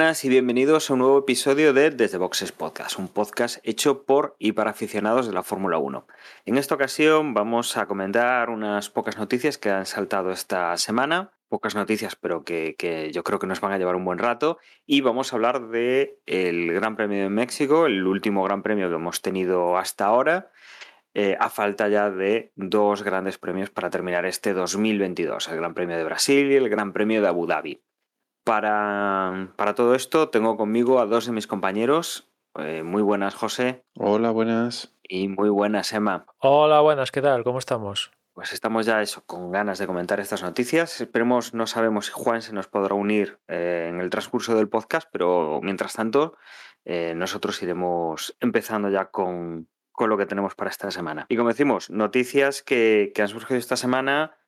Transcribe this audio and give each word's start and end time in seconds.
buenas 0.00 0.24
y 0.24 0.30
bienvenidos 0.30 0.88
a 0.88 0.94
un 0.94 1.00
nuevo 1.00 1.18
episodio 1.18 1.74
de 1.74 1.90
Desde 1.90 2.16
Boxes 2.16 2.52
Podcast, 2.52 2.98
un 2.98 3.08
podcast 3.08 3.58
hecho 3.64 4.04
por 4.04 4.34
y 4.38 4.52
para 4.52 4.70
aficionados 4.70 5.26
de 5.26 5.34
la 5.34 5.42
Fórmula 5.42 5.76
1. 5.76 6.06
En 6.46 6.56
esta 6.56 6.74
ocasión 6.74 7.34
vamos 7.34 7.76
a 7.76 7.84
comentar 7.84 8.48
unas 8.48 8.88
pocas 8.88 9.18
noticias 9.18 9.58
que 9.58 9.68
han 9.68 9.84
saltado 9.84 10.30
esta 10.30 10.74
semana, 10.78 11.32
pocas 11.50 11.74
noticias 11.74 12.16
pero 12.16 12.44
que, 12.44 13.10
yo 13.12 13.22
creo 13.22 13.38
que 13.38 13.46
nos 13.46 13.60
van 13.60 13.72
a 13.72 13.78
llevar 13.78 13.94
un 13.94 14.06
buen 14.06 14.16
rato 14.16 14.56
y 14.86 15.02
vamos 15.02 15.34
a 15.34 15.36
hablar 15.36 15.68
del 15.68 16.12
el 16.24 16.72
Gran 16.72 16.96
Premio 16.96 17.22
de 17.22 17.28
México, 17.28 17.84
el 17.84 18.06
último 18.06 18.42
Gran 18.42 18.62
Premio 18.62 18.88
que 18.88 18.94
hemos 18.94 19.20
tenido 19.20 19.76
hasta 19.76 20.06
ahora. 20.06 20.50
Eh, 21.12 21.36
a 21.38 21.50
falta 21.50 21.88
ya 21.88 22.08
de 22.08 22.52
dos 22.54 23.02
grandes 23.02 23.36
premios 23.36 23.68
para 23.68 23.90
terminar 23.90 24.24
este 24.24 24.54
2022, 24.54 25.48
el 25.48 25.56
Gran 25.56 25.74
Premio 25.74 25.98
de 25.98 26.04
Brasil 26.04 26.50
y 26.50 26.56
el 26.56 26.70
Gran 26.70 26.94
Premio 26.94 27.20
de 27.20 27.28
Abu 27.28 27.46
Dhabi. 27.46 27.82
Para, 28.44 29.52
todo 29.76 29.94
esto 29.94 30.28
tengo 30.30 30.56
conmigo 30.56 30.98
a 30.98 31.06
dos 31.06 31.26
de 31.26 31.32
mis 31.32 31.46
compañeros. 31.46 32.28
Eh, 32.58 32.82
muy 32.82 33.02
buenas, 33.02 33.34
José. 33.34 33.84
Hola, 33.96 34.30
buenas. 34.30 34.96
Y 35.02 35.28
muy 35.28 35.50
buenas, 35.50 35.92
Emma. 35.92 36.26
Hola, 36.38 36.80
buenas, 36.80 37.12
¿qué 37.12 37.20
tal? 37.20 37.44
¿Cómo 37.44 37.58
estamos? 37.58 38.10
Pues 38.32 38.52
estamos 38.52 38.86
ya 38.86 39.02
eso, 39.02 39.22
con 39.26 39.50
ganas 39.50 39.78
de 39.78 39.86
comentar 39.86 40.20
estas 40.20 40.42
noticias. 40.42 41.00
Esperemos, 41.00 41.52
no 41.52 41.66
sabemos 41.66 42.06
si 42.06 42.12
Juan 42.12 42.42
se 42.42 42.52
nos 42.52 42.68
podrá 42.68 42.94
unir 42.94 43.38
eh, 43.48 43.88
en 43.90 44.00
el 44.00 44.08
transcurso 44.08 44.54
del 44.54 44.68
podcast, 44.68 45.08
pero 45.12 45.60
mientras 45.62 45.92
tanto, 45.92 46.36
eh, 46.84 47.12
nosotros 47.14 47.62
iremos 47.62 48.36
empezando 48.40 48.88
ya 48.88 49.06
con, 49.06 49.68
lo 49.98 50.16
que 50.16 50.24
tenemos 50.24 50.54
para 50.54 50.70
esta 50.70 50.90
semana. 50.90 51.26
Y 51.28 51.36
como 51.36 51.50
decimos, 51.50 51.90
noticias 51.90 52.62
que, 52.62 53.12
que 53.14 53.20
han 53.20 53.28
surgido 53.28 53.58
esta 53.58 53.76
semana 53.76 54.39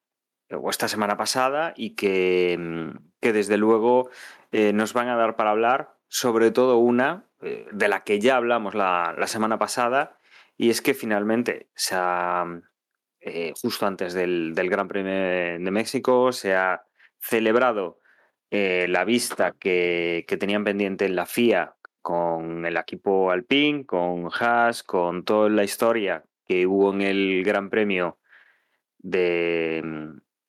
o 0.54 0.70
esta 0.70 0.88
semana 0.88 1.16
pasada 1.16 1.72
y 1.76 1.90
que, 1.90 2.56
mm, 2.58 3.10
que 3.20 3.32
desde 3.32 3.56
luego 3.56 4.10
eh, 4.52 4.72
nos 4.72 4.92
van 4.92 5.08
a 5.08 5.16
dar 5.16 5.36
para 5.36 5.50
hablar, 5.50 5.96
sobre 6.08 6.50
todo 6.50 6.78
una 6.78 7.26
eh, 7.40 7.66
de 7.72 7.88
la 7.88 8.04
que 8.04 8.20
ya 8.20 8.36
hablamos 8.36 8.74
la, 8.74 9.16
semana 9.26 9.58
pasada, 9.58 10.18
y 10.56 10.70
es 10.70 10.82
que 10.82 10.94
finalmente 10.94 11.70
se 11.74 11.94
ha, 11.96 12.44
eh, 13.20 13.52
justo 13.60 13.86
antes 13.86 14.12
del, 14.14 14.54
Gran 14.54 14.88
Premio 14.88 15.12
de 15.12 15.70
México, 15.70 16.32
se 16.32 16.54
ha 16.54 16.84
celebrado 17.18 18.00
la 18.50 19.04
vista 19.06 19.52
que, 19.52 20.26
que, 20.28 20.36
tenían 20.36 20.62
pendiente 20.62 21.06
en 21.06 21.16
la 21.16 21.24
FIA 21.24 21.74
con 22.02 22.66
el 22.66 22.76
equipo 22.76 23.30
Alpine, 23.30 23.86
con 23.86 24.28
Haas, 24.38 24.82
con 24.82 25.24
toda 25.24 25.48
la 25.48 25.64
historia 25.64 26.24
que 26.46 26.66
hubo 26.66 26.92
en 26.92 27.00
el 27.00 27.44
Gran 27.44 27.70
Premio 27.70 28.18
de, 28.98 29.82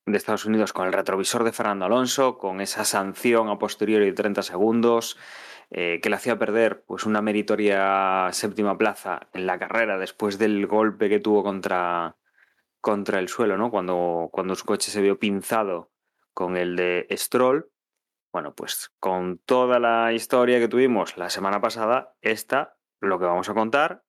de 0.06 0.18
Estados 0.18 0.46
Unidos 0.46 0.74
con 0.74 0.88
el 0.88 0.94
retrovisor 0.94 1.44
de 1.44 1.54
Fernando 1.54 1.86
Alonso, 1.86 2.38
con 2.38 2.62
esa 2.62 2.84
sanción 2.86 3.50
a 3.50 3.58
posteriori 3.58 4.06
de 4.06 4.14
30 4.14 4.42
segundos, 4.42 5.18
eh, 5.72 6.00
que 6.02 6.10
le 6.10 6.18
hacía 6.18 6.38
perder 6.38 6.84
pues, 6.86 7.06
una 7.06 7.22
meritoria 7.22 8.30
séptima 8.32 8.78
plaza 8.78 9.30
en 9.34 9.46
la 9.46 9.58
carrera 9.58 9.98
después 9.98 10.38
del 10.38 10.68
golpe 10.68 11.10
que 11.10 11.20
tuvo 11.20 11.44
contra, 11.44 12.18
contra 12.82 13.20
el 13.20 13.30
suelo, 13.30 13.58
¿no? 13.58 13.72
Cuando, 13.72 14.30
cuando 14.32 14.56
su 14.56 14.66
coche 14.66 14.92
se 14.92 15.02
vio 15.02 15.18
pinzado 15.18 15.92
con 16.34 16.58
el 16.58 16.76
de 16.76 17.08
Stroll. 17.12 17.72
Bueno, 18.32 18.54
pues 18.56 18.92
con 19.00 19.40
toda 19.40 19.80
la 19.80 20.12
historia 20.12 20.60
que 20.60 20.68
tuvimos 20.68 21.18
la 21.18 21.30
semana 21.30 21.62
pasada, 21.62 22.16
esta, 22.22 22.76
lo 23.00 23.20
que 23.20 23.26
vamos 23.26 23.48
a 23.50 23.54
contar 23.54 24.04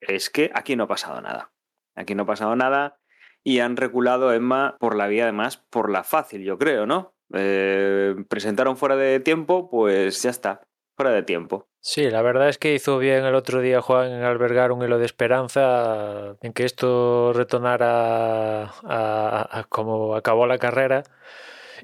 es 0.00 0.28
que 0.28 0.50
aquí 0.54 0.76
no 0.76 0.84
ha 0.84 0.88
pasado 0.88 1.20
nada. 1.20 1.52
Aquí 1.94 2.14
no 2.14 2.24
ha 2.24 2.26
pasado 2.26 2.54
nada 2.56 2.99
y 3.42 3.60
han 3.60 3.76
reculado 3.76 4.32
Emma 4.32 4.76
por 4.78 4.96
la 4.96 5.08
vía, 5.08 5.24
además, 5.24 5.58
por 5.70 5.90
la 5.90 6.04
fácil, 6.04 6.42
yo 6.42 6.58
creo, 6.58 6.86
¿no? 6.86 7.14
Eh, 7.32 8.14
presentaron 8.28 8.76
fuera 8.76 8.96
de 8.96 9.20
tiempo, 9.20 9.70
pues 9.70 10.22
ya 10.22 10.30
está, 10.30 10.62
fuera 10.96 11.12
de 11.12 11.22
tiempo. 11.22 11.66
Sí, 11.82 12.10
la 12.10 12.20
verdad 12.20 12.48
es 12.48 12.58
que 12.58 12.74
hizo 12.74 12.98
bien 12.98 13.24
el 13.24 13.34
otro 13.34 13.60
día 13.60 13.80
Juan 13.80 14.12
en 14.12 14.22
albergar 14.22 14.70
un 14.70 14.82
hilo 14.82 14.98
de 14.98 15.06
esperanza 15.06 16.36
en 16.42 16.52
que 16.52 16.64
esto 16.64 17.32
retornara 17.32 18.64
a, 18.84 19.64
como 19.70 20.14
acabó 20.14 20.46
la 20.46 20.58
carrera. 20.58 21.04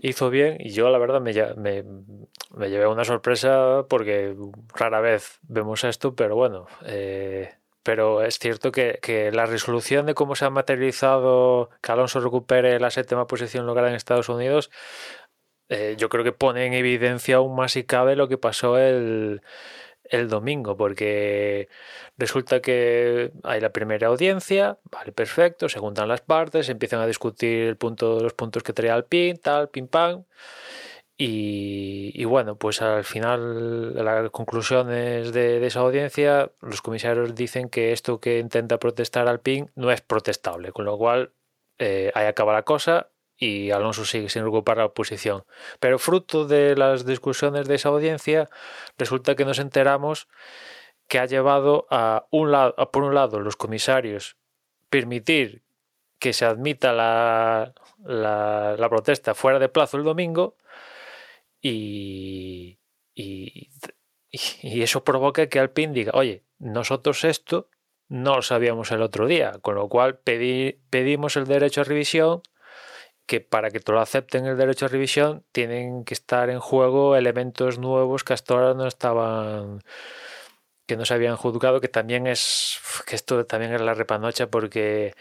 Hizo 0.02 0.28
bien 0.28 0.58
y 0.60 0.72
yo 0.72 0.90
la 0.90 0.98
verdad 0.98 1.22
me, 1.22 1.32
me, 1.56 1.82
me 2.54 2.68
llevé 2.68 2.86
una 2.86 3.04
sorpresa 3.04 3.86
porque 3.88 4.36
rara 4.74 5.00
vez 5.00 5.38
vemos 5.48 5.84
esto, 5.84 6.14
pero 6.14 6.36
bueno, 6.36 6.66
eh, 6.84 7.54
pero 7.86 8.24
es 8.24 8.40
cierto 8.40 8.72
que, 8.72 9.30
la 9.32 9.46
resolución 9.46 10.06
de 10.06 10.14
cómo 10.14 10.34
se 10.34 10.44
ha 10.44 10.50
materializado 10.50 11.70
que 11.80 11.92
Alonso 11.92 12.18
recupere 12.18 12.80
la 12.80 12.90
séptima 12.90 13.28
posición 13.28 13.64
lograda 13.64 13.90
en 13.90 13.94
Estados 13.94 14.28
Unidos, 14.28 14.72
eh, 15.68 15.94
yo 15.96 16.08
creo 16.08 16.24
que 16.24 16.32
pone 16.32 16.66
en 16.66 16.72
evidencia 16.72 17.36
aún 17.36 17.54
más 17.54 17.72
si 17.72 17.84
cabe 17.84 18.16
lo 18.16 18.26
que 18.26 18.38
pasó 18.38 18.76
el, 18.76 19.40
domingo, 20.28 20.76
porque 20.76 21.68
resulta 22.18 22.60
que 22.60 23.30
hay 23.44 23.60
la 23.60 23.70
primera 23.70 24.08
audiencia, 24.08 24.78
vale, 24.90 25.12
perfecto, 25.12 25.68
se 25.68 25.78
juntan 25.78 26.08
las 26.08 26.22
partes, 26.22 26.68
empiezan 26.68 27.00
a 27.00 27.06
discutir 27.06 27.68
el 27.68 27.78
los 28.00 28.34
puntos 28.34 28.64
que 28.64 28.72
traía 28.72 28.96
el 28.96 29.04
pin, 29.04 29.36
tal, 29.36 29.68
pim 29.68 29.86
pam. 29.86 30.24
Y, 31.18 32.24
bueno, 32.26 32.56
pues 32.56 32.82
al 32.82 33.04
final, 33.04 33.94
las 33.94 34.30
conclusiones 34.30 35.32
de, 35.32 35.64
esa 35.66 35.80
audiencia, 35.80 36.52
los 36.60 36.82
comisarios 36.82 37.34
dicen 37.34 37.70
que 37.70 37.92
esto 37.92 38.20
que 38.20 38.38
intenta 38.38 38.78
protestar 38.78 39.26
al 39.26 39.40
PIN 39.40 39.70
no 39.76 39.90
es 39.90 40.02
protestable, 40.02 40.72
con 40.72 40.84
lo 40.84 40.98
cual 40.98 41.32
eh, 41.78 42.12
ahí 42.14 42.26
acaba 42.26 42.52
la 42.52 42.64
cosa 42.64 43.08
y 43.38 43.70
Alonso 43.70 44.04
sigue 44.04 44.28
sin 44.28 44.42
ocupar 44.42 44.76
la 44.76 44.90
posición. 44.90 45.44
Pero 45.80 45.98
fruto 45.98 46.46
de 46.46 46.76
las 46.76 47.06
discusiones 47.06 47.66
de 47.66 47.76
esa 47.76 47.88
audiencia, 47.88 48.50
resulta 48.98 49.36
que 49.36 49.46
nos 49.46 49.58
enteramos 49.58 50.28
que 51.08 51.18
ha 51.18 51.26
llevado 51.26 51.86
a 51.90 52.26
un 52.30 52.52
lado, 52.52 52.74
por 52.90 53.04
un 53.04 53.14
lado, 53.14 53.40
los 53.40 53.56
comisarios 53.56 54.36
permitir 54.90 55.62
que 56.18 56.32
se 56.32 56.44
admita 56.44 56.92
la, 56.92 57.74
la, 58.04 58.76
la 58.78 58.88
protesta 58.88 59.34
fuera 59.34 59.58
de 59.58 59.68
plazo 59.68 59.96
el 59.96 60.04
domingo 60.04 60.56
y, 61.60 62.78
y, 63.14 64.82
eso 64.82 65.04
provoca 65.04 65.48
que 65.48 65.58
Alpine 65.58 65.92
diga, 65.92 66.12
oye, 66.14 66.44
nosotros 66.58 67.24
esto 67.24 67.68
no 68.08 68.36
lo 68.36 68.42
sabíamos 68.42 68.90
el 68.92 69.02
otro 69.02 69.26
día, 69.26 69.52
con 69.62 69.74
lo 69.74 69.88
cual 69.88 70.18
pedimos 70.18 71.36
el 71.36 71.46
derecho 71.46 71.80
a 71.80 71.84
revisión, 71.84 72.42
que 73.26 73.40
para 73.40 73.70
que 73.70 73.80
te 73.80 73.92
lo 73.92 74.00
acepten 74.00 74.46
el 74.46 74.56
derecho 74.56 74.86
a 74.86 74.88
revisión 74.88 75.44
tienen 75.52 76.04
que 76.04 76.14
estar 76.14 76.48
en 76.50 76.60
juego 76.60 77.16
elementos 77.16 77.78
nuevos 77.78 78.22
que 78.22 78.34
hasta 78.34 78.54
ahora 78.54 78.74
no 78.74 78.86
estaban 78.86 79.82
que 80.86 80.96
no 80.96 81.04
se 81.04 81.14
habían 81.14 81.36
juzgado, 81.36 81.80
que 81.80 81.88
también 81.88 82.26
es 82.28 82.78
que 83.06 83.16
esto 83.16 83.44
también 83.44 83.74
es 83.74 83.80
la 83.80 83.94
repanocha 83.94 84.48
porque 84.48 85.14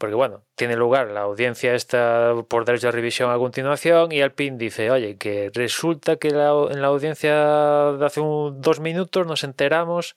porque 0.00 0.14
bueno, 0.14 0.46
tiene 0.56 0.76
lugar 0.76 1.08
la 1.10 1.20
audiencia 1.20 1.74
está 1.74 2.34
por 2.48 2.64
derecho 2.64 2.88
de 2.88 2.92
revisión 2.92 3.30
a 3.30 3.36
continuación 3.36 4.10
y 4.12 4.22
Alpine 4.22 4.56
dice, 4.56 4.90
oye, 4.90 5.18
que 5.18 5.50
resulta 5.52 6.16
que 6.16 6.28
en 6.28 6.80
la 6.82 6.88
audiencia 6.88 7.92
de 7.92 8.06
hace 8.06 8.22
dos 8.22 8.80
minutos 8.80 9.26
nos 9.26 9.44
enteramos 9.44 10.16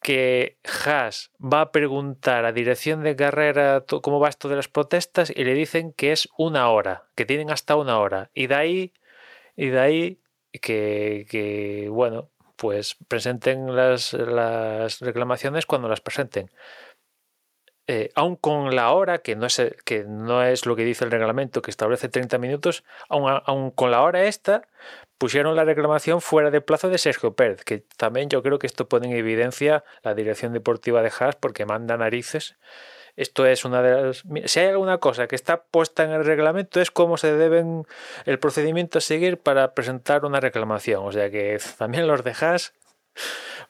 que 0.00 0.58
Haas 0.64 1.32
va 1.40 1.60
a 1.62 1.72
preguntar 1.72 2.44
a 2.44 2.52
dirección 2.52 3.02
de 3.02 3.16
carrera 3.16 3.84
cómo 4.00 4.20
va 4.20 4.28
esto 4.28 4.48
de 4.48 4.56
las 4.56 4.68
protestas 4.68 5.32
y 5.34 5.42
le 5.44 5.54
dicen 5.54 5.92
que 5.92 6.12
es 6.12 6.28
una 6.38 6.70
hora, 6.70 7.08
que 7.16 7.26
tienen 7.26 7.50
hasta 7.50 7.74
una 7.74 7.98
hora. 7.98 8.30
Y 8.32 8.46
de 8.46 8.54
ahí, 8.54 8.92
y 9.56 9.68
de 9.70 9.80
ahí 9.80 10.20
que, 10.62 11.88
bueno, 11.90 12.30
pues 12.56 12.96
presenten 13.08 13.74
las 13.74 14.12
reclamaciones 15.00 15.66
cuando 15.66 15.88
las 15.88 16.00
presenten. 16.00 16.50
Eh, 17.92 18.12
aún 18.14 18.36
con 18.36 18.76
la 18.76 18.92
hora, 18.92 19.18
que 19.18 19.34
no, 19.34 19.46
es, 19.46 19.60
que 19.84 20.04
no 20.04 20.44
es 20.44 20.64
lo 20.64 20.76
que 20.76 20.84
dice 20.84 21.04
el 21.04 21.10
reglamento, 21.10 21.60
que 21.60 21.72
establece 21.72 22.08
30 22.08 22.38
minutos, 22.38 22.84
aún, 23.08 23.72
con 23.72 23.90
la 23.90 24.02
hora 24.02 24.26
esta, 24.26 24.62
pusieron 25.18 25.56
la 25.56 25.64
reclamación 25.64 26.20
fuera 26.20 26.52
de 26.52 26.60
plazo 26.60 26.88
de 26.88 26.98
Sergio 26.98 27.34
Pérez, 27.34 27.64
que 27.64 27.82
también 27.96 28.28
yo 28.28 28.44
creo 28.44 28.60
que 28.60 28.68
esto 28.68 28.88
pone 28.88 29.08
en 29.08 29.16
evidencia 29.16 29.82
la 30.04 30.14
dirección 30.14 30.52
deportiva 30.52 31.02
de 31.02 31.10
Haas 31.18 31.34
porque 31.34 31.66
manda 31.66 31.96
narices. 31.96 32.54
Esto 33.16 33.44
es 33.44 33.64
una 33.64 33.82
de 33.82 34.02
las... 34.02 34.24
Si 34.44 34.60
hay 34.60 34.68
alguna 34.68 34.98
cosa 34.98 35.26
que 35.26 35.34
está 35.34 35.64
puesta 35.64 36.04
en 36.04 36.12
el 36.12 36.24
reglamento 36.24 36.80
es 36.80 36.92
cómo 36.92 37.16
se 37.16 37.36
deben 37.36 37.86
el 38.24 38.38
procedimiento 38.38 38.98
a 38.98 39.00
seguir 39.00 39.38
para 39.38 39.74
presentar 39.74 40.24
una 40.24 40.38
reclamación. 40.38 41.04
O 41.04 41.10
sea 41.10 41.28
que 41.28 41.58
también 41.76 42.06
los 42.06 42.22
de 42.22 42.36
Haas 42.40 42.72
Mm, 42.72 42.79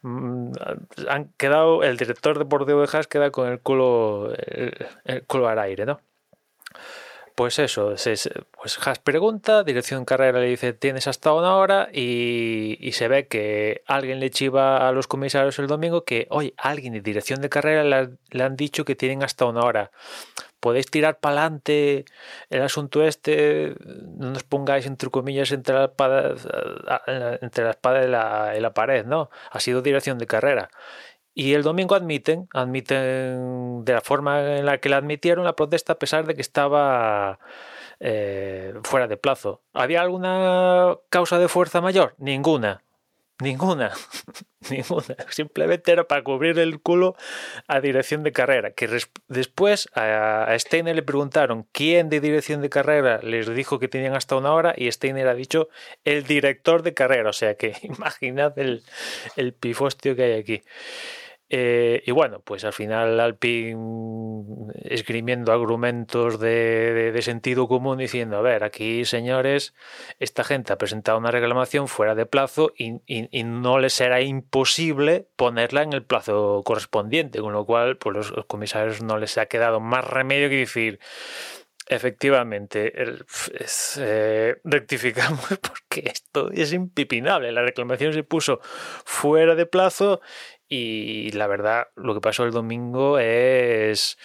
han 0.02 1.32
quedado, 1.37 1.82
el 1.82 1.96
director 1.96 2.38
deportivo 2.38 2.81
de 2.81 2.88
Haas 2.92 3.06
queda 3.06 3.31
con 3.31 3.48
el 3.48 3.60
culo, 3.60 4.32
el, 4.34 5.25
culo 5.26 5.48
al 5.48 5.58
aire, 5.58 5.87
¿no? 5.87 6.00
Pues 7.34 7.58
eso, 7.58 7.94
pues 7.94 8.87
Haas 8.87 8.98
pregunta, 8.98 9.64
dirección 9.64 10.00
de 10.00 10.06
carrera 10.06 10.40
le 10.40 10.46
dice 10.46 10.75
tienes 10.75 11.06
hasta 11.06 11.32
una 11.32 11.56
hora 11.56 11.88
y, 11.92 12.90
se 12.92 13.08
ve 13.08 13.28
que 13.28 13.82
alguien 13.87 14.20
le 14.20 14.31
chiva 14.31 14.87
a 14.87 14.92
los 14.92 15.06
comisarios 15.06 15.58
el 15.58 15.66
domingo 15.66 16.04
que, 16.04 16.26
oye, 16.31 16.52
alguien 16.58 16.92
de 16.92 17.00
dirección 17.00 17.40
de 17.40 17.48
carrera 17.48 17.84
le, 17.84 18.42
han 18.42 18.56
dicho 18.56 18.84
que 18.84 18.94
tienen 18.94 19.22
hasta 19.22 19.46
una 19.46 19.60
hora. 19.60 19.90
Podéis 20.60 20.90
tirar 20.90 21.18
para 21.20 21.40
adelante 21.42 22.04
el 22.50 22.62
asunto 22.62 23.02
este, 23.02 23.74
no 24.18 24.30
nos 24.30 24.44
pongáis 24.44 24.86
entre 24.86 25.10
comillas 25.10 25.50
entre 25.52 25.74
la 25.74 25.84
espada, 25.86 26.34
entre 27.40 27.64
la 27.64 27.70
espada 27.70 28.56
y 28.56 28.60
la 28.60 28.74
pared, 28.74 29.06
¿no? 29.06 29.30
Ha 29.50 29.60
sido 29.60 29.82
dirección 29.82 30.18
de 30.18 30.26
carrera. 30.26 30.70
Y 31.34 31.54
el 31.54 31.62
domingo 31.62 31.94
admiten, 31.94 32.48
admiten 32.52 33.84
de 33.84 33.92
la 33.92 34.00
forma 34.00 34.58
en 34.58 34.66
la 34.66 34.78
que 34.78 34.88
la 34.88 34.96
admitieron 34.96 35.44
la 35.44 35.56
protesta 35.56 35.94
a 35.94 35.98
pesar 35.98 36.26
de 36.26 36.34
que 36.34 36.42
estaba 36.42 37.38
eh, 38.00 38.74
fuera 38.82 39.06
de 39.06 39.16
plazo. 39.16 39.62
¿Había 39.72 40.02
alguna 40.02 40.96
causa 41.08 41.38
de 41.38 41.48
fuerza 41.48 41.80
mayor? 41.80 42.14
Ninguna. 42.18 42.82
Ninguna, 43.40 43.92
ninguna. 44.70 45.16
Simplemente 45.31 45.92
era 45.92 46.04
para 46.04 46.22
cubrir 46.22 46.58
el 46.58 46.81
culo 46.81 47.16
a 47.69 47.81
dirección 47.81 48.22
de 48.22 48.32
carrera. 48.32 48.72
Que 48.72 48.88
después 49.28 49.88
a 49.94 50.54
Steiner 50.58 50.94
le 50.94 51.02
preguntaron 51.02 51.66
quién 51.72 52.08
de 52.10 52.20
dirección 52.20 52.60
de 52.60 52.69
carrera 52.69 53.20
les 53.22 53.48
dijo 53.48 53.78
que 53.78 53.88
tenían 53.88 54.14
hasta 54.14 54.37
una 54.37 54.52
hora 54.52 54.75
y 54.76 54.90
Steiner 54.92 55.28
ha 55.28 55.34
dicho 55.34 55.69
el 56.04 56.25
director 56.25 56.82
de 56.82 56.94
carrera. 56.94 57.31
O 57.31 57.34
sea 57.34 57.54
que 57.54 57.75
imaginad 57.82 58.58
el, 58.58 58.84
el 59.37 59.54
pifostio 59.54 60.14
que 60.14 60.25
hay 60.25 60.32
aquí. 60.38 60.62
Eh, 61.52 62.05
y 62.06 62.12
bueno, 62.12 62.41
pues 62.44 62.64
al 62.64 62.73
final 62.73 63.19
Alpine 63.19 63.76
esgrimiendo 64.85 65.52
argumentos 65.52 66.38
de, 66.38 67.19
sentido 67.23 67.67
común 67.67 67.99
diciendo, 67.99 68.37
a 68.37 68.41
ver, 68.41 68.62
aquí 68.62 69.05
señores, 69.05 69.75
esta 70.20 70.44
gente 70.44 70.73
ha 70.73 70.79
presentado 70.79 71.19
una 71.19 71.32
reclamación 71.32 71.88
fuera 71.88 72.14
de 72.14 72.25
plazo 72.25 72.73
y, 72.76 73.00
no 73.43 73.81
les 73.81 73.94
será 73.94 74.20
imposible 74.20 75.26
ponerla 75.35 75.82
en 75.82 75.93
el 75.93 76.05
plazo 76.05 76.62
correspondiente, 76.64 77.41
con 77.41 77.52
lo 77.52 77.67
cual 77.67 77.97
pues 77.97 78.17
los, 78.17 78.47
comisarios 78.47 79.02
no 79.02 79.19
les 79.19 79.37
ha 79.37 79.47
quedado 79.47 79.81
más 79.81 80.05
remedio 80.05 80.49
que 80.49 80.56
decir, 80.56 81.00
Efectivamente, 81.92 82.92
eh, 82.94 84.56
rectificamos 84.62 85.44
porque 85.60 86.02
esto 86.06 86.48
es 86.52 86.72
impipinable. 86.72 87.50
La 87.50 87.62
reclamación 87.62 88.12
se 88.12 88.22
puso 88.22 88.60
fuera 89.04 89.56
de 89.56 89.66
plazo 89.66 90.20
y 90.69 91.32
la 91.32 91.48
verdad, 91.48 91.88
lo 91.96 92.14
que 92.14 92.20
pasó 92.20 92.44
el 92.44 92.52
domingo 92.52 93.19
es 93.19 94.19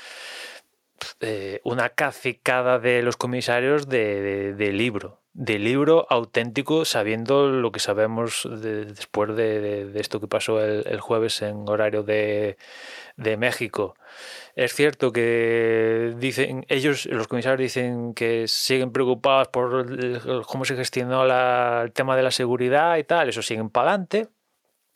eh, 1.21 1.59
una 1.63 1.89
cacicada 1.89 2.77
de 2.77 3.01
los 3.01 3.17
comisarios 3.17 3.89
de, 3.89 4.53
libro, 4.71 5.23
de 5.35 5.59
libro 5.59 6.07
auténtico, 6.09 6.85
sabiendo 6.85 7.49
lo 7.49 7.73
que 7.73 7.81
sabemos 7.81 8.47
después 8.49 9.35
de, 9.35 9.91
esto 9.95 10.21
que 10.21 10.27
pasó 10.27 10.63
el, 10.63 10.99
jueves 11.01 11.41
en 11.41 11.67
horario 11.67 12.03
de, 12.03 12.57
México. 13.37 13.95
Es 14.55 14.73
cierto 14.73 15.11
que 15.11 16.13
dicen, 16.17 16.65
ellos, 16.69 17.05
los 17.07 17.27
comisarios 17.27 17.59
dicen 17.59 18.13
que 18.13 18.47
siguen 18.47 18.93
preocupados 18.93 19.49
por 19.49 20.45
cómo 20.45 20.63
se 20.63 20.77
gestionó 20.77 21.25
el 21.25 21.91
tema 21.91 22.15
de 22.15 22.23
la 22.23 22.31
seguridad 22.31 22.95
y 22.95 23.03
tal, 23.03 23.27
eso 23.27 23.41
siguen 23.41 23.69
para 23.69 23.89
adelante 23.89 24.29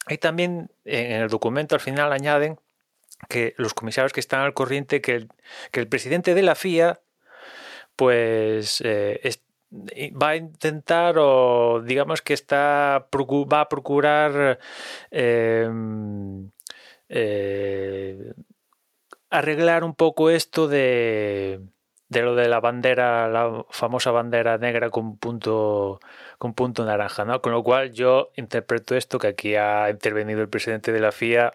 y 0.07 0.19
también 0.19 0.71
en 0.85 1.21
el 1.21 1.27
documento 1.27 1.75
al 1.75 1.81
final 1.81 2.13
añaden 2.13 2.59
que 3.27 3.55
los 3.57 3.73
comisarios 3.73 4.13
que 4.13 4.21
están 4.21 4.39
al 4.39 4.53
corriente, 4.53 5.01
que 5.01 5.27
el, 5.73 5.87
presidente 5.89 6.33
de 6.33 6.43
la 6.43 6.55
FIA, 6.55 7.01
pues 7.97 8.81
eh, 8.85 9.19
va 9.71 10.29
a 10.29 10.35
intentar 10.35 11.15
o 11.19 11.81
digamos 11.83 12.21
que 12.21 12.33
está 12.33 13.07
va 13.11 13.61
a 13.61 13.69
procurar 13.69 14.59
em, 15.11 16.49
eh, 17.09 18.33
arreglar 19.29 19.83
un 19.83 19.95
poco 19.95 20.29
esto 20.29 20.67
de 20.67 21.61
de 22.09 22.21
lo 22.23 22.35
de 22.35 22.49
la 22.49 22.59
bandera, 22.59 23.29
la 23.29 23.65
famosa 23.69 24.11
bandera 24.11 24.57
negra 24.57 24.89
con 24.89 25.17
punto, 25.17 25.99
con 26.39 26.53
punto 26.55 26.83
naranja, 26.85 27.23
¿no? 27.23 27.41
Con 27.41 27.53
lo 27.53 27.63
cual 27.63 27.91
yo 27.93 28.31
interpreto 28.35 28.95
esto 28.95 29.19
que 29.19 29.27
aquí 29.27 29.55
ha 29.55 29.89
intervenido 29.91 30.41
el 30.41 30.49
presidente 30.49 30.91
de 30.91 30.99
la 31.01 31.11
FIA 31.11 31.53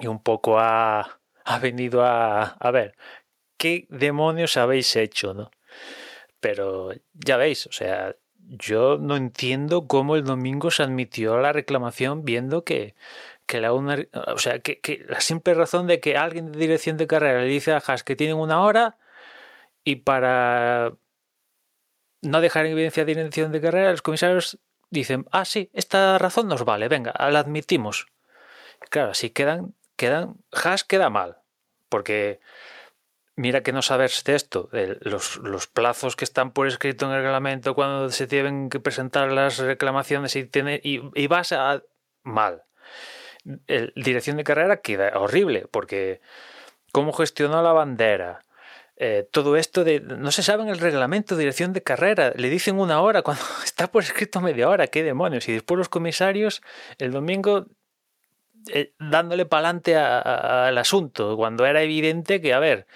y 0.00 0.06
un 0.06 0.22
poco 0.22 0.58
ha, 0.60 1.20
ha 1.44 1.58
venido 1.60 2.04
a, 2.04 2.42
a 2.42 2.70
ver 2.70 2.96
qué 3.56 3.86
demonios 3.90 4.56
habéis 4.56 4.94
hecho, 4.96 5.34
¿no? 5.34 5.50
Pero 6.40 6.90
ya 7.14 7.36
veis, 7.36 7.66
o 7.66 7.72
sea, 7.72 8.16
yo 8.36 8.98
no 8.98 9.16
entiendo 9.16 9.86
cómo 9.86 10.16
el 10.16 10.24
domingo 10.24 10.70
se 10.70 10.82
admitió 10.82 11.38
la 11.38 11.52
reclamación 11.52 12.24
viendo 12.24 12.64
que, 12.64 12.94
que 13.46 13.60
la 13.60 13.72
una, 13.72 13.98
o 14.12 14.38
sea, 14.38 14.58
que, 14.60 15.04
la 15.08 15.20
simple 15.20 15.54
razón 15.54 15.86
de 15.86 16.00
que 16.00 16.16
alguien 16.16 16.50
de 16.52 16.58
dirección 16.58 16.96
de 16.96 17.06
carrera 17.06 17.42
le 17.42 17.48
dice 17.48 17.72
a 17.72 17.82
Haas 17.84 18.02
que 18.02 18.16
tienen 18.16 18.36
una 18.36 18.62
hora, 18.62 18.96
y 19.84 19.96
para 19.96 20.92
no 22.22 22.40
dejar 22.40 22.66
en 22.66 22.72
evidencia 22.72 23.04
de 23.04 23.14
dirección 23.14 23.52
de 23.52 23.60
carrera, 23.60 23.90
los 23.90 24.02
comisarios 24.02 24.58
dicen, 24.90 25.26
ah, 25.30 25.44
sí, 25.44 25.70
esta 25.72 26.18
razón 26.18 26.48
nos 26.48 26.64
vale, 26.64 26.88
venga, 26.88 27.14
la 27.30 27.38
admitimos. 27.38 28.08
Claro, 28.90 29.14
si 29.14 29.30
quedan, 29.30 29.74
quedan, 29.96 30.36
Haas 30.52 30.84
queda 30.84 31.10
mal, 31.10 31.38
porque 31.88 32.40
mira 33.36 33.62
que 33.62 33.72
no 33.72 33.82
sabes 33.82 34.22
de 34.24 34.34
esto, 34.34 34.68
los, 35.00 35.36
los, 35.36 35.66
plazos 35.66 36.16
que 36.16 36.24
están 36.24 36.52
por 36.52 36.66
escrito 36.66 37.06
en 37.06 37.12
el 37.12 37.22
reglamento 37.22 37.74
cuando 37.74 38.10
se 38.10 38.26
tienen 38.26 38.68
que 38.68 38.80
presentar 38.80 39.32
las 39.32 39.58
reclamaciones 39.58 40.36
y, 40.36 40.48
y, 40.82 41.26
vas 41.26 41.52
a 41.52 41.82
mal. 42.22 42.64
Dirección 43.96 44.36
de 44.36 44.44
carrera 44.44 44.82
queda 44.82 45.18
horrible, 45.18 45.66
porque 45.70 46.20
cómo 46.92 47.12
gestionó 47.12 47.62
la 47.62 47.72
bandera, 47.72 48.44
eh, 49.02 49.26
todo 49.32 49.56
esto 49.56 49.82
de 49.82 50.00
no 50.00 50.30
se 50.30 50.42
sabe 50.42 50.62
en 50.62 50.68
el 50.68 50.78
reglamento 50.78 51.34
dirección 51.34 51.72
de 51.72 51.82
carrera, 51.82 52.34
le 52.36 52.50
dicen 52.50 52.78
una 52.78 53.00
hora 53.00 53.22
cuando 53.22 53.42
está 53.64 53.90
por 53.90 54.02
escrito 54.02 54.42
media 54.42 54.68
hora, 54.68 54.88
qué 54.88 55.02
demonios. 55.02 55.48
Y 55.48 55.54
después 55.54 55.78
los 55.78 55.88
comisarios 55.88 56.60
el 56.98 57.10
domingo 57.10 57.66
eh, 58.68 58.92
dándole 58.98 59.46
pa'lante 59.46 59.96
al 59.96 60.76
asunto, 60.78 61.36
cuando 61.36 61.66
era 61.66 61.82
evidente 61.82 62.40
que, 62.40 62.54
a 62.54 62.58
ver, 62.58 62.86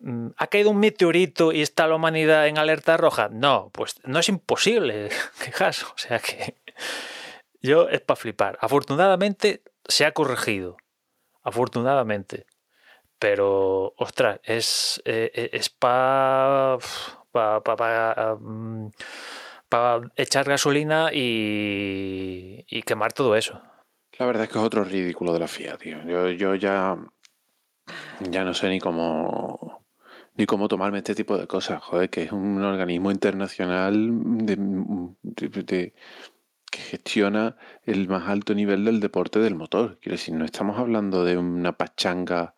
mm, 0.00 0.28
¿ha 0.36 0.46
caído 0.48 0.70
un 0.70 0.80
meteorito 0.80 1.52
y 1.52 1.62
está 1.62 1.86
la 1.86 1.96
humanidad 1.96 2.46
en 2.46 2.58
alerta 2.58 2.96
roja? 2.96 3.28
No, 3.30 3.70
pues 3.72 3.96
no 4.04 4.18
es 4.18 4.28
imposible, 4.28 5.10
quejas. 5.44 5.84
O 5.84 5.96
sea 5.96 6.18
que 6.18 6.56
yo 7.62 7.88
es 7.88 8.00
para 8.00 8.16
flipar. 8.16 8.58
Afortunadamente 8.60 9.62
se 9.86 10.04
ha 10.04 10.12
corregido. 10.12 10.76
Afortunadamente 11.42 12.46
pero 13.20 13.92
ostras, 13.98 14.40
es, 14.44 15.00
eh, 15.04 15.30
eh, 15.34 15.50
es 15.52 15.68
para 15.68 16.78
mm, 18.40 18.88
echar 20.16 20.48
gasolina 20.48 21.10
y, 21.12 22.82
quemar 22.86 23.12
todo 23.12 23.36
eso. 23.36 23.60
La 24.20 24.26
verdad 24.26 24.42
es 24.44 24.50
que 24.50 24.58
es 24.58 24.64
otro 24.64 24.84
ridículo 24.84 25.32
de 25.32 25.38
la 25.38 25.48
FIA, 25.48 25.78
tío. 25.78 26.02
Yo, 26.06 26.28
yo 26.28 26.54
ya, 26.54 26.94
ya 28.20 28.44
no 28.44 28.52
sé 28.52 28.68
ni 28.68 28.78
cómo 28.78 29.82
ni 30.36 30.44
cómo 30.44 30.68
tomarme 30.68 30.98
este 30.98 31.14
tipo 31.14 31.38
de 31.38 31.46
cosas. 31.46 31.82
Joder, 31.82 32.10
que 32.10 32.24
es 32.24 32.32
un 32.32 32.62
organismo 32.62 33.10
internacional 33.10 34.36
que 35.34 35.92
gestiona 36.70 37.56
el 37.84 38.08
más 38.08 38.28
alto 38.28 38.54
nivel 38.54 38.84
del 38.84 39.00
deporte 39.00 39.38
del 39.38 39.54
motor. 39.54 39.98
Quiero 40.02 40.18
decir, 40.18 40.34
no 40.34 40.44
estamos 40.44 40.78
hablando 40.78 41.24
de 41.24 41.38
una 41.38 41.72
pachanga 41.72 42.54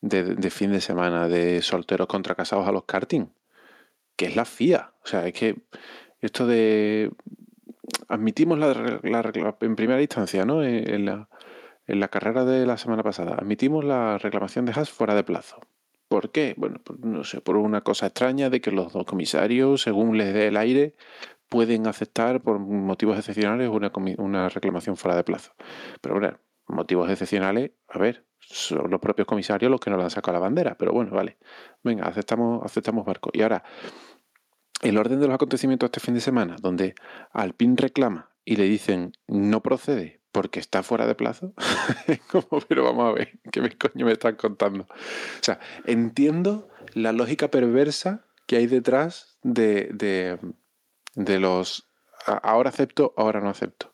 de, 0.00 0.50
fin 0.50 0.70
de 0.70 0.80
semana 0.80 1.26
de 1.26 1.60
solteros 1.60 2.06
contra 2.06 2.36
casados 2.36 2.68
a 2.68 2.72
los 2.72 2.84
karting, 2.84 3.26
que 4.14 4.26
es 4.26 4.36
la 4.36 4.44
FIA. 4.44 4.92
O 5.02 5.08
sea, 5.08 5.26
es 5.26 5.34
que 5.34 5.56
esto 6.20 6.46
de... 6.46 7.10
Admitimos 8.08 8.58
la, 8.58 9.32
en 9.60 9.76
primera 9.76 10.00
instancia, 10.00 10.44
¿no? 10.44 10.62
En 10.62 11.04
la, 11.04 11.28
en 11.86 12.00
la 12.00 12.08
carrera 12.08 12.44
de 12.44 12.66
la 12.66 12.76
semana 12.76 13.02
pasada, 13.02 13.34
admitimos 13.34 13.84
la 13.84 14.18
reclamación 14.18 14.64
de 14.66 14.72
Haas 14.72 14.90
fuera 14.90 15.14
de 15.14 15.24
plazo. 15.24 15.58
¿Por 16.08 16.30
qué? 16.30 16.54
Bueno, 16.56 16.80
pues 16.82 16.98
no 17.00 17.22
sé, 17.22 17.40
por 17.40 17.56
una 17.56 17.82
cosa 17.82 18.06
extraña 18.06 18.50
de 18.50 18.60
que 18.60 18.72
los 18.72 18.92
dos 18.92 19.04
comisarios, 19.04 19.82
según 19.82 20.18
les 20.18 20.34
dé 20.34 20.48
el 20.48 20.56
aire, 20.56 20.94
pueden 21.48 21.86
aceptar 21.86 22.40
por 22.40 22.58
motivos 22.58 23.18
excepcionales 23.18 23.68
una, 23.68 23.92
una 24.18 24.48
reclamación 24.48 24.96
fuera 24.96 25.16
de 25.16 25.24
plazo. 25.24 25.52
Pero 26.00 26.18
bueno, 26.18 26.38
motivos 26.66 27.10
excepcionales, 27.10 27.72
a 27.88 27.98
ver, 27.98 28.24
son 28.38 28.90
los 28.90 29.00
propios 29.00 29.26
comisarios 29.26 29.70
los 29.70 29.80
que 29.80 29.90
nos 29.90 29.98
la 29.98 30.04
han 30.04 30.10
sacado 30.10 30.34
la 30.34 30.40
bandera, 30.40 30.76
pero 30.76 30.92
bueno, 30.92 31.12
vale, 31.12 31.38
venga, 31.82 32.06
aceptamos, 32.06 32.64
aceptamos 32.64 33.04
barco. 33.04 33.30
Y 33.32 33.42
ahora, 33.42 33.62
el 34.82 34.98
orden 34.98 35.20
de 35.20 35.26
los 35.26 35.34
acontecimientos 35.34 35.88
este 35.88 36.00
fin 36.00 36.14
de 36.14 36.20
semana, 36.20 36.56
donde 36.60 36.94
Alpine 37.32 37.76
reclama 37.76 38.30
y 38.44 38.56
le 38.56 38.64
dicen 38.64 39.12
no 39.26 39.62
procede 39.62 40.20
porque 40.32 40.60
está 40.60 40.82
fuera 40.82 41.06
de 41.06 41.14
plazo, 41.14 41.54
como, 42.30 42.62
pero 42.68 42.84
vamos 42.84 43.10
a 43.10 43.12
ver, 43.12 43.40
¿qué 43.50 43.60
coño 43.76 44.06
me 44.06 44.12
están 44.12 44.36
contando? 44.36 44.84
O 44.84 45.42
sea, 45.42 45.58
entiendo 45.84 46.68
la 46.94 47.12
lógica 47.12 47.50
perversa 47.50 48.26
que 48.46 48.56
hay 48.56 48.66
detrás 48.66 49.38
de, 49.42 49.88
de, 51.14 51.40
los 51.40 51.88
ahora 52.26 52.70
acepto, 52.70 53.12
ahora 53.16 53.40
no 53.40 53.48
acepto. 53.48 53.89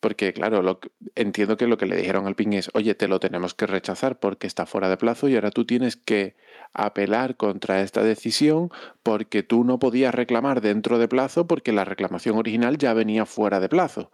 Porque, 0.00 0.32
claro, 0.32 0.62
lo 0.62 0.78
que- 0.80 0.90
entiendo 1.14 1.56
que 1.56 1.66
lo 1.66 1.78
que 1.78 1.86
le 1.86 1.96
dijeron 1.96 2.26
al 2.26 2.34
PIN 2.34 2.52
es, 2.52 2.70
oye, 2.74 2.94
te 2.94 3.08
lo 3.08 3.18
tenemos 3.18 3.54
que 3.54 3.66
rechazar 3.66 4.18
porque 4.18 4.46
está 4.46 4.66
fuera 4.66 4.88
de 4.88 4.96
plazo 4.96 5.28
y 5.28 5.34
ahora 5.34 5.50
tú 5.50 5.64
tienes 5.64 5.96
que 5.96 6.36
apelar 6.74 7.36
contra 7.36 7.80
esta 7.80 8.02
decisión 8.02 8.70
porque 9.02 9.42
tú 9.42 9.64
no 9.64 9.78
podías 9.78 10.14
reclamar 10.14 10.60
dentro 10.60 10.98
de 10.98 11.08
plazo 11.08 11.46
porque 11.46 11.72
la 11.72 11.84
reclamación 11.84 12.36
original 12.36 12.76
ya 12.76 12.92
venía 12.92 13.24
fuera 13.24 13.58
de 13.60 13.68
plazo. 13.68 14.10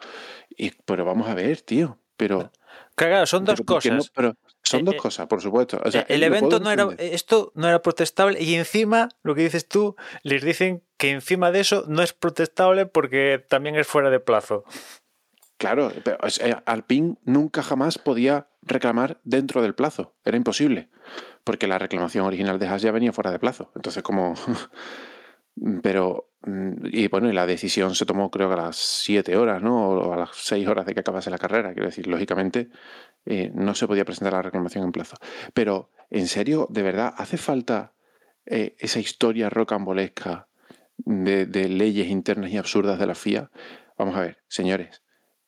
Y, 0.57 0.71
pero 0.85 1.05
vamos 1.05 1.29
a 1.29 1.35
ver, 1.35 1.61
tío, 1.63 1.99
pero... 2.17 2.53
Claro, 2.95 3.27
son 3.27 3.45
dos 3.45 3.61
cosas. 3.63 4.11
pero 4.15 4.37
son 4.63 4.81
Eh, 4.81 4.85
dos 4.85 4.95
eh, 4.95 4.99
cosas, 4.99 5.27
por 5.27 5.41
supuesto. 5.41 5.81
O 5.85 5.91
sea, 5.91 6.05
el 6.09 6.23
evento 6.23 6.61
no 6.61 6.71
era. 6.71 6.89
Esto 6.99 7.51
no 7.55 7.67
era 7.69 7.81
protestable. 7.83 8.41
Y 8.43 8.55
encima, 8.55 9.09
lo 9.23 9.35
que 9.35 9.43
dices 9.43 9.67
tú, 9.67 9.97
les 10.23 10.43
dicen 10.43 10.83
que 10.99 11.11
encima 11.11 11.51
de 11.51 11.61
eso 11.61 11.85
no 11.89 12.03
es 12.03 12.13
protestable 12.13 12.87
porque 12.87 13.43
también 13.49 13.77
es 13.77 13.87
fuera 13.87 14.11
de 14.11 14.21
plazo. 14.21 14.65
Claro, 15.63 15.93
pero 16.03 16.19
sea, 16.29 16.61
Alpine 16.67 17.19
nunca 17.25 17.63
jamás 17.63 17.97
podía 17.97 18.49
reclamar 18.63 19.21
dentro 19.23 19.63
del 19.63 19.77
plazo. 19.77 20.17
Era 20.25 20.37
imposible. 20.37 20.89
Porque 21.45 21.69
la 21.69 21.79
reclamación 21.79 22.27
original 22.27 22.59
de 22.59 22.67
Haas 22.67 22.83
ya 22.83 22.91
venía 22.91 23.13
fuera 23.13 23.31
de 23.31 23.39
plazo. 23.39 23.71
Entonces, 23.77 24.03
como. 24.03 24.35
Pero. 25.85 26.33
mm, 26.43 26.87
Y 26.91 27.07
bueno, 27.07 27.31
y 27.31 27.33
la 27.33 27.47
decisión 27.47 27.95
se 27.95 28.05
tomó, 28.05 28.29
creo 28.33 28.49
que 28.49 28.55
a 28.55 28.65
las 28.65 28.77
7 28.77 29.37
horas, 29.37 29.63
¿no? 29.63 29.89
O 29.91 30.13
a 30.13 30.17
las 30.17 30.31
6 30.33 30.67
horas 30.67 30.85
de 30.85 30.95
que 30.95 31.01
acabase 31.01 31.31
la 31.31 31.39
carrera. 31.39 31.75
Quiero 31.75 31.87
decir, 31.87 32.09
lógicamente, 32.09 32.69
eh, 33.25 33.53
no 33.55 33.77
se 33.77 33.87
podía 33.87 34.05
presentar 34.05 34.33
la 34.33 34.43
reclamación 34.43 34.83
en 34.83 34.91
plazo. 34.91 35.17
Pero, 35.55 35.93
en 36.11 36.27
serio, 36.27 36.67
de 36.71 36.83
verdad, 36.83 37.15
¿hace 37.17 37.37
falta 37.37 37.93
eh, 38.47 38.75
esa 38.81 38.99
historia 38.99 39.49
rocambolesca 39.49 40.49
de 40.97 41.69
leyes 41.69 42.09
internas 42.09 42.51
y 42.51 42.59
absurdas 42.59 42.99
de 42.99 43.07
la 43.07 43.15
FIA? 43.15 43.53
Vamos 43.97 44.17
a 44.17 44.23
ver, 44.23 44.43
señores 44.49 45.02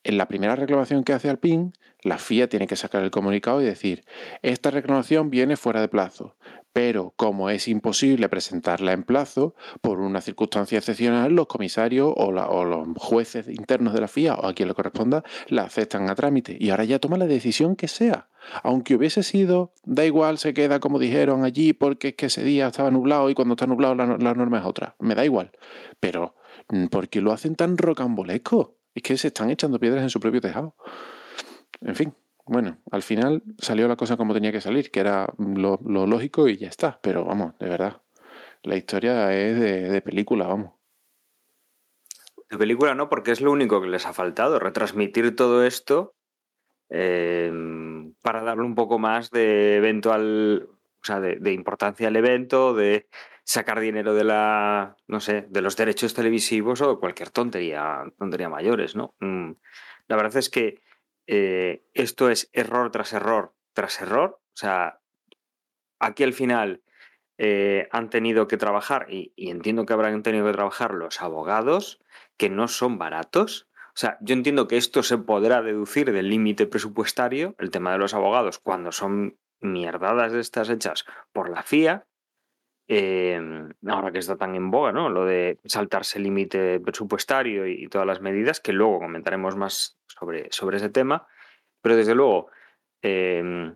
en 0.05 0.19
la 0.19 0.29
primera 0.29 0.55
reclamación 0.55 1.03
que 1.03 1.15
hace 1.15 1.31
Alpine, 1.31 1.73
la 2.03 2.19
FIA 2.19 2.49
tiene 2.49 2.67
que 2.67 2.77
sacar 2.77 3.03
el 3.03 3.11
comunicado 3.11 3.63
y 3.63 3.65
decir, 3.65 4.05
esta 4.43 4.71
reclamación 4.71 5.31
viene 5.31 5.57
fuera 5.57 5.81
de 5.81 5.89
plazo, 5.89 6.37
pero 6.75 7.15
como 7.17 7.49
es 7.49 7.67
imposible 7.67 8.29
presentarla 8.29 8.93
en 8.93 9.05
plazo, 9.05 9.55
por 9.81 10.01
una 10.01 10.21
circunstancia 10.21 10.77
excepcional, 10.77 11.33
los 11.33 11.47
comisarios 11.47 12.13
o, 12.15 12.31
los 12.31 12.89
jueces 12.97 13.49
internos 13.49 13.95
de 13.95 14.03
la 14.03 14.09
FIA 14.09 14.35
o 14.35 14.47
a 14.47 14.53
quien 14.53 14.69
le 14.69 14.75
corresponda, 14.75 15.25
la 15.49 15.63
aceptan 15.63 16.11
a 16.11 16.15
trámite 16.15 16.57
y 16.61 16.69
ahora 16.69 16.85
ya 16.85 16.99
toma 16.99 17.17
la 17.17 17.27
decisión 17.27 17.75
que 17.75 17.89
sea. 17.89 18.29
Aunque 18.63 18.95
hubiese 18.95 19.23
sido, 19.23 19.73
da 19.85 20.05
igual, 20.05 20.37
se 20.37 20.53
queda 20.53 20.81
como 20.81 20.99
dijeron 20.99 21.45
allí 21.45 21.73
porque 21.73 22.09
es 22.09 22.15
que 22.15 22.27
ese 22.27 22.45
día 22.45 22.67
estaba 22.67 22.91
nublado 22.91 23.31
y 23.31 23.35
cuando 23.35 23.55
está 23.55 23.67
nublado 23.67 23.95
la, 23.95 24.19
la 24.19 24.35
norma 24.35 24.59
es 24.59 24.67
otra. 24.67 24.97
Me 24.99 25.15
da 25.15 25.25
igual. 25.25 25.53
Pero, 26.01 26.35
¿por 26.91 27.09
qué 27.09 27.23
lo 27.23 27.33
hacen 27.33 27.57
tan 27.57 27.79
rocambolesco? 27.79 28.77
Es 28.95 29.03
que 29.03 29.17
se 29.17 29.29
están 29.29 29.51
echando 29.51 29.79
piedras 29.79 30.03
en 30.03 30.11
su 30.11 30.21
propio 30.21 30.41
tejado. 30.41 30.75
En 31.81 31.97
fin, 31.97 32.15
bueno, 32.47 32.79
al 32.91 33.03
final 33.03 33.43
salió 33.59 33.89
la 33.89 33.97
cosa 33.97 34.17
como 34.17 34.35
tenía 34.35 34.53
que 34.53 34.61
salir, 34.61 34.91
que 34.91 35.01
era 35.01 35.27
lo, 35.39 35.79
lógico 35.85 36.49
y 36.49 36.59
ya 36.59 36.69
está. 36.69 36.99
Pero 37.03 37.25
vamos, 37.25 37.59
de 37.59 37.69
verdad, 37.69 38.03
la 38.63 38.77
historia 38.77 39.35
es 39.35 39.59
de, 39.59 40.03
película, 40.03 40.47
vamos. 40.47 40.73
De 42.51 42.59
película 42.59 42.95
no, 42.95 43.09
porque 43.09 43.33
es 43.33 43.41
lo 43.41 43.51
único 43.51 43.81
que 43.81 43.89
les 43.89 44.07
ha 44.07 44.13
faltado, 44.13 44.59
retransmitir 44.59 45.35
todo 45.35 45.65
esto 45.65 46.15
eh, 46.91 47.51
para 48.23 48.43
darle 48.43 48.65
un 48.65 48.75
poco 48.75 48.99
más 48.99 49.31
de 49.31 49.77
evento 49.77 50.13
al, 50.13 50.69
o 50.71 51.05
sea, 51.05 51.21
de, 51.21 51.37
de 51.37 51.53
importancia 51.53 52.09
al 52.09 52.17
evento, 52.17 52.75
de 52.75 53.09
sacar 53.45 53.81
dinero 53.81 54.15
de 54.15 54.25
la, 54.25 54.97
no 55.07 55.21
sé, 55.21 55.47
de 55.49 55.61
los 55.61 55.77
derechos 55.77 56.15
televisivos 56.15 56.81
o 56.81 56.99
cualquier 56.99 57.31
tontería, 57.31 58.05
tontería 58.19 58.49
mayores, 58.49 58.97
¿no? 58.97 59.15
Mm, 59.21 59.53
La 60.09 60.17
verdad 60.17 60.37
es 60.37 60.51
que 60.51 60.83
eh, 61.27 61.85
esto 61.95 62.31
es 62.31 62.51
error 62.53 62.91
tras 62.91 63.13
error 63.13 63.55
tras 63.75 64.01
error, 64.01 64.41
o 64.41 64.57
sea, 64.57 65.01
aquí 65.99 66.23
al 66.23 66.33
final 66.33 66.83
eh, 67.39 67.89
han 67.91 68.09
tenido 68.09 68.47
que 68.47 68.57
trabajar, 68.57 69.07
y, 69.11 69.33
y 69.37 69.51
entiendo 69.51 69.85
que 69.85 69.93
habrán 69.93 70.23
tenido 70.23 70.47
que 70.47 70.53
trabajar 70.53 70.95
los 70.95 71.21
abogados, 71.21 72.01
que 72.37 72.49
no 72.49 72.69
son 72.69 72.97
baratos. 72.97 73.69
O 73.89 73.97
sea, 73.97 74.17
yo 74.21 74.35
entiendo 74.35 74.67
que 74.67 74.77
esto 74.77 75.03
se 75.03 75.19
podrá 75.19 75.61
deducir 75.63 76.13
del 76.13 76.31
límite 76.31 76.67
presupuestario, 76.67 77.55
el 77.59 77.71
tema 77.71 77.93
de 77.93 77.99
los 77.99 78.15
abogados, 78.15 78.59
cuando 78.59 78.93
son 78.93 79.39
mierdadas 79.61 80.33
de 80.33 80.41
estas 80.41 80.71
hechas 80.71 81.05
por 81.33 81.51
la 81.51 81.63
FIA, 81.63 82.07
eh, 82.89 83.41
ahora 83.87 84.13
que 84.13 84.19
está 84.19 84.37
tan 84.37 84.55
en 84.55 84.71
boga, 84.71 84.93
¿no? 84.93 85.09
Lo 85.09 85.25
de 85.25 85.59
saltarse 85.65 86.19
el 86.19 86.25
límite 86.25 86.81
presupuestario 86.81 87.67
y, 87.67 87.89
todas 87.89 88.07
las 88.07 88.21
medidas, 88.21 88.61
que 88.61 88.73
luego 88.73 89.01
comentaremos 89.01 89.57
más 89.57 89.99
sobre, 90.07 90.49
sobre 90.53 90.77
ese 90.77 90.91
tema, 90.91 91.27
pero 91.81 91.97
desde 91.97 92.15
luego, 92.15 92.51
eh, 93.03 93.75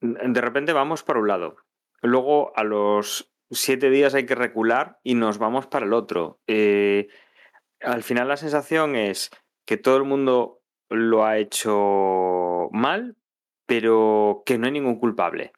de 0.00 0.40
repente 0.40 0.72
vamos 0.72 1.02
para 1.02 1.20
un 1.20 1.28
lado, 1.28 1.56
luego 2.02 2.52
a 2.56 2.64
los 2.64 3.32
siete 3.50 3.90
días 3.90 4.14
hay 4.14 4.26
que 4.26 4.34
recular 4.34 4.98
y 5.02 5.14
nos 5.14 5.38
vamos 5.38 5.66
para 5.66 5.86
el 5.86 5.92
otro. 5.92 6.40
Eh, 6.46 7.08
al 7.80 8.02
final 8.02 8.28
la 8.28 8.36
sensación 8.36 8.96
es 8.96 9.30
que 9.64 9.76
todo 9.76 9.96
el 9.96 10.04
mundo 10.04 10.60
lo 10.90 11.24
ha 11.24 11.38
hecho 11.38 12.68
mal, 12.72 13.16
pero 13.66 14.42
que 14.46 14.58
no 14.58 14.66
hay 14.66 14.72
ningún 14.72 14.98
culpable. 14.98 15.52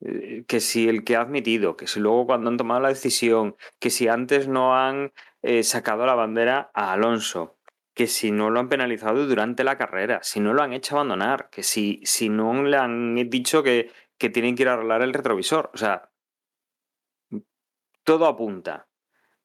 Eh, 0.00 0.44
Que 0.46 0.60
si 0.60 0.88
el 0.88 1.04
que 1.04 1.16
ha 1.16 1.22
admitido, 1.22 1.76
que 1.76 1.86
si 1.86 2.00
luego 2.00 2.26
cuando 2.26 2.50
han 2.50 2.56
tomado 2.56 2.80
la 2.80 2.88
decisión, 2.88 3.56
que 3.80 3.90
si 3.90 4.08
antes 4.08 4.48
no 4.48 4.76
han 4.76 5.12
eh, 5.42 5.62
sacado 5.62 6.06
la 6.06 6.14
bandera 6.14 6.70
a 6.74 6.92
Alonso, 6.92 7.56
que 7.94 8.06
si 8.06 8.30
no 8.30 8.50
lo 8.50 8.60
han 8.60 8.68
penalizado 8.68 9.26
durante 9.26 9.64
la 9.64 9.78
carrera, 9.78 10.20
si 10.22 10.40
no 10.40 10.52
lo 10.52 10.62
han 10.62 10.74
hecho 10.74 10.96
abandonar, 10.96 11.48
que 11.50 11.62
si, 11.62 12.00
si 12.04 12.28
no 12.28 12.62
le 12.62 12.76
han 12.76 13.14
dicho 13.30 13.62
que, 13.62 13.90
que 14.18 14.28
tienen 14.28 14.54
que 14.54 14.62
ir 14.64 14.68
a 14.68 14.74
arreglar 14.74 15.02
el 15.02 15.14
retrovisor. 15.14 15.70
O 15.72 15.78
sea, 15.78 16.10
todo 18.04 18.26
apunta. 18.26 18.88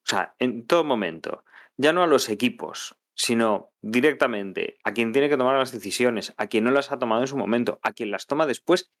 O 0.04 0.08
sea, 0.10 0.34
en 0.38 0.66
todo 0.66 0.84
momento. 0.84 1.44
Ya 1.78 1.92
no 1.94 2.02
a 2.02 2.06
los 2.06 2.28
equipos, 2.28 2.96
sino 3.14 3.70
directamente 3.80 4.76
a 4.84 4.92
quien 4.92 5.12
tiene 5.12 5.28
que 5.30 5.38
tomar 5.38 5.58
las 5.58 5.72
decisiones, 5.72 6.34
a 6.36 6.46
quien 6.46 6.64
no 6.64 6.70
las 6.70 6.92
ha 6.92 6.98
tomado 6.98 7.22
en 7.22 7.28
su 7.28 7.36
momento, 7.36 7.80
a 7.82 7.92
quien 7.92 8.10
las 8.10 8.26
toma 8.26 8.46
después, 8.46 8.92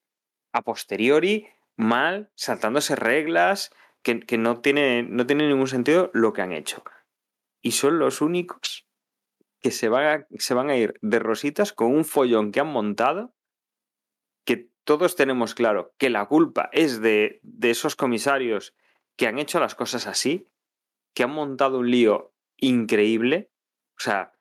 a 0.52 0.62
posteriori, 0.62 1.48
mal, 1.76 2.30
saltándose 2.34 2.96
reglas, 2.96 3.70
que, 4.02 4.20
que 4.20 4.38
no, 4.38 4.60
tiene, 4.60 5.02
no 5.02 5.26
tiene 5.26 5.48
ningún 5.48 5.68
sentido 5.68 6.10
lo 6.12 6.32
que 6.32 6.42
han 6.42 6.52
hecho. 6.52 6.82
Y 7.62 7.72
son 7.72 7.98
los 7.98 8.20
únicos 8.20 8.86
que 9.60 9.70
se 9.70 9.88
van, 9.88 10.04
a, 10.04 10.26
se 10.38 10.54
van 10.54 10.70
a 10.70 10.76
ir 10.76 10.94
de 11.00 11.20
rositas 11.20 11.72
con 11.72 11.94
un 11.94 12.04
follón 12.04 12.50
que 12.50 12.60
han 12.60 12.66
montado, 12.66 13.34
que 14.44 14.68
todos 14.84 15.14
tenemos 15.14 15.54
claro 15.54 15.94
que 15.98 16.10
la 16.10 16.26
culpa 16.26 16.68
es 16.72 17.00
de, 17.00 17.38
de 17.42 17.70
esos 17.70 17.94
comisarios 17.94 18.74
que 19.16 19.28
han 19.28 19.38
hecho 19.38 19.60
las 19.60 19.76
cosas 19.76 20.08
así, 20.08 20.48
que 21.14 21.22
han 21.22 21.30
montado 21.30 21.78
un 21.78 21.90
lío 21.90 22.34
increíble. 22.56 23.52
O 23.96 24.00
sea, 24.00 24.34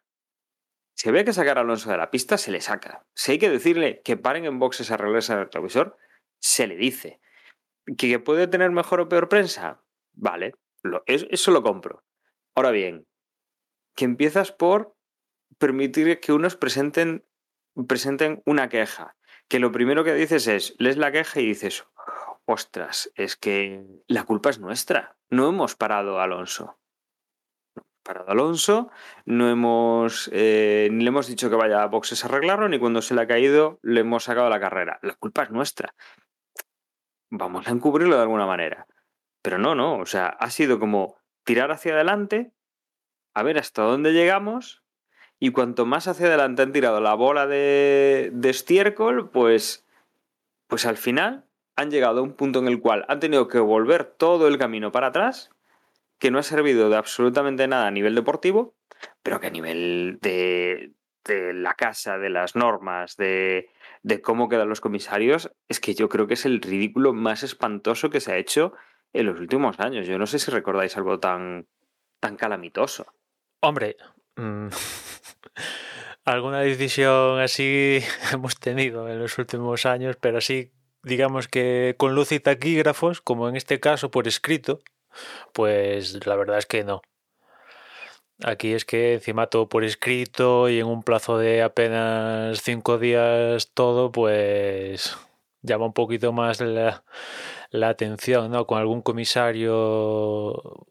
si 1.01 1.09
había 1.09 1.25
que 1.25 1.33
sacar 1.33 1.57
a 1.57 1.61
Alonso 1.61 1.89
de 1.89 1.97
la 1.97 2.11
pista, 2.11 2.37
se 2.37 2.51
le 2.51 2.61
saca. 2.61 3.03
Si 3.15 3.31
hay 3.31 3.39
que 3.39 3.49
decirle 3.49 4.03
que 4.03 4.17
paren 4.17 4.45
en 4.45 4.59
boxes 4.59 4.91
a 4.91 4.93
arreglarse 4.93 5.33
el 5.33 5.39
retrovisor, 5.39 5.97
se 6.39 6.67
le 6.67 6.75
dice. 6.75 7.19
¿Que 7.97 8.19
puede 8.19 8.45
tener 8.45 8.69
mejor 8.69 9.01
o 9.01 9.09
peor 9.09 9.27
prensa? 9.27 9.81
Vale, 10.13 10.53
lo, 10.83 11.01
es- 11.07 11.25
eso 11.31 11.49
lo 11.49 11.63
compro. 11.63 12.03
Ahora 12.55 12.69
bien, 12.69 13.07
que 13.95 14.05
empiezas 14.05 14.51
por 14.51 14.95
permitir 15.57 16.19
que 16.19 16.33
unos 16.33 16.55
presenten, 16.55 17.25
presenten 17.87 18.43
una 18.45 18.69
queja. 18.69 19.15
Que 19.47 19.57
lo 19.57 19.71
primero 19.71 20.03
que 20.03 20.13
dices 20.13 20.45
es, 20.45 20.75
lees 20.77 20.97
la 20.97 21.11
queja 21.11 21.39
y 21.41 21.47
dices, 21.47 21.83
ostras, 22.45 23.11
es 23.15 23.35
que 23.37 23.83
la 24.07 24.23
culpa 24.25 24.51
es 24.51 24.59
nuestra. 24.59 25.17
No 25.31 25.49
hemos 25.49 25.75
parado 25.75 26.19
a 26.19 26.25
Alonso. 26.25 26.79
Parado 28.03 28.31
Alonso, 28.31 28.89
no 29.25 29.49
hemos, 29.49 30.29
eh, 30.33 30.89
ni 30.91 31.03
le 31.03 31.09
hemos 31.09 31.27
dicho 31.27 31.49
que 31.49 31.55
vaya 31.55 31.83
a 31.83 31.87
boxes 31.87 32.23
a 32.23 32.27
arreglarlo, 32.27 32.67
ni 32.67 32.79
cuando 32.79 33.01
se 33.01 33.13
le 33.13 33.21
ha 33.21 33.27
caído 33.27 33.79
le 33.83 34.01
hemos 34.01 34.23
sacado 34.23 34.49
la 34.49 34.59
carrera. 34.59 34.99
La 35.03 35.13
culpa 35.15 35.43
es 35.43 35.51
nuestra. 35.51 35.93
Vamos 37.29 37.67
a 37.67 37.71
encubrirlo 37.71 38.15
de 38.15 38.23
alguna 38.23 38.45
manera. 38.45 38.87
Pero 39.43 39.57
no, 39.57 39.75
no, 39.75 39.97
o 39.97 40.05
sea, 40.05 40.27
ha 40.27 40.49
sido 40.49 40.79
como 40.79 41.17
tirar 41.43 41.71
hacia 41.71 41.93
adelante, 41.93 42.51
a 43.33 43.43
ver 43.43 43.57
hasta 43.57 43.83
dónde 43.83 44.13
llegamos, 44.13 44.83
y 45.39 45.51
cuanto 45.51 45.85
más 45.85 46.07
hacia 46.07 46.27
adelante 46.27 46.61
han 46.61 46.71
tirado 46.71 47.01
la 47.01 47.15
bola 47.15 47.47
de, 47.47 48.29
de 48.33 48.49
estiércol, 48.49 49.29
pues, 49.29 49.87
pues 50.67 50.85
al 50.85 50.97
final 50.97 51.45
han 51.75 51.89
llegado 51.89 52.19
a 52.19 52.23
un 52.23 52.33
punto 52.33 52.59
en 52.59 52.67
el 52.67 52.79
cual 52.79 53.05
han 53.07 53.19
tenido 53.19 53.47
que 53.47 53.59
volver 53.59 54.05
todo 54.05 54.47
el 54.47 54.57
camino 54.57 54.91
para 54.91 55.07
atrás, 55.07 55.49
que 56.21 56.29
no 56.29 56.37
ha 56.37 56.43
servido 56.43 56.91
de 56.91 56.97
absolutamente 56.97 57.67
nada 57.67 57.87
a 57.87 57.91
nivel 57.91 58.13
deportivo, 58.13 58.75
pero 59.23 59.39
que 59.39 59.47
a 59.47 59.49
nivel 59.49 60.19
de, 60.21 60.91
de 61.25 61.51
la 61.51 61.73
casa, 61.73 62.19
de 62.19 62.29
las 62.29 62.55
normas, 62.55 63.17
de, 63.17 63.71
de 64.03 64.21
cómo 64.21 64.47
quedan 64.47 64.69
los 64.69 64.81
comisarios, 64.81 65.51
es 65.67 65.79
que 65.79 65.95
yo 65.95 66.09
creo 66.09 66.27
que 66.27 66.35
es 66.35 66.45
el 66.45 66.61
ridículo 66.61 67.11
más 67.11 67.41
espantoso 67.41 68.11
que 68.11 68.19
se 68.19 68.33
ha 68.33 68.37
hecho 68.37 68.73
en 69.13 69.25
los 69.25 69.39
últimos 69.39 69.79
años. 69.79 70.05
Yo 70.05 70.19
no 70.19 70.27
sé 70.27 70.37
si 70.37 70.51
recordáis 70.51 70.95
algo 70.95 71.19
tan, 71.19 71.65
tan 72.19 72.37
calamitoso. 72.37 73.07
Hombre, 73.59 73.97
mm, 74.35 74.67
alguna 76.25 76.59
decisión 76.59 77.39
así 77.39 77.99
hemos 78.31 78.59
tenido 78.59 79.09
en 79.09 79.17
los 79.17 79.39
últimos 79.39 79.87
años, 79.87 80.17
pero 80.21 80.37
así, 80.37 80.71
digamos 81.01 81.47
que 81.47 81.95
con 81.97 82.13
luz 82.13 82.31
y 82.31 82.39
taquígrafos, 82.39 83.21
como 83.21 83.49
en 83.49 83.55
este 83.55 83.79
caso 83.79 84.11
por 84.11 84.27
escrito, 84.27 84.81
pues 85.53 86.25
la 86.25 86.35
verdad 86.35 86.57
es 86.57 86.65
que 86.65 86.83
no. 86.83 87.01
Aquí 88.43 88.73
es 88.73 88.85
que 88.85 89.13
encima 89.13 89.47
todo 89.47 89.69
por 89.69 89.83
escrito 89.83 90.67
y 90.67 90.79
en 90.79 90.87
un 90.87 91.03
plazo 91.03 91.37
de 91.37 91.61
apenas 91.61 92.61
cinco 92.63 92.97
días 92.97 93.69
todo, 93.73 94.11
pues 94.11 95.15
llama 95.61 95.85
un 95.85 95.93
poquito 95.93 96.31
más 96.33 96.59
la, 96.61 97.03
atención, 97.71 98.51
¿no? 98.51 98.65
Con 98.65 98.79
algún 98.79 99.01
comisario 99.03 100.87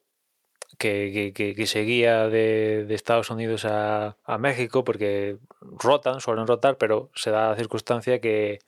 que, 0.79 1.33
que, 1.35 1.55
que 1.55 1.67
seguía 1.67 2.29
de, 2.29 2.85
de, 2.87 2.95
Estados 2.95 3.31
Unidos 3.31 3.65
a, 3.65 4.17
a, 4.25 4.39
México, 4.39 4.85
porque 4.85 5.39
rotan, 5.61 6.21
suelen 6.21 6.47
rotar, 6.47 6.79
pero 6.79 7.11
se 7.15 7.31
da 7.31 7.51
la 7.51 7.57
circunstancia 7.57 8.21
que, 8.21 8.61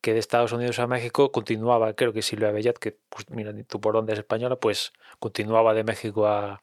que 0.00 0.12
de 0.12 0.18
Estados 0.20 0.52
Unidos 0.52 0.78
a 0.78 0.86
México 0.86 1.32
continuaba, 1.32 1.94
creo 1.94 2.12
que 2.12 2.22
Silvia 2.22 2.50
Bellat, 2.52 2.78
que 2.78 2.96
pues, 3.08 3.28
mira, 3.30 3.52
tú 3.66 3.80
por 3.80 3.94
dónde 3.94 4.12
es 4.12 4.18
española, 4.18 4.56
pues 4.56 4.92
continuaba 5.18 5.74
de 5.74 5.84
México 5.84 6.26
a, 6.26 6.62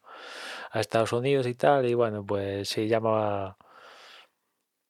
a 0.71 0.79
Estados 0.79 1.13
Unidos 1.13 1.47
y 1.47 1.55
tal, 1.55 1.85
y 1.85 1.93
bueno, 1.93 2.25
pues 2.25 2.69
se 2.69 2.87
llama... 2.87 3.57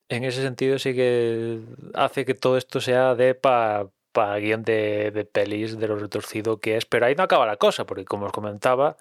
En 0.08 0.24
ese 0.24 0.44
sentido 0.44 0.78
sí 0.78 0.94
que 0.94 1.62
hace 1.96 2.26
que 2.26 2.36
todo 2.36 2.58
esto 2.58 2.80
sea 2.80 3.16
de 3.16 3.34
para 3.34 3.90
pa 4.12 4.38
guion 4.38 4.64
de, 4.64 5.12
de, 5.12 5.26
pelis 5.26 5.78
de 5.80 5.88
lo 5.88 5.98
retorcido 5.98 6.60
que 6.60 6.78
es, 6.78 6.86
pero 6.86 7.06
ahí 7.06 7.16
no 7.16 7.24
acaba 7.24 7.46
la 7.46 7.58
cosa, 7.58 7.86
porque 7.86 8.06
como 8.06 8.28
os 8.28 8.32
comentaba, 8.32 8.98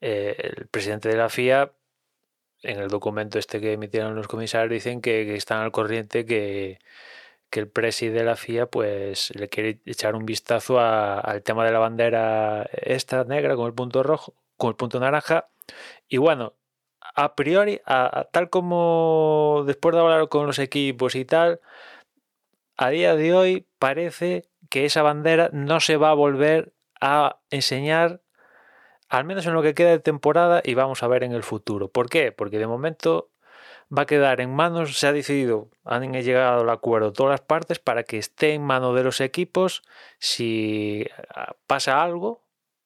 eh, 0.00 0.36
el 0.38 0.66
presidente 0.68 1.08
de 1.08 1.16
la 1.16 1.28
FIA, 1.30 1.72
en 2.62 2.78
el 2.80 2.88
documento 2.88 3.38
este 3.38 3.60
que 3.60 3.72
emitieron 3.72 4.14
los 4.16 4.28
comisarios, 4.28 4.70
dicen 4.70 5.00
que 5.00 5.34
están 5.36 5.62
al 5.62 5.72
corriente 5.72 6.26
que, 6.26 6.78
que 7.50 7.60
el 7.60 7.68
presidente 7.68 8.20
de 8.20 8.24
la 8.24 8.36
FIA 8.36 8.66
pues 8.66 9.32
le 9.34 9.48
quiere 9.48 9.80
echar 9.84 10.14
un 10.14 10.24
vistazo 10.24 10.78
a, 10.78 11.18
al 11.18 11.42
tema 11.42 11.64
de 11.64 11.72
la 11.72 11.80
bandera 11.80 12.68
esta 12.72 13.24
negra 13.24 13.56
con 13.56 13.66
el 13.66 13.74
punto 13.74 14.02
rojo, 14.02 14.34
con 14.56 14.70
el 14.70 14.76
punto 14.76 15.00
naranja, 15.00 15.48
y 16.08 16.18
bueno, 16.18 16.54
a 17.14 17.34
priori, 17.34 17.80
a, 17.84 18.20
a, 18.20 18.24
tal 18.24 18.50
como 18.50 19.64
después 19.66 19.94
de 19.94 20.00
hablar 20.00 20.28
con 20.28 20.46
los 20.46 20.58
equipos 20.58 21.14
y 21.14 21.24
tal, 21.24 21.60
a 22.76 22.90
día 22.90 23.14
de 23.14 23.34
hoy 23.34 23.66
parece 23.78 24.48
que 24.70 24.84
esa 24.86 25.02
bandera 25.02 25.50
no 25.52 25.80
se 25.80 25.96
va 25.96 26.10
a 26.10 26.14
volver 26.14 26.72
a 27.00 27.40
enseñar, 27.50 28.22
al 29.08 29.24
menos 29.24 29.46
en 29.46 29.54
lo 29.54 29.62
que 29.62 29.74
queda 29.74 29.90
de 29.90 29.98
temporada, 29.98 30.62
y 30.64 30.74
vamos 30.74 31.02
a 31.02 31.08
ver 31.08 31.24
en 31.24 31.32
el 31.32 31.42
futuro. 31.42 31.88
¿Por 31.88 32.08
qué? 32.08 32.32
Porque 32.32 32.58
de 32.58 32.66
momento 32.66 33.30
va 33.96 34.02
a 34.02 34.06
quedar 34.06 34.40
en 34.40 34.54
manos, 34.54 34.98
se 34.98 35.06
ha 35.06 35.12
decidido, 35.12 35.68
han 35.84 36.12
llegado 36.12 36.62
al 36.62 36.70
acuerdo 36.70 37.12
todas 37.12 37.32
las 37.32 37.40
partes 37.40 37.78
para 37.78 38.04
que 38.04 38.18
esté 38.18 38.54
en 38.54 38.62
manos 38.62 38.94
de 38.94 39.04
los 39.04 39.20
equipos 39.20 39.82
si 40.18 41.06
pasa 41.66 42.02
algo, 42.02 42.44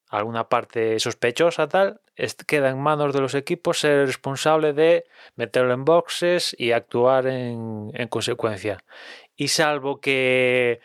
alguna 0.09 0.49
parte 0.49 0.99
sospechosa 0.99 1.67
tal, 1.67 2.01
queda 2.47 2.69
en 2.69 2.79
manos 2.79 3.13
de 3.13 3.21
los 3.21 3.35
equipos 3.35 3.79
ser 3.79 4.07
responsable 4.07 4.73
de 4.73 5.05
meterlo 5.35 5.73
en 5.73 5.85
boxes 5.85 6.55
y 6.57 6.71
actuar 6.71 7.27
en, 7.27 7.91
en 7.93 8.07
consecuencia. 8.07 8.83
Y 9.35 9.49
salvo 9.49 9.99
que 9.99 10.79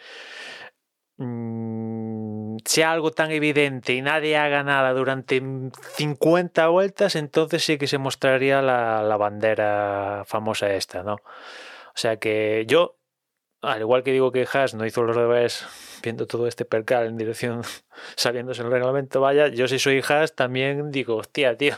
mmm, 1.16 2.09
sea 2.64 2.92
algo 2.92 3.10
tan 3.10 3.30
evidente 3.30 3.94
y 3.94 4.02
nadie 4.02 4.36
haga 4.36 4.62
nada 4.62 4.92
durante 4.92 5.42
50 5.96 6.68
vueltas, 6.68 7.16
entonces 7.16 7.64
sí 7.64 7.78
que 7.78 7.86
se 7.86 7.98
mostraría 7.98 8.62
la, 8.62 9.02
la 9.02 9.16
bandera 9.16 10.24
famosa 10.26 10.72
esta, 10.74 11.02
¿no? 11.02 11.14
O 11.14 11.96
sea 11.96 12.16
que 12.18 12.64
yo 12.66 13.00
al 13.62 13.80
igual 13.80 14.02
que 14.02 14.12
digo 14.12 14.32
que 14.32 14.46
Haas 14.50 14.74
no 14.74 14.86
hizo 14.86 15.02
los 15.02 15.16
deberes 15.16 15.66
viendo 16.02 16.26
todo 16.26 16.46
este 16.46 16.64
percal 16.64 17.06
en 17.06 17.16
dirección, 17.16 17.62
sabiéndose 18.16 18.62
el 18.62 18.70
reglamento, 18.70 19.20
vaya, 19.20 19.48
yo 19.48 19.68
si 19.68 19.78
soy 19.78 20.02
Haas 20.06 20.34
también 20.34 20.90
digo, 20.90 21.16
hostia, 21.16 21.56
tío, 21.56 21.76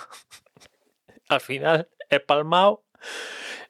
al 1.28 1.40
final 1.40 1.88
he 2.08 2.20
palmado, 2.20 2.84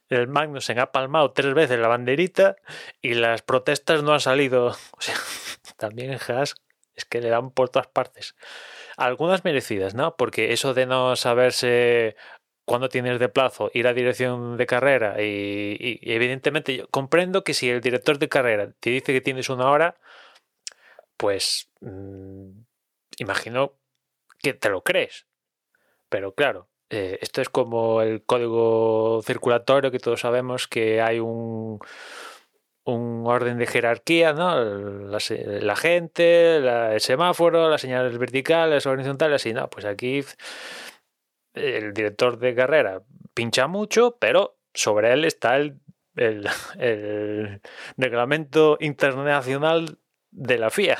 el 0.08 0.28
Magnussen 0.28 0.78
ha 0.78 0.92
palmado 0.92 1.32
tres 1.32 1.54
veces 1.54 1.78
la 1.78 1.88
banderita 1.88 2.56
y 3.00 3.14
las 3.14 3.40
protestas 3.40 4.02
no 4.02 4.12
han 4.12 4.20
salido, 4.20 4.66
o 4.96 5.00
sea, 5.00 5.14
también 5.76 6.18
Haas 6.28 6.54
que 7.04 7.20
le 7.20 7.28
dan 7.30 7.50
por 7.50 7.68
todas 7.68 7.88
partes. 7.88 8.34
Algunas 8.96 9.44
merecidas, 9.44 9.94
¿no? 9.94 10.16
Porque 10.16 10.52
eso 10.52 10.74
de 10.74 10.86
no 10.86 11.16
saberse 11.16 12.16
cuando 12.64 12.88
tienes 12.88 13.18
de 13.18 13.28
plazo 13.28 13.70
ir 13.74 13.86
a 13.86 13.94
dirección 13.94 14.56
de 14.56 14.66
carrera 14.66 15.20
y, 15.22 15.98
evidentemente 16.02 16.76
yo 16.76 16.88
comprendo 16.88 17.44
que 17.44 17.54
si 17.54 17.68
el 17.68 17.80
director 17.80 18.18
de 18.18 18.28
carrera 18.28 18.72
te 18.80 18.90
dice 18.90 19.12
que 19.12 19.20
tienes 19.20 19.48
una 19.50 19.70
hora, 19.70 19.96
pues 21.16 21.70
mmm, 21.80 22.50
imagino 23.18 23.74
que 24.38 24.54
te 24.54 24.70
lo 24.70 24.82
crees. 24.82 25.26
Pero 26.08 26.34
claro, 26.34 26.68
eh, 26.90 27.18
esto 27.22 27.40
es 27.40 27.48
como 27.48 28.02
el 28.02 28.22
código 28.24 29.22
circulatorio 29.24 29.90
que 29.90 29.98
todos 29.98 30.20
sabemos 30.20 30.68
que 30.68 31.00
hay 31.00 31.20
un, 31.20 31.80
un 32.84 33.24
orden 33.26 33.58
de 33.58 33.66
jerarquía, 33.66 34.32
¿no? 34.32 34.64
La, 34.64 35.76
gente, 35.76 36.60
la, 36.60 36.94
el 36.94 37.00
semáforo, 37.00 37.70
las 37.70 37.80
señales 37.80 38.18
verticales, 38.18 38.86
horizontales, 38.86 39.46
y 39.46 39.52
no, 39.52 39.70
pues 39.70 39.84
aquí 39.84 40.24
el 41.54 41.92
director 41.92 42.38
de 42.38 42.54
carrera 42.54 43.02
pincha 43.34 43.66
mucho, 43.66 44.16
pero 44.18 44.58
sobre 44.74 45.12
él 45.12 45.24
está 45.24 45.56
el, 45.56 45.78
el, 46.16 47.60
reglamento 47.96 48.76
internacional 48.80 49.98
de 50.30 50.58
la 50.58 50.70
FIA. 50.70 50.98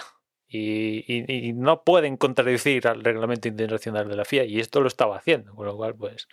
Y, 0.55 1.53
no 1.55 1.83
pueden 1.83 2.19
contradecir 2.19 2.87
al 2.87 3.03
reglamento 3.03 3.49
internacional 3.49 4.09
de 4.09 4.17
la 4.17 4.25
FIA. 4.27 4.45
Y 4.45 4.61
esto 4.61 4.83
lo 4.83 4.89
estaba 4.89 5.17
haciendo, 5.17 5.55
con 5.55 5.67
lo 5.67 5.77
cual, 5.77 5.95
pues. 5.95 6.29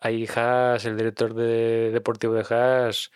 Ahí 0.00 0.26
Haas, 0.34 0.86
el 0.86 0.96
director 0.96 1.34
de, 1.34 1.90
deportivo 1.92 2.32
de 2.34 2.44
Haas, 2.48 3.12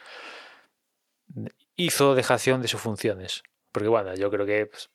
hizo 1.77 2.15
dejación 2.15 2.63
de 2.63 2.69
sus 2.69 2.81
funciones. 2.81 3.43
Porque, 3.73 3.89
bueno, 3.89 4.15
yo 4.15 4.31
creo 4.31 4.47
que 4.47 4.67
pues, 4.67 4.91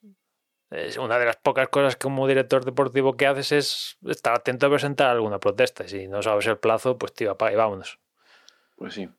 es 0.72 0.98
una 0.98 1.18
de 1.18 1.26
las 1.26 1.38
pocas 1.38 1.70
cosas 1.70 1.96
como 1.96 2.28
director 2.28 2.64
deportivo 2.64 3.18
que 3.18 3.28
haces 3.28 3.52
es 3.52 3.98
estar 4.08 4.36
atento 4.36 4.68
a 4.68 4.70
presentar 4.70 5.10
alguna 5.10 5.40
protesta. 5.40 5.88
Si 5.88 6.08
no 6.08 6.22
sabes 6.22 6.46
el 6.48 6.58
plazo, 6.58 6.98
pues 6.98 7.14
tío, 7.14 7.32
apaga 7.32 7.54
y 7.54 7.56
vámonos. 7.56 8.00
Pues 8.76 8.94
sí. 8.94 9.10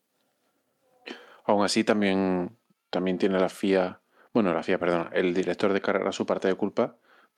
Aún 1.45 1.65
así 1.65 1.83
también, 1.83 2.57
también 2.89 3.17
tiene 3.17 3.39
la 3.39 3.49
FIA, 3.49 4.01
bueno, 4.33 4.53
la 4.53 4.63
FIA, 4.63 4.79
perdón, 4.79 5.09
el 5.11 5.33
director 5.33 5.73
de 5.73 5.81
carrera 5.81 6.11
su 6.11 6.25
parte 6.25 6.47
de 6.47 6.55
culpa, 6.55 6.97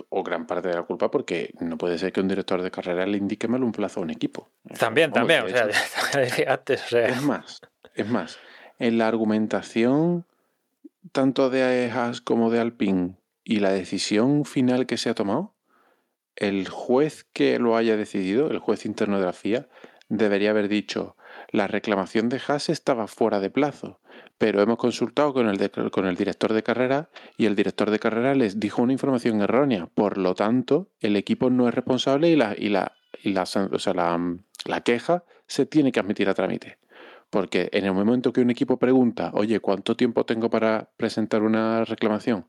o 0.10 0.24
gran 0.24 0.46
parte 0.46 0.70
de 0.70 0.76
la 0.76 0.84
culpa, 0.84 1.10
porque 1.10 1.54
no 1.60 1.78
puede 1.78 1.98
ser 1.98 2.12
que 2.12 2.22
un 2.22 2.28
director 2.28 2.62
de 2.62 2.72
carrera 2.72 3.06
le 3.06 3.18
indique 3.18 3.48
mal 3.48 3.64
un 3.64 3.72
plazo 3.72 4.00
a 4.00 4.04
un 4.04 4.10
equipo. 4.10 4.52
También, 4.80 5.12
Vamos, 5.12 5.28
también, 5.28 5.46
o 5.46 5.50
sea, 5.50 5.68
antes, 6.54 6.84
o 6.84 6.88
sea. 6.88 7.08
Es 7.08 7.22
más, 7.22 7.62
es 7.96 8.08
más, 8.08 8.40
en 8.80 8.98
la 8.98 9.08
argumentación 9.08 10.26
tanto 11.12 11.50
de 11.50 11.92
Haas 11.92 12.22
como 12.22 12.50
de 12.50 12.60
Alpine 12.60 13.16
y 13.44 13.60
la 13.60 13.72
decisión 13.72 14.46
final 14.46 14.86
que 14.86 14.98
se 14.98 15.10
ha 15.10 15.16
tomado, 15.16 15.54
el 16.36 16.68
juez 16.70 17.26
que 17.34 17.60
lo 17.60 17.76
haya 17.76 17.98
decidido, 17.98 18.50
el 18.50 18.60
juez 18.60 18.86
interno 18.86 19.20
de 19.20 19.26
la 19.26 19.34
FIA, 19.34 19.68
debería 20.10 20.52
haber 20.52 20.70
dicho, 20.70 21.16
la 21.52 21.68
reclamación 21.68 22.30
de 22.30 22.42
Haas 22.48 22.70
estaba 22.70 23.08
fuera 23.08 23.40
de 23.40 23.50
plazo, 23.50 24.00
pero 24.38 24.62
hemos 24.62 24.78
consultado 24.78 25.34
con 25.34 25.48
el, 25.48 25.72
con 25.92 26.06
el 26.06 26.16
director 26.16 26.54
de 26.54 26.64
carrera 26.64 27.10
y 27.38 27.46
el 27.46 27.56
director 27.56 27.92
de 27.92 28.00
carrera 28.00 28.34
les 28.34 28.60
dijo 28.60 28.82
una 28.82 28.94
información 28.94 29.42
errónea. 29.42 29.88
Por 29.88 30.18
lo 30.18 30.36
tanto, 30.36 30.90
el 31.00 31.16
equipo 31.16 31.50
no 31.50 31.68
es 31.68 31.74
responsable 31.74 32.30
y 32.30 32.36
la, 32.36 32.56
y 32.58 32.70
la, 32.70 32.94
o 33.44 33.80
sea, 33.80 33.94
la 33.94 34.82
queja 34.82 35.24
se 35.48 35.66
tiene 35.66 35.92
que 35.92 36.00
admitir 36.00 36.30
a 36.30 36.34
trámite. 36.34 36.78
Porque 37.34 37.70
en 37.74 37.86
el 37.86 37.94
momento 37.94 38.32
que 38.32 38.42
un 38.42 38.52
equipo 38.52 38.78
pregunta, 38.78 39.32
oye, 39.34 39.60
¿cuánto 39.60 39.98
tiempo 39.98 40.24
tengo 40.24 40.50
para 40.50 40.92
presentar 40.98 41.42
una 41.42 41.84
reclamación? 41.84 42.46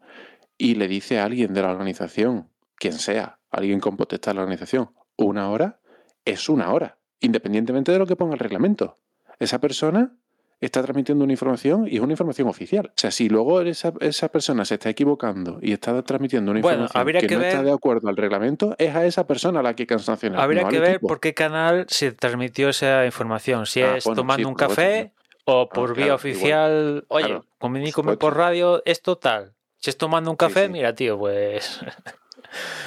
y 0.57 0.75
le 0.77 0.89
dice 0.89 1.19
a 1.19 1.25
alguien 1.25 1.53
de 1.53 1.63
la 1.63 1.71
organización, 1.71 2.51
quien 2.77 2.95
sea, 2.95 3.39
alguien 3.51 3.81
con 3.81 3.97
potestad 3.97 4.33
de 4.33 4.37
la 4.37 4.43
organización, 4.43 4.91
una 5.17 5.51
hora, 5.51 5.81
es 6.25 6.49
una 6.49 6.73
hora, 6.73 6.99
independientemente 7.21 7.93
de 7.93 7.99
lo 7.99 8.07
que 8.07 8.17
ponga 8.17 8.35
el 8.35 8.41
reglamento. 8.41 8.99
Esa 9.39 9.61
persona 9.61 10.17
está 10.65 10.83
transmitiendo 10.83 11.25
una 11.25 11.33
información 11.33 11.87
y 11.89 11.97
es 11.97 12.01
una 12.01 12.13
información 12.13 12.49
oficial. 12.49 12.87
O 12.89 12.93
sea, 12.97 13.11
si 13.11 13.29
luego 13.29 13.61
esa, 13.61 13.93
esa 14.01 14.29
persona 14.29 14.65
se 14.65 14.75
está 14.75 14.89
equivocando 14.91 15.59
y 15.63 15.73
está 15.73 16.01
transmitiendo 16.03 16.51
una 16.53 16.61
bueno, 16.61 16.85
información 16.85 17.21
que, 17.21 17.27
que, 17.27 17.35
no 17.35 17.41
ver... 17.41 17.49
está 17.51 17.63
de 17.63 17.73
acuerdo 17.73 18.09
al 18.09 18.17
reglamento, 18.17 18.75
es 18.79 18.95
a 18.95 19.05
esa 19.07 19.27
persona 19.27 19.61
a 19.61 19.63
la 19.63 19.75
que 19.75 19.87
sancionar. 19.99 20.41
Habría 20.41 20.63
no 20.63 20.69
que 20.69 20.81
ver 20.81 20.91
equipo. 20.93 21.09
por 21.09 21.21
qué 21.21 21.35
canal 21.35 21.87
se 21.89 22.13
transmitió 22.13 22.69
esa 22.69 23.05
información. 23.07 23.67
Si 23.67 23.83
Ah, 23.83 23.97
es 23.97 24.05
bueno, 24.05 24.17
tomando 24.23 24.43
sí, 24.43 24.45
un 24.45 24.55
por 24.55 24.69
café 24.69 25.13
o 25.45 25.69
por 25.69 25.91
Ah, 25.91 25.93
vía 25.95 26.05
claro, 26.05 26.15
oficial. 26.17 27.05
Oye, 27.09 27.27
Claro, 27.27 27.47
comunícame 27.59 28.17
por 28.17 28.37
radio, 28.37 28.83
esto 28.85 29.17
tal. 29.19 29.53
Si 29.79 29.91
es 29.91 29.99
tomando 29.99 30.31
un 30.31 30.37
café, 30.37 30.67
sí. 30.67 30.73
mira, 30.73 30.95
tío, 30.95 31.19
pues. 31.19 31.81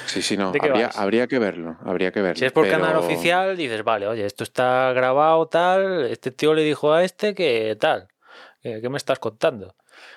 Sí, 0.06 0.22
sí, 0.22 0.36
no. 0.36 0.52
¿De 0.52 0.60
qué 0.60 0.88
Habría, 0.94 1.26
que 1.26 1.38
verlo. 1.38 1.76
Habría 1.84 2.10
que 2.12 2.20
verlo. 2.22 2.36
Si 2.38 2.44
es 2.44 2.52
por 2.52 2.64
pero- 2.66 2.78
canal 2.80 2.96
oficial, 2.96 3.56
dices, 3.56 3.84
vale, 3.84 4.06
oye, 4.06 4.24
esto 4.24 4.42
está 4.44 4.92
grabado 4.94 5.46
tal, 5.46 6.06
este 6.06 6.30
tío 6.30 6.54
le 6.54 6.62
dijo 6.62 6.92
a 6.92 7.04
este 7.04 7.34
que 7.34 7.76
tal. 7.78 8.08
¿Qué 8.62 8.88
me 8.88 8.96
estás 8.98 9.18
contando? 9.18 9.74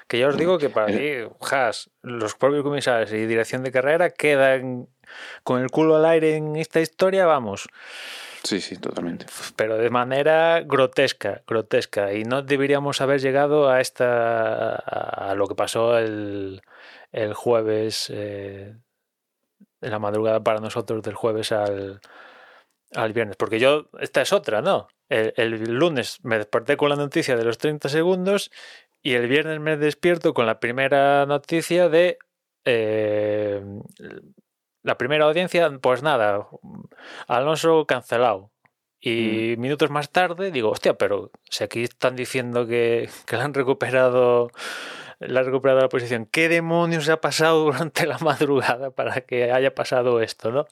Que 0.08 0.20
yo 0.20 0.28
os 0.30 0.38
digo 0.38 0.58
que 0.58 0.70
para 0.70 0.92
Eh. 0.92 1.26
mí, 1.28 1.36
Haas, 1.52 1.90
los 2.02 2.36
propios 2.36 2.64
comisarios 2.64 3.12
y 3.14 3.26
dirección 3.26 3.64
de 3.64 3.72
carrera 3.72 4.10
quedan 4.10 4.88
con 5.44 5.62
el 5.62 5.70
culo 5.70 5.96
al 5.98 6.06
aire 6.06 6.36
en 6.36 6.56
esta 6.56 6.80
historia, 6.82 7.26
vamos, 7.26 7.68
Sí, 8.44 8.60
sí, 8.62 8.78
totalmente. 8.78 9.26
pero 9.56 9.78
de 9.78 9.90
manera 9.90 10.62
grotesca, 10.66 11.42
grotesca. 11.48 12.14
Y 12.14 12.24
no 12.24 12.42
deberíamos 12.42 13.00
haber 13.02 13.22
llegado 13.22 13.70
a 13.70 13.80
esta 13.82 14.76
a 14.76 15.34
lo 15.36 15.48
que 15.48 15.56
pasó 15.56 15.98
el, 15.98 16.62
el 17.12 17.34
jueves, 17.34 18.12
eh, 18.14 18.74
en 19.82 19.91
la 19.91 20.00
madrugada 20.00 20.41
para 20.44 20.60
nosotros 20.60 21.04
del 21.04 21.15
jueves 21.15 21.52
al, 21.52 22.02
al 22.94 23.13
viernes. 23.13 23.36
Porque 23.38 23.60
yo, 23.60 23.89
esta 24.00 24.22
es 24.22 24.34
otra, 24.34 24.62
¿no? 24.62 24.88
El, 25.10 25.34
el 25.36 25.74
lunes 25.74 26.20
me 26.24 26.38
desperté 26.38 26.78
con 26.78 26.89
la 26.89 26.96
noticia 26.96 27.36
de 27.36 27.44
los 27.44 27.58
30 27.58 27.89
segundos 27.89 28.52
y 29.02 29.13
el 29.13 29.28
viernes 29.28 29.60
me 29.60 29.78
despierto 29.78 30.34
con 30.34 30.46
la 30.46 30.60
primera 30.60 31.26
noticia 31.26 31.89
de 31.89 32.17
eh, 32.65 33.62
la 34.84 34.98
primera 34.98 35.26
audiencia, 35.26 35.70
pues 35.82 36.04
nada, 36.04 36.48
Alonso 37.28 37.86
cancelado. 37.86 38.52
Y 39.00 39.56
minutos 39.58 39.89
más 39.89 40.12
tarde 40.12 40.52
digo, 40.52 40.70
hostia, 40.70 40.94
pero 40.94 41.32
si 41.50 41.63
aquí 41.63 41.84
están 41.84 42.15
diciendo 42.15 42.67
que, 42.67 43.10
que 43.26 43.36
le 43.36 43.41
han 43.41 43.54
recuperado 43.56 44.52
le 45.21 45.39
han 45.39 45.45
recuperado 45.45 45.81
la 45.81 45.89
posición, 45.89 46.25
¿qué 46.25 46.49
demonios 46.49 47.10
ha 47.10 47.21
pasado 47.21 47.63
durante 47.65 48.05
la 48.05 48.17
madrugada 48.19 48.91
para 48.91 49.21
que 49.21 49.51
haya 49.51 49.73
pasado 49.75 50.21
esto, 50.21 50.51
no? 50.51 50.65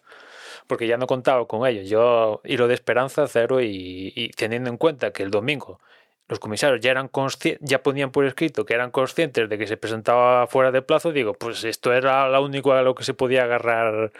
Porque 0.67 0.87
ya 0.87 0.97
no 0.97 1.07
contaba 1.07 1.47
con 1.47 1.65
ello. 1.67 1.81
Yo 1.83 2.41
hilo 2.43 2.67
de 2.67 2.73
esperanza 2.75 3.27
cero 3.27 3.61
y, 3.61 4.13
y 4.15 4.29
teniendo 4.31 4.69
en 4.69 4.77
cuenta 4.77 5.11
que 5.11 5.23
el 5.23 5.31
domingo 5.31 5.79
los 6.29 6.39
comisarios 6.39 6.79
ya 6.79 6.91
eran 6.91 7.09
ya 7.61 7.81
ponían 7.83 8.11
por 8.11 8.23
escrito 8.25 8.63
que 8.63 8.75
eran 8.75 8.91
conscientes 8.91 9.49
de 9.49 9.57
que 9.57 9.65
se 9.67 9.77
presentaba 9.77 10.45
fuera 10.47 10.71
de 10.71 10.83
plazo, 10.83 11.11
digo, 11.11 11.33
pues 11.33 11.63
esto 11.63 11.91
era 11.91 12.29
lo 12.29 12.43
único 12.43 12.71
a 12.73 12.83
lo 12.83 12.93
que 12.93 13.03
se 13.03 13.15
podía 13.15 13.43
agarrar 13.43 14.11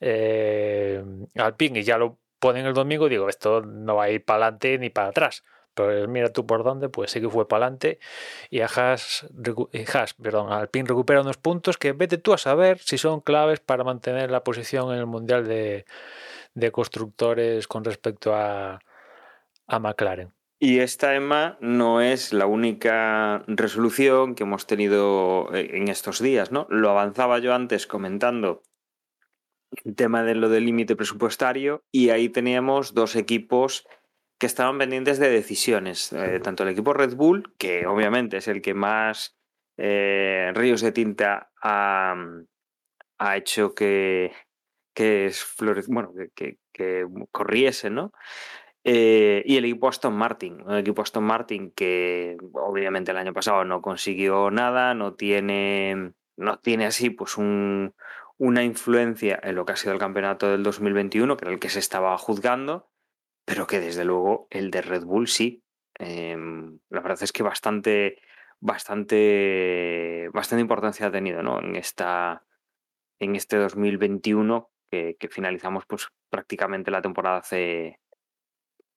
eh, 0.00 1.04
al 1.36 1.56
pin 1.56 1.76
y 1.76 1.84
ya 1.84 1.98
lo 1.98 2.18
ponen 2.40 2.66
el 2.66 2.74
domingo, 2.74 3.08
digo, 3.08 3.28
esto 3.28 3.62
no 3.62 3.94
va 3.94 4.04
a 4.04 4.10
ir 4.10 4.24
para 4.24 4.46
adelante 4.46 4.76
ni 4.78 4.90
para 4.90 5.08
atrás. 5.08 5.44
Pero 5.74 6.06
mira 6.08 6.32
tú 6.32 6.46
por 6.46 6.64
dónde, 6.64 6.88
pues 6.88 7.10
sí 7.10 7.20
que 7.20 7.28
fue 7.28 7.48
para 7.48 7.66
adelante 7.66 7.98
y 8.50 8.60
a 8.60 8.66
Haas, 8.66 9.26
eh, 9.72 9.84
perdón, 10.22 10.52
al 10.52 10.68
pin 10.68 10.86
recupera 10.86 11.22
unos 11.22 11.38
puntos 11.38 11.78
que 11.78 11.92
vete 11.92 12.18
tú 12.18 12.32
a 12.34 12.38
saber 12.38 12.78
si 12.78 12.98
son 12.98 13.20
claves 13.20 13.60
para 13.60 13.84
mantener 13.84 14.30
la 14.30 14.44
posición 14.44 14.92
en 14.92 14.98
el 14.98 15.06
Mundial 15.06 15.46
de, 15.46 15.86
de 16.54 16.72
Constructores 16.72 17.66
con 17.68 17.84
respecto 17.84 18.34
a, 18.34 18.80
a 19.66 19.78
McLaren. 19.78 20.32
Y 20.58 20.78
esta, 20.78 21.16
Emma, 21.16 21.58
no 21.60 22.00
es 22.00 22.32
la 22.32 22.46
única 22.46 23.42
resolución 23.48 24.36
que 24.36 24.44
hemos 24.44 24.68
tenido 24.68 25.52
eh, 25.52 25.70
en 25.72 25.88
estos 25.88 26.22
días, 26.22 26.52
¿no? 26.52 26.68
Lo 26.70 26.88
avanzaba 26.90 27.40
yo 27.40 27.52
antes 27.52 27.88
comentando 27.88 28.62
el 29.84 29.96
tema 29.96 30.22
de 30.22 30.36
lo 30.36 30.48
del 30.48 30.66
límite 30.66 30.94
presupuestario 30.94 31.82
y 31.90 32.10
ahí 32.10 32.28
teníamos 32.28 32.94
dos 32.94 33.16
equipos 33.16 33.88
que 34.42 34.46
estaban 34.46 34.76
pendientes 34.76 35.20
de 35.20 35.30
decisiones. 35.30 36.12
Eh, 36.12 36.40
tanto 36.42 36.64
el 36.64 36.70
equipo 36.70 36.92
Red 36.92 37.14
Bull, 37.14 37.54
que 37.58 37.86
obviamente 37.86 38.38
es 38.38 38.48
el 38.48 38.60
que 38.60 38.74
más 38.74 39.36
eh, 39.78 40.50
ríos 40.52 40.80
de 40.80 40.90
tinta 40.90 41.52
ha, 41.62 42.16
ha 43.18 43.36
hecho 43.36 43.72
que, 43.72 44.32
que, 44.96 45.26
es 45.26 45.44
flore- 45.44 45.84
bueno, 45.86 46.12
que, 46.12 46.30
que- 46.34 46.58
que 46.72 47.06
corriese, 47.30 47.88
¿no? 47.88 48.10
Eh, 48.82 49.44
y 49.46 49.58
el 49.58 49.64
equipo 49.66 49.88
Aston 49.88 50.14
Martin, 50.14 50.60
un 50.62 50.76
equipo 50.76 51.02
Aston 51.02 51.22
Martin 51.22 51.70
que 51.70 52.36
obviamente 52.54 53.12
el 53.12 53.18
año 53.18 53.32
pasado 53.32 53.64
no 53.64 53.80
consiguió 53.80 54.50
nada, 54.50 54.94
no 54.94 55.14
tiene, 55.14 56.14
no 56.36 56.58
tiene 56.58 56.86
así 56.86 57.10
pues 57.10 57.36
un, 57.38 57.94
una 58.38 58.64
influencia 58.64 59.38
en 59.40 59.54
lo 59.54 59.64
que 59.64 59.74
ha 59.74 59.76
sido 59.76 59.92
el 59.92 60.00
campeonato 60.00 60.48
del 60.50 60.64
2021, 60.64 61.36
que 61.36 61.44
era 61.44 61.52
el 61.54 61.60
que 61.60 61.68
se 61.68 61.78
estaba 61.78 62.18
juzgando, 62.18 62.88
pero 63.44 63.66
que 63.66 63.80
desde 63.80 64.04
luego 64.04 64.46
el 64.50 64.70
de 64.70 64.82
Red 64.82 65.04
Bull 65.04 65.28
sí. 65.28 65.62
Eh, 65.98 66.36
la 66.88 67.00
verdad 67.00 67.22
es 67.22 67.32
que 67.32 67.42
bastante, 67.42 68.18
bastante, 68.60 70.28
bastante 70.32 70.60
importancia 70.60 71.06
ha 71.06 71.12
tenido 71.12 71.42
¿no? 71.42 71.60
en, 71.60 71.76
esta, 71.76 72.44
en 73.18 73.36
este 73.36 73.56
2021 73.56 74.70
que, 74.90 75.16
que 75.18 75.28
finalizamos 75.28 75.84
pues 75.86 76.08
prácticamente 76.30 76.90
la 76.90 77.02
temporada 77.02 77.38
hace 77.38 78.00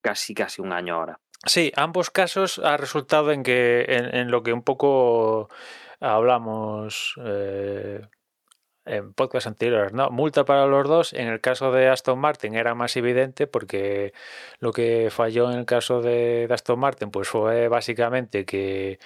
casi 0.01 0.34
casi 0.34 0.62
un 0.62 0.71
año 0.71 0.95
ahora. 0.95 1.19
Sí, 1.45 1.71
ambos 1.75 2.10
casos 2.10 2.60
ha 2.60 2.77
resultado 2.77 3.31
en 3.31 3.43
que 3.43 3.86
en, 3.88 4.15
en 4.15 4.31
lo 4.31 4.41
que 4.43 4.53
un 4.53 4.63
poco 4.63 5.49
hablamos 5.99 7.15
eh, 7.23 8.01
en 8.85 9.13
podcast 9.13 9.47
anteriores, 9.47 9.93
¿no? 9.93 10.09
Multa 10.11 10.45
para 10.45 10.67
los 10.67 10.87
dos. 10.87 11.13
En 11.13 11.27
el 11.27 11.41
caso 11.41 11.71
de 11.71 11.89
Aston 11.89 12.19
Martin 12.19 12.55
era 12.55 12.75
más 12.75 12.95
evidente 12.97 13.47
porque 13.47 14.13
lo 14.59 14.71
que 14.71 15.09
falló 15.11 15.51
en 15.51 15.59
el 15.59 15.65
caso 15.65 16.01
de, 16.01 16.47
Aston 16.49 16.79
Martin 16.79 17.11
pues 17.11 17.27
fue 17.27 17.67
básicamente 17.67 18.45
que 18.45 18.99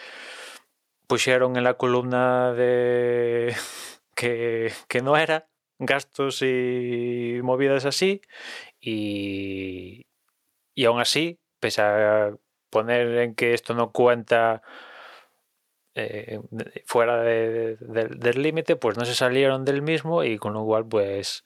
pusieron 1.07 1.55
en 1.57 1.63
la 1.63 1.75
columna 1.75 2.53
de 2.53 3.55
que, 4.15 4.71
que 4.87 5.01
no 5.01 5.17
era 5.17 5.47
gastos 5.79 6.41
y 6.41 7.39
movidas 7.41 7.85
así 7.85 8.21
y, 8.81 10.05
y 10.75 10.85
aún 10.85 10.99
así, 11.01 11.39
pese 11.59 11.81
a 11.81 12.33
poner 12.69 13.07
en 13.19 13.35
que 13.35 13.53
esto 13.53 13.73
no 13.73 13.91
cuenta 13.91 14.61
eh, 15.95 16.39
fuera 16.86 17.21
de- 17.21 17.75
de- 17.78 18.08
del 18.10 18.41
límite, 18.41 18.75
pues 18.75 18.97
no 18.97 19.06
se 19.06 19.15
salieron 19.15 19.65
del 19.65 19.82
mismo 19.82 20.23
y 20.23 20.38
con 20.38 20.54
lo 20.54 20.63
cual 20.65 20.86
pues 20.88 21.43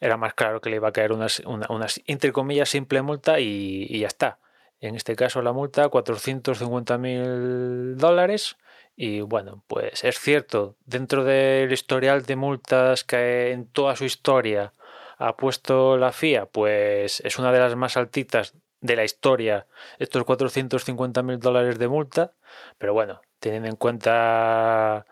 era 0.00 0.16
más 0.16 0.34
claro 0.34 0.60
que 0.60 0.70
le 0.70 0.76
iba 0.76 0.88
a 0.88 0.92
caer 0.92 1.12
una, 1.12 1.26
una, 1.46 1.86
entre 2.06 2.32
comillas 2.32 2.68
simple 2.68 3.02
multa 3.02 3.40
y, 3.40 3.86
y 3.88 4.00
ya 4.00 4.06
está. 4.06 4.38
En 4.80 4.94
este 4.96 5.14
caso 5.16 5.42
la 5.42 5.52
multa 5.52 5.88
450 5.90 6.96
mil 6.98 7.96
dólares 7.98 8.56
y 8.96 9.20
bueno, 9.20 9.62
pues 9.66 10.04
es 10.04 10.18
cierto, 10.18 10.76
dentro 10.86 11.24
del 11.24 11.70
historial 11.72 12.22
de 12.24 12.36
multas 12.36 13.04
que 13.04 13.50
en 13.52 13.66
toda 13.66 13.96
su 13.96 14.04
historia 14.04 14.72
ha 15.18 15.36
puesto 15.36 15.98
la 15.98 16.12
FIA, 16.12 16.46
pues 16.46 17.20
es 17.20 17.38
una 17.38 17.52
de 17.52 17.58
las 17.58 17.76
más 17.76 17.96
altitas 17.98 18.54
de 18.80 18.96
la 18.96 19.04
historia, 19.04 19.66
estos 19.98 20.24
450 20.24 21.22
mil 21.22 21.38
dólares 21.38 21.78
de 21.78 21.88
multa, 21.88 22.32
pero 22.78 22.94
bueno, 22.94 23.20
teniendo 23.40 23.68
en 23.68 23.76
cuenta 23.76 25.06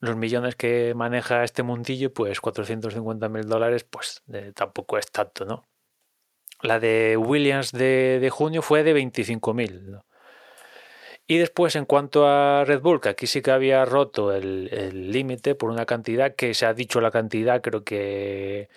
los 0.00 0.16
millones 0.16 0.56
que 0.56 0.94
maneja 0.94 1.44
este 1.44 1.62
mundillo, 1.62 2.12
pues 2.12 2.40
450 2.40 3.28
mil 3.28 3.48
dólares, 3.48 3.84
pues 3.84 4.22
eh, 4.32 4.52
tampoco 4.54 4.98
es 4.98 5.10
tanto, 5.10 5.44
¿no? 5.44 5.64
La 6.62 6.78
de 6.80 7.16
Williams 7.16 7.72
de, 7.72 8.28
junio 8.32 8.62
fue 8.62 8.82
de 8.84 8.92
25 8.92 9.54
mil. 9.54 9.98
Y 11.26 11.38
después, 11.38 11.74
en 11.76 11.84
cuanto 11.86 12.26
a 12.28 12.64
Red 12.64 12.80
Bull, 12.80 13.00
que 13.00 13.08
aquí 13.08 13.26
sí 13.26 13.42
que 13.42 13.50
había 13.50 13.84
roto 13.84 14.32
el 14.32 15.10
límite 15.10 15.54
por 15.54 15.70
una 15.70 15.86
cantidad 15.86 16.34
que 16.36 16.54
se 16.54 16.66
ha 16.66 16.74
dicho 16.74 17.00
la 17.00 17.10
cantidad, 17.10 17.60
creo 17.62 17.82
que 17.84 18.68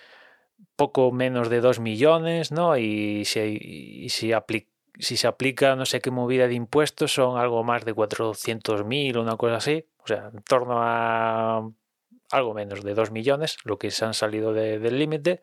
poco 0.76 1.12
menos 1.12 1.50
de 1.50 1.60
2 1.60 1.80
millones, 1.80 2.52
¿no? 2.52 2.78
Y 2.78 3.24
si, 3.26 3.40
y 3.60 4.10
si, 4.10 4.30
apli- 4.30 4.68
si 4.98 5.16
se 5.16 5.26
aplica 5.28 5.76
no 5.76 5.86
sé 5.86 6.00
qué 6.00 6.10
movida 6.10 6.48
de 6.48 6.54
impuestos 6.54 7.12
son 7.14 7.38
algo 7.38 7.64
más 7.64 7.84
de 7.84 7.94
400.000 7.94 9.16
o 9.16 9.22
una 9.22 9.36
cosa 9.36 9.56
así, 9.56 9.86
o 10.04 10.06
sea, 10.06 10.30
en 10.32 10.42
torno 10.42 10.76
a 10.82 11.68
algo 12.32 12.54
menos 12.54 12.82
de 12.84 12.94
2 12.94 13.10
millones, 13.10 13.58
lo 13.64 13.78
que 13.78 13.90
se 13.90 14.04
han 14.04 14.14
salido 14.14 14.52
de- 14.54 14.78
del 14.78 14.98
límite, 14.98 15.42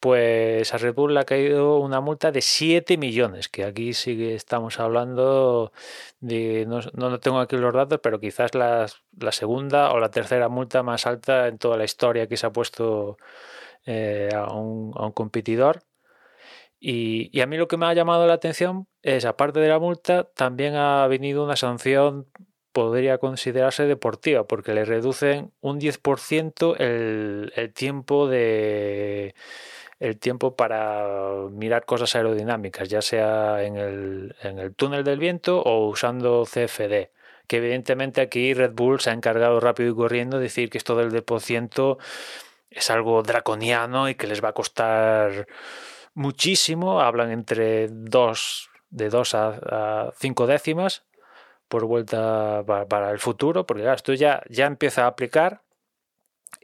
pues 0.00 0.74
a 0.74 0.78
Red 0.78 0.94
Bull 0.94 1.14
le 1.14 1.20
ha 1.20 1.24
caído 1.24 1.78
una 1.78 2.00
multa 2.00 2.30
de 2.32 2.42
7 2.42 2.96
millones, 2.98 3.48
que 3.48 3.64
aquí 3.64 3.94
sí 3.94 4.16
que 4.16 4.34
estamos 4.34 4.78
hablando 4.80 5.72
de, 6.20 6.66
no, 6.66 6.80
no 6.94 7.10
no 7.10 7.20
tengo 7.20 7.40
aquí 7.40 7.56
los 7.56 7.72
datos, 7.74 8.00
pero 8.02 8.20
quizás 8.20 8.54
la, 8.54 8.86
la 9.18 9.32
segunda 9.32 9.92
o 9.92 9.98
la 10.00 10.10
tercera 10.10 10.48
multa 10.48 10.82
más 10.82 11.06
alta 11.06 11.48
en 11.48 11.58
toda 11.58 11.76
la 11.78 11.84
historia 11.84 12.26
que 12.28 12.36
se 12.36 12.46
ha 12.46 12.52
puesto 12.52 13.16
eh, 13.86 14.30
a, 14.34 14.52
un, 14.54 14.92
a 14.96 15.06
un 15.06 15.12
competidor. 15.12 15.82
Y, 16.86 17.40
a 17.40 17.46
mí 17.46 17.56
lo 17.56 17.66
que 17.66 17.78
me 17.78 17.86
ha 17.86 17.94
llamado 17.94 18.26
la 18.26 18.34
atención 18.34 18.86
es, 19.00 19.24
aparte 19.24 19.58
de 19.58 19.68
la 19.68 19.78
multa, 19.78 20.24
también 20.34 20.74
ha 20.74 21.06
venido 21.06 21.42
una 21.42 21.56
sanción, 21.56 22.26
podría 22.72 23.16
considerarse 23.16 23.86
deportiva, 23.86 24.46
porque 24.46 24.74
le 24.74 24.84
reducen 24.84 25.50
un 25.62 25.80
10% 25.80 26.76
el, 26.78 27.54
el 27.56 27.72
tiempo 27.72 28.28
de 28.28 29.34
el 29.98 30.18
tiempo 30.18 30.56
para 30.56 31.46
mirar 31.52 31.86
cosas 31.86 32.14
aerodinámicas, 32.16 32.90
ya 32.90 33.00
sea 33.00 33.62
en 33.62 33.76
el, 33.76 34.36
en 34.42 34.58
el 34.58 34.74
túnel 34.74 35.04
del 35.04 35.18
viento 35.18 35.62
o 35.62 35.88
usando 35.88 36.44
CFD. 36.44 37.08
Que 37.46 37.56
evidentemente 37.56 38.20
aquí 38.20 38.52
Red 38.52 38.72
Bull 38.74 39.00
se 39.00 39.08
ha 39.08 39.14
encargado 39.14 39.58
rápido 39.58 39.90
y 39.90 39.94
corriendo 39.94 40.36
de 40.36 40.44
decir 40.44 40.68
que 40.68 40.76
esto 40.76 40.96
del 40.96 41.10
10% 41.10 41.96
es 42.70 42.90
algo 42.90 43.22
draconiano 43.22 44.10
y 44.10 44.16
que 44.16 44.26
les 44.26 44.44
va 44.44 44.50
a 44.50 44.52
costar 44.52 45.46
muchísimo. 46.14 47.00
Hablan 47.00 47.30
entre 47.30 47.88
dos, 47.88 48.70
de 48.90 49.08
2 49.08 49.34
a 49.34 50.12
5 50.16 50.46
décimas 50.46 51.04
por 51.68 51.86
vuelta 51.86 52.62
para, 52.66 53.10
el 53.10 53.18
futuro, 53.18 53.66
porque 53.66 53.90
esto 53.92 54.12
ya, 54.14 54.42
ya 54.48 54.66
empieza 54.66 55.04
a 55.04 55.08
aplicar 55.08 55.62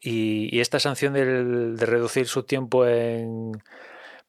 y, 0.00 0.60
esta 0.60 0.78
sanción 0.78 1.14
de 1.14 1.86
reducir 1.86 2.28
su 2.28 2.44
tiempo 2.44 2.86
en, 2.86 3.52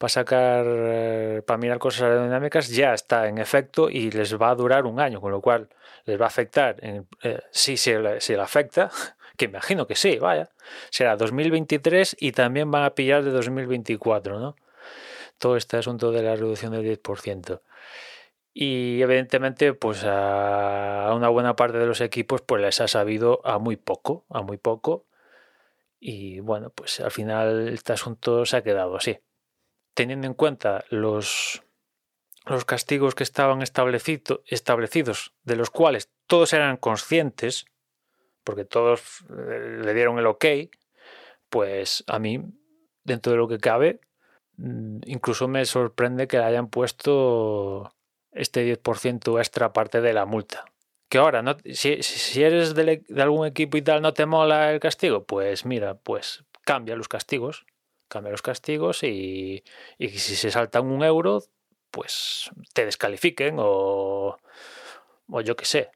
para 0.01 0.09
sacar, 0.09 0.65
eh, 0.67 1.43
para 1.45 1.59
mirar 1.59 1.77
cosas 1.77 2.01
aerodinámicas 2.01 2.69
ya 2.69 2.95
está 2.95 3.27
en 3.27 3.37
efecto 3.37 3.87
y 3.87 4.09
les 4.09 4.35
va 4.35 4.49
a 4.49 4.55
durar 4.55 4.87
un 4.87 4.99
año, 4.99 5.21
con 5.21 5.31
lo 5.31 5.41
cual 5.41 5.69
les 6.05 6.19
va 6.19 6.25
a 6.25 6.27
afectar, 6.27 6.77
en, 6.83 7.07
eh, 7.21 7.39
si 7.51 7.77
se 7.77 7.99
le 7.99 8.41
afecta, 8.41 8.89
que 9.37 9.45
imagino 9.45 9.85
que 9.85 9.95
sí, 9.95 10.17
vaya, 10.17 10.49
será 10.89 11.15
2023 11.15 12.17
y 12.19 12.31
también 12.31 12.71
van 12.71 12.83
a 12.83 12.95
pillar 12.95 13.23
de 13.23 13.29
2024, 13.29 14.39
¿no? 14.39 14.55
Todo 15.41 15.57
este 15.57 15.77
asunto 15.77 16.11
de 16.11 16.21
la 16.21 16.35
reducción 16.35 16.71
del 16.71 16.85
10%. 16.85 17.61
Y 18.53 19.01
evidentemente, 19.01 19.73
pues 19.73 20.03
a 20.05 21.11
una 21.15 21.29
buena 21.29 21.55
parte 21.55 21.79
de 21.79 21.87
los 21.87 21.99
equipos, 21.99 22.41
pues 22.43 22.61
les 22.61 22.79
ha 22.79 22.87
sabido 22.87 23.41
a 23.43 23.57
muy 23.57 23.75
poco, 23.75 24.23
a 24.29 24.43
muy 24.43 24.57
poco. 24.57 25.07
Y 25.99 26.41
bueno, 26.41 26.69
pues 26.69 26.99
al 26.99 27.09
final 27.09 27.69
este 27.69 27.93
asunto 27.93 28.45
se 28.45 28.57
ha 28.57 28.61
quedado 28.61 28.95
así. 28.95 29.17
Teniendo 29.95 30.27
en 30.27 30.35
cuenta 30.35 30.85
los, 30.91 31.63
los 32.45 32.63
castigos 32.63 33.15
que 33.15 33.23
estaban 33.23 33.63
establecido, 33.63 34.43
establecidos, 34.45 35.33
de 35.43 35.55
los 35.55 35.71
cuales 35.71 36.11
todos 36.27 36.53
eran 36.53 36.77
conscientes, 36.77 37.65
porque 38.43 38.65
todos 38.65 39.25
eh, 39.31 39.79
le 39.83 39.93
dieron 39.95 40.19
el 40.19 40.27
ok, 40.27 40.45
pues 41.49 42.03
a 42.05 42.19
mí, 42.19 42.43
dentro 43.03 43.31
de 43.31 43.39
lo 43.39 43.47
que 43.47 43.57
cabe, 43.57 44.01
incluso 44.57 45.47
me 45.47 45.65
sorprende 45.65 46.27
que 46.27 46.37
le 46.37 46.43
hayan 46.43 46.69
puesto 46.69 47.93
este 48.31 48.65
10% 48.65 49.39
extra 49.39 49.67
aparte 49.67 50.01
de 50.01 50.13
la 50.13 50.25
multa. 50.25 50.65
Que 51.09 51.17
ahora, 51.17 51.41
no, 51.41 51.57
si, 51.73 52.01
si 52.03 52.43
eres 52.43 52.73
de, 52.73 53.03
algún 53.17 53.45
equipo 53.45 53.77
y 53.77 53.81
tal, 53.81 54.01
no 54.01 54.13
te 54.13 54.25
mola 54.25 54.71
el 54.71 54.79
castigo, 54.79 55.25
pues 55.25 55.65
mira, 55.65 55.95
pues 55.95 56.45
cambia 56.63 56.95
los 56.95 57.09
castigos. 57.09 57.65
Cambia 58.07 58.31
los 58.31 58.41
castigos 58.41 59.03
y, 59.03 59.63
y 59.97 60.09
si 60.09 60.35
se 60.35 60.51
saltan 60.51 60.85
un 60.85 61.03
euro, 61.03 61.43
pues 61.91 62.49
te 62.73 62.85
descalifiquen 62.85 63.55
o, 63.57 64.37
o 65.29 65.41
yo 65.41 65.55
qué 65.55 65.65
sé. 65.65 65.91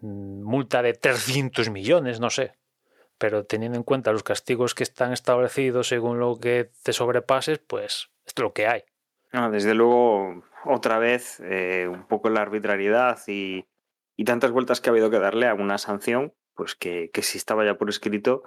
Mm, 0.00 0.42
multa 0.42 0.82
de 0.82 0.94
300 0.94 1.70
millones, 1.70 2.20
no 2.20 2.30
sé. 2.30 2.52
Pero 3.18 3.44
teniendo 3.44 3.76
en 3.76 3.84
cuenta 3.84 4.12
los 4.12 4.22
castigos 4.22 4.74
que 4.74 4.84
están 4.84 5.12
establecidos 5.12 5.88
según 5.88 6.18
lo 6.20 6.38
que 6.38 6.70
te 6.82 6.92
sobrepases, 6.92 7.58
pues 7.58 8.10
es 8.24 8.38
lo 8.38 8.52
que 8.52 8.66
hay. 8.66 8.82
desde 9.50 9.74
luego, 9.74 10.44
otra 10.64 10.98
vez, 10.98 11.40
eh, 11.40 11.88
un 11.88 12.06
poco 12.06 12.30
la 12.30 12.42
arbitrariedad 12.42 13.18
y, 13.26 13.66
y 14.16 14.24
tantas 14.24 14.52
vueltas 14.52 14.80
que 14.80 14.90
ha 14.90 14.92
habido 14.92 15.10
que 15.10 15.18
darle 15.18 15.48
a 15.48 15.54
una 15.54 15.78
sanción, 15.78 16.34
pues 16.54 16.74
que, 16.74 17.10
que 17.12 17.22
si 17.22 17.38
estaba 17.38 17.64
ya 17.64 17.78
por 17.78 17.88
escrito, 17.88 18.42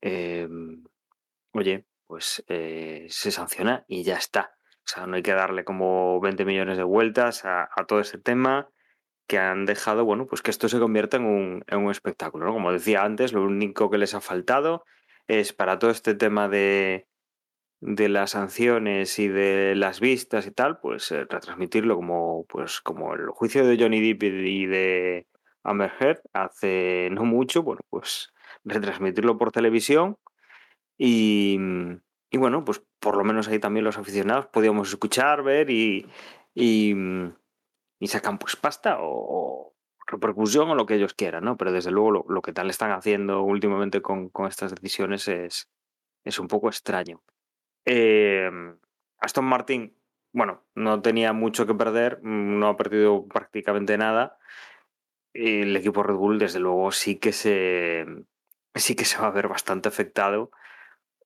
em, 0.00 0.84
oye, 1.52 1.86
pues 2.08 2.44
eh, 2.48 3.06
se 3.10 3.30
sanciona 3.30 3.84
y 3.86 4.02
ya 4.02 4.16
está. 4.16 4.56
O 4.78 4.90
sea, 4.90 5.06
no 5.06 5.16
hay 5.16 5.22
que 5.22 5.34
darle 5.34 5.64
como 5.64 6.18
20 6.20 6.44
millones 6.44 6.78
de 6.78 6.82
vueltas 6.82 7.44
a, 7.44 7.68
todo 7.86 8.00
ese 8.00 8.18
tema 8.18 8.70
que 9.28 9.38
han 9.38 9.66
dejado, 9.66 10.04
bueno, 10.04 10.26
pues 10.26 10.42
que 10.42 10.50
esto 10.50 10.68
se 10.68 10.80
convierta 10.80 11.18
en 11.18 11.24
un, 11.26 11.64
en 11.68 11.78
un 11.78 11.90
espectáculo. 11.92 12.52
Como 12.52 12.72
decía 12.72 13.04
antes, 13.04 13.32
lo 13.32 13.44
único 13.44 13.90
que 13.90 13.98
les 13.98 14.14
ha 14.14 14.20
faltado 14.20 14.84
es 15.28 15.52
para 15.52 15.78
todo 15.78 15.90
este 15.90 16.14
tema 16.14 16.48
de, 16.48 17.06
de 17.80 18.08
las 18.08 18.30
sanciones 18.32 19.18
y 19.18 19.28
de 19.28 19.74
las 19.76 20.00
vistas 20.00 20.46
y 20.46 20.50
tal, 20.50 20.80
pues 20.80 21.12
eh, 21.12 21.26
retransmitirlo 21.30 21.94
como, 21.94 22.46
pues, 22.48 22.80
como 22.80 23.14
el 23.14 23.28
juicio 23.28 23.66
de 23.66 23.78
Johnny 23.78 24.00
Depp 24.00 24.22
y 24.24 24.66
de 24.66 25.26
Amber 25.62 25.92
Heard 26.00 26.22
hace 26.32 27.08
no 27.12 27.24
mucho, 27.24 27.62
bueno, 27.62 27.82
pues 27.90 28.32
retransmitirlo 28.64 29.38
por 29.38 29.52
televisión 29.52 30.16
y, 30.96 31.58
y 32.30 32.38
bueno, 32.38 32.64
pues 32.64 32.82
por 32.98 33.16
lo 33.16 33.24
menos 33.24 33.48
ahí 33.48 33.58
también 33.58 33.84
los 33.84 33.98
aficionados 33.98 34.46
podíamos 34.46 34.88
escuchar, 34.88 35.42
ver 35.42 35.70
y, 35.70 36.06
y, 36.54 36.94
y 37.98 38.08
sacan 38.08 38.38
pues 38.38 38.56
pasta 38.56 38.98
o, 39.00 39.74
repercusión 40.06 40.70
o 40.70 40.74
lo 40.74 40.86
que 40.86 40.94
ellos 40.94 41.14
quieran, 41.14 41.44
¿no? 41.44 41.56
Pero 41.56 41.70
desde 41.70 41.90
luego 41.90 42.24
lo, 42.26 42.42
que 42.42 42.52
tal 42.52 42.70
están 42.70 42.92
haciendo 42.92 43.42
últimamente 43.42 44.00
con, 44.00 44.30
estas 44.48 44.74
decisiones 44.74 45.28
es, 45.28 45.70
es 46.24 46.38
un 46.38 46.48
poco 46.48 46.68
extraño. 46.68 47.22
Eh, 47.84 48.50
Aston 49.18 49.44
Martin, 49.44 49.94
bueno, 50.32 50.64
no 50.74 51.02
tenía 51.02 51.32
mucho 51.32 51.66
que 51.66 51.74
perder, 51.74 52.20
no 52.22 52.68
ha 52.68 52.76
perdido 52.76 53.26
prácticamente 53.26 53.98
nada. 53.98 54.38
El 55.34 55.76
equipo 55.76 56.02
Red 56.02 56.14
Bull, 56.14 56.38
desde 56.38 56.58
luego, 56.58 56.90
sí 56.90 57.16
que 57.16 57.32
se, 57.32 58.06
sí 58.74 58.94
que 58.96 59.04
se 59.04 59.18
va 59.18 59.26
a 59.26 59.32
ver 59.32 59.48
bastante 59.48 59.88
afectado 59.88 60.50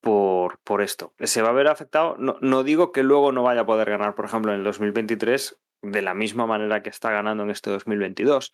por, 0.01 0.59
por 0.61 0.83
esto. 0.83 1.15
Se 1.21 1.43
va 1.43 1.51
a 1.51 1.53
ver 1.53 1.69
afectado, 1.69 2.17
no, 2.19 2.37
no 2.41 2.65
digo 2.65 2.91
que 2.91 3.05
luego 3.05 3.31
no 3.31 3.45
vaya 3.45 3.61
a 3.61 3.67
poder 3.67 3.91
ganar, 3.91 4.17
por 4.17 4.25
ejemplo, 4.25 4.53
en 4.53 4.59
el 4.59 4.65
2023 4.65 5.61
de 5.83 6.03
la 6.03 6.15
misma 6.15 6.47
manera 6.47 6.83
que 6.83 6.91
está 6.91 7.11
ganando 7.11 7.43
en 7.43 7.51
este 7.51 7.71
2022, 7.71 8.53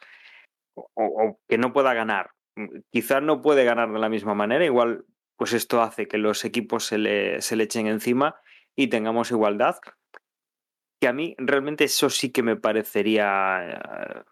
o, 0.75 0.87
o 0.97 1.41
que 1.49 1.59
no 1.59 1.73
pueda 1.73 1.95
ganar. 1.95 2.31
Quizás 2.91 3.23
no 3.23 3.41
puede 3.43 3.65
ganar 3.65 3.93
de 3.93 3.99
la 3.99 4.09
misma 4.09 4.35
manera, 4.35 4.65
igual 4.65 5.05
pues 5.39 5.53
esto 5.53 5.81
hace 5.81 6.09
que 6.09 6.19
los 6.19 6.45
equipos 6.45 6.85
se 6.85 6.99
le, 6.99 7.41
se 7.41 7.55
le 7.55 7.65
echen 7.65 7.87
encima 7.87 8.41
y 8.77 8.89
tengamos 8.89 9.31
igualdad. 9.31 9.77
Que 11.01 11.07
a 11.07 11.13
mí 11.13 11.37
realmente 11.39 11.85
eso 11.85 12.11
sí 12.11 12.33
que 12.33 12.43
me 12.43 12.57
parecería 12.57 13.61
eh, 13.63 14.23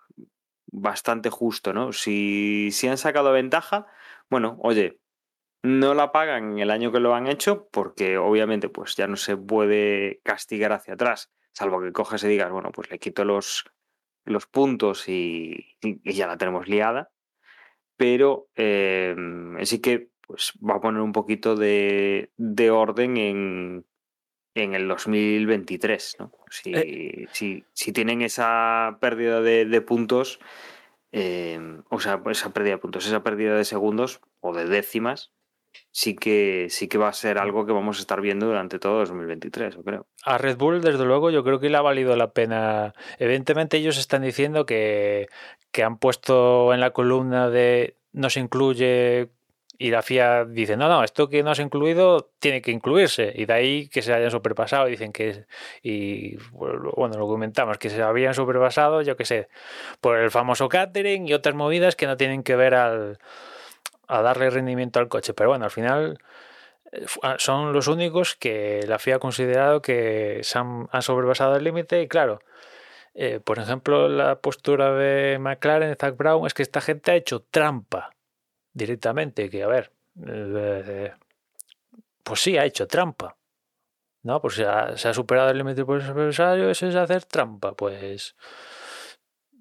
bastante 0.66 1.30
justo, 1.30 1.72
¿no? 1.72 1.92
Si, 1.92 2.70
si 2.72 2.88
han 2.88 2.98
sacado 2.98 3.32
ventaja, 3.32 3.86
bueno, 4.28 4.58
oye, 4.60 4.98
no 5.62 5.94
la 5.94 6.10
pagan 6.10 6.58
el 6.58 6.72
año 6.72 6.90
que 6.90 6.98
lo 6.98 7.14
han 7.14 7.28
hecho, 7.28 7.68
porque 7.70 8.18
obviamente 8.18 8.68
pues 8.68 8.96
ya 8.96 9.06
no 9.06 9.16
se 9.16 9.36
puede 9.36 10.20
castigar 10.24 10.72
hacia 10.72 10.94
atrás, 10.94 11.30
salvo 11.56 11.80
que 11.80 11.90
cojas 11.90 12.22
y 12.24 12.28
digas, 12.28 12.52
bueno, 12.52 12.70
pues 12.70 12.90
le 12.90 12.98
quito 12.98 13.24
los, 13.24 13.64
los 14.26 14.46
puntos 14.46 15.08
y, 15.08 15.78
ya 16.04 16.26
la 16.26 16.36
tenemos 16.36 16.68
liada. 16.68 17.10
Pero 17.96 18.50
eh, 18.56 19.16
sí 19.62 19.80
que 19.80 20.10
pues 20.26 20.52
va 20.58 20.74
a 20.74 20.80
poner 20.80 21.00
un 21.00 21.12
poquito 21.12 21.56
de, 21.56 22.30
orden 22.70 23.16
en, 23.16 23.86
en 24.54 24.74
el 24.74 24.86
2023. 24.86 26.16
¿no? 26.18 26.32
Eh. 26.66 27.26
Si, 27.32 27.64
si, 27.72 27.92
tienen 27.92 28.20
esa 28.20 28.98
pérdida 29.00 29.40
de, 29.40 29.80
puntos, 29.80 30.40
eh, 31.12 31.80
o 31.88 32.00
sea, 32.00 32.20
esa 32.26 32.52
pérdida 32.52 32.72
de 32.72 32.78
puntos, 32.78 33.06
esa 33.06 33.22
pérdida 33.22 33.56
de 33.56 33.64
segundos 33.64 34.20
o 34.40 34.54
de 34.54 34.66
décimas, 34.66 35.32
sí 35.90 36.14
que, 36.14 36.66
sí 36.70 36.88
que 36.88 36.98
va 36.98 37.08
a 37.08 37.12
ser 37.12 37.38
algo 37.38 37.66
que 37.66 37.72
vamos 37.72 37.98
a 37.98 38.00
estar 38.00 38.20
viendo 38.20 38.46
durante 38.46 38.78
todo 38.78 38.98
2023, 38.98 39.76
yo 39.76 39.82
creo. 39.82 40.06
A 40.24 40.38
Red 40.38 40.56
Bull, 40.56 40.80
desde 40.80 41.04
luego, 41.04 41.30
yo 41.30 41.44
creo 41.44 41.60
que 41.60 41.70
le 41.70 41.76
ha 41.76 41.82
valido 41.82 42.16
la 42.16 42.32
pena. 42.32 42.94
Evidentemente, 43.18 43.76
ellos 43.76 43.98
están 43.98 44.22
diciendo 44.22 44.66
que, 44.66 45.28
que 45.72 45.82
han 45.82 45.98
puesto 45.98 46.72
en 46.74 46.80
la 46.80 46.90
columna 46.90 47.50
de 47.50 47.96
no 48.12 48.30
se 48.30 48.40
incluye 48.40 49.30
y 49.78 49.90
la 49.90 50.02
FIA 50.02 50.44
dice, 50.46 50.76
no, 50.76 50.88
no, 50.88 51.04
esto 51.04 51.28
que 51.28 51.42
no 51.42 51.50
has 51.50 51.58
incluido 51.58 52.30
tiene 52.38 52.62
que 52.62 52.70
incluirse. 52.70 53.32
Y 53.34 53.44
de 53.44 53.52
ahí 53.52 53.88
que 53.88 54.02
se 54.02 54.12
hayan 54.12 54.30
sobrepasado. 54.30 54.86
Dicen 54.86 55.12
que, 55.12 55.44
y 55.82 56.36
bueno, 56.52 57.18
lo 57.18 57.26
comentamos, 57.26 57.78
que 57.78 57.90
se 57.90 58.02
habían 58.02 58.34
sobrepasado, 58.34 59.02
yo 59.02 59.16
qué 59.16 59.24
sé, 59.24 59.48
por 60.00 60.18
el 60.18 60.30
famoso 60.30 60.68
catering 60.68 61.28
y 61.28 61.34
otras 61.34 61.54
movidas 61.54 61.96
que 61.96 62.06
no 62.06 62.16
tienen 62.16 62.42
que 62.42 62.56
ver 62.56 62.74
al, 62.74 63.18
a 64.08 64.22
darle 64.22 64.50
rendimiento 64.50 64.98
al 64.98 65.08
coche. 65.08 65.34
Pero 65.34 65.50
bueno, 65.50 65.64
al 65.64 65.70
final 65.70 66.18
eh, 66.92 67.06
ah, 67.22 67.36
son 67.38 67.72
los 67.72 67.88
únicos 67.88 68.36
que 68.36 68.84
la 68.86 68.98
FIA 68.98 69.16
ha 69.16 69.18
considerado 69.18 69.82
que 69.82 70.40
se 70.42 70.58
han, 70.58 70.88
sobrepasado 71.00 71.56
el 71.56 71.64
límite 71.64 72.02
y 72.02 72.08
claro. 72.08 72.40
Eh, 73.14 73.40
por 73.40 73.58
ejemplo, 73.58 74.08
la 74.08 74.40
postura 74.40 74.92
de 74.92 75.38
McLaren, 75.38 75.88
de 75.88 75.96
Zach 75.96 76.16
Brown, 76.16 76.46
es 76.46 76.54
que 76.54 76.62
esta 76.62 76.80
gente 76.80 77.12
ha 77.12 77.14
hecho 77.14 77.40
trampa 77.40 78.10
directamente, 78.74 79.48
que 79.48 79.62
a 79.62 79.68
ver, 79.68 79.90
eh, 80.26 81.12
pues 82.22 82.40
sí, 82.40 82.58
ha 82.58 82.64
hecho 82.64 82.86
trampa. 82.86 83.36
¿No? 84.22 84.40
Pues 84.40 84.54
se 84.54 84.66
ha, 84.66 85.14
superado 85.14 85.50
el 85.50 85.58
límite 85.58 85.84
por 85.84 86.02
adversario, 86.02 86.68
eso 86.68 86.88
es 86.88 86.96
hacer 86.96 87.24
trampa. 87.24 87.74
Pues 87.74 88.34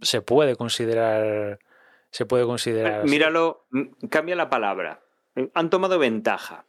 se 0.02 0.22
puede 0.22 0.56
considerar. 0.56 1.60
Se 2.16 2.26
puede 2.26 2.46
considerar. 2.46 3.04
Míralo, 3.04 3.68
cambia 4.10 4.38
la 4.38 4.50
palabra. 4.50 5.02
Han 5.54 5.70
tomado 5.70 6.00
ventaja 6.00 6.66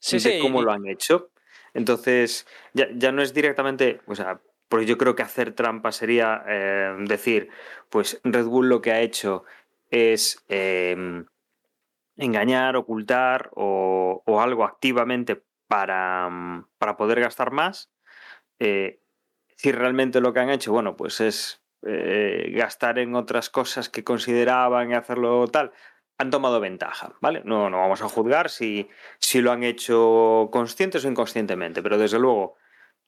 sí, 0.00 0.18
de 0.18 0.40
cómo 0.40 0.62
lo 0.62 0.72
han 0.72 0.88
hecho. 0.88 1.30
Entonces, 1.74 2.44
ya, 2.72 2.88
ya, 2.92 3.12
no 3.12 3.22
es 3.22 3.32
directamente. 3.32 4.00
O 4.06 4.16
sea, 4.16 4.40
porque 4.68 4.84
yo 4.84 4.98
creo 4.98 5.14
que 5.14 5.22
hacer 5.22 5.52
trampa 5.52 5.92
sería 5.92 6.42
eh, 6.48 6.92
decir, 7.06 7.50
pues 7.88 8.20
Red 8.24 8.46
Bull 8.46 8.68
lo 8.68 8.80
que 8.80 8.90
ha 8.90 9.00
hecho 9.00 9.44
es. 9.90 10.44
Eh, 10.48 11.24
engañar, 12.16 12.74
ocultar 12.74 13.50
o, 13.54 14.24
o 14.26 14.40
algo 14.40 14.64
activamente 14.64 15.40
para, 15.68 16.28
mm, 16.28 16.66
para, 16.78 16.96
poder 16.96 17.20
gastar 17.20 17.52
más. 17.52 17.92
Eh, 18.58 19.00
si 19.56 19.70
realmente 19.70 20.20
lo 20.20 20.32
que 20.32 20.40
han 20.40 20.50
hecho, 20.50 20.72
bueno, 20.72 20.96
pues 20.96 21.20
es 21.20 21.63
eh, 21.86 22.50
gastar 22.54 22.98
en 22.98 23.14
otras 23.14 23.50
cosas 23.50 23.88
que 23.88 24.04
consideraban 24.04 24.90
y 24.90 24.94
hacerlo 24.94 25.46
tal, 25.48 25.72
han 26.18 26.30
tomado 26.30 26.60
ventaja, 26.60 27.12
¿vale? 27.20 27.42
No, 27.44 27.70
no 27.70 27.78
vamos 27.78 28.02
a 28.02 28.08
juzgar 28.08 28.50
si, 28.50 28.88
si 29.18 29.40
lo 29.40 29.52
han 29.52 29.64
hecho 29.64 30.48
conscientes 30.52 31.04
o 31.04 31.08
inconscientemente, 31.08 31.82
pero 31.82 31.98
desde 31.98 32.18
luego 32.18 32.56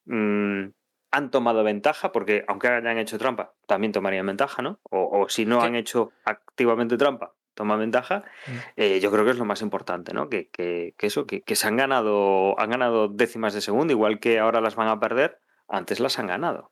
mmm, 0.07 0.67
han 1.13 1.31
tomado 1.31 1.63
ventaja, 1.63 2.13
porque 2.13 2.45
aunque 2.49 2.69
hayan 2.69 2.99
hecho 2.99 3.19
trampa, 3.19 3.55
también 3.67 3.93
tomarían 3.93 4.27
ventaja, 4.27 4.63
¿no? 4.63 4.81
O, 4.91 5.21
o 5.21 5.29
si 5.29 5.47
no 5.47 5.63
han 5.63 5.77
hecho 5.77 6.13
activamente 6.25 6.97
trampa, 6.97 7.35
toman 7.57 7.81
ventaja. 7.81 8.23
Mm. 8.47 8.53
Eh, 8.77 9.01
yo 9.01 9.11
creo 9.11 9.25
que 9.25 9.31
es 9.33 9.39
lo 9.39 9.45
más 9.45 9.63
importante, 9.63 10.13
¿no? 10.13 10.29
Que, 10.29 10.49
que, 10.51 10.95
que 10.97 11.07
eso, 11.07 11.27
que, 11.27 11.43
que, 11.43 11.57
se 11.57 11.67
han 11.67 11.77
ganado, 11.77 12.59
han 12.61 12.71
ganado 12.71 13.09
décimas 13.09 13.55
de 13.55 13.61
segundo, 13.61 13.93
igual 13.93 14.21
que 14.21 14.39
ahora 14.39 14.61
las 14.61 14.77
van 14.77 14.89
a 14.89 15.01
perder, 15.01 15.41
antes 15.69 15.99
las 15.99 16.19
han 16.19 16.29
ganado. 16.29 16.71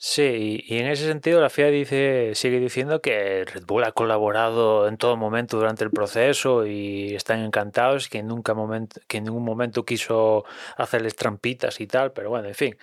Sí, 0.00 0.62
y 0.64 0.78
en 0.78 0.86
ese 0.86 1.06
sentido 1.06 1.40
la 1.40 1.50
FIA 1.50 1.68
dice, 1.70 2.32
sigue 2.36 2.60
diciendo 2.60 3.00
que 3.02 3.44
Red 3.44 3.64
Bull 3.66 3.82
ha 3.82 3.90
colaborado 3.90 4.86
en 4.86 4.96
todo 4.96 5.16
momento 5.16 5.56
durante 5.56 5.82
el 5.82 5.90
proceso 5.90 6.66
y 6.66 7.16
están 7.16 7.40
encantados, 7.40 8.08
que, 8.08 8.22
nunca 8.22 8.54
que 9.08 9.16
en 9.18 9.24
ningún 9.24 9.44
momento 9.44 9.84
quiso 9.84 10.44
hacerles 10.76 11.16
trampitas 11.16 11.80
y 11.80 11.88
tal, 11.88 12.12
pero 12.12 12.30
bueno, 12.30 12.46
en 12.46 12.54
fin, 12.54 12.78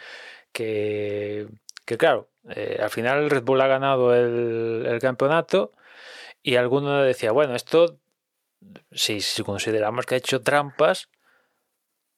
que, 0.52 1.48
que 1.86 1.98
claro, 1.98 2.30
eh, 2.50 2.80
al 2.82 2.90
final 2.90 3.30
Red 3.30 3.44
Bull 3.44 3.62
ha 3.62 3.68
ganado 3.68 4.14
el, 4.14 4.86
el 4.86 5.00
campeonato 5.00 5.72
y 6.44 6.58
alguno 6.58 7.02
decía, 7.02 7.32
bueno, 7.32 7.56
esto, 7.56 7.98
si, 8.92 9.22
si 9.22 9.44
consideramos 9.44 10.06
que 10.06 10.16
ha 10.16 10.18
hecho 10.18 10.42
trampas, 10.42 11.10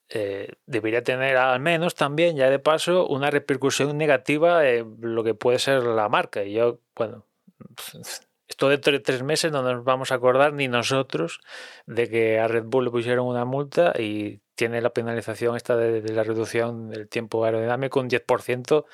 eh, 0.09 0.53
debería 0.65 1.03
tener 1.03 1.37
al 1.37 1.59
menos 1.59 1.95
también, 1.95 2.37
ya 2.37 2.49
de 2.49 2.59
paso, 2.59 3.07
una 3.07 3.29
repercusión 3.29 3.97
negativa 3.97 4.67
en 4.67 4.97
lo 5.01 5.23
que 5.23 5.33
puede 5.33 5.59
ser 5.59 5.83
la 5.83 6.09
marca. 6.09 6.43
Y 6.43 6.53
yo, 6.53 6.79
bueno, 6.95 7.25
esto 8.47 8.69
dentro 8.69 8.93
de 8.93 8.99
tres 8.99 9.23
meses 9.23 9.51
no 9.51 9.61
nos 9.61 9.83
vamos 9.83 10.11
a 10.11 10.15
acordar 10.15 10.53
ni 10.53 10.67
nosotros 10.67 11.41
de 11.85 12.09
que 12.09 12.39
a 12.39 12.47
Red 12.47 12.63
Bull 12.65 12.85
le 12.85 12.91
pusieron 12.91 13.27
una 13.27 13.45
multa 13.45 13.93
y 13.97 14.39
tiene 14.55 14.81
la 14.81 14.89
penalización 14.89 15.55
esta 15.55 15.75
de, 15.77 16.01
de 16.01 16.13
la 16.13 16.23
reducción 16.23 16.89
del 16.89 17.07
tiempo 17.07 17.45
aerodinámico 17.45 17.99
un 17.99 18.09
10%. 18.09 18.85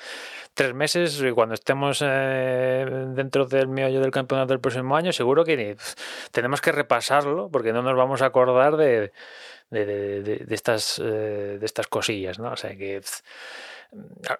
Tres 0.52 0.74
meses, 0.74 1.20
y 1.22 1.30
cuando 1.30 1.54
estemos 1.54 2.02
eh, 2.04 2.84
dentro 3.14 3.46
del 3.46 3.68
meollo 3.68 4.00
del 4.00 4.10
campeonato 4.10 4.52
del 4.52 4.60
próximo 4.60 4.94
año, 4.94 5.12
seguro 5.12 5.44
que 5.44 5.56
ni, 5.56 5.74
tenemos 6.32 6.60
que 6.60 6.70
repasarlo 6.70 7.48
porque 7.50 7.72
no 7.72 7.82
nos 7.82 7.96
vamos 7.96 8.20
a 8.20 8.26
acordar 8.26 8.76
de, 8.76 9.12
de, 9.74 10.46
estas, 10.50 10.98
eh, 10.98 11.58
de 11.58 11.66
estas 11.66 11.86
cosillas, 11.86 12.38
¿no? 12.38 12.52
O 12.52 12.56
sea 12.56 12.76
que 12.76 13.00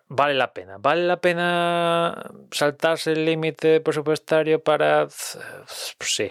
vale 0.08 0.34
la 0.34 0.52
pena. 0.52 0.76
Vale 0.78 1.06
la 1.06 1.20
pena 1.20 2.30
saltarse 2.50 3.12
el 3.12 3.24
límite 3.24 3.80
presupuestario 3.80 4.62
para... 4.62 5.06
Pues 5.06 6.14
sí. 6.14 6.30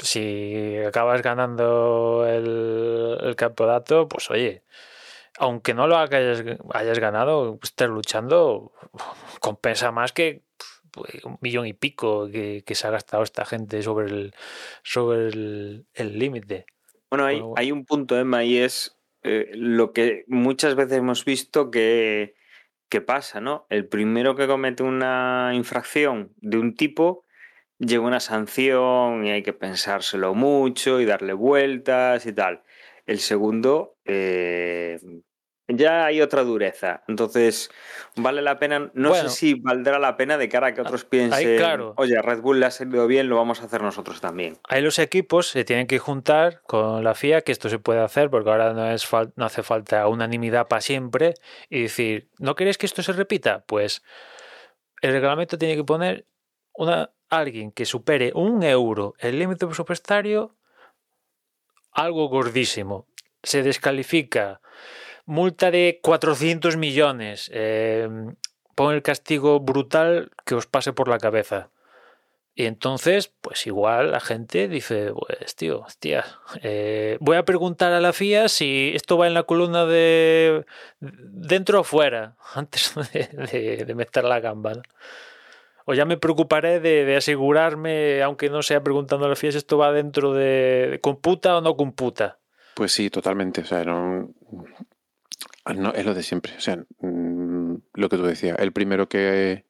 Si 0.00 0.76
acabas 0.86 1.22
ganando 1.22 2.24
el, 2.26 3.34
campeonato, 3.36 4.08
pues 4.08 4.30
oye, 4.30 4.62
aunque 5.38 5.74
no 5.74 5.88
lo 5.88 5.98
hayas, 5.98 6.44
hayas 6.72 6.98
ganado, 7.00 7.58
estés 7.62 7.88
luchando, 7.88 8.72
compensa 9.40 9.90
más 9.90 10.12
que 10.12 10.42
pues, 10.92 11.24
un 11.24 11.38
millón 11.40 11.66
y 11.66 11.72
pico 11.72 12.28
que, 12.30 12.62
que, 12.64 12.74
se 12.76 12.86
ha 12.86 12.90
gastado 12.90 13.24
esta 13.24 13.44
gente 13.44 13.82
sobre 13.82 14.06
el 14.06 14.34
sobre 14.84 15.28
el 15.28 16.18
límite. 16.18 16.66
Bueno, 17.10 17.26
hay, 17.26 17.40
bueno, 17.40 17.54
hay 17.56 17.72
un 17.72 17.84
punto, 17.84 18.18
Emma, 18.18 18.44
y 18.44 18.58
es 18.58 18.98
eh, 19.22 19.50
lo 19.54 19.92
que 19.92 20.24
muchas 20.28 20.74
veces 20.74 20.98
hemos 20.98 21.24
visto 21.24 21.70
que, 21.70 22.34
que, 22.88 23.00
pasa, 23.00 23.40
¿no? 23.40 23.66
El 23.70 23.86
primero 23.88 24.36
que 24.36 24.46
comete 24.46 24.82
una 24.82 25.52
infracción 25.54 26.32
de 26.36 26.58
un 26.58 26.74
tipo 26.74 27.24
llega 27.78 28.02
una 28.02 28.20
sanción 28.20 29.24
y 29.24 29.30
hay 29.30 29.42
que 29.42 29.52
pensárselo 29.52 30.34
mucho 30.34 31.00
y 31.00 31.06
darle 31.06 31.32
vueltas 31.32 32.26
y 32.26 32.32
tal. 32.32 32.62
El 33.06 33.20
segundo 33.20 33.96
eh, 34.04 34.98
ya 35.68 36.06
hay 36.06 36.20
otra 36.20 36.42
dureza. 36.42 37.02
Entonces, 37.08 37.70
vale 38.16 38.42
la 38.42 38.58
pena, 38.58 38.90
no 38.94 39.10
bueno, 39.10 39.28
sé 39.28 39.36
si 39.36 39.54
valdrá 39.54 39.98
la 39.98 40.16
pena 40.16 40.38
de 40.38 40.48
cara 40.48 40.68
a 40.68 40.74
que 40.74 40.80
otros 40.80 41.04
piensen, 41.04 41.34
ahí, 41.34 41.56
claro. 41.58 41.92
oye, 41.96 42.20
Red 42.20 42.40
Bull 42.40 42.58
le 42.60 42.66
ha 42.66 42.70
salido 42.70 43.06
bien, 43.06 43.28
lo 43.28 43.36
vamos 43.36 43.60
a 43.60 43.66
hacer 43.66 43.82
nosotros 43.82 44.20
también. 44.20 44.58
Ahí 44.68 44.82
los 44.82 44.98
equipos 44.98 45.48
se 45.48 45.64
tienen 45.64 45.86
que 45.86 45.98
juntar 45.98 46.62
con 46.62 47.04
la 47.04 47.14
FIA, 47.14 47.42
que 47.42 47.52
esto 47.52 47.68
se 47.68 47.78
puede 47.78 48.00
hacer, 48.00 48.30
porque 48.30 48.50
ahora 48.50 48.72
no, 48.72 48.90
es 48.90 49.06
no 49.36 49.44
hace 49.44 49.62
falta 49.62 50.08
unanimidad 50.08 50.68
para 50.68 50.80
siempre, 50.80 51.34
y 51.68 51.82
decir, 51.82 52.28
¿no 52.38 52.54
queréis 52.54 52.78
que 52.78 52.86
esto 52.86 53.02
se 53.02 53.12
repita? 53.12 53.64
Pues 53.66 54.02
el 55.02 55.12
reglamento 55.12 55.58
tiene 55.58 55.76
que 55.76 55.84
poner 55.84 56.26
una, 56.72 57.10
alguien 57.28 57.72
que 57.72 57.84
supere 57.84 58.32
un 58.34 58.62
euro 58.62 59.14
el 59.18 59.38
límite 59.38 59.66
presupuestario, 59.66 60.56
algo 61.92 62.28
gordísimo. 62.28 63.06
Se 63.42 63.62
descalifica 63.62 64.60
multa 65.28 65.70
de 65.70 66.00
400 66.02 66.78
millones, 66.78 67.50
eh, 67.52 68.08
pon 68.74 68.94
el 68.94 69.02
castigo 69.02 69.60
brutal 69.60 70.30
que 70.46 70.54
os 70.54 70.66
pase 70.66 70.94
por 70.94 71.08
la 71.08 71.18
cabeza. 71.18 71.68
Y 72.54 72.64
entonces, 72.64 73.30
pues 73.42 73.66
igual 73.66 74.10
la 74.10 74.20
gente 74.20 74.68
dice, 74.68 75.12
pues 75.12 75.54
tío, 75.54 75.80
hostia, 75.80 76.24
eh, 76.62 77.18
voy 77.20 77.36
a 77.36 77.44
preguntar 77.44 77.92
a 77.92 78.00
la 78.00 78.12
FIA 78.12 78.48
si 78.48 78.92
esto 78.94 79.18
va 79.18 79.26
en 79.26 79.34
la 79.34 79.44
columna 79.44 79.84
de 79.84 80.64
dentro 80.98 81.80
o 81.80 81.84
fuera, 81.84 82.36
antes 82.54 82.94
de, 83.12 83.94
meter 83.94 84.24
la 84.24 84.40
gamba. 84.40 84.72
O 85.84 85.94
ya 85.94 86.06
me 86.06 86.16
preocuparé 86.16 86.80
de, 86.80 87.04
de, 87.04 87.16
asegurarme, 87.16 88.22
aunque 88.22 88.48
no 88.48 88.62
sea 88.62 88.82
preguntando 88.82 89.26
a 89.26 89.28
la 89.28 89.36
FIA 89.36 89.52
si 89.52 89.58
esto 89.58 89.76
va 89.76 89.92
dentro 89.92 90.32
de, 90.32 90.98
computa 91.02 91.58
o 91.58 91.60
no 91.60 91.76
computa. 91.76 92.38
Pues 92.74 92.92
sí, 92.92 93.10
totalmente. 93.10 93.60
O 93.60 93.64
sea, 93.64 93.84
no, 93.84 94.30
no, 95.76 95.92
es 95.92 96.04
lo 96.04 96.14
de 96.14 96.22
siempre. 96.22 96.54
O 96.56 96.60
sea, 96.60 96.84
mmm, 97.00 97.74
lo 97.94 98.08
que 98.08 98.16
tú 98.16 98.24
decías, 98.24 98.58
el 98.58 98.72
primero 98.72 99.08
que 99.08 99.64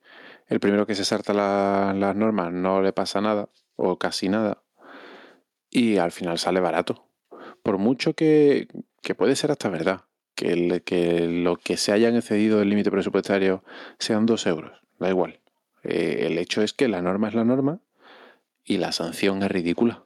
el 0.49 0.61
primero 0.61 0.87
que 0.87 0.95
se 0.95 1.05
salta 1.05 1.35
la, 1.35 1.95
las 1.95 2.17
normas 2.17 2.53
no 2.53 2.81
le 2.81 2.93
pasa 2.93 3.21
nada, 3.21 3.49
o 3.77 3.99
casi 3.99 4.29
nada, 4.29 4.63
y 5.71 5.99
al 5.99 6.13
final 6.13 6.39
sale 6.39 6.61
barato. 6.61 7.07
Por 7.63 7.79
mucho 7.79 8.15
que, 8.15 8.69
que 9.03 9.15
puede 9.15 9.37
ser 9.37 9.51
hasta 9.51 9.69
verdad, 9.69 10.05
que, 10.35 10.83
que 10.85 11.29
lo 11.29 11.57
que 11.57 11.77
se 11.77 11.93
hayan 11.93 12.17
excedido 12.17 12.59
del 12.59 12.71
límite 12.71 12.91
presupuestario 12.91 13.63
sean 13.99 14.25
dos 14.25 14.47
euros, 14.47 14.81
da 14.99 15.11
igual. 15.11 15.41
Eh, 15.83 16.27
el 16.27 16.39
hecho 16.39 16.63
es 16.63 16.73
que 16.73 16.89
la 16.89 17.03
norma 17.03 17.29
es 17.29 17.35
la 17.35 17.45
norma 17.45 17.81
y 18.65 18.79
la 18.79 18.93
sanción 18.93 19.43
es 19.43 19.51
ridícula. 19.51 20.05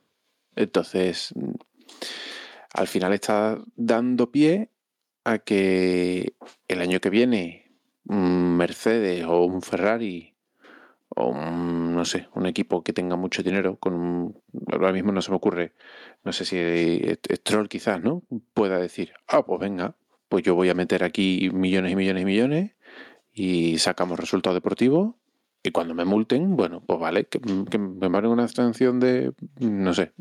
Entonces, 0.56 1.32
al 2.74 2.88
final 2.88 3.12
está 3.12 3.58
dando 3.76 4.30
pie 4.32 4.70
a 5.24 5.38
que 5.38 6.34
el 6.68 6.80
año 6.80 7.00
que 7.00 7.10
viene 7.10 7.72
un 8.06 8.56
Mercedes 8.56 9.24
o 9.24 9.44
un 9.44 9.62
Ferrari 9.62 10.34
o 11.08 11.28
un, 11.28 11.94
no 11.94 12.04
sé, 12.04 12.28
un 12.34 12.46
equipo 12.46 12.82
que 12.82 12.92
tenga 12.92 13.16
mucho 13.16 13.42
dinero, 13.42 13.76
con 13.76 13.94
un, 13.94 14.42
ahora 14.72 14.92
mismo 14.92 15.12
no 15.12 15.22
se 15.22 15.30
me 15.30 15.36
ocurre, 15.36 15.72
no 16.24 16.32
sé 16.32 16.44
si 16.44 16.56
Stroll 17.36 17.68
quizás, 17.68 18.02
¿no? 18.02 18.22
Pueda 18.54 18.78
decir, 18.78 19.12
ah, 19.28 19.44
pues 19.44 19.60
venga, 19.60 19.94
pues 20.28 20.42
yo 20.44 20.54
voy 20.54 20.70
a 20.70 20.74
meter 20.74 21.04
aquí 21.04 21.50
millones 21.52 21.92
y 21.92 21.96
millones 21.96 22.22
y 22.22 22.26
millones 22.26 22.70
y 23.32 23.78
sacamos 23.78 24.18
resultado 24.18 24.54
deportivo 24.54 25.18
y 25.64 25.70
cuando 25.70 25.94
me 25.94 26.04
multen, 26.04 26.56
bueno, 26.56 26.82
pues 26.84 26.98
vale, 26.98 27.26
que, 27.26 27.40
que 27.40 27.78
me 27.78 28.08
manden 28.08 28.32
una 28.32 28.48
sanción 28.48 28.98
de, 28.98 29.32
no 29.60 29.94
sé, 29.94 30.12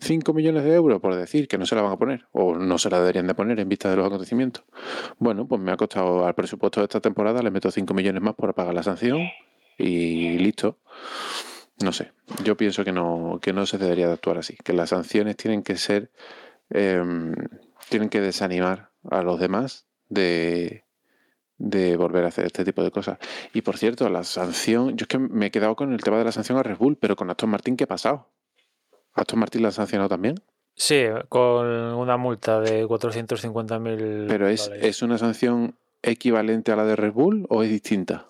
5 0.00 0.32
millones 0.32 0.64
de 0.64 0.74
euros, 0.74 1.00
por 1.00 1.14
decir, 1.14 1.46
que 1.46 1.58
no 1.58 1.66
se 1.66 1.74
la 1.74 1.82
van 1.82 1.92
a 1.92 1.98
poner, 1.98 2.26
o 2.32 2.56
no 2.56 2.78
se 2.78 2.88
la 2.88 2.98
deberían 2.98 3.26
de 3.26 3.34
poner 3.34 3.60
en 3.60 3.68
vista 3.68 3.90
de 3.90 3.96
los 3.96 4.06
acontecimientos. 4.06 4.64
Bueno, 5.18 5.46
pues 5.46 5.60
me 5.60 5.72
ha 5.72 5.76
costado 5.76 6.26
al 6.26 6.34
presupuesto 6.34 6.80
de 6.80 6.84
esta 6.84 7.00
temporada, 7.00 7.42
le 7.42 7.50
meto 7.50 7.70
5 7.70 7.92
millones 7.92 8.22
más 8.22 8.34
por 8.34 8.54
pagar 8.54 8.72
la 8.72 8.82
sanción 8.82 9.20
y 9.76 10.38
listo. 10.38 10.78
No 11.82 11.92
sé, 11.92 12.12
yo 12.42 12.56
pienso 12.56 12.82
que 12.84 12.92
no, 12.92 13.40
que 13.42 13.52
no 13.52 13.66
se 13.66 13.76
debería 13.76 14.06
de 14.06 14.14
actuar 14.14 14.38
así, 14.38 14.56
que 14.64 14.72
las 14.72 14.90
sanciones 14.90 15.36
tienen 15.36 15.62
que 15.62 15.76
ser, 15.76 16.10
eh, 16.70 17.02
tienen 17.90 18.08
que 18.08 18.20
desanimar 18.22 18.90
a 19.10 19.22
los 19.22 19.38
demás 19.38 19.86
de, 20.08 20.84
de 21.62 21.96
volver 21.96 22.24
a 22.24 22.28
hacer 22.28 22.44
este 22.44 22.64
tipo 22.64 22.82
de 22.82 22.90
cosas. 22.90 23.18
Y 23.54 23.62
por 23.62 23.78
cierto, 23.78 24.08
la 24.08 24.24
sanción, 24.24 24.96
yo 24.96 25.04
es 25.04 25.08
que 25.08 25.18
me 25.18 25.46
he 25.46 25.50
quedado 25.50 25.76
con 25.76 25.92
el 25.92 26.02
tema 26.02 26.18
de 26.18 26.24
la 26.24 26.32
sanción 26.32 26.58
a 26.58 26.62
Red 26.62 26.76
Bull, 26.76 26.96
pero 26.96 27.14
con 27.14 27.30
Aston 27.30 27.50
Martin, 27.50 27.76
¿qué 27.76 27.84
ha 27.84 27.88
pasado? 27.88 28.28
¿Aston 29.14 29.38
Martin 29.38 29.62
la 29.62 29.68
ha 29.68 29.72
sancionado 29.72 30.08
también? 30.08 30.34
Sí, 30.74 31.04
con 31.28 31.66
una 31.66 32.16
multa 32.16 32.60
de 32.60 32.84
450.000. 32.86 34.26
¿Pero 34.26 34.48
es, 34.48 34.70
es 34.74 35.02
una 35.02 35.18
sanción 35.18 35.76
equivalente 36.02 36.72
a 36.72 36.76
la 36.76 36.84
de 36.84 36.96
Red 36.96 37.12
Bull 37.12 37.46
o 37.48 37.62
es 37.62 37.70
distinta? 37.70 38.26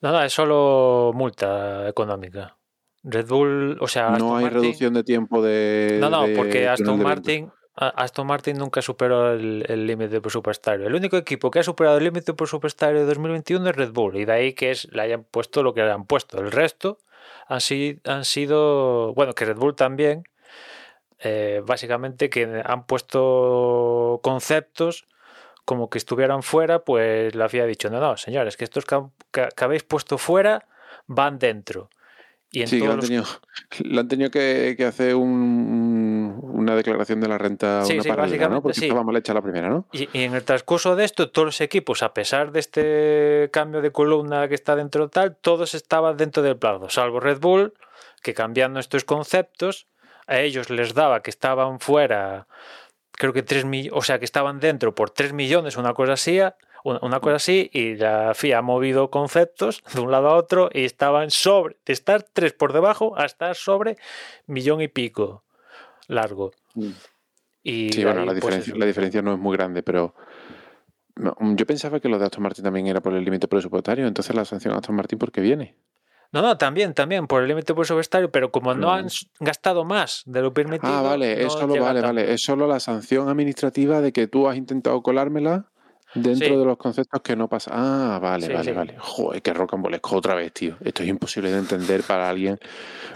Nada, 0.00 0.26
es 0.26 0.32
solo 0.32 1.12
multa 1.14 1.88
económica. 1.88 2.56
Red 3.04 3.28
Bull, 3.28 3.78
o 3.80 3.86
sea, 3.86 4.10
no 4.18 4.36
hay 4.36 4.48
reducción 4.48 4.94
de 4.94 5.04
tiempo 5.04 5.42
de. 5.42 5.98
No, 6.00 6.10
no, 6.10 6.26
de 6.26 6.34
porque 6.34 6.68
Aston 6.68 7.00
Martin, 7.02 7.52
Aston 7.74 8.26
Martin 8.26 8.58
nunca 8.58 8.82
superó 8.82 9.32
el 9.32 9.86
límite 9.86 10.20
presupuestario. 10.20 10.86
El 10.86 10.94
único 10.94 11.16
equipo 11.16 11.50
que 11.50 11.60
ha 11.60 11.62
superado 11.62 11.98
el 11.98 12.04
límite 12.04 12.34
presupuestario 12.34 13.00
de 13.00 13.06
2021 13.06 13.70
es 13.70 13.76
Red 13.76 13.92
Bull, 13.92 14.16
y 14.16 14.24
de 14.26 14.32
ahí 14.32 14.52
que 14.52 14.70
es, 14.70 14.92
le 14.92 15.02
hayan 15.02 15.24
puesto 15.24 15.62
lo 15.62 15.72
que 15.72 15.82
le 15.82 15.90
han 15.90 16.04
puesto. 16.04 16.38
El 16.38 16.52
resto 16.52 16.98
han, 17.46 17.60
han 18.04 18.24
sido, 18.24 19.14
bueno, 19.14 19.34
que 19.34 19.46
Red 19.46 19.56
Bull 19.56 19.74
también, 19.74 20.24
eh, 21.20 21.62
básicamente 21.64 22.28
que 22.28 22.62
han 22.64 22.84
puesto 22.84 24.20
conceptos 24.22 25.06
como 25.64 25.88
que 25.88 25.98
estuvieran 25.98 26.42
fuera, 26.42 26.80
pues 26.80 27.34
la 27.34 27.48
FIA 27.48 27.62
ha 27.62 27.66
dicho, 27.66 27.88
no, 27.88 28.00
no, 28.00 28.16
señores, 28.16 28.56
que 28.56 28.64
estos 28.64 28.84
que 28.84 29.48
habéis 29.56 29.84
puesto 29.84 30.18
fuera 30.18 30.66
van 31.06 31.38
dentro 31.38 31.88
sí, 32.66 32.80
le 32.80 32.86
han, 32.86 33.00
tenido, 33.00 33.24
han 33.98 34.08
tenido 34.08 34.30
que, 34.30 34.76
hacer 34.86 35.14
una 36.30 36.76
declaración 36.76 37.20
de 37.20 37.28
la 37.28 37.38
renta 37.38 37.84
sí, 37.84 37.94
una 37.94 38.02
sí, 38.02 38.08
paralela, 38.08 38.48
¿no? 38.48 38.62
Porque 38.62 38.80
estaba 38.80 39.02
mal 39.02 39.16
hecha 39.16 39.34
la 39.34 39.42
primera, 39.42 39.68
¿no? 39.68 39.86
Y, 39.92 40.08
en 40.12 40.34
el 40.34 40.44
transcurso 40.44 40.96
de 40.96 41.04
esto, 41.04 41.30
todos 41.30 41.46
los 41.46 41.60
equipos, 41.60 42.02
a 42.02 42.14
pesar 42.14 42.52
de 42.52 42.60
este 42.60 43.50
cambio 43.52 43.80
de 43.80 43.92
columna 43.92 44.48
que 44.48 44.54
está 44.54 44.76
dentro 44.76 45.08
tal, 45.08 45.36
todos 45.36 45.74
estaban 45.74 46.16
dentro 46.16 46.42
del 46.42 46.56
plazo, 46.56 46.88
salvo 46.88 47.20
Red 47.20 47.40
Bull, 47.40 47.74
que 48.22 48.34
cambiando 48.34 48.80
estos 48.80 49.04
conceptos, 49.04 49.86
a 50.26 50.40
ellos 50.40 50.70
les 50.70 50.94
daba 50.94 51.22
que 51.22 51.30
estaban 51.30 51.80
fuera, 51.80 52.46
creo 53.12 53.32
que 53.32 53.42
3 53.42 53.64
millones, 53.64 53.98
o 53.98 54.02
sea, 54.02 54.18
que 54.18 54.24
estaban 54.24 54.60
dentro 54.60 54.94
por 54.94 55.10
3 55.10 55.32
millones, 55.32 55.76
una 55.76 55.94
cosa 55.94 56.14
así, 56.14 56.40
una 56.84 57.20
cosa 57.20 57.36
así, 57.36 57.70
y 57.72 57.96
la 57.96 58.34
FIA 58.34 58.58
ha 58.58 58.62
movido 58.62 59.10
conceptos 59.10 59.82
de 59.94 60.00
un 60.00 60.10
lado 60.10 60.28
a 60.28 60.36
otro 60.36 60.70
y 60.72 60.84
estaban 60.84 61.30
sobre, 61.30 61.76
de 61.86 61.92
estar 61.92 62.22
tres 62.22 62.52
por 62.52 62.72
debajo 62.72 63.14
a 63.16 63.24
estar 63.24 63.54
sobre 63.54 63.96
millón 64.46 64.80
y 64.80 64.88
pico 64.88 65.44
largo. 66.08 66.52
Mm. 66.74 66.90
Y 67.62 67.92
sí, 67.92 68.04
bueno, 68.04 68.20
la, 68.20 68.32
pues 68.32 68.36
diferencia, 68.36 68.74
la 68.76 68.86
diferencia 68.86 69.22
no 69.22 69.34
es 69.34 69.38
muy 69.38 69.56
grande, 69.56 69.82
pero 69.82 70.14
yo 71.14 71.66
pensaba 71.66 72.00
que 72.00 72.08
lo 72.08 72.18
de 72.18 72.24
Aston 72.24 72.42
Martin 72.42 72.64
también 72.64 72.86
era 72.86 73.00
por 73.00 73.14
el 73.14 73.24
límite 73.24 73.46
presupuestario, 73.46 74.06
entonces 74.06 74.34
la 74.34 74.44
sanción 74.44 74.74
a 74.74 74.78
Aston 74.78 74.96
Martin, 74.96 75.18
¿por 75.18 75.30
qué 75.30 75.40
viene? 75.40 75.76
No, 76.32 76.40
no, 76.40 76.56
también, 76.56 76.94
también, 76.94 77.26
por 77.26 77.42
el 77.42 77.48
límite 77.48 77.74
presupuestario, 77.74 78.32
pero 78.32 78.50
como 78.50 78.74
no 78.74 78.90
han 78.90 79.08
gastado 79.38 79.84
más 79.84 80.22
de 80.24 80.40
lo 80.40 80.52
permitido. 80.54 80.92
Ah, 80.92 81.02
vale, 81.02 81.44
es 81.44 81.52
solo, 81.52 81.78
vale, 81.80 82.00
vale, 82.00 82.32
es 82.32 82.42
solo 82.42 82.66
la 82.66 82.80
sanción 82.80 83.28
administrativa 83.28 84.00
de 84.00 84.12
que 84.12 84.26
tú 84.26 84.48
has 84.48 84.56
intentado 84.56 85.02
colármela 85.02 85.72
Dentro 86.14 86.58
de 86.58 86.64
los 86.64 86.76
conceptos 86.76 87.22
que 87.22 87.34
no 87.36 87.48
pasa. 87.48 87.70
Ah, 87.72 88.18
vale, 88.20 88.52
vale, 88.52 88.72
vale. 88.72 88.96
Joder, 88.98 89.40
qué 89.40 89.54
rocambolesco 89.54 90.16
otra 90.16 90.34
vez, 90.34 90.52
tío. 90.52 90.76
Esto 90.84 91.02
es 91.02 91.08
imposible 91.08 91.50
de 91.50 91.58
entender 91.58 92.02
para 92.02 92.28
alguien, 92.28 92.58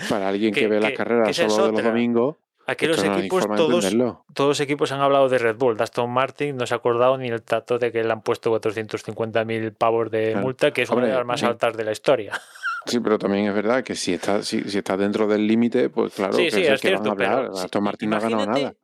para 0.09 0.29
alguien 0.29 0.55
que, 0.55 0.67
ve 0.67 0.81
las 0.81 0.93
carreras 0.93 1.37
solo 1.37 1.67
de 1.67 1.73
los 1.73 1.83
domingos. 1.83 2.37
Aquí 2.67 2.87
los 2.87 3.03
equipos, 3.03 3.47
todos, 3.47 3.97
todos 4.35 4.49
los 4.49 4.61
equipos 4.61 4.91
han 4.91 5.01
hablado 5.01 5.29
de 5.29 5.39
Red 5.39 5.57
Bull. 5.57 5.81
Aston 5.81 6.11
Martin 6.11 6.57
no 6.57 6.67
se 6.67 6.75
ha 6.75 6.79
acordado 6.79 7.17
ni 7.17 7.29
el 7.29 7.43
trato 7.43 7.79
de 7.79 7.93
que 7.93 8.03
le 8.03 8.13
han 8.13 8.23
puesto 8.23 8.53
450.000 8.59 9.73
pavos 9.73 10.11
de 10.11 10.35
multa, 10.37 10.73
que 10.73 10.83
es 10.83 10.91
una 10.91 11.07
de 11.07 11.15
las 11.15 11.25
más 11.25 11.43
altas 11.43 11.77
de 11.77 11.85
la 11.85 11.93
historia. 11.93 12.33
Sí, 12.89 13.01
pero 13.01 13.19
también 13.19 13.47
es 13.47 13.53
verdad 13.53 13.83
que 13.83 13.97
si 13.97 14.15
está, 14.15 14.45
si, 14.45 14.63
si 14.63 14.79
está 14.79 14.97
dentro 14.97 15.27
del 15.27 15.45
límite, 15.45 15.91
pues 15.91 16.15
claro 16.15 16.37
que, 16.37 16.47
es, 16.47 16.81
que 16.81 16.95
van 16.95 17.05
a 17.05 17.11
hablar. 17.11 17.51
Aston 17.57 17.83
Martin 17.83 18.11
no 18.11 18.17
ha 18.17 18.21
ganado 18.21 18.47
nada 18.47 18.75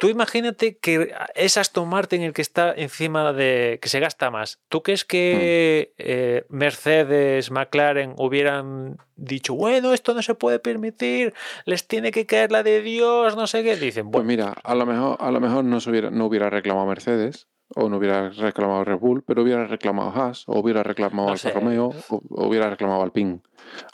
tú 0.00 0.08
imagínate 0.08 0.78
que 0.78 1.12
es 1.34 1.56
Aston 1.58 1.88
Martin 1.88 2.22
el 2.22 2.32
que 2.32 2.42
está 2.42 2.72
encima 2.74 3.32
de. 3.34 3.78
que 3.82 3.88
se 3.90 4.00
gasta 4.00 4.30
más. 4.30 4.58
¿Tú 4.70 4.82
crees 4.82 5.04
que 5.04 5.92
hmm. 5.92 6.02
eh, 6.02 6.44
Mercedes, 6.48 7.50
McLaren 7.50 8.14
hubieran 8.16 8.96
dicho, 9.16 9.54
bueno, 9.54 9.92
esto 9.92 10.14
no 10.14 10.22
se 10.22 10.34
puede 10.34 10.58
permitir, 10.58 11.34
les 11.66 11.86
tiene 11.86 12.10
que 12.10 12.24
caer 12.24 12.50
la 12.50 12.62
de 12.62 12.80
Dios, 12.80 13.36
no 13.36 13.46
sé 13.46 13.62
qué? 13.62 13.76
Dicen, 13.76 14.10
Pues 14.10 14.24
mira, 14.24 14.54
a 14.64 14.74
lo 14.74 14.86
mejor, 14.86 15.18
a 15.20 15.30
lo 15.30 15.40
mejor 15.40 15.64
no, 15.64 15.76
hubiera, 15.76 16.10
no 16.10 16.24
hubiera 16.24 16.48
reclamado 16.48 16.86
Mercedes, 16.86 17.46
o 17.74 17.88
no 17.88 17.98
hubiera 17.98 18.30
reclamado 18.30 18.84
Red 18.84 18.98
Bull, 18.98 19.22
pero 19.22 19.42
hubiera 19.42 19.66
reclamado 19.66 20.10
Haas, 20.10 20.44
o 20.46 20.58
hubiera 20.58 20.82
reclamado 20.82 21.28
Alfa 21.28 21.50
Romeo, 21.50 21.92
o, 22.08 22.22
hubiera 22.30 22.70
reclamado 22.70 23.02
Alpine. 23.02 23.40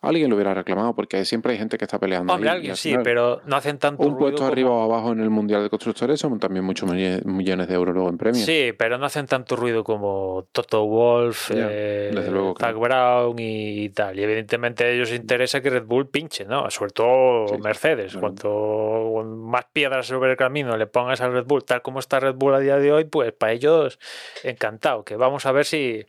Alguien 0.02 0.30
lo 0.30 0.36
hubiera 0.36 0.54
reclamado, 0.54 0.94
porque 0.94 1.24
siempre 1.24 1.52
hay 1.52 1.58
gente 1.58 1.78
que 1.78 1.84
está 1.84 1.98
peleando. 1.98 2.32
Hombre, 2.32 2.50
alguien 2.50 2.76
sí, 2.76 2.94
pero 3.02 3.40
no 3.46 3.56
hacen 3.56 3.78
tanto 3.78 4.02
Un 4.02 4.16
puesto 4.16 4.44
arriba 4.44 4.70
o 4.70 4.82
abajo 4.82 5.12
en 5.12 5.20
el 5.20 5.30
Mundial 5.30 5.62
de 5.62 5.70
Constructores 5.70 6.20
son 6.20 6.38
también 6.38 6.64
muchos 6.64 6.88
millones 6.90 7.68
de 7.68 7.74
euros 7.74 7.94
luego 7.94 8.10
en 8.10 8.18
premios. 8.18 8.44
Sí, 8.44 8.72
pero 8.76 8.98
no 8.98 9.06
hacen 9.06 9.26
tanto 9.26 9.56
ruido 9.56 9.84
como 9.84 10.46
Toto 10.52 10.84
Wolf, 10.86 11.50
eh, 11.54 12.12
Zach 12.58 12.76
Brown 12.76 13.36
y 13.38 13.88
tal. 13.90 14.18
Y 14.18 14.22
evidentemente 14.22 14.84
a 14.84 14.90
ellos 14.90 15.12
interesa 15.12 15.60
que 15.60 15.70
Red 15.70 15.84
Bull 15.84 16.08
pinche, 16.08 16.44
¿no? 16.44 16.70
Sobre 16.70 16.92
todo 16.92 17.58
Mercedes. 17.58 18.16
Cuanto 18.16 19.24
más 19.24 19.66
piedras 19.72 20.06
sobre 20.06 20.32
el 20.32 20.36
camino 20.36 20.76
le 20.76 20.86
pongas 20.86 21.20
a 21.20 21.28
Red 21.28 21.44
Bull, 21.44 21.64
tal 21.64 21.82
como 21.82 21.98
está 21.98 22.20
Red 22.20 22.34
Bull 22.34 22.54
a 22.54 22.60
día 22.60 22.76
de 22.76 22.92
hoy, 22.92 23.04
pues 23.04 23.32
para 23.32 23.52
ellos 23.52 23.98
encantado. 24.42 25.04
Que 25.04 25.16
vamos 25.16 25.46
a 25.46 25.52
ver 25.52 25.64
si 25.64 26.06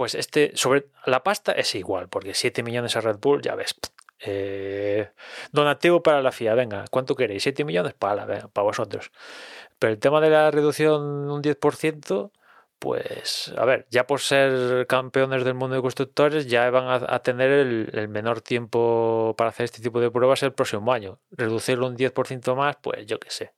pues 0.00 0.14
este, 0.14 0.52
sobre 0.54 0.86
la 1.04 1.22
pasta 1.22 1.52
es 1.52 1.74
igual, 1.74 2.08
porque 2.08 2.32
7 2.32 2.62
millones 2.62 2.96
a 2.96 3.02
Red 3.02 3.18
Bull, 3.18 3.42
ya 3.42 3.54
ves. 3.54 3.74
Eh, 4.20 5.10
donativo 5.52 6.02
para 6.02 6.22
la 6.22 6.32
FIA, 6.32 6.54
venga, 6.54 6.86
¿cuánto 6.90 7.14
queréis? 7.14 7.42
7 7.42 7.66
millones 7.66 7.92
para, 7.92 8.48
para 8.48 8.64
vosotros. 8.64 9.12
Pero 9.78 9.92
el 9.92 9.98
tema 9.98 10.22
de 10.22 10.30
la 10.30 10.50
reducción 10.50 11.02
un 11.30 11.42
10%, 11.42 12.30
pues, 12.78 13.52
a 13.58 13.66
ver, 13.66 13.86
ya 13.90 14.06
por 14.06 14.20
ser 14.20 14.86
campeones 14.86 15.44
del 15.44 15.52
mundo 15.52 15.76
de 15.76 15.82
constructores, 15.82 16.46
ya 16.46 16.70
van 16.70 17.04
a, 17.06 17.18
tener 17.18 17.50
el, 17.50 17.90
el, 17.92 18.08
menor 18.08 18.40
tiempo 18.40 19.34
para 19.36 19.50
hacer 19.50 19.64
este 19.64 19.82
tipo 19.82 20.00
de 20.00 20.10
pruebas 20.10 20.42
el 20.42 20.54
próximo 20.54 20.94
año. 20.94 21.20
Reducirlo 21.30 21.88
un 21.88 21.98
10% 21.98 22.56
más, 22.56 22.76
pues 22.80 23.04
yo 23.04 23.20
qué 23.20 23.28
sé 23.28 23.52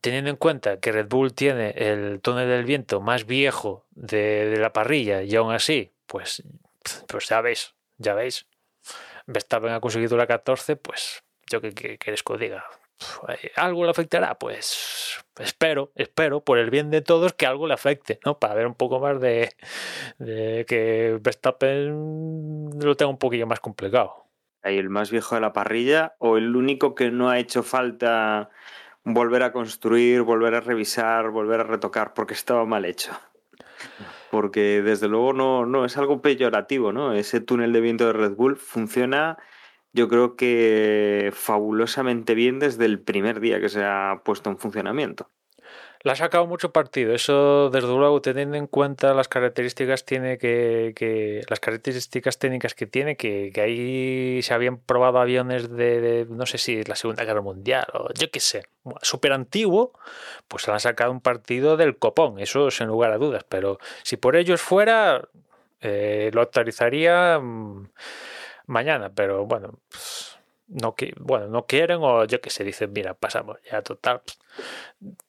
teniendo 0.00 0.30
en 0.30 0.36
cuenta 0.36 0.80
que 0.80 0.92
Red 0.92 1.08
Bull 1.08 1.34
tiene 1.34 1.70
el 1.76 2.20
túnel 2.20 2.48
del 2.48 2.64
viento 2.64 3.00
más 3.00 3.26
viejo 3.26 3.86
de, 3.90 4.56
la 4.58 4.72
parrilla 4.72 5.22
y 5.22 5.34
aún 5.36 5.52
así, 5.52 5.92
pues, 6.06 6.42
pues 7.06 7.28
ya 7.28 7.40
veis, 7.40 7.74
ya 7.96 8.14
veis. 8.14 8.46
Verstappen 9.26 9.72
ha 9.72 9.80
conseguido 9.80 10.16
la 10.16 10.26
14, 10.26 10.76
pues 10.76 11.22
yo 11.50 11.60
que, 11.60 11.72
quieres 11.72 12.22
que 12.22 12.32
os 12.32 12.40
diga. 12.40 12.64
¿Algo 13.54 13.84
le 13.84 13.90
afectará? 13.90 14.38
Pues 14.38 15.22
espero, 15.38 15.92
espero, 15.94 16.40
por 16.40 16.58
el 16.58 16.70
bien 16.70 16.90
de 16.90 17.00
todos, 17.00 17.32
que 17.32 17.46
algo 17.46 17.68
le 17.68 17.74
afecte, 17.74 18.18
¿no? 18.24 18.38
Para 18.38 18.54
ver 18.54 18.66
un 18.66 18.74
poco 18.74 18.98
más 18.98 19.20
de, 19.20 19.50
de 20.18 20.64
que 20.66 21.18
Verstappen 21.20 22.70
lo 22.80 22.96
tenga 22.96 23.10
un 23.10 23.18
poquillo 23.18 23.46
más 23.46 23.60
complicado. 23.60 24.24
¿El 24.62 24.90
más 24.90 25.12
viejo 25.12 25.36
de 25.36 25.40
la 25.40 25.52
parrilla 25.52 26.16
o 26.18 26.36
el 26.36 26.56
único 26.56 26.96
que 26.96 27.10
no 27.12 27.30
ha 27.30 27.38
hecho 27.38 27.62
falta 27.62 28.50
volver 29.14 29.42
a 29.42 29.52
construir, 29.52 30.22
volver 30.22 30.54
a 30.54 30.60
revisar, 30.60 31.30
volver 31.30 31.60
a 31.60 31.64
retocar, 31.64 32.14
porque 32.14 32.34
estaba 32.34 32.64
mal 32.64 32.84
hecho. 32.84 33.12
Porque 34.30 34.82
desde 34.82 35.08
luego 35.08 35.32
no, 35.32 35.66
no 35.66 35.84
es 35.84 35.96
algo 35.96 36.20
peyorativo, 36.20 36.92
¿no? 36.92 37.14
Ese 37.14 37.40
túnel 37.40 37.72
de 37.72 37.80
viento 37.80 38.06
de 38.06 38.12
Red 38.12 38.34
Bull 38.34 38.56
funciona, 38.56 39.38
yo 39.92 40.08
creo 40.08 40.36
que 40.36 41.30
fabulosamente 41.34 42.34
bien 42.34 42.58
desde 42.58 42.84
el 42.84 43.00
primer 43.00 43.40
día 43.40 43.60
que 43.60 43.68
se 43.68 43.84
ha 43.84 44.22
puesto 44.24 44.50
en 44.50 44.58
funcionamiento 44.58 45.30
le 46.08 46.12
ha 46.12 46.16
sacado 46.16 46.46
mucho 46.46 46.72
partido. 46.72 47.14
Eso, 47.14 47.68
desde 47.68 47.88
luego, 47.88 48.22
teniendo 48.22 48.56
en 48.56 48.66
cuenta 48.66 49.12
las 49.12 49.28
características 49.28 50.06
tiene 50.06 50.38
que, 50.38 51.44
las 51.50 51.60
características 51.60 52.38
técnicas 52.38 52.74
que 52.74 52.86
tiene, 52.86 53.18
que, 53.18 53.52
ahí 53.62 54.40
se 54.40 54.54
habían 54.54 54.78
probado 54.78 55.18
aviones 55.18 55.68
de, 55.68 56.26
no 56.30 56.46
sé 56.46 56.56
si 56.56 56.82
la 56.84 56.96
Segunda 56.96 57.24
Guerra 57.24 57.42
Mundial 57.42 57.84
o 57.92 58.08
yo 58.14 58.30
qué 58.30 58.40
sé, 58.40 58.62
súper 59.02 59.34
antiguo, 59.34 59.92
pues 60.48 60.66
le 60.66 60.72
ha 60.72 60.78
sacado 60.78 61.12
un 61.12 61.20
partido 61.20 61.76
del 61.76 61.98
copón, 61.98 62.38
eso 62.38 62.70
sin 62.70 62.86
lugar 62.86 63.12
a 63.12 63.18
dudas. 63.18 63.44
Pero 63.46 63.78
si 64.02 64.16
por 64.16 64.34
ellos 64.34 64.62
fuera, 64.62 65.28
eh, 65.82 66.30
lo 66.32 66.40
actualizaría 66.40 67.38
mm, 67.38 67.90
mañana, 68.66 69.12
pero 69.14 69.44
bueno. 69.44 69.78
Pues, 69.90 70.37
no 70.68 70.94
que 70.94 71.14
bueno 71.18 71.48
no 71.48 71.66
quieren 71.66 71.98
o 72.02 72.24
yo 72.24 72.40
que 72.40 72.50
sé 72.50 72.64
dicen 72.64 72.92
mira 72.92 73.14
pasamos 73.14 73.58
ya 73.70 73.82
total 73.82 74.22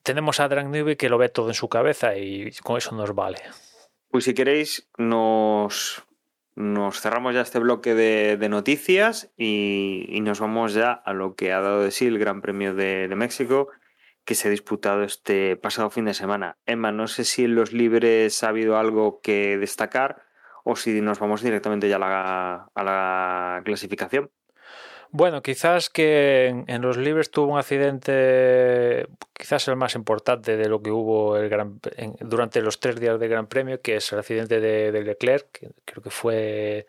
tenemos 0.04 0.40
a 0.40 0.48
Drang 0.48 0.70
Newby 0.70 0.96
que 0.96 1.10
lo 1.10 1.18
ve 1.18 1.30
todo 1.30 1.48
en 1.48 1.54
su 1.54 1.70
cabeza 1.70 2.18
y 2.18 2.52
con 2.64 2.78
eso 2.78 2.94
nos 2.94 3.16
vale 3.16 3.40
pues 4.10 4.26
si 4.26 4.34
queréis 4.34 4.90
nos 4.98 6.04
nos 6.60 7.00
cerramos 7.00 7.34
ya 7.34 7.40
este 7.40 7.58
bloque 7.58 7.96
de, 7.96 8.50
noticias 8.50 9.32
y, 9.38 10.20
nos 10.22 10.42
vamos 10.42 10.74
ya 10.74 10.92
a 10.92 11.14
lo 11.14 11.36
que 11.36 11.54
ha 11.54 11.62
dado 11.62 11.84
de 11.84 11.92
sí 11.92 12.06
el 12.06 12.20
Gran 12.20 12.42
Premio 12.42 12.76
de, 12.76 13.08
México 13.16 13.70
que 14.26 14.36
se 14.36 14.50
ha 14.50 14.52
disputado 14.52 15.04
este 15.04 15.56
pasado 15.56 15.90
fin 15.90 16.04
de 16.04 16.14
semana. 16.14 16.58
Emma, 16.66 16.92
no 16.92 17.08
sé 17.08 17.24
si 17.24 17.46
en 17.46 17.56
los 17.56 17.72
libres 17.72 18.44
ha 18.44 18.50
habido 18.50 18.78
algo 18.78 19.22
que 19.22 19.58
destacar 19.58 20.22
o 20.66 20.76
si 20.76 21.00
nos 21.00 21.20
vamos 21.20 21.42
directamente 21.42 21.88
ya 21.88 21.96
a 21.96 22.84
la 22.84 23.62
clasificación. 23.64 24.30
Bueno, 25.12 25.42
quizás 25.42 25.90
que 25.90 26.48
en, 26.68 26.82
los 26.82 26.98
libres 26.98 27.32
tuvo 27.32 27.54
un 27.54 27.60
accidente, 27.60 29.08
quizás 29.34 29.68
el 29.68 29.76
más 29.76 29.96
importante 29.96 30.56
de 30.56 30.70
lo 30.70 30.84
que 30.84 30.92
hubo 30.92 31.36
durante 32.22 32.62
los 32.62 32.80
tres 32.80 33.00
días 33.00 33.20
del 33.20 33.30
Gran 33.30 33.48
Premio, 33.48 33.82
que 33.82 33.96
es 33.96 34.12
el 34.14 34.20
accidente 34.20 34.60
de, 34.60 34.92
Leclerc, 35.04 35.48
que 35.52 35.72
creo 35.86 36.04
que 36.04 36.12
fue 36.12 36.88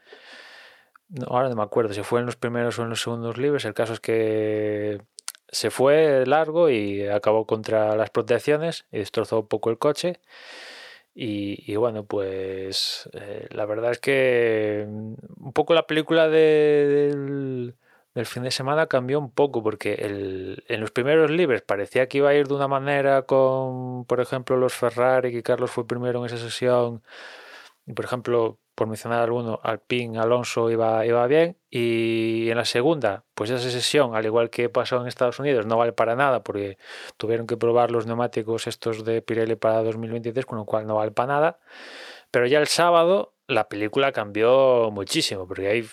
ahora 1.27 1.49
no 1.49 1.57
me 1.57 1.63
acuerdo 1.63 1.93
si 1.95 2.03
fue 2.03 2.21
en 2.21 2.27
los 2.27 2.37
primeros 2.37 2.79
o 2.79 2.83
en 2.83 2.91
los 2.91 3.03
segundos 3.03 3.39
libres. 3.39 3.65
El 3.65 3.75
caso 3.75 3.95
es 3.95 4.01
que 4.01 5.01
se 5.49 5.71
fue 5.71 6.25
largo 6.27 6.71
y 6.71 7.07
acabó 7.09 7.47
contra 7.47 7.97
las 7.97 8.11
protecciones 8.11 8.87
y 8.93 8.99
destrozó 8.99 9.41
un 9.41 9.49
poco 9.49 9.71
el 9.71 9.79
coche. 9.79 10.21
Y, 11.15 11.71
y 11.71 11.77
bueno, 11.77 12.05
pues 12.05 13.09
eh, 13.15 13.49
la 13.51 13.67
verdad 13.67 13.93
es 13.93 13.99
que 13.99 14.87
mm, 14.89 15.15
un 15.41 15.53
poco 15.53 15.75
la 15.75 15.87
película 15.87 16.29
de, 16.29 17.11
del, 17.11 17.75
del 18.15 18.27
fin 18.27 18.43
de 18.43 18.51
semana 18.51 18.87
cambió 18.87 19.19
un 19.19 19.31
poco 19.31 19.63
porque 19.63 19.95
el, 19.95 20.65
en 20.69 20.81
los 20.81 20.91
primeros 20.91 21.31
libres 21.31 21.63
parecía 21.63 22.09
que 22.09 22.19
iba 22.19 22.31
a 22.31 22.35
ir 22.35 22.49
de 22.49 22.55
una 22.55 22.69
manera 22.69 23.23
con, 23.23 24.05
por 24.07 24.21
ejemplo, 24.21 24.57
los 24.57 24.75
Ferrari, 24.75 25.33
que 25.33 25.43
Carlos 25.43 25.71
fue 25.71 25.87
primero 25.87 26.21
en 26.21 26.27
esa 26.27 26.39
sesión. 26.39 27.03
Y 27.87 27.93
por 27.93 28.05
ejemplo, 28.05 28.59
por 28.75 28.89
mencionar 28.89 29.21
alguno, 29.23 29.61
Alpine, 29.63 30.19
Alonso 30.19 30.71
iba, 30.71 31.05
iba 31.07 31.27
bien. 31.27 31.59
Y 31.71 32.49
en 32.51 32.57
la 32.57 32.65
segunda, 32.65 33.25
pues 33.35 33.51
esa 33.51 33.71
sesión, 33.71 34.15
al 34.17 34.25
igual 34.27 34.51
que 34.51 34.69
pasó 34.69 35.01
en 35.01 35.07
Estados 35.07 35.39
Unidos, 35.39 35.67
no 35.67 35.77
vale 35.77 35.93
para 35.93 36.17
nada 36.17 36.43
porque 36.43 36.79
tuvieron 37.17 37.47
que 37.47 37.57
probar 37.57 37.91
los 37.91 38.07
neumáticos 38.07 38.67
estos 38.67 39.05
de 39.05 39.23
Pirelli 39.23 39.57
para 39.57 39.83
2023, 39.83 40.47
con 40.47 40.59
lo 40.59 40.65
cual 40.65 40.87
no 40.87 40.97
vale 40.97 41.13
para 41.13 41.35
nada. 41.35 41.61
Pero 42.31 42.47
ya 42.47 42.59
el 42.59 42.69
sábado 42.69 43.35
la 43.47 43.69
película 43.69 44.13
cambió 44.13 44.91
muchísimo, 44.93 45.47
porque 45.47 45.69
ahí 45.69 45.87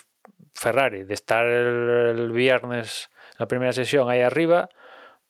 Ferrari, 0.58 1.04
de 1.04 1.14
estar 1.14 1.46
el, 1.46 2.32
viernes, 2.32 3.10
la 3.38 3.46
primera 3.46 3.72
sesión 3.72 4.10
ahí 4.10 4.22
arriba, 4.22 4.68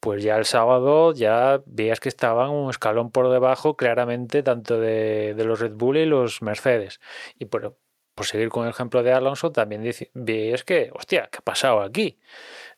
pues 0.00 0.22
ya 0.22 0.36
el 0.38 0.46
sábado 0.46 1.12
ya 1.12 1.60
veías 1.66 2.00
que 2.00 2.08
estaban 2.08 2.50
un 2.50 2.70
escalón 2.70 3.10
por 3.10 3.30
debajo 3.30 3.76
claramente 3.76 4.42
tanto 4.42 4.80
de, 4.80 5.34
de 5.34 5.44
los 5.44 5.60
Red 5.60 5.72
Bull 5.72 5.98
y 5.98 6.06
los 6.06 6.40
Mercedes. 6.40 7.00
Y 7.38 7.46
por, 7.46 7.76
por, 8.14 8.26
seguir 8.26 8.48
con 8.48 8.64
el 8.64 8.70
ejemplo 8.70 9.02
de 9.02 9.12
Alonso, 9.12 9.52
también 9.52 9.82
veías 10.14 10.64
que, 10.64 10.90
hostia, 10.94 11.28
¿qué 11.30 11.38
ha 11.38 11.42
pasado 11.42 11.82
aquí? 11.82 12.18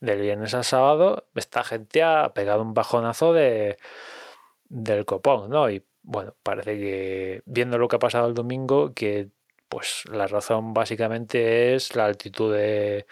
Del 0.01 0.21
viernes 0.21 0.55
al 0.55 0.65
sábado, 0.65 1.29
esta 1.37 1.63
gente 1.63 2.03
ha 2.03 2.33
pegado 2.35 2.63
un 2.63 2.75
bajonazo 2.75 3.33
de, 3.33 3.79
del 4.69 5.05
copón, 5.05 5.51
¿no? 5.51 5.71
Y 5.71 5.85
bueno, 6.03 6.35
parece 6.43 6.79
que 6.79 7.43
viendo 7.47 7.79
lo 7.79 7.89
que 7.89 7.97
ha 7.97 8.01
pasado 8.01 8.27
el 8.27 8.35
domingo, 8.35 8.93
que 8.95 9.29
pues 9.71 10.05
la 10.13 10.27
razón 10.27 10.75
básicamente 10.75 11.75
es 11.75 11.97
la 11.97 12.07
altitud 12.07 12.53
de, 12.55 13.07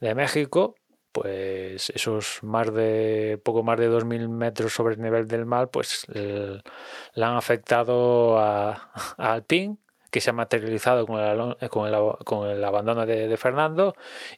de 0.00 0.14
México, 0.14 0.76
pues 1.12 1.90
esos 1.90 2.40
más 2.42 2.72
de 2.72 3.40
poco 3.44 3.62
más 3.62 3.78
de 3.78 3.90
2.000 3.90 4.28
metros 4.28 4.72
sobre 4.74 4.94
el 4.94 5.02
nivel 5.02 5.28
del 5.28 5.46
mar, 5.46 5.70
pues 5.70 6.06
le 6.08 6.62
han 7.24 7.36
afectado 7.36 8.38
a, 8.38 8.90
a 9.18 9.32
Alpine, 9.32 9.78
que 10.10 10.20
se 10.20 10.30
ha 10.30 10.32
materializado 10.34 11.06
con 11.06 11.20
el, 11.20 11.56
el, 11.60 11.70
con 11.70 12.50
el 12.50 12.64
abandono 12.64 13.06
de, 13.06 13.36
Fernando, 13.38 13.94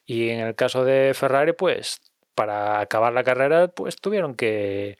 y 0.06 0.30
en 0.30 0.40
el 0.40 0.54
caso 0.54 0.84
de 0.84 1.12
Ferrari, 1.14 1.52
pues 1.54 2.00
para 2.34 2.80
acabar 2.80 3.12
la 3.12 3.24
carrera, 3.24 3.68
pues 3.68 3.96
tuvieron 3.96 4.34
que, 4.36 4.98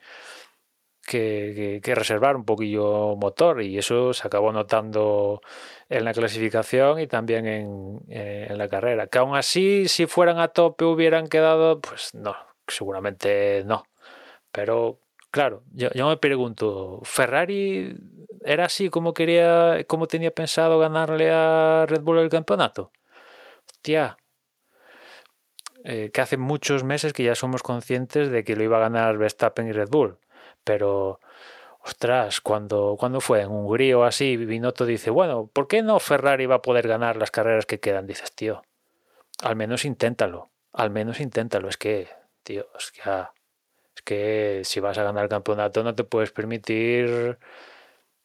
que, 1.06 1.52
que, 1.54 1.80
que 1.82 1.94
reservar 1.94 2.36
un 2.36 2.44
poquillo 2.44 3.16
motor, 3.16 3.62
y 3.62 3.78
eso 3.78 4.12
se 4.12 4.26
acabó 4.26 4.52
notando 4.52 5.40
en 5.88 6.04
la 6.04 6.12
clasificación 6.12 7.00
y 7.00 7.06
también 7.06 7.46
en, 7.46 8.00
eh, 8.08 8.46
en, 8.50 8.58
la 8.58 8.68
carrera. 8.68 9.06
Que 9.06 9.18
aún 9.18 9.36
así, 9.36 9.88
si 9.88 10.06
fueran 10.06 10.38
a 10.38 10.48
tope 10.48 10.84
hubieran 10.84 11.28
quedado, 11.28 11.80
pues 11.80 12.14
no, 12.14 12.34
seguramente 12.66 13.62
no. 13.66 13.84
Pero 14.52 15.00
claro, 15.34 15.64
yo, 15.72 15.90
me 16.08 16.16
pregunto, 16.16 17.00
¿Ferrari 17.02 17.96
era 18.44 18.66
así 18.66 18.88
como 18.88 19.14
quería, 19.14 19.84
como 19.88 20.06
tenía 20.06 20.30
pensado 20.30 20.78
ganarle 20.78 21.30
a 21.32 21.86
Red 21.88 22.02
Bull 22.02 22.18
el 22.18 22.28
campeonato? 22.30 22.92
Hostia, 23.68 24.16
eh, 25.84 26.10
que 26.12 26.20
hace 26.20 26.36
muchos 26.36 26.84
meses 26.84 27.12
que 27.12 27.24
ya 27.24 27.34
somos 27.34 27.62
conscientes 27.62 28.30
de 28.30 28.44
que 28.44 28.56
lo 28.56 28.62
iba 28.62 28.76
a 28.76 28.80
ganar 28.80 29.18
Verstappen 29.18 29.66
y 29.68 29.72
Red 29.72 29.88
Bull, 29.90 30.18
pero 30.62 31.20
ostras, 31.84 32.40
cuando, 32.40 32.96
cuando 32.98 33.20
fue 33.20 33.42
en 33.42 33.50
Hungría 33.50 33.98
o 33.98 34.04
así, 34.04 34.36
Binotto 34.36 34.86
dice, 34.86 35.10
bueno, 35.10 35.50
¿por 35.52 35.68
qué 35.68 35.82
no 35.82 36.00
Ferrari 36.00 36.46
va 36.46 36.56
a 36.56 36.62
poder 36.62 36.88
ganar 36.88 37.16
las 37.16 37.30
carreras 37.30 37.66
que 37.66 37.78
quedan? 37.78 38.06
Dices, 38.06 38.32
tío, 38.34 38.62
al 39.42 39.54
menos 39.54 39.84
inténtalo, 39.84 40.50
al 40.72 40.90
menos 40.90 41.20
inténtalo. 41.20 41.68
Es 41.68 41.76
que, 41.76 42.08
tío, 42.42 42.66
es 42.78 42.90
que, 42.90 43.02
ah, 43.04 43.32
es 43.94 44.02
que 44.02 44.62
si 44.64 44.80
vas 44.80 44.96
a 44.96 45.04
ganar 45.04 45.24
el 45.24 45.28
campeonato 45.28 45.84
no 45.84 45.94
te 45.94 46.04
puedes 46.04 46.32
permitir 46.32 47.38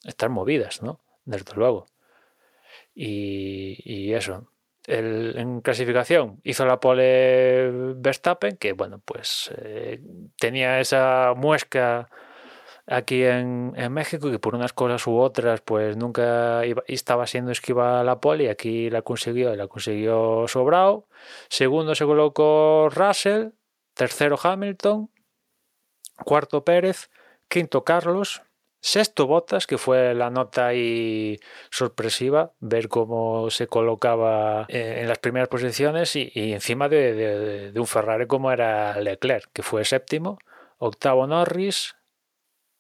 estar 0.06 0.30
movidas, 0.30 0.82
¿no? 0.82 1.02
Desde 1.26 1.54
luego. 1.56 1.86
Y, 2.96 3.78
y 3.84 4.14
eso. 4.14 4.52
El, 4.88 5.38
en 5.38 5.62
clasificación 5.62 6.40
hizo 6.44 6.66
la 6.66 6.80
pole 6.80 7.70
Verstappen, 7.96 8.56
que 8.58 8.72
bueno, 8.72 9.02
pues 9.04 9.52
eh, 9.58 10.02
tenía 10.38 10.80
esa 10.80 11.34
muesca 11.36 12.10
aquí 12.90 13.24
en, 13.24 13.74
en, 13.76 13.94
México 13.94 14.32
que 14.32 14.40
por 14.40 14.56
unas 14.56 14.74
cosas 14.74 15.06
u 15.08 15.18
otras 15.18 15.62
pues 15.62 15.96
nunca 15.96 16.64
estaba 16.88 17.28
siendo 17.28 17.52
esquiva 17.52 18.04
la 18.04 18.20
pole 18.20 18.46
y 18.46 18.48
aquí 18.48 18.90
la 18.90 19.04
consiguió 19.04 19.54
y 19.54 19.58
la 19.58 19.68
consiguió 19.68 20.48
sobrado. 20.48 21.08
Segundo 21.50 21.96
se 21.96 22.06
colocó 22.06 22.90
Russell, 22.90 23.50
tercero 23.94 24.38
Hamilton, 24.42 25.10
cuarto 26.26 26.64
Pérez, 26.64 27.10
quinto 27.48 27.84
Carlos, 27.84 28.42
sexto 28.82 29.28
Bottas, 29.28 29.68
que 29.68 29.78
fue 29.78 30.14
la 30.16 30.30
nota 30.30 30.68
ahí 30.68 31.40
sorpresiva, 31.70 32.54
ver 32.60 32.88
cómo 32.88 33.50
se 33.52 33.68
colocaba 33.68 34.66
en 34.70 35.08
las 35.08 35.20
primeras 35.20 35.50
posiciones 35.50 36.16
y, 36.16 36.32
encima 36.34 36.90
de, 36.90 37.72
de 37.72 37.80
un 37.80 37.88
Ferrari 37.88 38.26
como 38.26 38.52
era 38.52 39.00
Leclerc, 39.00 39.52
que 39.54 39.64
fue 39.64 39.86
séptimo, 39.86 40.40
octavo 40.78 41.28
Norris, 41.28 41.99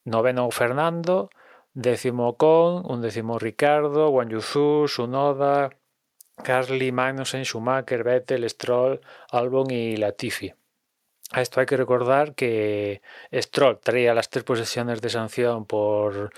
noveno 0.09 0.49
Fernando, 0.51 1.29
décimo 1.73 2.35
Con, 2.37 2.83
undécimo 2.85 3.39
Ricardo, 3.39 4.09
Wang 4.09 4.31
Yuzu, 4.31 4.87
Sunoda, 4.87 5.69
Carly, 6.43 6.91
Magnussen, 6.91 7.45
Schumacher, 7.45 8.03
Vettel, 8.03 8.49
Stroll, 8.49 9.01
Albon 9.31 9.71
y 9.71 9.97
Latifi. 9.97 10.53
A 11.31 11.41
esto 11.41 11.59
hay 11.59 11.67
que 11.67 11.77
recordar 11.77 12.33
que 12.33 13.01
Stroll 13.31 13.79
traía 13.79 14.15
las 14.15 14.29
tres 14.29 14.43
posiciones 14.43 14.99
de 15.01 15.09
sanción 15.09 15.65
por 15.65 16.31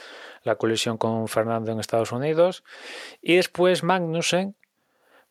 la 0.44 0.56
colisión 0.56 0.98
con 0.98 1.28
Fernando 1.30 1.72
en 1.72 1.80
Estados 1.80 2.12
Unidos 2.12 2.64
y 3.22 3.38
después 3.38 3.84
Magnussen 3.84 4.56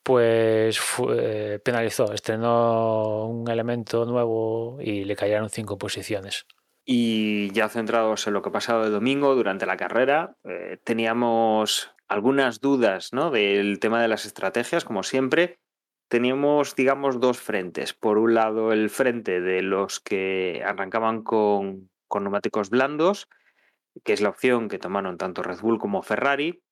pues 0.03 0.81
fue, 0.81 1.61
penalizó, 1.63 2.13
estrenó 2.15 3.27
un 3.27 3.51
elemento 3.51 4.07
nuevo 4.07 4.79
y 4.81 5.05
le 5.05 5.15
cayeron 5.15 5.51
cinco 5.51 5.77
posiciones. 5.77 6.47
Y 6.85 7.51
ya 7.53 7.69
centrados 7.69 8.27
en 8.27 8.35
lo 8.35 8.43
que 8.43 8.49
ha 8.49 8.53
pasado 8.53 8.85
el 8.85 8.93
domingo 8.93 9.35
durante 9.35 9.67
la 9.67 9.77
carrera, 9.77 10.37
eh, 10.45 10.79
teníamos 10.83 11.95
algunas 12.09 12.61
dudas 12.61 13.13
¿no? 13.13 13.31
del 13.31 13.79
tema 13.79 14.03
de 14.03 14.09
las 14.09 14.25
estrategias, 14.27 14.85
como 14.85 15.03
siempre. 15.03 15.61
Teníamos, 16.09 16.75
digamos, 16.75 17.21
dos 17.21 17.39
frentes. 17.39 17.95
Por 17.95 18.19
un 18.19 18.35
lado, 18.35 18.73
el 18.73 18.91
frente 18.91 19.41
de 19.41 19.63
los 19.63 20.01
que 20.01 20.63
arrancaban 20.67 21.23
con, 21.23 21.89
con 22.09 22.25
neumáticos 22.25 22.71
blandos, 22.71 23.29
que 24.03 24.13
es 24.13 24.21
la 24.21 24.31
opción 24.31 24.69
que 24.69 24.79
tomaron 24.79 25.19
tanto 25.19 25.43
Red 25.43 25.61
Bull 25.61 25.79
como 25.79 26.03
Ferrari. 26.03 26.63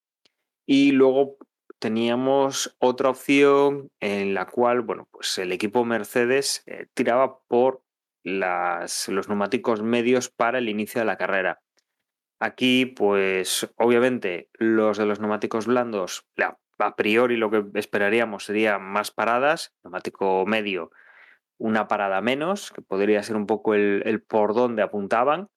Y 0.67 0.91
luego 0.91 1.37
teníamos 1.79 2.77
otra 2.79 3.11
opción 3.11 3.91
en 4.01 4.35
la 4.35 4.47
cual, 4.47 4.81
bueno, 4.81 5.09
pues 5.11 5.39
el 5.39 5.53
equipo 5.53 5.85
Mercedes 5.85 6.63
eh, 6.67 6.87
tiraba 6.95 7.39
por 7.47 7.83
los 8.25 9.29
neumáticos 9.29 9.83
medios 9.83 10.29
para 10.29 10.59
el 10.59 10.69
inicio 10.69 11.01
de 11.01 11.07
la 11.07 11.16
carrera. 11.16 11.61
Aquí, 12.41 12.87
pues 12.87 13.69
obviamente 13.77 14.49
los 14.55 14.97
de 14.99 15.07
los 15.07 15.21
neumáticos 15.21 15.66
blandos, 15.66 16.27
a 16.79 16.97
priori 16.97 17.37
lo 17.37 17.51
que 17.51 17.64
esperaríamos 17.75 18.45
sería 18.45 18.79
más 18.79 19.11
paradas, 19.11 19.75
neumático 19.83 20.45
medio, 20.47 20.91
una 21.59 21.89
parada 21.89 22.21
menos, 22.21 22.71
que 22.71 22.83
podría 22.83 23.23
ser 23.23 23.37
un 23.37 23.47
poco 23.47 23.75
el, 23.75 24.23
por 24.29 24.55
donde 24.55 24.83
apuntaban, 24.83 25.49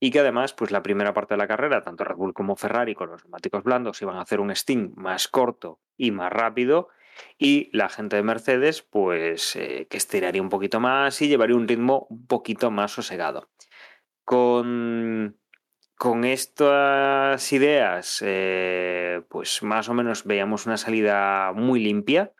y 0.00 0.10
que 0.10 0.20
además, 0.20 0.52
pues 0.52 0.72
la 0.72 0.82
primera 0.82 1.14
parte 1.14 1.34
de 1.34 1.38
la 1.38 1.46
carrera, 1.46 1.82
tanto 1.82 2.04
Red 2.04 2.16
Bull 2.16 2.34
como 2.34 2.56
Ferrari 2.56 2.94
con 2.94 3.10
los 3.10 3.24
neumáticos 3.24 3.62
blandos 3.62 4.02
iban 4.02 4.16
a 4.16 4.22
hacer 4.22 4.40
un 4.40 4.50
sting 4.50 4.92
más 4.96 5.28
corto 5.28 5.80
y 5.96 6.10
más 6.10 6.32
rápido, 6.32 6.88
y 7.38 7.70
la 7.76 7.88
gente 7.88 8.16
de 8.16 8.22
Mercedes, 8.22 8.82
pues 8.82 9.56
eh, 9.56 9.86
que 9.90 9.96
estiraría 9.96 10.42
un 10.42 10.48
poquito 10.48 10.80
más 10.80 11.20
y 11.22 11.28
llevaría 11.28 11.56
un 11.56 11.68
ritmo 11.68 12.06
un 12.10 12.26
poquito 12.26 12.70
más 12.70 12.92
sosegado. 12.92 13.50
Con, 14.24 15.38
con 15.96 16.24
estas 16.24 17.52
ideas, 17.52 18.22
eh, 18.24 19.22
pues 19.28 19.62
más 19.62 19.88
o 19.88 19.94
menos 19.94 20.24
veíamos 20.24 20.66
una 20.66 20.76
salida 20.76 21.52
muy 21.54 21.80
limpia, 21.80 22.32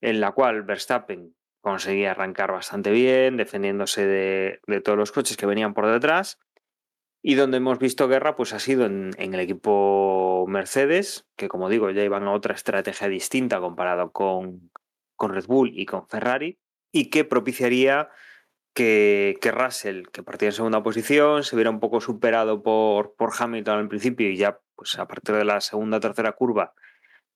en 0.00 0.20
la 0.20 0.32
cual 0.32 0.62
Verstappen 0.62 1.34
conseguía 1.60 2.10
arrancar 2.10 2.52
bastante 2.52 2.90
bien, 2.90 3.36
defendiéndose 3.36 4.06
de, 4.06 4.60
de 4.66 4.80
todos 4.80 4.98
los 4.98 5.12
coches 5.12 5.36
que 5.36 5.46
venían 5.46 5.74
por 5.74 5.86
detrás. 5.86 6.40
Y 7.22 7.36
donde 7.36 7.58
hemos 7.58 7.78
visto 7.78 8.08
guerra, 8.08 8.34
pues 8.34 8.52
ha 8.52 8.58
sido 8.58 8.84
en, 8.84 9.14
el 9.16 9.38
equipo 9.38 10.44
Mercedes, 10.48 11.24
que 11.36 11.48
como 11.48 11.68
digo, 11.68 11.90
ya 11.90 12.02
iban 12.02 12.24
a 12.24 12.32
otra 12.32 12.54
estrategia 12.54 13.08
distinta 13.08 13.60
comparado 13.60 14.10
con, 14.10 14.72
con 15.14 15.32
Red 15.32 15.46
Bull 15.46 15.70
y 15.74 15.86
con 15.86 16.08
Ferrari 16.08 16.58
y 16.90 17.10
que 17.10 17.24
propiciaría 17.24 18.10
que, 18.74 19.38
que, 19.40 19.52
Russell, 19.52 20.06
que 20.12 20.24
partía 20.24 20.48
en 20.48 20.54
segunda 20.54 20.82
posición, 20.82 21.44
se 21.44 21.54
viera 21.54 21.70
un 21.70 21.78
poco 21.78 22.00
superado 22.00 22.62
por, 22.62 23.14
por 23.14 23.30
Hamilton 23.38 23.78
al 23.78 23.88
principio 23.88 24.28
y 24.28 24.36
ya 24.36 24.58
pues 24.74 24.98
a 24.98 25.06
partir 25.06 25.36
de 25.36 25.44
la 25.44 25.60
segunda 25.60 25.98
o 25.98 26.00
tercera 26.00 26.32
curva 26.32 26.74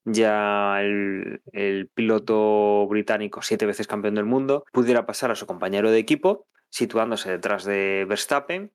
ya 0.09 0.81
el, 0.81 1.41
el, 1.51 1.89
piloto 1.89 2.87
británico, 2.87 3.41
siete 3.41 3.65
veces 3.65 3.87
campeón 3.87 4.15
del 4.15 4.25
mundo, 4.25 4.63
pudiera 4.71 5.05
pasar 5.05 5.31
a 5.31 5.35
su 5.35 5.45
compañero 5.45 5.91
de 5.91 5.99
equipo, 5.99 6.47
situándose 6.69 7.29
detrás 7.29 7.65
de 7.65 8.05
Verstappen, 8.07 8.71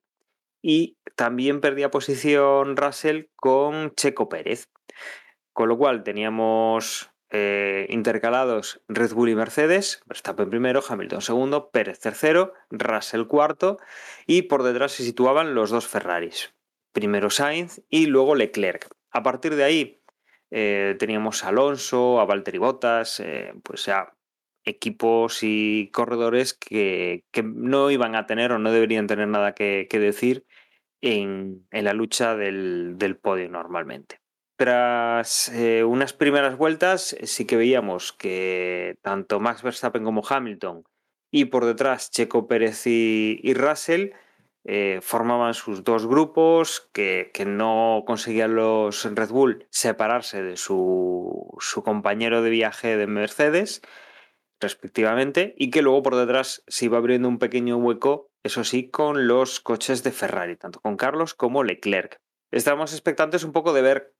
y 0.63 0.97
también 1.15 1.61
perdía 1.61 1.91
posición 1.91 2.75
Russell 2.75 3.25
con 3.35 3.93
Checo 3.93 4.29
Pérez. 4.29 4.69
Con 5.51 5.69
lo 5.69 5.77
cual 5.77 6.03
teníamos 6.03 7.11
eh, 7.29 7.85
intercalados 7.89 8.81
Red 8.87 9.13
Bull 9.13 9.29
y 9.29 9.35
Mercedes, 9.35 10.01
Verstappen 10.07 10.49
primero, 10.49 10.81
Hamilton 10.87 11.21
segundo, 11.21 11.69
Pérez 11.69 11.99
tercero, 11.99 12.53
Russell 12.71 13.27
cuarto, 13.27 13.77
y 14.25 14.43
por 14.43 14.63
detrás 14.63 14.93
se 14.93 15.03
situaban 15.03 15.53
los 15.53 15.69
dos 15.69 15.87
Ferraris, 15.87 16.55
primero 16.91 17.29
Sainz 17.29 17.81
y 17.89 18.07
luego 18.07 18.33
Leclerc. 18.33 18.87
A 19.11 19.21
partir 19.21 19.55
de 19.55 19.63
ahí 19.63 20.01
eh, 20.49 20.95
teníamos 20.97 21.43
a 21.43 21.49
Alonso, 21.49 22.19
a 22.19 22.25
Valtteri 22.25 22.57
Bottas, 22.57 23.19
eh, 23.19 23.53
pues 23.63 23.85
ya 23.85 24.13
equipos 24.65 25.39
y 25.41 25.89
corredores 25.91 26.53
que, 26.53 27.23
que, 27.31 27.43
no 27.43 27.91
iban 27.91 28.15
a 28.15 28.25
tener 28.25 28.51
o 28.51 28.59
no 28.59 28.71
deberían 28.71 29.07
tener 29.07 29.27
nada 29.27 29.53
que, 29.53 29.87
que 29.89 29.99
decir 29.99 30.45
en, 31.01 31.65
en, 31.71 31.85
la 31.85 31.93
lucha 31.93 32.35
del, 32.35 32.95
del, 32.97 33.17
podio 33.17 33.49
normalmente. 33.49 34.19
Tras 34.55 35.49
eh, 35.49 35.83
unas 35.83 36.13
primeras 36.13 36.57
vueltas 36.57 37.15
sí 37.23 37.45
que 37.45 37.57
veíamos 37.57 38.13
que 38.13 38.97
tanto 39.01 39.39
Max 39.39 39.63
Verstappen 39.63 40.03
como 40.03 40.23
Hamilton 40.27 40.83
y 41.31 41.45
por 41.45 41.65
detrás 41.65 42.11
Checo 42.11 42.47
Pérez 42.47 42.85
y, 42.85 43.39
y 43.43 43.53
Russell 43.55 44.11
eh, 44.65 44.99
formaban 45.01 45.53
sus 45.55 45.83
dos 45.83 46.07
grupos, 46.07 46.89
que, 46.93 47.31
que, 47.33 47.43
no 47.43 48.03
conseguían 48.07 48.55
los 48.55 49.03
Red 49.03 49.29
Bull 49.29 49.67
separarse 49.69 50.41
de 50.41 50.55
su, 50.55 51.53
su, 51.59 51.83
compañero 51.83 52.41
de 52.41 52.49
viaje 52.49 52.95
de 52.95 53.05
Mercedes, 53.05 53.81
respectivamente, 54.63 55.53
y 55.57 55.69
que 55.69 55.83
luego 55.83 56.01
por 56.01 56.15
detrás 56.15 56.63
se 56.67 56.85
iba 56.85 56.97
abriendo 56.97 57.27
un 57.27 57.37
pequeño 57.37 57.77
hueco, 57.77 58.31
eso 58.41 58.63
sí, 58.63 58.89
con 58.89 59.27
los 59.27 59.59
coches 59.59 60.03
de 60.03 60.11
Ferrari, 60.11 60.55
tanto 60.55 60.79
con 60.79 60.97
Carlos 60.97 61.35
como 61.35 61.63
Leclerc. 61.63 62.19
Estábamos 62.51 62.93
expectantes 62.93 63.43
un 63.43 63.51
poco 63.51 63.73
de 63.73 63.81
ver 63.81 64.15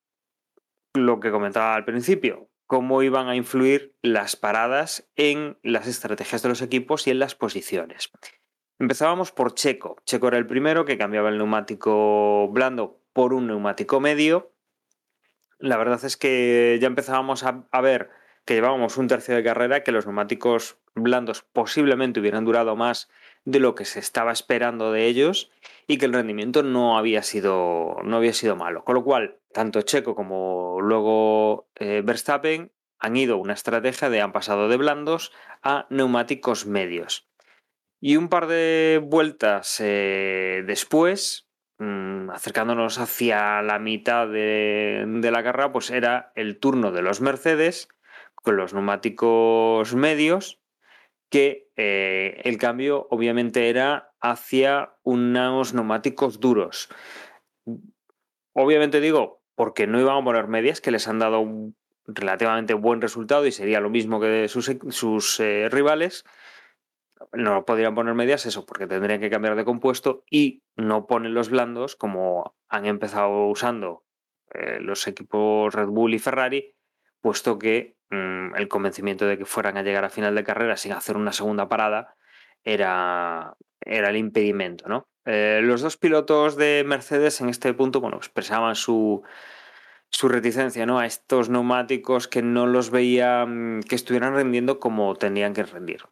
lo 0.93 1.19
que 1.19 1.31
comentaba 1.31 1.75
al 1.75 1.85
principio, 1.85 2.49
cómo 2.67 3.03
iban 3.03 3.27
a 3.27 3.35
influir 3.35 3.95
las 4.01 4.35
paradas 4.35 5.09
en 5.15 5.57
las 5.63 5.87
estrategias 5.87 6.41
de 6.41 6.49
los 6.49 6.61
equipos 6.61 7.07
y 7.07 7.11
en 7.11 7.19
las 7.19 7.35
posiciones. 7.35 8.11
Empezábamos 8.79 9.31
por 9.31 9.53
Checo. 9.53 9.97
Checo 10.05 10.27
era 10.27 10.37
el 10.37 10.47
primero 10.47 10.85
que 10.85 10.97
cambiaba 10.97 11.29
el 11.29 11.37
neumático 11.37 12.47
blando 12.49 13.01
por 13.13 13.33
un 13.33 13.47
neumático 13.47 13.99
medio. 13.99 14.53
La 15.59 15.77
verdad 15.77 16.03
es 16.03 16.17
que 16.17 16.77
ya 16.81 16.87
empezábamos 16.87 17.43
a, 17.43 17.67
a, 17.71 17.81
ver 17.81 18.09
que 18.45 18.55
llevábamos 18.55 18.97
un 18.97 19.07
tercio 19.07 19.35
de 19.35 19.43
carrera, 19.43 19.83
que 19.83 19.91
los 19.91 20.05
neumáticos 20.05 20.77
blandos 20.95 21.43
posiblemente 21.53 22.19
hubieran 22.19 22.45
durado 22.45 22.75
más 22.75 23.09
de 23.45 23.59
lo 23.59 23.75
que 23.75 23.85
se 23.85 23.99
estaba 23.99 24.31
esperando 24.31 24.91
de 24.91 25.05
ellos 25.05 25.51
y 25.87 25.97
que 25.97 26.05
el 26.05 26.13
rendimiento 26.13 26.63
no 26.63 26.97
había 26.97 27.23
sido, 27.23 27.97
no 28.03 28.17
había 28.17 28.33
sido 28.33 28.55
malo. 28.55 28.83
Con 28.83 28.95
lo 28.95 29.03
cual, 29.03 29.37
tanto 29.53 29.81
Checo 29.81 30.15
como 30.15 30.79
luego 30.81 31.67
eh, 31.75 32.01
Verstappen 32.03 32.71
han 32.99 33.17
ido 33.17 33.37
una 33.37 33.53
estrategia 33.53 34.09
de 34.09 34.21
han 34.21 34.31
pasado 34.31 34.69
de 34.69 34.77
blandos 34.77 35.33
a 35.61 35.87
neumáticos 35.89 36.65
medios. 36.65 37.27
Y 37.99 38.17
un 38.17 38.29
par 38.29 38.47
de 38.47 39.01
vueltas 39.03 39.77
eh, 39.79 40.63
después, 40.65 41.49
mmm, 41.79 42.29
acercándonos 42.29 42.99
hacia 42.99 43.61
la 43.61 43.79
mitad 43.79 44.27
de, 44.27 45.05
de, 45.05 45.31
la 45.31 45.43
carrera, 45.43 45.71
pues 45.71 45.89
era 45.89 46.31
el 46.35 46.59
turno 46.59 46.91
de 46.91 47.01
los 47.01 47.21
Mercedes 47.21 47.89
con 48.43 48.57
los 48.57 48.73
neumáticos 48.73 49.95
medios, 49.95 50.61
que 51.29 51.71
eh, 51.75 52.41
el 52.43 52.57
cambio 52.59 53.07
obviamente 53.09 53.69
era 53.69 54.13
hacia 54.21 54.93
unos 55.01 55.73
neumáticos 55.73 56.39
duros. 56.39 56.89
Obviamente 58.53 59.01
digo, 59.01 59.41
porque 59.55 59.87
no 59.87 59.99
iban 59.99 60.17
a 60.17 60.23
poner 60.23 60.47
medias, 60.47 60.81
que 60.81 60.91
les 60.91 61.07
han 61.07 61.17
dado 61.19 61.43
relativamente 62.05 62.75
buen 62.75 63.01
resultado 63.01 63.47
y 63.47 63.51
sería 63.51 63.79
lo 63.79 63.89
mismo 63.89 64.19
que 64.19 64.47
sus, 64.47 64.71
sus 64.89 65.39
eh, 65.39 65.69
rivales 65.69 66.25
no 67.31 67.65
podrían 67.65 67.95
poner 67.95 68.13
medias 68.13 68.45
eso, 68.45 68.65
porque 68.65 68.85
tendrían 68.85 69.21
que 69.21 69.29
cambiar 69.29 69.55
de 69.55 69.65
compuesto 69.65 70.23
y 70.29 70.63
no 70.75 71.07
ponen 71.07 71.33
los 71.33 71.49
blandos 71.49 71.95
como 71.95 72.55
han 72.67 72.85
empezado 72.85 73.47
usando 73.47 74.03
eh, 74.53 74.79
los 74.81 75.07
equipos 75.07 75.73
Red 75.73 75.87
Bull 75.87 76.13
y 76.13 76.19
Ferrari, 76.19 76.75
puesto 77.21 77.57
que 77.57 77.95
mmm, 78.14 78.55
el 78.55 78.68
convencimiento 78.68 79.26
de 79.26 79.38
que 79.38 79.45
fueran 79.45 79.78
a 79.78 79.84
llegar 79.84 80.05
a 80.05 80.09
final 80.09 80.36
de 80.36 80.43
carrera 80.43 80.78
sin 80.78 80.93
hacer 80.93 81.18
una 81.18 81.34
segunda 81.34 81.68
parada 81.68 82.16
era, 82.64 83.55
era 83.82 84.09
el 84.09 84.18
impedimento, 84.18 84.88
¿no? 84.88 85.07
Eh, 85.26 85.61
los 85.64 85.82
dos 85.82 85.97
pilotos 85.97 86.57
de 86.57 86.84
Mercedes 86.86 87.39
en 87.41 87.49
este 87.49 87.74
punto, 87.74 88.01
bueno, 88.01 88.18
expresaban 88.18 88.76
su, 88.76 89.24
su 90.09 90.28
reticencia 90.28 90.86
¿no? 90.86 90.99
a 90.99 91.05
estos 91.05 91.49
neumáticos 91.49 92.28
que 92.28 92.41
no 92.41 92.68
los 92.68 92.91
veían 92.91 93.82
que 93.88 93.95
estuvieran 93.95 94.36
rendiendo 94.36 94.80
como 94.80 95.16
tenían 95.16 95.53
que 95.53 95.64
rendir. 95.64 96.03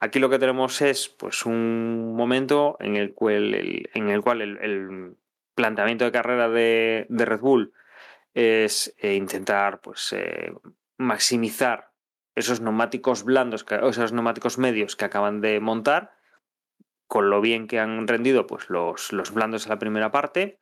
Aquí 0.00 0.18
lo 0.18 0.28
que 0.28 0.38
tenemos 0.38 0.80
es 0.82 1.08
pues, 1.08 1.46
un 1.46 2.14
momento 2.14 2.76
en 2.80 2.96
el 2.96 3.14
cual 3.14 3.54
el, 3.54 3.90
en 3.94 4.10
el, 4.10 4.22
cual 4.22 4.42
el, 4.42 5.16
planteamiento 5.54 6.04
de 6.04 6.12
carrera 6.12 6.48
de, 6.48 7.06
de 7.08 7.24
Red 7.24 7.40
Bull 7.40 7.72
es 8.32 8.94
eh, 8.98 9.14
intentar 9.14 9.80
pues, 9.80 10.12
eh, 10.12 10.52
maximizar 10.98 11.92
esos 12.34 12.60
neumáticos 12.60 13.24
blandos, 13.24 13.64
esos 13.70 14.12
neumáticos 14.12 14.58
medios 14.58 14.96
que 14.96 15.04
acaban 15.04 15.40
de 15.40 15.60
montar, 15.60 16.12
con 17.06 17.30
lo 17.30 17.40
bien 17.40 17.66
que 17.66 17.80
han 17.80 18.06
rendido 18.06 18.46
pues, 18.46 18.68
los, 18.68 19.12
los 19.12 19.32
blandos 19.32 19.64
en 19.64 19.70
la 19.70 19.78
primera 19.78 20.10
parte. 20.10 20.60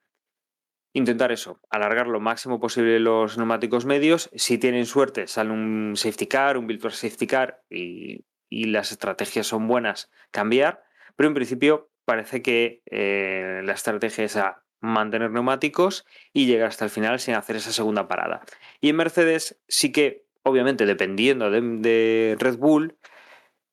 Intentar 0.93 1.33
eso, 1.33 1.61
alargar 1.69 2.07
lo 2.07 2.21
máximo 2.21 2.61
posible 2.61 3.01
los 3.01 3.37
neumáticos 3.37 3.85
medios. 3.85 4.31
Si 4.35 4.57
tienen 4.57 4.87
suerte, 4.87 5.27
sale 5.27 5.51
un 5.51 5.93
safety 5.97 6.27
car, 6.27 6.57
un 6.57 6.67
virtual 6.67 6.93
safety 6.93 7.27
car 7.27 7.63
y 7.69 8.25
y 8.49 8.67
las 8.67 8.93
estrategias 8.93 9.47
son 9.47 9.67
buenas, 9.67 10.11
cambiar, 10.31 10.85
pero 11.17 11.29
en 11.29 11.35
principio 11.35 11.91
parece 12.05 12.43
que 12.43 12.83
eh, 12.87 13.63
la 13.65 13.73
estrategia 13.73 14.25
es 14.25 14.37
a 14.37 14.63
mantener 14.81 15.31
neumáticos 15.31 16.05
y 16.33 16.47
llegar 16.47 16.69
hasta 16.69 16.85
el 16.85 16.91
final 16.91 17.19
sin 17.19 17.35
hacer 17.35 17.57
esa 17.57 17.73
segunda 17.73 18.09
parada. 18.09 18.43
Y 18.81 18.91
en 18.91 18.97
Mercedes 18.97 19.61
sí 19.69 19.91
que, 19.91 20.26
obviamente, 20.47 20.87
dependiendo 20.87 21.51
de, 21.51 22.37
Red 22.39 22.59
Bull, 22.59 22.97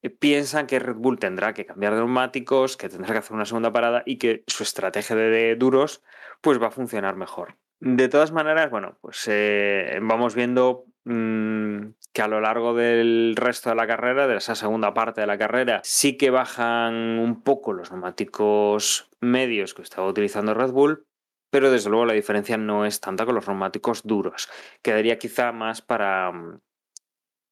eh, 0.02 0.10
piensan 0.10 0.66
que 0.66 0.80
Red 0.80 0.96
Bull 0.96 1.20
tendrá 1.20 1.54
que 1.54 1.66
cambiar 1.66 1.94
de 1.94 2.00
neumáticos, 2.00 2.78
que 2.78 2.90
tendrá 2.90 3.14
que 3.14 3.20
hacer 3.20 3.36
una 3.36 3.46
segunda 3.46 3.72
parada 3.72 4.02
y 4.06 4.18
que 4.18 4.44
su 4.48 4.64
estrategia 4.64 5.16
de, 5.16 5.56
duros 5.56 6.04
pues 6.42 6.62
va 6.62 6.68
a 6.68 6.72
funcionar 6.72 7.16
mejor. 7.16 7.58
De 7.80 8.10
todas 8.10 8.32
maneras, 8.32 8.72
bueno, 8.72 8.98
pues 9.02 9.24
eh, 9.28 10.00
vamos 10.02 10.36
viendo 10.36 10.86
mmm, 11.04 11.90
que 12.12 12.22
a 12.22 12.28
lo 12.28 12.42
largo 12.42 12.74
del 12.74 13.36
resto 13.36 13.70
de 13.70 13.76
la 13.76 13.86
carrera, 13.86 14.28
de 14.28 14.38
esa 14.38 14.56
segunda 14.56 14.94
parte 14.94 15.22
de 15.22 15.28
la 15.28 15.38
carrera, 15.38 15.82
sí 15.84 16.18
que 16.18 16.32
bajan 16.32 17.20
un 17.20 17.44
poco 17.44 17.74
los 17.74 17.92
neumáticos 17.92 19.10
medios 19.20 19.76
que 19.76 19.84
estaba 19.84 20.08
utilizando 20.08 20.54
Red 20.56 20.72
Bull, 20.72 21.06
pero 21.54 21.70
desde 21.70 21.92
luego 21.92 22.08
la 22.08 22.14
diferencia 22.14 22.58
no 22.58 22.84
es 22.84 23.00
tanta 23.00 23.28
con 23.28 23.36
los 23.36 23.48
neumáticos 23.48 24.02
duros. 24.02 24.50
Quedaría 24.82 25.20
quizá 25.20 25.52
más 25.52 25.84
para, 25.84 26.32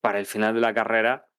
para 0.02 0.18
el 0.18 0.26
final 0.26 0.56
de 0.56 0.60
la 0.60 0.74
carrera, 0.74 1.30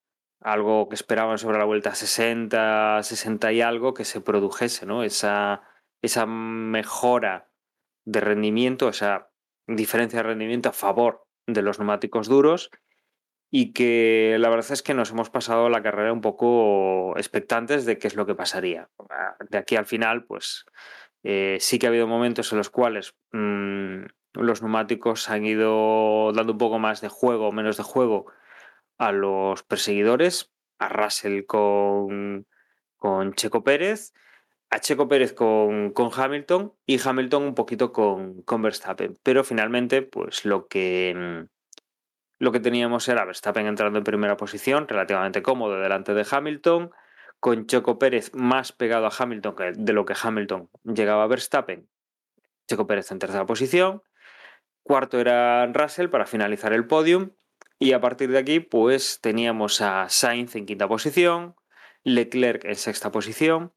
algo 0.41 0.89
que 0.89 0.95
esperaban 0.95 1.39
sobre 1.39 1.59
la 1.59 1.65
vuelta 1.65 1.97
60, 1.97 3.03
60 3.03 3.53
y 3.53 3.63
algo, 3.63 3.95
que 3.95 4.05
se 4.05 4.21
produjese, 4.21 4.87
¿no? 4.87 5.03
Esa, 5.03 5.63
esa 6.03 6.25
mejora 6.25 7.51
de 8.05 8.21
rendimiento, 8.21 8.89
esa 8.89 9.33
diferencia 9.67 10.21
de 10.21 10.29
rendimiento 10.29 10.69
a 10.69 10.73
favor 10.73 11.27
de 11.49 11.63
los 11.63 11.81
neumáticos 11.81 12.29
duros 12.29 12.71
y 13.51 13.73
que 13.73 14.37
la 14.39 14.51
verdad 14.51 14.71
es 14.71 14.85
que 14.85 14.95
nos 14.95 15.11
hemos 15.11 15.31
pasado 15.31 15.69
la 15.69 15.83
carrera 15.83 16.13
un 16.13 16.21
poco 16.21 17.19
expectantes 17.19 17.87
de 17.87 17.99
qué 17.99 18.07
es 18.07 18.15
lo 18.15 18.25
que 18.25 18.37
pasaría. 18.37 18.89
De 19.51 19.59
aquí 19.59 19.75
al 19.75 19.87
final, 19.87 20.27
pues 20.27 20.65
eh, 21.23 21.59
sí 21.61 21.79
que 21.79 21.87
ha 21.87 21.91
habido 21.91 22.07
momentos 22.07 22.53
en 22.53 22.59
los 22.59 22.71
cuales 22.71 23.15
mmm, 23.33 24.05
los 24.35 24.63
neumáticos 24.63 25.29
han 25.29 25.45
ido 25.45 26.33
dando 26.33 26.53
un 26.53 26.59
poco 26.59 26.79
más 26.79 27.01
de 27.01 27.09
juego 27.09 27.53
menos 27.53 27.77
de 27.77 27.83
juego 27.83 28.27
a 28.99 29.13
los 29.13 29.63
perseguidores, 29.63 30.53
a 30.79 30.89
Russell 30.89 31.45
con, 31.45 32.47
con 32.97 33.35
Checo 33.35 33.65
Pérez, 33.65 34.13
a 34.71 34.81
Checo 34.81 35.09
Pérez 35.09 35.33
con, 35.33 35.93
con, 35.93 36.11
Hamilton 36.15 36.73
y 36.87 37.01
Hamilton 37.07 37.43
un 37.43 37.55
poquito 37.55 37.93
con, 37.93 38.43
con 38.43 38.63
Verstappen. 38.63 39.19
Pero 39.23 39.45
finalmente, 39.45 40.03
pues 40.03 40.45
lo 40.45 40.67
que 40.67 41.47
lo 42.43 42.51
que 42.51 42.59
teníamos 42.59 43.07
era 43.09 43.25
Verstappen 43.25 43.67
entrando 43.67 43.99
en 43.99 44.05
primera 44.05 44.37
posición, 44.37 44.89
relativamente 44.89 45.43
cómodo 45.43 45.79
delante 45.79 46.13
de 46.13 46.27
Hamilton, 46.29 46.91
con 47.43 47.67
Choco 47.67 47.99
Pérez 47.99 48.31
más 48.35 48.71
pegado 48.71 49.07
a 49.07 49.13
Hamilton 49.19 49.57
de 49.75 49.93
lo 49.93 50.05
que 50.05 50.15
Hamilton 50.15 50.71
llegaba 50.85 51.25
a 51.25 51.27
Verstappen. 51.27 51.89
Checo 52.69 52.87
Pérez 52.87 53.11
en 53.11 53.19
tercera 53.19 53.45
posición. 53.47 54.01
Cuarto 54.85 55.19
era 55.19 55.67
Russell 55.67 56.09
para 56.09 56.27
finalizar 56.27 56.73
el 56.73 56.87
podium. 56.87 57.31
Y 57.81 57.95
a 57.95 58.01
partir 58.01 58.31
de 58.31 58.39
aquí, 58.39 58.61
pues 58.61 59.19
teníamos 59.21 59.81
a 59.81 60.09
Sainz 60.09 60.55
en 60.55 60.67
quinta 60.67 60.87
posición, 60.87 61.57
Leclerc 62.05 62.65
en 62.65 62.77
sexta 62.77 63.11
posición, 63.11 63.73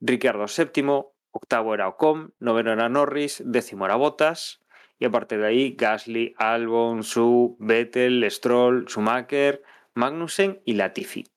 Ricciardo 0.00 0.48
séptimo, 0.48 1.12
octavo 1.32 1.74
era 1.74 1.88
Ocon, 1.88 2.32
noveno 2.38 2.72
era 2.72 2.88
Norris, 2.88 3.42
décimo 3.44 3.84
era 3.84 3.96
Bottas, 3.96 4.62
y 4.98 5.04
a 5.04 5.10
partir 5.10 5.38
de 5.40 5.48
ahí 5.48 5.76
Gasly, 5.76 6.34
Albon, 6.38 7.02
Su, 7.02 7.58
Vettel, 7.60 8.24
Stroll, 8.30 8.86
Schumacher, 8.88 9.62
Magnussen 9.92 10.62
y 10.64 10.72
Latifi. 10.72 11.31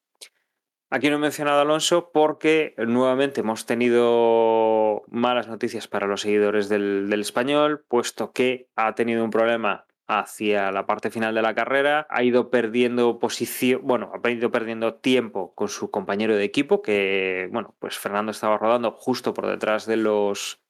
Aquí 0.90 1.10
no 1.10 1.16
he 1.16 1.20
mencionado 1.20 1.60
a 1.60 1.62
Alonso 1.62 2.12
porque 2.14 2.76
nuevamente 2.78 3.42
hemos 3.42 3.66
tenido 3.66 5.04
malas 5.08 5.48
noticias 5.48 5.88
para 5.88 6.08
los 6.08 6.22
seguidores 6.22 6.70
del, 6.70 7.10
del 7.10 7.22
español, 7.22 7.84
puesto 7.88 8.32
que 8.32 8.70
ha 8.76 8.94
tenido 8.96 9.24
un 9.24 9.32
problema 9.32 9.86
hacia 10.08 10.72
la 10.72 10.86
parte 10.86 11.10
final 11.10 11.34
de 11.34 11.42
la 11.42 11.56
carrera, 11.56 12.06
ha 12.10 12.24
ido 12.24 12.52
perdiendo 12.52 13.18
posición, 13.20 13.82
bueno, 13.84 14.12
ha 14.24 14.30
ido 14.30 14.52
perdiendo 14.52 14.96
tiempo 14.96 15.54
con 15.56 15.68
su 15.68 15.90
compañero 15.90 16.36
de 16.36 16.44
equipo, 16.44 16.82
que, 16.82 17.50
bueno, 17.52 17.76
pues 17.80 17.98
Fernando 17.98 18.32
estaba 18.32 18.58
rodando 18.58 18.92
justo 18.92 19.34
por 19.34 19.48
detrás 19.48 19.86
de 19.88 19.98
los, 19.98 20.62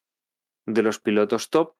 de 0.66 0.82
los 0.84 1.00
pilotos 1.00 1.50
top. 1.50 1.74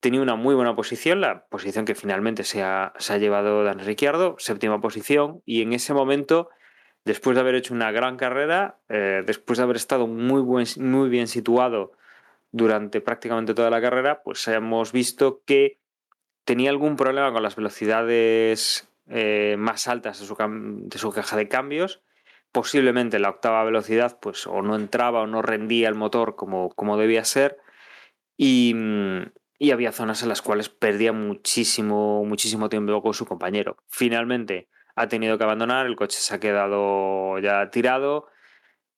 Tenía 0.00 0.20
una 0.20 0.36
muy 0.36 0.54
buena 0.54 0.76
posición, 0.76 1.20
la 1.20 1.46
posición 1.46 1.84
que 1.84 1.94
finalmente 1.94 2.44
se 2.44 2.62
ha, 2.62 2.92
se 2.98 3.14
ha 3.14 3.18
llevado 3.18 3.64
Dan 3.64 3.80
Ricciardo, 3.80 4.36
séptima 4.38 4.80
posición, 4.80 5.42
y 5.44 5.62
en 5.62 5.72
ese 5.72 5.94
momento, 5.94 6.50
después 7.04 7.34
de 7.34 7.40
haber 7.40 7.54
hecho 7.54 7.74
una 7.74 7.92
gran 7.92 8.16
carrera, 8.16 8.78
eh, 8.88 9.22
después 9.26 9.58
de 9.58 9.64
haber 9.64 9.76
estado 9.76 10.06
muy, 10.06 10.40
buen, 10.40 10.66
muy 10.78 11.08
bien 11.08 11.28
situado 11.28 11.92
durante 12.50 13.00
prácticamente 13.00 13.54
toda 13.54 13.70
la 13.70 13.80
carrera, 13.80 14.22
pues 14.22 14.46
hemos 14.48 14.92
visto 14.92 15.42
que 15.44 15.80
tenía 16.44 16.70
algún 16.70 16.96
problema 16.96 17.32
con 17.32 17.42
las 17.42 17.56
velocidades 17.56 18.88
eh, 19.08 19.56
más 19.58 19.88
altas 19.88 20.20
de 20.20 20.26
su, 20.26 20.36
de 20.36 20.98
su, 20.98 21.12
caja 21.12 21.36
de 21.36 21.48
cambios. 21.48 22.00
Posiblemente 22.52 23.18
la 23.18 23.30
octava 23.30 23.64
velocidad, 23.64 24.18
pues 24.20 24.46
o 24.46 24.62
no 24.62 24.76
entraba 24.76 25.22
o 25.22 25.26
no 25.26 25.42
rendía 25.42 25.88
el 25.88 25.96
motor 25.96 26.36
como, 26.36 26.70
como 26.70 26.96
debía 26.96 27.24
ser. 27.24 27.58
Y, 28.36 28.74
y, 29.58 29.70
había 29.72 29.92
zonas 29.92 30.22
en 30.22 30.28
las 30.28 30.42
cuales 30.42 30.68
perdía 30.68 31.12
muchísimo, 31.12 32.24
muchísimo 32.24 32.68
tiempo 32.68 33.02
con 33.02 33.14
su 33.14 33.26
compañero. 33.26 33.76
Finalmente 33.88 34.68
ha 34.96 35.08
tenido 35.08 35.38
que 35.38 35.44
abandonar, 35.44 35.86
el 35.86 35.96
coche 35.96 36.18
se 36.18 36.34
ha 36.34 36.40
quedado 36.40 37.38
ya 37.38 37.70
tirado. 37.70 38.28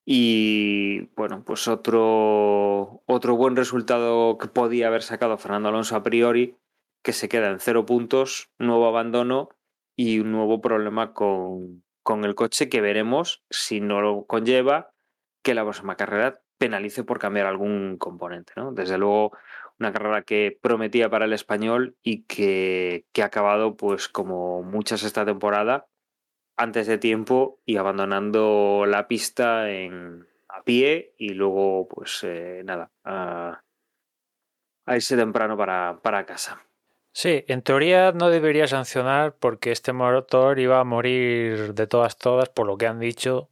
Y 0.05 1.07
bueno, 1.17 1.43
pues 1.45 1.67
otro, 1.67 3.03
otro 3.07 3.37
buen 3.37 3.57
resultado 3.57 4.39
que 4.39 4.49
podía 4.49 4.87
haber 4.87 5.03
sacado 5.03 5.37
Fernando 5.37 5.69
Alonso 5.69 5.97
a 5.97 6.03
priori 6.03 6.57
que 7.03 7.13
se 7.13 7.29
queda 7.29 7.51
en 7.51 7.61
cero 7.61 7.87
puntos, 7.87 8.51
nuevo 8.59 8.89
abandono 8.89 9.49
y 9.97 10.19
un 10.19 10.33
nuevo 10.33 10.61
problema 10.61 11.13
con, 11.13 11.85
con 12.03 12.25
el 12.25 12.35
coche 12.35 12.69
que 12.69 12.81
veremos 12.81 13.45
si 13.49 13.81
no 13.81 14.01
lo 14.01 14.27
conlleva 14.27 14.93
que 15.43 15.55
la 15.55 15.63
próxima 15.63 15.97
carrera 15.97 16.41
penalice 16.59 17.05
por 17.05 17.19
cambiar 17.19 17.47
algún 17.47 17.97
componente. 17.97 18.53
¿no? 18.57 18.73
Desde 18.73 18.99
luego, 18.99 19.37
una 19.79 19.93
carrera 19.93 20.23
que 20.23 20.59
prometía 20.61 21.11
para 21.11 21.27
el 21.27 21.33
español 21.33 21.97
y 22.03 22.23
que, 22.25 23.05
que, 23.13 23.23
ha 23.23 23.27
acabado, 23.27 23.77
pues 23.77 24.09
como 24.09 24.63
muchas 24.63 25.03
esta 25.03 25.25
temporada, 25.25 25.87
antes 26.57 26.87
de 26.87 26.99
tiempo 26.99 27.61
y 27.67 27.77
abandonando 27.77 28.85
la 28.87 29.09
pista 29.09 29.71
en, 29.71 30.27
a 30.49 30.63
pie 30.63 31.15
y 31.19 31.31
luego, 31.31 31.89
pues 31.89 32.21
eh, 32.25 32.63
nada, 32.65 32.91
a, 33.05 33.63
a 34.87 34.97
irse 34.97 35.17
temprano 35.17 35.57
para, 35.57 36.01
para 36.03 36.25
casa. 36.25 36.63
Sí, 37.13 37.45
en 37.49 37.63
teoría 37.63 38.13
no 38.13 38.29
debería 38.29 38.69
sancionar 38.69 39.37
porque 39.37 39.73
este 39.73 39.93
motor 39.93 40.59
iba 40.59 40.81
a 40.81 40.85
morir 40.85 41.73
de 41.73 41.87
todas 41.87 42.19
todas 42.19 42.51
por 42.51 42.67
lo 42.67 42.77
que 42.77 42.87
han 42.87 43.01
dicho 43.01 43.49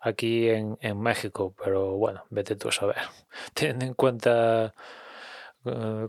aquí 0.00 0.48
en, 0.48 0.78
en 0.80 1.00
México, 1.00 1.54
pero 1.62 1.96
bueno, 1.96 2.24
vete 2.30 2.56
tú 2.56 2.68
a 2.68 2.72
saber. 2.72 2.96
Teniendo 3.54 3.86
en 3.86 3.94
cuenta 3.94 4.74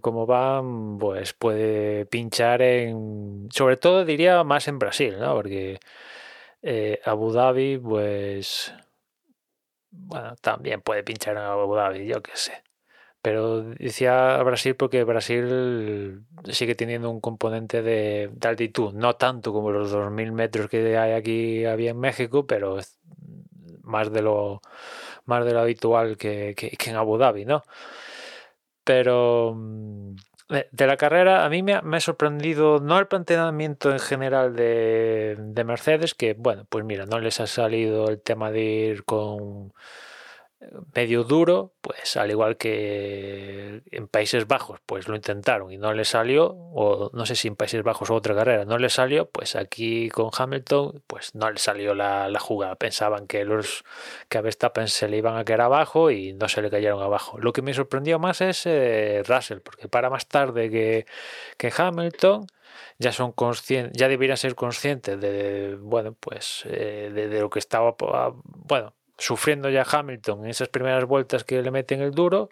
cómo 0.01 0.25
va, 0.27 0.63
pues 0.99 1.33
puede 1.33 2.05
pinchar 2.05 2.61
en, 2.61 3.47
sobre 3.51 3.77
todo 3.77 4.05
diría 4.05 4.43
más 4.43 4.67
en 4.67 4.79
Brasil, 4.79 5.17
¿no? 5.19 5.33
Porque 5.35 5.79
eh, 6.61 6.99
Abu 7.05 7.31
Dhabi, 7.31 7.77
pues, 7.77 8.73
bueno, 9.91 10.35
también 10.41 10.81
puede 10.81 11.03
pinchar 11.03 11.35
en 11.37 11.43
Abu 11.43 11.75
Dhabi, 11.75 12.05
yo 12.05 12.21
qué 12.21 12.31
sé. 12.35 12.63
Pero 13.21 13.61
decía 13.63 14.41
Brasil 14.43 14.75
porque 14.75 15.03
Brasil 15.03 16.23
sigue 16.51 16.75
teniendo 16.75 17.09
un 17.09 17.19
componente 17.21 17.81
de, 17.81 18.29
de 18.33 18.47
altitud, 18.47 18.93
no 18.93 19.15
tanto 19.17 19.51
como 19.53 19.71
los 19.71 19.91
2.000 19.91 20.31
metros 20.31 20.69
que 20.69 20.97
hay 20.97 21.13
aquí 21.13 21.65
había 21.65 21.91
en 21.91 21.99
México, 21.99 22.47
pero 22.47 22.79
más 23.83 24.11
de 24.13 24.21
lo, 24.21 24.61
más 25.25 25.45
de 25.45 25.53
lo 25.53 25.59
habitual 25.61 26.17
que, 26.17 26.53
que, 26.55 26.69
que 26.71 26.89
en 26.91 26.95
Abu 26.95 27.17
Dhabi, 27.17 27.45
¿no? 27.45 27.63
Pero 28.89 29.55
de 30.49 30.87
la 30.87 30.97
carrera 30.97 31.45
a 31.45 31.49
mí 31.49 31.61
me 31.61 31.75
ha, 31.75 31.83
me 31.83 31.97
ha, 31.97 31.99
sorprendido 31.99 32.79
no 32.79 32.97
el 32.97 33.05
planteamiento 33.05 33.91
en 33.91 33.99
general 33.99 34.55
de, 34.55 35.35
de 35.37 35.63
Mercedes, 35.63 36.15
que 36.15 36.33
bueno, 36.33 36.65
pues 36.67 36.83
mira, 36.83 37.05
no 37.05 37.19
les 37.19 37.39
ha 37.39 37.45
salido 37.45 38.09
el 38.09 38.19
tema 38.19 38.49
de 38.49 38.61
ir 38.63 39.03
con 39.03 39.73
medio 40.93 41.23
duro, 41.23 41.73
pues 41.81 42.17
al 42.17 42.31
igual 42.31 42.57
que 42.57 43.81
en 43.91 44.07
Países 44.07 44.47
Bajos, 44.47 44.79
pues 44.85 45.07
lo 45.07 45.15
intentaron 45.15 45.71
y 45.71 45.77
no 45.77 45.93
le 45.93 46.05
salió, 46.05 46.47
o 46.51 47.09
no 47.13 47.25
sé 47.25 47.35
si 47.35 47.47
en 47.47 47.55
Países 47.55 47.83
Bajos 47.83 48.09
o 48.09 48.15
otra 48.15 48.35
carrera 48.35 48.65
no 48.65 48.77
le 48.77 48.89
salió, 48.89 49.29
pues 49.29 49.55
aquí 49.55 50.09
con 50.09 50.29
Hamilton, 50.37 51.01
pues 51.07 51.33
no 51.35 51.49
le 51.49 51.59
salió 51.59 51.93
la, 51.95 52.27
la 52.29 52.39
jugada. 52.39 52.75
Pensaban 52.75 53.27
que 53.27 53.45
los 53.45 53.83
que 54.27 54.37
a 54.37 54.41
Verstappen 54.41 54.87
se 54.87 55.07
le 55.07 55.17
iban 55.17 55.37
a 55.37 55.45
caer 55.45 55.61
abajo 55.61 56.11
y 56.11 56.33
no 56.33 56.49
se 56.49 56.61
le 56.61 56.69
cayeron 56.69 57.01
abajo. 57.01 57.39
Lo 57.39 57.53
que 57.53 57.61
me 57.61 57.73
sorprendió 57.73 58.19
más 58.19 58.41
es 58.41 58.65
eh, 58.65 59.23
Russell, 59.25 59.59
porque 59.59 59.87
para 59.87 60.09
más 60.09 60.27
tarde 60.27 60.69
que, 60.69 61.05
que 61.57 61.71
Hamilton 61.75 62.47
ya 62.97 63.11
son 63.11 63.31
conscientes, 63.31 63.97
ya 63.97 64.07
deberían 64.07 64.37
ser 64.37 64.55
conscientes 64.55 65.19
de, 65.19 65.77
bueno, 65.79 66.13
pues 66.19 66.63
eh, 66.65 67.11
de, 67.13 67.39
lo 67.39 67.49
que 67.49 67.59
estaba, 67.59 67.95
bueno, 68.43 68.93
sufriendo 69.19 69.69
ya 69.69 69.85
Hamilton 69.89 70.45
en 70.45 70.49
esas 70.49 70.69
primeras 70.69 71.05
vueltas 71.05 71.43
que 71.43 71.61
le 71.61 71.71
meten 71.71 72.01
el 72.01 72.11
duro 72.11 72.49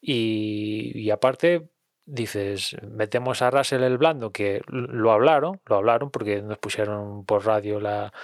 y, 0.00 1.10
aparte 1.10 1.68
dices 2.06 2.76
metemos 2.82 3.42
a 3.42 3.50
Russell 3.50 3.82
el 3.82 3.98
blando 3.98 4.32
que 4.32 4.62
lo 4.68 5.12
hablaron 5.12 5.60
lo 5.66 5.76
hablaron 5.76 6.10
porque 6.10 6.40
nos 6.40 6.56
pusieron 6.56 7.26
por 7.26 7.44
radio 7.44 7.80
la, 7.80 8.14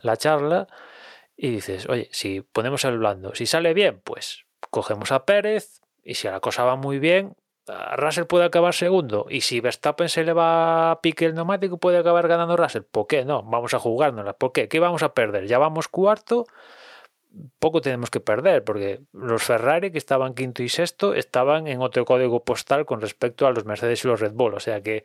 la 0.00 0.16
charla 0.16 0.66
y 1.36 1.50
dices 1.50 1.86
oye 1.90 2.08
si 2.10 2.40
ponemos 2.40 2.86
el 2.86 2.96
blando 2.96 3.34
si 3.34 3.44
sale 3.44 3.74
bien 3.74 4.00
pues 4.02 4.46
cogemos 4.70 5.12
a 5.12 5.26
Pérez 5.26 5.82
y 6.02 6.14
si 6.14 6.26
la 6.26 6.40
cosa 6.40 6.64
va 6.64 6.76
muy 6.76 6.98
bien 6.98 7.36
Russell 7.96 8.24
puede 8.24 8.46
acabar 8.46 8.72
segundo 8.72 9.26
y 9.28 9.42
si 9.42 9.60
Verstappen 9.60 10.08
se 10.08 10.24
le 10.24 10.32
va 10.32 10.92
a 10.92 11.00
pique 11.02 11.26
el 11.26 11.34
neumático 11.34 11.76
puede 11.76 11.98
acabar 11.98 12.28
ganando 12.28 12.56
Russell 12.56 12.82
¿por 12.82 13.06
qué 13.06 13.26
no? 13.26 13.42
vamos 13.42 13.74
a 13.74 13.78
jugárnosla 13.78 14.32
¿por 14.34 14.52
qué? 14.52 14.68
¿qué 14.68 14.80
vamos 14.80 15.02
a 15.02 15.12
perder? 15.12 15.46
ya 15.46 15.58
vamos 15.58 15.88
cuarto 15.88 16.46
poco 17.58 17.80
tenemos 17.80 18.10
que 18.10 18.20
perder, 18.20 18.64
porque 18.64 19.00
los 19.12 19.42
Ferrari 19.42 19.90
que 19.90 19.98
estaban 19.98 20.34
quinto 20.34 20.62
y 20.62 20.68
sexto 20.68 21.14
estaban 21.14 21.66
en 21.66 21.80
otro 21.80 22.04
código 22.04 22.44
postal 22.44 22.86
con 22.86 23.00
respecto 23.00 23.46
a 23.46 23.52
los 23.52 23.64
Mercedes 23.64 24.04
y 24.04 24.08
los 24.08 24.20
Red 24.20 24.32
Bull. 24.32 24.54
O 24.54 24.60
sea 24.60 24.80
que, 24.80 25.04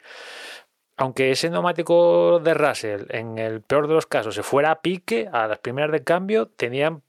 aunque 0.97 1.31
ese 1.31 1.49
neumático 1.49 2.39
de 2.39 2.53
Russell, 2.53 3.05
en 3.09 3.37
el 3.37 3.61
peor 3.61 3.87
de 3.87 3.93
los 3.93 4.05
casos, 4.05 4.35
se 4.35 4.43
fuera 4.43 4.71
a 4.71 4.81
pique, 4.81 5.29
a 5.31 5.47
las 5.47 5.59
primeras 5.59 5.91
de 5.91 6.03
cambio 6.03 6.47
tenían 6.47 7.01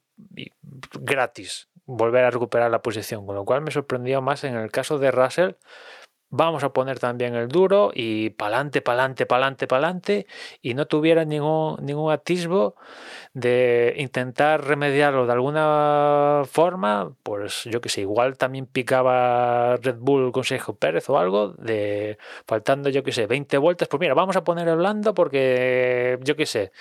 gratis 1.01 1.69
volver 1.87 2.25
a 2.25 2.31
recuperar 2.31 2.71
la 2.71 2.83
posición, 2.83 3.27
con 3.27 3.35
lo 3.35 3.45
cual 3.45 3.63
me 3.63 3.71
sorprendió 3.71 4.23
más 4.23 4.45
en 4.45 4.55
el 4.55 4.71
caso 4.71 4.99
de 4.99 5.11
Russell 5.11 5.53
vamos 6.31 6.65
a 6.65 6.73
poner 6.73 6.99
también 6.99 7.35
el 7.35 7.49
duro 7.49 7.91
y 7.95 8.31
pa'lante, 8.31 8.81
pa'lante, 8.83 9.27
pa'lante, 9.27 9.67
pa'lante 9.67 10.27
y 10.63 10.75
no 10.75 10.87
tuviera 10.87 11.25
ningún, 11.25 11.77
ningún 11.85 12.13
atisbo 12.13 12.77
de 13.35 13.95
intentar 13.99 14.65
remediarlo 14.65 15.27
de 15.27 15.33
alguna 15.33 16.43
forma, 16.51 17.13
pues 17.23 17.65
yo 17.65 17.81
que 17.81 17.89
sé, 17.89 18.03
igual 18.03 18.37
también 18.37 18.67
picaba 18.67 19.77
Red 19.77 19.97
Bull 19.99 20.33
Consejo 20.33 20.75
Pérez 20.77 21.09
o 21.11 21.19
algo, 21.19 21.49
de 21.59 22.19
faltando 22.47 22.89
yo 22.91 23.03
que 23.03 23.13
sé, 23.13 23.27
20 23.27 23.59
vueltas, 23.59 23.89
pues 23.89 24.01
mira, 24.01 24.15
vamos 24.15 24.37
a 24.37 24.45
poner 24.45 24.69
el 24.69 24.77
blando 24.77 25.15
porque 25.15 26.19
yo 26.23 26.37
que 26.37 26.47
sé, 26.47 26.73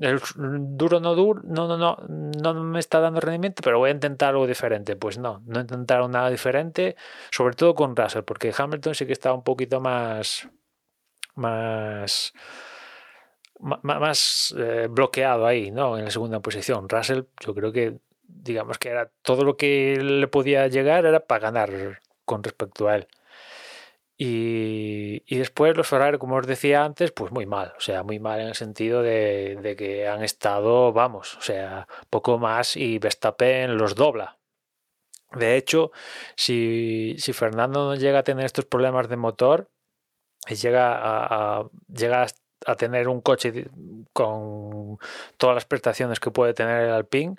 el 0.00 0.20
duro 0.36 1.00
no 1.00 1.14
duro, 1.14 1.42
no, 1.44 1.66
no, 1.66 1.76
no, 1.76 1.96
no 2.54 2.54
me 2.54 2.78
está 2.78 3.00
dando 3.00 3.20
rendimiento, 3.20 3.62
pero 3.64 3.78
voy 3.78 3.90
a 3.90 3.92
intentar 3.92 4.30
algo 4.30 4.46
diferente. 4.46 4.96
Pues 4.96 5.18
no, 5.18 5.42
no 5.46 5.60
intentaron 5.60 6.12
nada 6.12 6.30
diferente, 6.30 6.96
sobre 7.30 7.54
todo 7.54 7.74
con 7.74 7.96
Russell, 7.96 8.22
porque 8.22 8.52
Hamilton 8.56 8.77
sí 8.94 9.06
que 9.06 9.12
estaba 9.12 9.34
un 9.34 9.44
poquito 9.44 9.80
más, 9.80 10.48
más, 11.34 12.32
más 13.60 14.54
eh, 14.58 14.88
bloqueado 14.90 15.46
ahí, 15.46 15.70
¿no? 15.70 15.98
En 15.98 16.04
la 16.04 16.10
segunda 16.10 16.40
posición. 16.40 16.88
Russell, 16.88 17.22
yo 17.44 17.54
creo 17.54 17.72
que, 17.72 17.98
digamos 18.22 18.78
que 18.78 18.90
era 18.90 19.10
todo 19.22 19.44
lo 19.44 19.56
que 19.56 19.98
le 20.00 20.28
podía 20.28 20.68
llegar 20.68 21.06
era 21.06 21.20
para 21.20 21.40
ganar 21.40 22.00
con 22.24 22.42
respecto 22.42 22.88
a 22.88 22.96
él. 22.96 23.08
Y, 24.20 25.36
después 25.38 25.76
los 25.76 25.86
Ferrari, 25.86 26.18
como 26.18 26.36
os 26.36 26.46
decía 26.46 26.84
antes, 26.84 27.12
pues 27.12 27.30
muy 27.30 27.46
mal. 27.46 27.72
O 27.78 27.80
sea, 27.80 28.02
muy 28.02 28.18
mal 28.18 28.40
en 28.40 28.48
el 28.48 28.54
sentido 28.56 29.00
de, 29.02 29.76
que 29.78 30.08
han 30.08 30.24
estado, 30.24 30.92
vamos, 30.92 31.36
o 31.36 31.40
sea, 31.40 31.86
poco 32.10 32.38
más 32.38 32.76
y 32.76 32.98
Verstappen 32.98 33.78
los 33.78 33.94
dobla. 33.94 34.37
De 35.32 35.56
hecho, 35.56 35.92
si, 36.36 37.16
Fernando 37.34 37.86
no 37.86 37.94
llega 37.96 38.20
a 38.20 38.22
tener 38.24 38.46
estos 38.46 38.64
problemas 38.64 39.08
de 39.08 39.16
motor, 39.16 39.70
y 40.48 40.54
llega 40.54 41.58
a, 41.60 41.68
llega 41.88 42.26
a 42.66 42.74
tener 42.76 43.08
un 43.08 43.20
coche 43.20 43.66
con 44.12 44.98
todas 45.36 45.54
las 45.54 45.64
prestaciones 45.66 46.20
que 46.20 46.30
puede 46.30 46.54
tener 46.54 46.84
el 46.84 46.92
Alpine, 46.92 47.36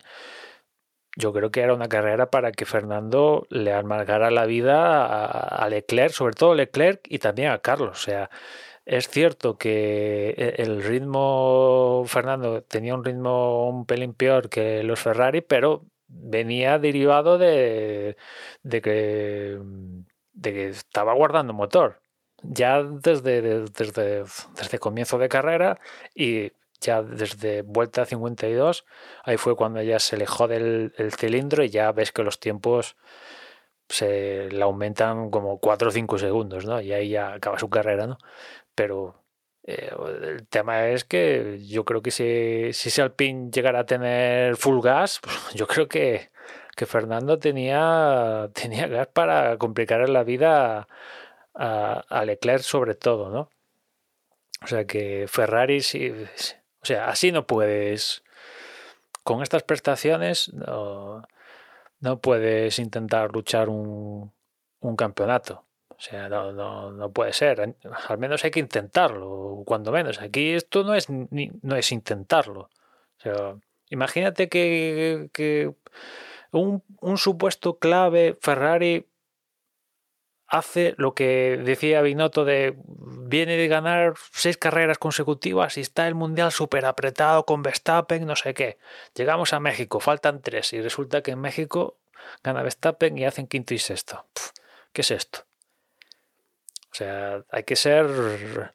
yo 1.20 1.34
creo 1.34 1.52
que 1.52 1.62
era 1.62 1.74
una 1.74 1.90
carrera 1.90 2.30
para 2.30 2.52
que 2.52 2.66
Fernando 2.66 3.46
le 3.50 3.74
amargara 3.74 4.32
la 4.32 4.46
vida 4.46 5.06
a, 5.06 5.70
Leclerc, 5.70 6.14
sobre 6.14 6.34
todo 6.34 6.56
Leclerc 6.56 7.02
y 7.10 7.20
también 7.20 7.52
a 7.52 7.60
Carlos. 7.60 7.92
O 7.92 8.02
sea, 8.02 8.30
es 8.86 9.10
cierto 9.10 9.58
que 9.58 10.34
e, 10.38 10.62
el 10.64 10.84
ritmo, 10.84 12.04
Fernando 12.08 12.64
tenía 12.64 12.96
un 12.96 13.04
ritmo 13.04 13.70
un 13.70 13.86
pelín 13.86 14.14
peor 14.14 14.50
que 14.50 14.84
los 14.84 15.00
Ferrari, 15.00 15.42
pero 15.42 15.86
venía 16.10 16.80
derivado 16.80 17.38
de, 17.38 18.18
de, 18.64 18.82
que, 18.82 19.60
de 20.34 20.54
que 20.54 20.68
estaba 20.70 21.14
guardando 21.14 21.54
motor 21.54 22.02
ya 22.44 22.84
desde, 22.84 23.42
desde, 23.42 24.24
desde 24.56 24.80
comienzo 24.80 25.18
de 25.18 25.30
carrera 25.30 25.80
y 26.16 26.52
ya 26.82 27.02
desde 27.02 27.62
vuelta 27.64 28.06
52, 28.06 28.86
ahí 29.24 29.38
fue 29.38 29.56
cuando 29.56 29.82
ya 29.82 30.00
se 30.00 30.18
le 30.18 30.26
jode 30.26 30.58
el, 30.98 31.14
cilindro 31.18 31.64
y 31.64 31.70
ya 31.70 31.92
ves 31.92 32.12
que 32.12 32.24
los 32.24 32.40
tiempos 32.40 32.96
se 33.90 34.50
le 34.50 34.64
aumentan 34.64 35.30
como 35.30 35.60
4 35.60 35.90
o 35.90 35.92
5 35.92 36.18
segundos, 36.20 36.66
¿no? 36.66 36.80
Y 36.80 36.94
ahí 36.94 37.10
ya 37.10 37.34
acaba 37.34 37.60
su 37.60 37.70
carrera, 37.70 38.08
¿no? 38.08 38.18
Pero 38.76 39.19
eh, 39.70 39.92
el 40.24 40.48
tema 40.48 40.88
es 40.88 41.04
que 41.06 41.60
yo 41.64 41.86
creo 41.86 42.02
que 42.02 42.10
si, 42.10 42.74
si 42.74 42.90
ese 42.90 43.04
Alpine 43.04 43.52
llegara 43.52 43.82
a 43.82 43.86
tener 43.86 44.56
full 44.58 44.82
gas, 44.82 45.20
pues 45.24 45.54
yo 45.54 45.68
creo 45.68 45.88
que, 45.88 46.32
que 46.76 46.88
Fernando 46.88 47.38
tenía, 47.38 48.50
tenía 48.54 48.88
gas 48.88 49.08
para 49.08 49.58
complicar 49.58 50.10
la 50.10 50.24
vida 50.24 50.88
a, 51.54 52.26
Leclerc 52.26 52.64
sobre 52.64 52.96
todo, 52.96 53.30
¿no? 53.30 53.50
O 54.64 54.68
sea 54.68 54.86
que 54.86 55.26
Ferrari 55.28 55.82
sí, 55.82 56.12
o 56.82 56.86
sea, 56.86 57.10
así 57.10 57.32
no 57.32 57.46
puedes. 57.46 58.24
Con 59.24 59.44
estas 59.44 59.64
prestaciones 59.64 60.52
no, 60.54 61.22
no 62.00 62.20
puedes 62.22 62.80
intentar 62.80 63.32
luchar 63.34 63.70
un, 63.70 64.34
un 64.80 64.96
campeonato. 64.96 65.69
O 66.00 66.02
sea, 66.02 66.30
no, 66.30 66.54
no, 66.54 66.94
no, 66.94 67.12
puede 67.12 67.34
ser. 67.34 67.76
Al 68.08 68.18
menos 68.18 68.46
hay 68.46 68.52
que 68.52 68.62
intentarlo, 68.62 69.64
cuando 69.66 69.92
menos. 69.92 70.22
Aquí 70.22 70.54
esto 70.54 70.86
no 70.86 70.96
es, 70.96 71.10
ni, 71.10 71.52
no 71.62 71.76
es 71.76 71.92
intentarlo. 71.92 72.70
O 73.18 73.22
sea, 73.22 73.56
imagínate 73.90 74.48
que, 74.48 75.30
que 75.34 75.74
un, 76.52 76.84
un, 77.02 77.18
supuesto 77.18 77.80
clave 77.80 78.38
Ferrari 78.40 79.08
hace 80.48 80.96
lo 80.98 81.14
que 81.14 81.62
decía 81.66 82.02
Binotto 82.02 82.46
de 82.46 82.78
viene 82.88 83.58
de 83.58 83.68
ganar 83.68 84.14
seis 84.32 84.58
carreras 84.58 85.00
consecutivas 85.00 85.78
y 85.78 85.82
está 85.82 86.08
el 86.08 86.16
mundial 86.16 86.54
súper 86.54 86.86
apretado 86.86 87.46
con 87.46 87.62
Verstappen, 87.62 88.26
no 88.26 88.38
sé 88.38 88.54
qué. 88.54 88.78
Llegamos 89.16 89.52
a 89.52 89.60
México, 89.60 90.00
faltan 90.00 90.42
tres 90.42 90.72
y 90.72 90.80
resulta 90.82 91.22
que 91.22 91.32
en 91.32 91.42
México 91.42 91.98
gana 92.42 92.64
Verstappen 92.64 93.18
y 93.18 93.26
hacen 93.26 93.48
quinto 93.48 93.74
y 93.74 93.80
sexto. 93.80 94.26
¿Qué 94.94 95.02
es 95.02 95.12
esto? 95.12 95.49
O 96.92 96.96
sea, 96.96 97.44
hay 97.52 97.64
que 97.64 97.76
ser 97.76 98.74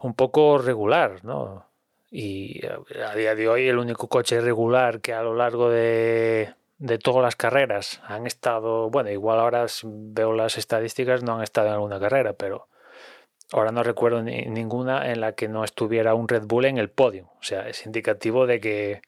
un 0.00 0.14
poco 0.14 0.58
regular, 0.58 1.24
¿no? 1.24 1.66
Y 2.10 2.60
a 2.66 3.14
día 3.14 3.34
de 3.34 3.48
hoy 3.48 3.68
el 3.68 3.78
único 3.78 4.08
coche 4.08 4.40
regular 4.40 5.00
que 5.00 5.12
a 5.12 5.22
lo 5.22 5.34
largo 5.34 5.70
de 5.70 6.54
de 6.78 6.98
todas 6.98 7.22
las 7.22 7.36
carreras 7.36 8.00
han 8.04 8.26
estado, 8.26 8.90
bueno, 8.90 9.10
igual 9.10 9.38
ahora 9.38 9.66
veo 9.84 10.32
las 10.32 10.58
estadísticas, 10.58 11.22
no 11.22 11.36
han 11.36 11.42
estado 11.42 11.68
en 11.68 11.74
alguna 11.74 12.00
carrera, 12.00 12.34
pero 12.34 12.68
ahora 13.52 13.72
no 13.72 13.82
recuerdo 13.82 14.22
ninguna 14.22 15.10
en 15.10 15.20
la 15.20 15.32
que 15.32 15.48
no 15.48 15.64
estuviera 15.64 16.14
un 16.14 16.28
Red 16.28 16.44
Bull 16.44 16.66
en 16.66 16.78
el 16.78 16.90
podio. 16.90 17.30
O 17.40 17.42
sea, 17.42 17.68
es 17.68 17.86
indicativo 17.86 18.46
de 18.46 18.60
que 18.60 19.02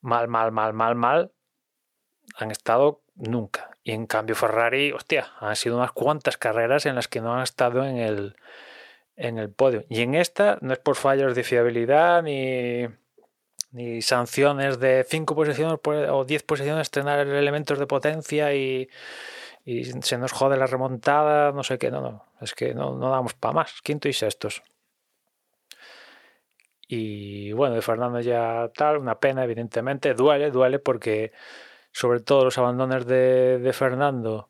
mal, 0.00 0.28
mal, 0.28 0.52
mal, 0.52 0.72
mal, 0.72 0.94
mal 0.94 1.32
han 2.36 2.50
estado 2.50 3.02
nunca. 3.16 3.73
Y 3.84 3.92
en 3.92 4.06
cambio 4.06 4.34
Ferrari, 4.34 4.92
hostia, 4.92 5.32
han 5.38 5.54
sido 5.56 5.76
unas 5.76 5.92
cuantas 5.92 6.36
carreras 6.36 6.86
en 6.86 6.96
las 6.96 7.06
que 7.06 7.20
no 7.20 7.34
han 7.34 7.42
estado 7.42 7.84
en 7.84 7.98
el, 7.98 8.36
en 9.16 9.38
el 9.38 9.50
podio. 9.50 9.84
Y 9.88 10.00
en 10.00 10.14
esta 10.14 10.58
no 10.62 10.72
es 10.72 10.78
por 10.80 10.96
fallos 10.96 11.36
de 11.36 11.44
fiabilidad 11.44 12.22
ni 12.22 12.88
ni 13.74 14.02
sanciones 14.02 14.78
de 14.78 15.04
5 15.04 15.34
posiciones 15.34 15.80
o 15.84 16.24
10 16.24 16.42
posiciones, 16.44 16.90
tener 16.92 17.26
elementos 17.26 17.78
de 17.78 17.86
potencia 17.86 18.54
y, 18.54 18.88
se 20.02 20.18
nos 20.18 20.30
jode 20.32 20.56
la 20.56 20.66
remontada, 20.66 21.50
no 21.50 21.64
sé 21.64 21.78
qué, 21.78 21.90
no, 21.90 22.00
no, 22.00 22.24
es 22.40 22.54
que 22.54 22.74
no, 22.74 22.96
no 22.96 23.10
damos 23.10 23.34
para 23.34 23.54
más, 23.54 23.80
quinto 23.82 24.08
y 24.08 24.12
sextos. 24.12 24.62
Y 26.86 27.52
bueno, 27.52 27.74
de 27.74 27.82
Fernando 27.82 28.20
ya 28.20 28.70
tal, 28.76 28.98
una 28.98 29.18
pena, 29.18 29.42
evidentemente, 29.42 30.14
duele, 30.14 30.50
duele 30.50 30.78
porque 30.78 31.32
sobre 31.94 32.18
todo 32.18 32.44
los 32.44 32.58
abandones 32.58 33.06
de, 33.06 33.60
de 33.60 33.72
Fernando 33.72 34.48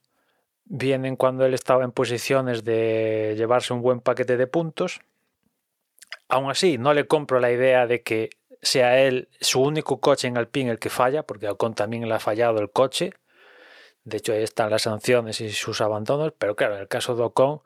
vienen 0.64 1.14
cuando 1.14 1.45
él 1.45 1.53
estaba 1.53 1.84
en 1.84 1.92
posiciones 1.92 2.64
de 2.64 3.34
llevarse 3.36 3.74
un 3.74 3.82
buen 3.82 4.01
paquete 4.01 4.38
de 4.38 4.47
puntos. 4.47 5.01
Aún 6.28 6.51
así, 6.51 6.78
no 6.78 6.95
le 6.95 7.07
compro 7.07 7.40
la 7.40 7.53
idea 7.53 7.86
de 7.86 8.03
que 8.03 8.30
sea 8.62 8.99
él 8.99 9.28
su 9.42 9.61
único 9.61 10.01
coche 10.01 10.26
en 10.26 10.38
Alpine 10.38 10.70
el 10.70 10.78
que 10.78 10.88
falla, 10.88 11.22
porque 11.22 11.51
Ocon 11.51 11.74
también 11.74 12.09
le 12.09 12.14
ha 12.14 12.18
fallado 12.18 12.61
el 12.61 12.70
coche. 12.70 13.12
De 14.05 14.16
hecho, 14.16 14.32
ahí 14.32 14.42
están 14.42 14.70
las 14.70 14.82
sanciones 14.82 15.42
y 15.42 15.51
sus 15.51 15.82
abandonos, 15.82 16.32
pero 16.38 16.57
claro, 16.57 16.76
en 16.76 16.80
el 16.80 16.88
caso 16.88 17.14
de 17.14 17.24
Ocon, 17.24 17.61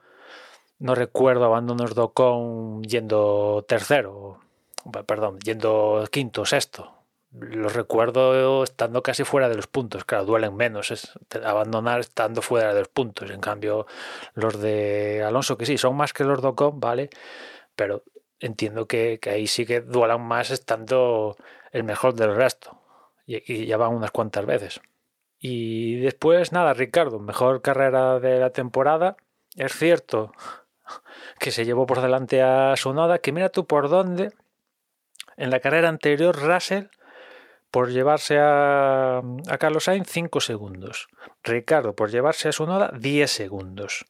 no 0.80 0.96
recuerdo 0.96 1.44
abandonos 1.44 1.94
de 1.94 2.00
Ocon 2.00 2.82
yendo 2.82 3.64
tercero, 3.68 4.40
perdón, 5.06 5.38
yendo 5.38 6.04
quinto, 6.10 6.44
sexto. 6.44 6.97
Los 7.30 7.74
recuerdo 7.74 8.64
estando 8.64 9.02
casi 9.02 9.22
fuera 9.24 9.48
de 9.48 9.54
los 9.54 9.66
puntos. 9.66 10.04
Claro, 10.04 10.24
duelen 10.24 10.56
menos 10.56 10.90
es 10.90 11.12
abandonar 11.44 12.00
estando 12.00 12.40
fuera 12.40 12.72
de 12.72 12.80
los 12.80 12.88
puntos. 12.88 13.30
En 13.30 13.40
cambio, 13.40 13.86
los 14.34 14.60
de 14.60 15.22
Alonso, 15.22 15.58
que 15.58 15.66
sí, 15.66 15.76
son 15.76 15.94
más 15.96 16.12
que 16.12 16.24
los 16.24 16.40
de 16.40 16.48
Ocon, 16.48 16.80
¿vale? 16.80 17.10
Pero 17.76 18.02
entiendo 18.40 18.86
que, 18.86 19.20
ahí 19.26 19.46
sí 19.46 19.66
que 19.66 19.80
duelan 19.80 20.22
más 20.22 20.50
estando 20.50 21.36
el 21.72 21.84
mejor 21.84 22.14
del 22.14 22.34
resto. 22.34 22.80
Y, 23.26 23.66
ya 23.66 23.76
van 23.76 23.94
unas 23.94 24.10
cuantas 24.10 24.46
veces. 24.46 24.80
Y 25.38 26.00
después, 26.00 26.52
nada, 26.52 26.72
Ricardo, 26.72 27.18
mejor 27.18 27.60
carrera 27.60 28.20
de 28.20 28.38
la 28.40 28.50
temporada. 28.50 29.16
Es 29.54 29.74
cierto 29.74 30.32
que 31.38 31.50
se 31.50 31.66
llevó 31.66 31.86
por 31.86 32.00
delante 32.00 32.42
a 32.42 32.74
Sonoda, 32.76 33.18
que 33.18 33.32
mira 33.32 33.50
tú 33.50 33.66
por 33.66 33.90
dónde. 33.90 34.32
En 35.36 35.50
la 35.50 35.60
carrera 35.60 35.88
anterior, 35.88 36.34
Russell, 36.36 36.86
por 37.70 37.90
llevarse 37.90 38.38
a, 38.38 39.18
a 39.18 39.58
Carlos 39.58 39.84
Sainz, 39.84 40.08
5 40.10 40.40
segundos. 40.40 41.08
Ricardo, 41.42 41.94
por 41.94 42.10
llevarse 42.10 42.48
a 42.48 42.52
Sonoda, 42.52 42.92
10 42.98 43.30
segundos. 43.30 44.06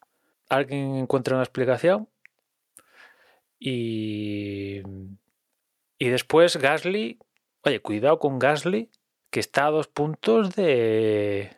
¿Alguien 0.48 0.96
encuentra 0.96 1.34
una 1.34 1.44
explicación? 1.44 2.08
Y, 3.58 4.82
y 5.98 6.08
después 6.08 6.56
Gasly, 6.56 7.18
oye, 7.64 7.80
cuidado 7.80 8.18
con 8.18 8.38
Gasly, 8.38 8.90
que 9.30 9.40
está 9.40 9.66
a 9.66 9.70
dos 9.70 9.88
puntos 9.88 10.54
de, 10.54 11.56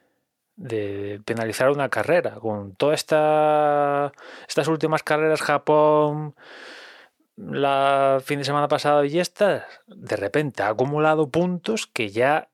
de 0.56 1.20
penalizar 1.24 1.70
una 1.70 1.88
carrera. 1.88 2.36
Con 2.36 2.74
todas 2.74 3.00
esta, 3.00 4.12
estas 4.48 4.68
últimas 4.68 5.02
carreras, 5.02 5.42
Japón, 5.42 6.34
la 7.48 8.20
fin 8.24 8.38
de 8.38 8.44
semana 8.44 8.68
pasado 8.68 9.04
y 9.04 9.18
esta, 9.18 9.66
de 9.86 10.16
repente 10.16 10.62
ha 10.62 10.68
acumulado 10.68 11.28
puntos 11.30 11.86
que 11.86 12.10
ya 12.10 12.48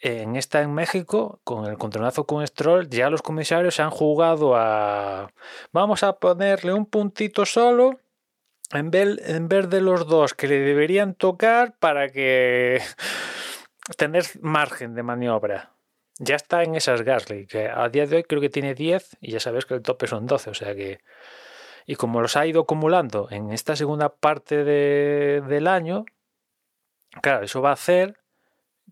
en 0.00 0.36
esta 0.36 0.60
en 0.60 0.74
México, 0.74 1.40
con 1.42 1.66
el 1.66 1.78
controlazo 1.78 2.26
con 2.26 2.46
Stroll, 2.46 2.88
ya 2.88 3.10
los 3.10 3.22
comisarios 3.22 3.74
se 3.74 3.82
han 3.82 3.90
jugado 3.90 4.54
a 4.54 5.32
vamos 5.72 6.02
a 6.02 6.18
ponerle 6.18 6.74
un 6.74 6.86
puntito 6.86 7.46
solo 7.46 7.98
en 8.72 8.90
vez, 8.90 9.70
de 9.70 9.80
los 9.80 10.06
dos 10.06 10.34
que 10.34 10.48
le 10.48 10.58
deberían 10.58 11.14
tocar 11.14 11.76
para 11.78 12.10
que 12.10 12.80
tener 13.96 14.24
margen 14.40 14.94
de 14.94 15.02
maniobra. 15.02 15.72
Ya 16.18 16.36
está 16.36 16.62
en 16.62 16.74
esas 16.74 17.02
Gasly, 17.02 17.46
que 17.46 17.68
a 17.68 17.88
día 17.88 18.06
de 18.06 18.16
hoy 18.16 18.24
creo 18.24 18.40
que 18.40 18.48
tiene 18.48 18.74
10 18.74 19.18
y 19.20 19.32
ya 19.32 19.40
sabes 19.40 19.66
que 19.66 19.74
el 19.74 19.82
tope 19.82 20.06
son 20.06 20.26
12, 20.26 20.50
o 20.50 20.54
sea 20.54 20.74
que... 20.74 21.00
Y 21.86 21.96
como 21.96 22.20
los 22.20 22.36
ha 22.36 22.46
ido 22.46 22.62
acumulando 22.62 23.28
en 23.30 23.52
esta 23.52 23.76
segunda 23.76 24.08
parte 24.10 24.64
de- 24.64 25.42
del 25.46 25.66
año, 25.68 26.04
claro, 27.22 27.44
eso 27.44 27.62
va 27.62 27.70
a 27.70 27.74
hacer 27.74 28.18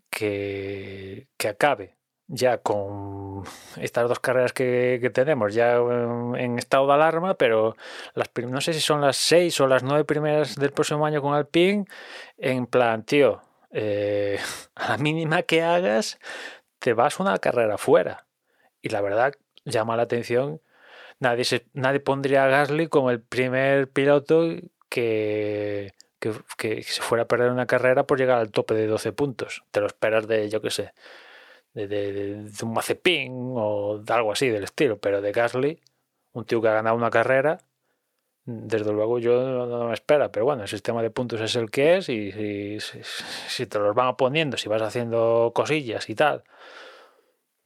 que, 0.09 1.27
que 1.37 1.47
acabe 1.49 1.95
ya 2.27 2.57
con 2.59 3.43
estas 3.77 4.09
dos 4.09 4.19
carreras 4.19 4.51
que, 4.53 4.97
que 5.01 5.09
tenemos 5.11 5.53
ya 5.53 5.75
en, 5.75 6.57
estado 6.57 6.87
de 6.87 6.93
alarma, 6.93 7.35
pero 7.35 7.75
las 8.15 8.31
no 8.49 8.61
sé 8.61 8.73
si 8.73 8.79
son 8.79 9.01
las 9.01 9.17
seis 9.17 9.59
o 9.61 9.67
las 9.67 9.83
nueve 9.83 10.05
primeras 10.05 10.55
del 10.55 10.71
próximo 10.71 11.05
año 11.05 11.21
con 11.21 11.35
Alpine, 11.35 11.85
en 12.37 12.65
plan, 12.65 13.03
tío, 13.03 13.41
eh, 13.71 14.39
a 14.75 14.89
la 14.89 14.97
mínima 14.97 15.43
que 15.43 15.61
hagas, 15.63 16.17
te 16.79 16.93
vas 16.93 17.19
una 17.19 17.37
carrera 17.39 17.77
fuera. 17.77 18.25
Y 18.81 18.89
la 18.89 19.01
verdad 19.01 19.33
llama 19.65 19.97
la 19.97 20.03
atención. 20.03 20.61
Nadie, 21.19 21.45
se, 21.45 21.65
nadie 21.73 21.99
pondría 22.01 22.45
a 22.45 22.47
Gasly 22.47 22.87
como 22.87 23.09
el 23.11 23.21
primer 23.21 23.89
piloto 23.89 24.43
que, 24.89 25.93
que, 26.57 26.83
se 26.83 27.01
fuera 27.01 27.23
a 27.23 27.27
perder 27.27 27.51
una 27.51 27.65
carrera 27.67 28.05
por 28.05 28.19
llegar 28.19 28.39
al 28.39 28.51
tope 28.51 28.73
de 28.73 28.87
12 28.87 29.13
puntos. 29.13 29.63
Te 29.71 29.79
lo 29.81 29.87
esperas 29.87 30.27
de, 30.27 30.49
yo 30.49 30.61
qué 30.61 30.71
sé, 30.71 30.93
de, 31.73 31.87
de- 31.87 32.13
de- 32.13 32.65
un 32.65 32.73
Mazepin 32.73 33.31
o 33.55 33.99
de 33.99 34.13
algo 34.13 34.31
así 34.31 34.49
del 34.49 34.63
estilo, 34.65 34.99
pero 34.99 35.21
de 35.21 35.31
Gasly, 35.31 35.81
un 36.33 36.45
tío 36.45 36.61
que 36.61 36.69
ha 36.69 36.73
ganado 36.73 36.95
una 36.95 37.11
carrera, 37.11 37.59
desde 38.45 38.93
luego 38.93 39.19
yo 39.19 39.65
no, 39.67 39.87
me 39.87 39.93
espera, 39.93 40.31
pero 40.31 40.45
bueno, 40.45 40.63
el 40.63 40.69
sistema 40.69 41.01
de 41.03 41.11
puntos 41.11 41.41
es 41.41 41.55
el 41.55 41.71
que 41.71 41.97
es 41.97 42.09
y 42.09 42.31
si, 42.31 42.79
si- 42.81 43.03
si 43.49 43.65
te 43.67 43.79
los 43.79 43.95
van 43.95 44.15
poniendo, 44.17 44.57
si 44.57 44.69
vas 44.69 44.81
haciendo 44.83 45.51
cosillas 45.55 46.09
y 46.09 46.15
tal, 46.15 46.43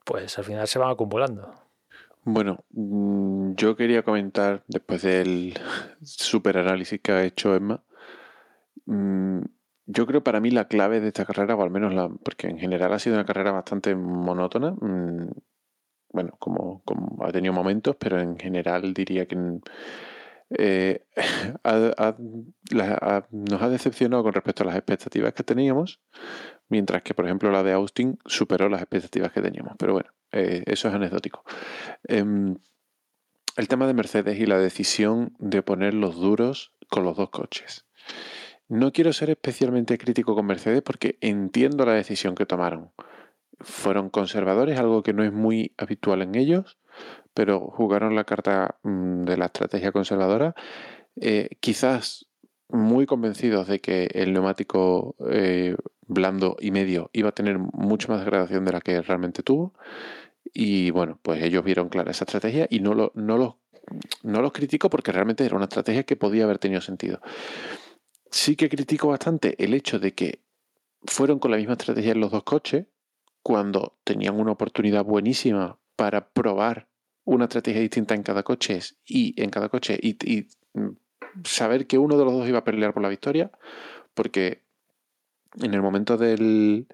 pues 0.05 0.37
al 0.37 0.43
final 0.45 0.67
se 0.67 0.79
van 0.79 0.91
acumulando. 0.91 1.68
Bueno, 2.23 2.63
mm, 2.71 3.53
yo 3.55 3.75
quería 3.75 4.03
comentar, 4.03 4.63
después 4.67 5.01
del 5.01 5.53
super 6.01 6.57
análisis 6.57 6.99
que 7.01 7.11
ha 7.11 7.23
hecho 7.25 7.55
Emma, 7.55 7.83
mm, 8.85 9.41
yo 9.87 10.05
creo 10.05 10.23
para 10.23 10.39
mí 10.39 10.51
la 10.51 10.67
clave 10.67 10.99
de 10.99 11.07
esta 11.07 11.25
carrera, 11.25 11.55
o 11.55 11.63
al 11.63 11.71
menos 11.71 11.93
la, 11.93 12.09
porque 12.09 12.47
en 12.47 12.59
general 12.59 12.93
ha 12.93 12.99
sido 12.99 13.15
una 13.15 13.25
carrera 13.25 13.51
bastante 13.51 13.95
monótona, 13.95 14.71
mm, 14.71 15.29
bueno, 16.13 16.31
como, 16.39 16.83
como 16.85 17.25
ha 17.25 17.31
tenido 17.31 17.53
momentos, 17.53 17.95
pero 17.99 18.19
en 18.19 18.37
general 18.39 18.93
diría 18.93 19.27
que 19.27 19.37
eh, 20.57 21.05
ha- 21.63 23.25
nos 23.31 23.61
ha 23.61 23.69
decepcionado 23.69 24.23
con 24.23 24.33
respecto 24.33 24.63
a 24.63 24.67
las 24.67 24.75
expectativas 24.75 25.33
que 25.33 25.43
teníamos, 25.43 25.99
mientras 26.69 27.03
que, 27.03 27.13
por 27.13 27.25
ejemplo, 27.25 27.51
la 27.51 27.63
de 27.63 27.73
Austin 27.73 28.17
superó 28.25 28.69
las 28.69 28.81
expectativas 28.81 29.31
que 29.31 29.41
teníamos. 29.41 29.73
Pero 29.77 29.93
bueno, 29.93 30.09
eh, 30.31 30.63
eso 30.65 30.87
es 30.87 30.93
anecdótico. 30.93 31.43
Em, 32.07 32.57
el 33.57 33.67
tema 33.67 33.87
de 33.87 33.93
Mercedes 33.93 34.39
y 34.39 34.45
la 34.45 34.57
decisión 34.57 35.33
de 35.39 35.61
poner 35.61 35.93
los 35.93 36.15
duros 36.15 36.71
con 36.89 37.03
los 37.03 37.17
dos 37.17 37.29
coches. 37.29 37.85
No 38.67 38.91
quiero 38.93 39.11
ser 39.13 39.31
especialmente 39.31 39.97
crítico 39.97 40.35
con 40.35 40.45
Mercedes 40.45 40.81
porque 40.83 41.17
entiendo 41.21 41.85
la 41.85 41.93
decisión 41.93 42.35
que 42.35 42.45
tomaron. 42.45 42.91
Fueron 43.59 44.09
conservadores, 44.09 44.79
algo 44.79 45.03
que 45.03 45.13
no 45.13 45.23
es 45.23 45.33
muy 45.33 45.73
habitual 45.77 46.21
en 46.21 46.35
ellos, 46.35 46.77
pero 47.33 47.59
jugaron 47.59 48.15
la 48.15 48.23
carta 48.23 48.77
mm, 48.83 49.23
de 49.23 49.37
la 49.37 49.45
estrategia 49.47 49.91
conservadora, 49.91 50.55
eh, 51.19 51.49
quizás 51.59 52.28
muy 52.69 53.05
convencidos 53.05 53.67
de 53.67 53.81
que 53.81 54.09
el 54.13 54.33
neumático 54.33 55.15
eh, 55.29 55.75
blando 56.07 56.55
y 56.59 56.71
medio 56.71 57.09
iba 57.13 57.29
a 57.29 57.33
tener 57.33 57.57
mucho 57.57 58.09
más 58.09 58.19
degradación 58.19 58.65
de 58.65 58.71
la 58.71 58.81
que 58.81 59.01
realmente 59.01 59.43
tuvo. 59.43 59.73
Y 60.53 60.91
bueno, 60.91 61.19
pues 61.21 61.43
ellos 61.43 61.63
vieron 61.63 61.89
clara 61.89 62.11
esa 62.11 62.25
estrategia 62.25 62.67
y 62.69 62.79
no, 62.79 62.93
lo, 62.93 63.11
no, 63.15 63.37
los, 63.37 63.55
no 64.23 64.41
los 64.41 64.51
critico 64.51 64.89
porque 64.89 65.11
realmente 65.11 65.45
era 65.45 65.55
una 65.55 65.65
estrategia 65.65 66.03
que 66.03 66.15
podía 66.15 66.45
haber 66.45 66.59
tenido 66.59 66.81
sentido. 66.81 67.21
Sí 68.31 68.55
que 68.55 68.69
critico 68.69 69.09
bastante 69.09 69.55
el 69.63 69.73
hecho 69.73 69.99
de 69.99 70.13
que 70.13 70.39
fueron 71.05 71.39
con 71.39 71.51
la 71.51 71.57
misma 71.57 71.73
estrategia 71.73 72.11
en 72.11 72.19
los 72.19 72.31
dos 72.31 72.43
coches 72.43 72.85
cuando 73.41 73.97
tenían 74.03 74.39
una 74.39 74.51
oportunidad 74.51 75.03
buenísima 75.05 75.79
para 75.95 76.29
probar 76.29 76.87
una 77.25 77.45
estrategia 77.45 77.81
distinta 77.81 78.15
en 78.15 78.23
cada 78.23 78.43
coche 78.43 78.79
y 79.05 79.39
en 79.41 79.49
cada 79.49 79.69
coche 79.69 79.97
y, 80.01 80.47
mm, 80.73 80.89
saber 81.45 81.87
que 81.87 81.97
uno 81.97 82.17
de 82.17 82.25
los 82.25 82.33
dos 82.33 82.47
iba 82.47 82.59
a 82.59 82.63
pelear 82.63 82.93
por 82.93 83.03
la 83.03 83.09
victoria 83.09 83.51
porque 84.13 84.63
en 85.61 85.73
el 85.73 85.81
momento 85.81 86.17
del 86.17 86.87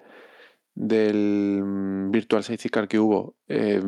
del 0.74 1.62
mm, 1.64 2.10
Virtual 2.12 2.44
Safety 2.44 2.68
Car 2.70 2.88
que 2.88 2.98
hubo, 3.00 3.36
eh, 3.48 3.80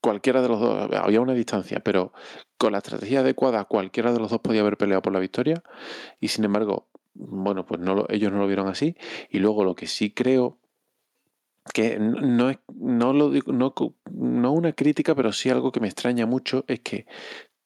cualquiera 0.00 0.40
de 0.42 0.48
los 0.48 0.60
dos, 0.60 0.90
había 0.94 1.20
una 1.20 1.34
distancia, 1.34 1.80
pero 1.80 2.12
con 2.56 2.72
la 2.72 2.78
estrategia 2.78 3.20
adecuada 3.20 3.64
cualquiera 3.64 4.12
de 4.12 4.18
los 4.18 4.30
dos 4.30 4.40
podía 4.40 4.60
haber 4.62 4.76
peleado 4.76 5.02
por 5.02 5.12
la 5.12 5.18
victoria. 5.20 5.62
Y 6.20 6.28
sin 6.28 6.44
embargo, 6.44 6.88
bueno, 7.14 7.66
pues 7.66 7.80
no 7.80 7.94
lo- 7.94 8.06
ellos 8.10 8.32
no 8.32 8.38
lo 8.38 8.46
vieron 8.46 8.68
así. 8.68 8.96
Y 9.30 9.38
luego 9.40 9.64
lo 9.64 9.74
que 9.74 9.86
sí 9.86 10.12
creo 10.12 10.58
que 11.74 11.98
no 11.98 12.50
es 12.50 12.58
no 12.74 13.12
no, 13.12 13.74
no 14.12 14.52
una 14.52 14.72
crítica 14.72 15.14
pero 15.14 15.32
sí 15.32 15.50
algo 15.50 15.72
que 15.72 15.80
me 15.80 15.88
extraña 15.88 16.26
mucho 16.26 16.64
es 16.66 16.80
que 16.80 17.06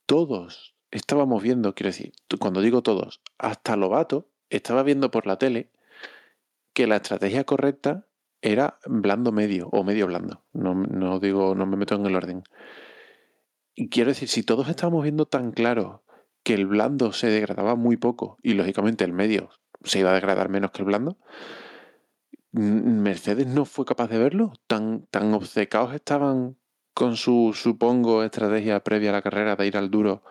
todos 0.06 0.73
estábamos 0.94 1.42
viendo 1.42 1.74
quiero 1.74 1.88
decir 1.88 2.12
cuando 2.38 2.60
digo 2.60 2.82
todos 2.82 3.20
hasta 3.38 3.76
Lobato 3.76 4.30
estaba 4.48 4.82
viendo 4.82 5.10
por 5.10 5.26
la 5.26 5.38
tele 5.38 5.70
que 6.72 6.86
la 6.86 6.96
estrategia 6.96 7.44
correcta 7.44 8.06
era 8.42 8.78
blando 8.84 9.32
medio 9.32 9.68
o 9.72 9.84
medio 9.84 10.06
blando. 10.06 10.44
No, 10.52 10.74
no 10.74 11.18
digo, 11.18 11.54
no 11.54 11.64
me 11.64 11.78
meto 11.78 11.94
en 11.94 12.04
el 12.04 12.14
orden. 12.14 12.42
Y 13.74 13.88
quiero 13.88 14.10
decir, 14.10 14.28
si 14.28 14.42
todos 14.42 14.68
estábamos 14.68 15.02
viendo 15.02 15.24
tan 15.26 15.52
claro 15.52 16.04
que 16.42 16.52
el 16.52 16.66
blando 16.66 17.12
se 17.12 17.28
degradaba 17.28 17.74
muy 17.74 17.96
poco 17.96 18.36
y 18.42 18.52
lógicamente 18.52 19.04
el 19.04 19.14
medio 19.14 19.48
se 19.82 20.00
iba 20.00 20.10
a 20.10 20.14
degradar 20.14 20.50
menos 20.50 20.72
que 20.72 20.82
el 20.82 20.86
blando, 20.86 21.16
Mercedes 22.52 23.46
no 23.46 23.64
fue 23.64 23.86
capaz 23.86 24.08
de 24.08 24.18
verlo. 24.18 24.52
Tan, 24.66 25.06
tan 25.06 25.32
obcecados 25.32 25.94
estaban 25.94 26.58
con 26.92 27.16
su, 27.16 27.52
supongo, 27.54 28.22
estrategia 28.22 28.84
previa 28.84 29.10
a 29.10 29.14
la 29.14 29.22
carrera 29.22 29.56
de 29.56 29.66
ir 29.66 29.76
al 29.76 29.90
duro 29.90 30.22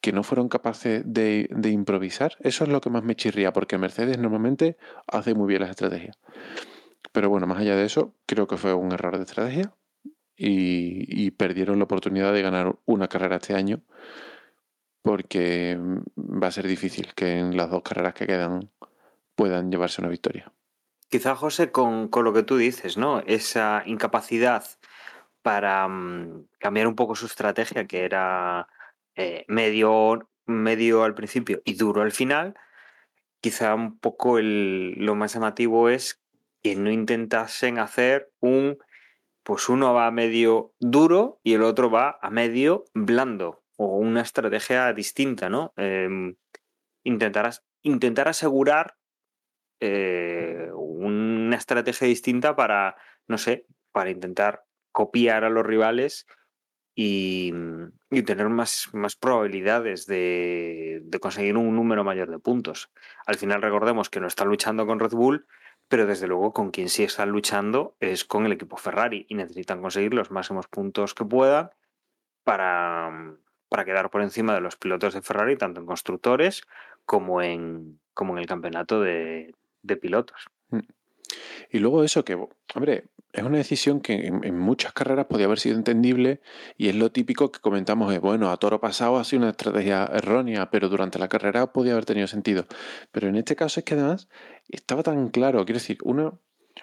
que 0.00 0.12
no 0.12 0.22
fueron 0.22 0.48
capaces 0.48 1.02
de, 1.04 1.48
improvisar. 1.70 2.36
Eso 2.40 2.64
es 2.64 2.70
lo 2.70 2.80
que 2.80 2.90
más 2.90 3.02
me 3.02 3.16
chirría, 3.16 3.52
porque 3.52 3.78
Mercedes 3.78 4.18
normalmente 4.18 4.76
hace 5.06 5.34
muy 5.34 5.48
bien 5.48 5.60
las 5.60 5.70
estrategias. 5.70 6.18
Pero 7.12 7.28
bueno, 7.28 7.46
más 7.46 7.58
allá 7.58 7.76
de 7.76 7.84
eso, 7.84 8.14
creo 8.26 8.46
que 8.46 8.56
fue 8.56 8.72
un 8.72 8.92
error 8.92 9.16
de 9.16 9.24
estrategia 9.24 9.74
y, 10.36 11.04
y 11.08 11.30
perdieron 11.32 11.78
la 11.78 11.84
oportunidad 11.84 12.32
de 12.32 12.42
ganar 12.42 12.76
una 12.86 13.08
carrera 13.08 13.36
este 13.36 13.54
año 13.54 13.82
porque 15.02 15.76
mm, 15.78 16.42
va 16.42 16.48
a 16.48 16.52
ser 16.52 16.66
difícil 16.66 17.14
que 17.14 17.38
en 17.38 17.56
las 17.56 17.70
dos 17.70 17.82
carreras 17.82 18.14
que 18.14 18.26
quedan 18.26 18.70
puedan 19.34 19.70
llevarse 19.70 20.00
una 20.00 20.10
victoria. 20.10 20.52
Quizá, 21.08 21.34
José, 21.34 21.72
con, 21.72 22.08
con 22.08 22.24
lo 22.24 22.32
que 22.32 22.42
tú 22.42 22.56
dices, 22.56 22.96
¿no? 22.96 23.20
Esa 23.20 23.82
incapacidad 23.86 24.64
para 25.42 25.88
mm, 25.88 26.46
cambiar 26.58 26.86
un 26.86 26.94
poco 26.94 27.16
su 27.16 27.26
estrategia, 27.26 27.86
que 27.86 28.04
era 28.04 28.68
eh, 29.16 29.44
medio, 29.48 30.28
medio 30.46 31.04
al 31.04 31.14
principio 31.14 31.62
y 31.64 31.74
duro 31.74 32.02
al 32.02 32.12
final, 32.12 32.54
quizá 33.40 33.74
un 33.74 33.98
poco 33.98 34.38
el- 34.38 34.94
lo 34.98 35.14
más 35.14 35.34
llamativo 35.34 35.88
es 35.88 36.22
que 36.62 36.76
no 36.76 36.90
intentasen 36.90 37.78
hacer 37.78 38.30
un, 38.40 38.78
pues 39.44 39.68
uno 39.68 39.94
va 39.94 40.06
a 40.08 40.10
medio 40.12 40.74
duro 40.80 41.40
y 41.44 41.54
el 41.54 41.62
otro 41.62 41.90
va 41.90 42.18
a 42.22 42.30
medio 42.30 42.84
blando, 42.94 43.62
o 43.78 43.96
una 43.98 44.22
estrategia 44.22 44.92
distinta, 44.92 45.48
¿no? 45.50 45.72
Intentar, 47.04 47.46
as- 47.46 47.64
intentar 47.82 48.28
asegurar 48.28 48.96
eh, 49.80 50.68
una 50.74 51.56
estrategia 51.56 52.06
distinta 52.06 52.54
para, 52.54 52.96
no 53.26 53.38
sé, 53.38 53.66
para 53.92 54.10
intentar 54.10 54.64
copiar 54.92 55.44
a 55.44 55.50
los 55.50 55.64
rivales 55.64 56.26
y, 57.02 57.50
y 58.10 58.22
tener 58.24 58.50
más, 58.50 58.90
más 58.92 59.16
probabilidades 59.16 60.04
de, 60.04 61.02
conseguir 61.18 61.56
un 61.56 61.74
número 61.74 62.04
mayor 62.04 62.30
de 62.30 62.38
puntos. 62.38 62.90
Al 63.24 63.36
final 63.36 63.62
recordemos 63.62 64.10
que 64.10 64.20
no 64.20 64.26
están 64.26 64.48
luchando 64.48 64.86
con 64.86 65.00
Red 65.00 65.12
Bull, 65.12 65.46
pero 65.88 66.04
desde 66.04 66.26
luego 66.26 66.52
con 66.52 66.70
quien 66.70 66.90
sí 66.90 67.02
están 67.02 67.30
luchando 67.30 67.96
es 68.00 68.26
con 68.26 68.44
el 68.44 68.52
equipo 68.52 68.76
Ferrari 68.76 69.24
y 69.30 69.34
necesitan 69.34 69.80
conseguir 69.80 70.12
los 70.12 70.30
máximos 70.30 70.68
puntos 70.68 71.14
que 71.14 71.24
puedan 71.24 71.70
para, 72.44 73.34
para 73.70 73.86
quedar 73.86 74.10
por 74.10 74.20
encima 74.20 74.52
de 74.52 74.60
los 74.60 74.76
pilotos 74.76 75.14
de 75.14 75.22
Ferrari, 75.22 75.56
tanto 75.56 75.80
en 75.80 75.86
constructores 75.86 76.66
como 77.06 77.40
en, 77.40 77.98
como 78.12 78.34
en 78.34 78.40
el 78.40 78.46
campeonato 78.46 79.00
de, 79.00 79.54
de 79.80 79.96
pilotos. 79.96 80.50
Y 81.70 81.78
luego 81.78 82.04
eso 82.04 82.24
que, 82.24 82.34
hombre, 82.74 83.04
es 83.32 83.42
una 83.44 83.58
decisión 83.58 84.00
que 84.00 84.26
en, 84.26 84.44
en 84.44 84.58
muchas 84.58 84.92
carreras 84.92 85.26
podía 85.26 85.46
haber 85.46 85.60
sido 85.60 85.76
entendible 85.76 86.40
y 86.76 86.88
es 86.88 86.96
lo 86.96 87.12
típico 87.12 87.52
que 87.52 87.60
comentamos, 87.60 88.12
es 88.12 88.20
bueno, 88.20 88.50
a 88.50 88.56
toro 88.56 88.80
pasado 88.80 89.18
ha 89.18 89.24
sido 89.24 89.42
una 89.42 89.50
estrategia 89.50 90.04
errónea, 90.12 90.70
pero 90.70 90.88
durante 90.88 91.18
la 91.18 91.28
carrera 91.28 91.72
podía 91.72 91.92
haber 91.92 92.06
tenido 92.06 92.26
sentido. 92.26 92.66
Pero 93.12 93.28
en 93.28 93.36
este 93.36 93.56
caso 93.56 93.80
es 93.80 93.84
que 93.84 93.94
además 93.94 94.28
estaba 94.68 95.02
tan 95.02 95.28
claro, 95.28 95.64
quiero 95.64 95.78
decir, 95.78 95.98
una, 96.02 96.32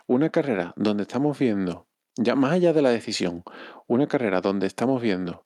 una 0.05 0.29
carrera 0.29 0.73
donde 0.77 1.03
estamos 1.03 1.37
viendo, 1.37 1.87
ya 2.15 2.35
más 2.35 2.53
allá 2.53 2.73
de 2.73 2.81
la 2.81 2.91
decisión, 2.91 3.43
una 3.87 4.07
carrera 4.07 4.41
donde 4.41 4.67
estamos 4.67 5.01
viendo 5.01 5.45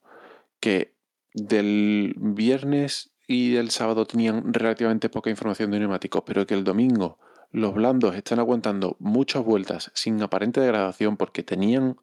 que 0.60 0.94
del 1.34 2.14
viernes 2.16 3.12
y 3.26 3.52
del 3.52 3.70
sábado 3.70 4.06
tenían 4.06 4.52
relativamente 4.52 5.08
poca 5.08 5.30
información 5.30 5.70
de 5.70 5.80
neumáticos, 5.80 6.22
pero 6.24 6.46
que 6.46 6.54
el 6.54 6.64
domingo 6.64 7.18
los 7.52 7.74
blandos 7.74 8.14
están 8.16 8.38
aguantando 8.38 8.96
muchas 8.98 9.44
vueltas 9.44 9.90
sin 9.94 10.20
aparente 10.22 10.60
degradación 10.60 11.16
porque 11.16 11.42
tenían 11.42 11.96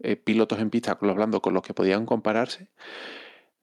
eh, 0.00 0.16
pilotos 0.16 0.58
en 0.58 0.70
pista 0.70 0.96
con 0.96 1.08
los 1.08 1.16
blandos 1.16 1.40
con 1.40 1.54
los 1.54 1.62
que 1.62 1.74
podían 1.74 2.04
compararse, 2.04 2.68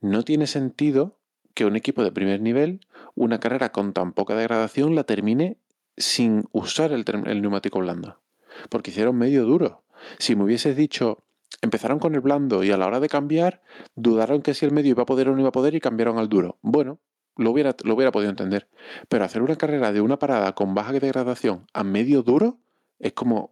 no 0.00 0.22
tiene 0.22 0.46
sentido 0.46 1.18
que 1.54 1.64
un 1.64 1.76
equipo 1.76 2.02
de 2.04 2.12
primer 2.12 2.40
nivel, 2.40 2.80
una 3.14 3.40
carrera 3.40 3.72
con 3.72 3.92
tan 3.92 4.12
poca 4.12 4.34
degradación, 4.34 4.94
la 4.94 5.04
termine 5.04 5.56
sin 5.96 6.44
usar 6.52 6.92
el, 6.92 7.04
el 7.26 7.40
neumático 7.40 7.78
blando. 7.78 8.20
Porque 8.68 8.90
hicieron 8.90 9.16
medio 9.16 9.44
duro. 9.44 9.82
Si 10.18 10.36
me 10.36 10.44
hubieses 10.44 10.76
dicho, 10.76 11.24
empezaron 11.62 11.98
con 11.98 12.14
el 12.14 12.20
blando 12.20 12.62
y 12.62 12.70
a 12.70 12.76
la 12.76 12.86
hora 12.86 13.00
de 13.00 13.08
cambiar, 13.08 13.62
dudaron 13.94 14.42
que 14.42 14.52
si 14.52 14.66
el 14.66 14.72
medio 14.72 14.90
iba 14.90 15.04
a 15.04 15.06
poder 15.06 15.28
o 15.28 15.32
no 15.32 15.40
iba 15.40 15.48
a 15.48 15.52
poder 15.52 15.74
y 15.74 15.80
cambiaron 15.80 16.18
al 16.18 16.28
duro. 16.28 16.58
Bueno, 16.60 16.98
lo 17.36 17.50
hubiera, 17.50 17.74
lo 17.84 17.94
hubiera 17.94 18.12
podido 18.12 18.30
entender. 18.30 18.68
Pero 19.08 19.24
hacer 19.24 19.42
una 19.42 19.56
carrera 19.56 19.92
de 19.92 20.00
una 20.00 20.18
parada 20.18 20.54
con 20.54 20.74
baja 20.74 20.92
degradación 20.92 21.66
a 21.72 21.84
medio 21.84 22.22
duro 22.22 22.58
es 22.98 23.12
como 23.12 23.50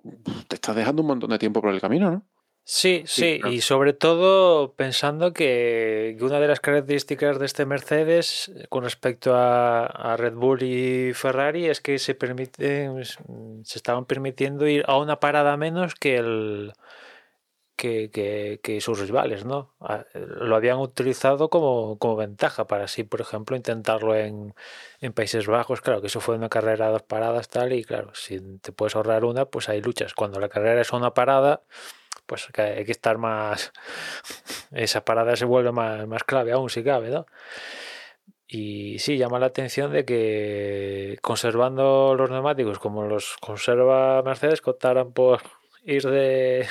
te 0.48 0.56
estás 0.56 0.74
dejando 0.76 1.02
un 1.02 1.08
montón 1.08 1.30
de 1.30 1.38
tiempo 1.38 1.60
por 1.60 1.72
el 1.72 1.80
camino, 1.80 2.10
¿no? 2.10 2.26
Sí, 2.66 3.02
sí, 3.04 3.42
y 3.50 3.60
sobre 3.60 3.92
todo 3.92 4.72
pensando 4.72 5.34
que 5.34 6.16
una 6.22 6.40
de 6.40 6.48
las 6.48 6.60
características 6.60 7.38
de 7.38 7.44
este 7.44 7.66
Mercedes 7.66 8.50
con 8.70 8.84
respecto 8.84 9.34
a, 9.34 10.16
Red 10.16 10.32
Bull 10.32 10.62
y 10.62 11.12
Ferrari 11.12 11.66
es 11.66 11.82
que 11.82 11.98
se 11.98 12.14
permiten, 12.14 13.04
se 13.04 13.78
estaban 13.78 14.06
permitiendo 14.06 14.66
ir 14.66 14.82
a 14.88 14.96
una 14.96 15.20
parada 15.20 15.58
menos 15.58 15.94
que 15.94 16.16
el 16.16 16.72
que, 17.76 18.60
que, 18.62 18.80
sus 18.80 19.00
rivales, 19.00 19.44
¿no? 19.44 19.74
Lo 20.14 20.56
habían 20.56 20.78
utilizado 20.78 21.50
como, 21.50 21.98
como 21.98 22.16
ventaja 22.16 22.66
para 22.66 22.84
así, 22.84 23.04
por 23.04 23.20
ejemplo, 23.20 23.56
intentarlo 23.56 24.14
en, 24.14 24.54
en, 25.00 25.12
Países 25.12 25.46
Bajos. 25.46 25.80
Claro, 25.80 26.00
que 26.00 26.06
eso 26.08 26.20
fue 26.20 26.36
una 26.36 26.48
carrera 26.48 26.86
a 26.86 26.90
dos 26.90 27.02
paradas, 27.02 27.48
tal, 27.48 27.72
y 27.72 27.84
claro, 27.84 28.14
si 28.14 28.40
te 28.58 28.72
puedes 28.72 28.96
ahorrar 28.96 29.24
una, 29.24 29.46
pues 29.46 29.68
hay 29.68 29.80
luchas. 29.80 30.14
Cuando 30.14 30.40
la 30.40 30.48
carrera 30.48 30.80
es 30.80 30.92
una 30.92 31.14
parada, 31.14 31.62
pues 32.26 32.48
hay 32.56 32.84
que 32.84 32.92
estar 32.92 33.18
más. 33.18 33.72
Esa 34.72 35.04
parada 35.04 35.36
se 35.36 35.44
vuelve 35.44 35.72
más, 35.72 36.06
más 36.06 36.24
clave 36.24 36.52
aún, 36.52 36.70
si 36.70 36.84
cabe, 36.84 37.10
¿no? 37.10 37.26
Y 38.46 38.98
sí, 39.00 39.16
llama 39.18 39.38
la 39.38 39.46
atención 39.46 39.92
de 39.92 40.04
que 40.04 41.18
conservando 41.22 42.14
los 42.14 42.30
neumáticos 42.30 42.78
como 42.78 43.04
los 43.04 43.36
conserva 43.40 44.22
Mercedes, 44.22 44.60
contaran 44.60 45.12
por 45.12 45.40
ir 45.84 46.02
de, 46.04 46.66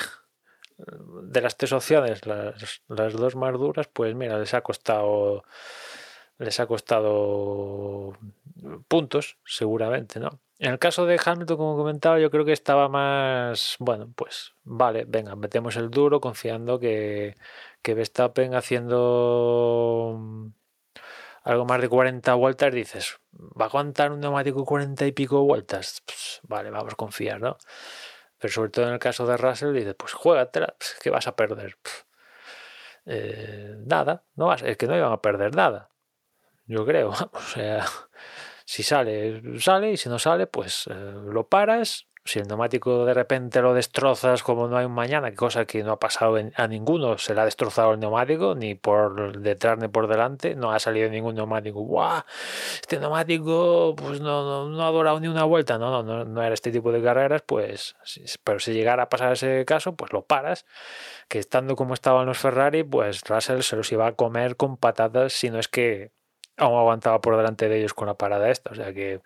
de 0.76 1.40
las 1.40 1.56
tres 1.56 1.72
opciones, 1.72 2.26
las, 2.26 2.82
las, 2.88 3.12
dos 3.12 3.36
más 3.36 3.52
duras, 3.54 3.88
pues 3.92 4.14
mira, 4.14 4.38
les 4.38 4.54
ha 4.54 4.60
costado 4.62 5.44
les 6.38 6.58
ha 6.60 6.66
costado 6.66 8.18
puntos, 8.88 9.38
seguramente, 9.44 10.18
¿no? 10.20 10.40
En 10.58 10.72
el 10.72 10.78
caso 10.78 11.04
de 11.06 11.20
Hamilton, 11.22 11.56
como 11.56 11.76
comentaba, 11.76 12.18
yo 12.18 12.30
creo 12.30 12.44
que 12.44 12.52
estaba 12.52 12.88
más, 12.88 13.76
bueno, 13.78 14.12
pues 14.14 14.54
vale, 14.62 15.04
venga, 15.06 15.36
metemos 15.36 15.76
el 15.76 15.90
duro 15.90 16.20
confiando 16.20 16.78
que, 16.78 17.36
que 17.82 17.94
Verstappen 17.94 18.54
haciendo 18.54 20.20
algo 21.42 21.64
más 21.66 21.80
de 21.80 21.88
40 21.88 22.34
vueltas, 22.34 22.72
dices, 22.72 23.18
¿va 23.32 23.66
a 23.66 23.68
aguantar 23.68 24.12
un 24.12 24.20
neumático 24.20 24.64
40 24.64 25.06
y 25.06 25.12
pico 25.12 25.42
vueltas? 25.44 26.02
Pues, 26.06 26.40
vale, 26.44 26.70
vamos 26.70 26.94
a 26.94 26.96
confiar, 26.96 27.40
¿no? 27.40 27.58
Pero 28.44 28.52
sobre 28.52 28.68
todo 28.68 28.88
en 28.88 28.92
el 28.92 28.98
caso 28.98 29.26
de 29.26 29.38
Russell, 29.38 29.72
dices, 29.72 29.94
pues 29.94 30.12
juégatela, 30.12 30.74
pues, 30.78 30.98
que 31.02 31.08
vas 31.08 31.26
a 31.26 31.34
perder. 31.34 31.78
Eh, 33.06 33.74
nada, 33.86 34.24
no 34.34 34.48
vas, 34.48 34.60
es 34.62 34.76
que 34.76 34.86
no 34.86 34.94
iban 34.94 35.12
a 35.12 35.22
perder 35.22 35.56
nada. 35.56 35.88
Yo 36.66 36.84
creo. 36.84 37.10
O 37.32 37.40
sea, 37.40 37.86
si 38.66 38.82
sale, 38.82 39.40
sale, 39.58 39.92
y 39.92 39.96
si 39.96 40.10
no 40.10 40.18
sale, 40.18 40.46
pues 40.46 40.86
eh, 40.88 41.14
lo 41.24 41.48
paras. 41.48 42.06
Si 42.26 42.38
el 42.38 42.48
neumático 42.48 43.04
de 43.04 43.12
repente 43.12 43.60
lo 43.60 43.74
destrozas 43.74 44.42
como 44.42 44.66
no 44.66 44.78
hay 44.78 44.86
un 44.86 44.92
mañana, 44.92 45.34
cosa 45.34 45.66
que 45.66 45.82
no 45.82 45.92
ha 45.92 45.98
pasado 45.98 46.38
a 46.54 46.68
ninguno, 46.68 47.18
se 47.18 47.34
le 47.34 47.42
ha 47.42 47.44
destrozado 47.44 47.92
el 47.92 48.00
neumático, 48.00 48.54
ni 48.54 48.74
por 48.74 49.38
detrás 49.38 49.76
ni 49.78 49.88
por 49.88 50.08
delante, 50.08 50.54
no 50.54 50.72
ha 50.72 50.78
salido 50.78 51.10
ningún 51.10 51.34
neumático. 51.34 51.80
¡Guau! 51.80 52.22
Este 52.80 52.98
neumático 52.98 53.94
pues 53.96 54.22
no, 54.22 54.70
no, 54.70 54.86
ha 54.86 54.90
durado 54.90 55.20
ni 55.20 55.28
una 55.28 55.44
vuelta, 55.44 55.76
no, 55.76 56.02
no, 56.02 56.24
no, 56.24 56.42
era 56.42 56.54
este 56.54 56.72
tipo 56.72 56.92
de 56.92 57.02
carreras, 57.02 57.42
pues, 57.42 57.94
pero 58.42 58.58
si 58.58 58.72
llegara 58.72 59.02
a 59.02 59.08
pasar 59.10 59.32
ese 59.34 59.66
caso, 59.66 59.94
pues 59.94 60.12
lo 60.14 60.22
paras, 60.24 60.64
que 61.28 61.38
estando 61.38 61.76
como 61.76 61.92
estaban 61.92 62.24
los 62.26 62.38
Ferrari, 62.38 62.84
pues 62.84 63.22
Russell 63.28 63.60
se 63.60 63.76
los 63.76 63.92
iba 63.92 64.06
a 64.06 64.12
comer 64.12 64.56
con 64.56 64.78
patatas, 64.78 65.34
si 65.34 65.50
no 65.50 65.58
es 65.58 65.68
que 65.68 66.12
aún 66.56 66.78
aguantaba 66.78 67.20
por 67.20 67.36
delante 67.36 67.68
de 67.68 67.78
ellos 67.78 67.94
con 67.94 68.06
la 68.08 68.14
parada 68.14 68.50
esta. 68.50 68.70
O 68.70 68.74
sea 68.74 68.92
que 68.92 69.20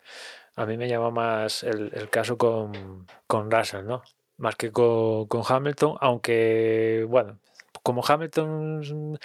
a 0.59 0.67
mí 0.67 0.77
me 0.77 0.89
llama 0.89 1.11
más 1.11 1.63
el, 1.63 2.09
caso 2.11 2.37
con, 2.37 3.07
con, 3.27 3.51
Russell, 3.51 3.87
¿no? 3.87 4.03
Más 4.37 4.57
que 4.57 4.73
con, 4.73 5.27
con, 5.27 5.43
Hamilton, 5.47 5.97
aunque, 6.01 7.07
bueno, 7.09 7.39
como 7.83 8.03
Hamilton 8.07 9.19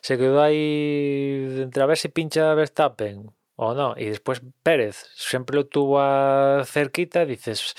se 0.00 0.18
quedó 0.18 0.42
ahí 0.42 1.60
entre 1.62 1.82
a 1.82 1.86
ver 1.86 1.98
si 1.98 2.08
pincha 2.08 2.54
Verstappen 2.54 3.30
o 3.56 3.74
no, 3.74 3.94
y 3.96 4.06
después 4.06 4.42
Pérez 4.62 5.06
siempre 5.14 5.56
lo 5.56 5.66
tuvo 5.66 6.64
cerquita, 6.64 7.24
dices... 7.24 7.74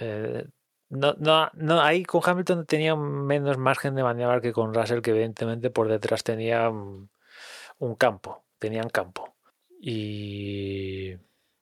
Eh, 0.00 0.46
no, 0.90 1.14
no, 1.18 1.50
no, 1.54 1.80
ahí 1.80 2.02
con 2.04 2.20
Hamilton 2.24 2.66
tenía 2.66 2.96
menos 2.96 3.58
margen 3.58 3.94
de 3.94 4.02
maniobra 4.02 4.40
que 4.40 4.52
con 4.52 4.74
Russell, 4.74 5.02
que 5.02 5.10
evidentemente 5.12 5.70
por 5.70 5.88
detrás 5.88 6.24
tenía 6.24 6.68
un 6.68 7.94
campo 7.96 8.42
tenían 8.60 8.90
campo. 8.90 9.34
Y, 9.80 11.16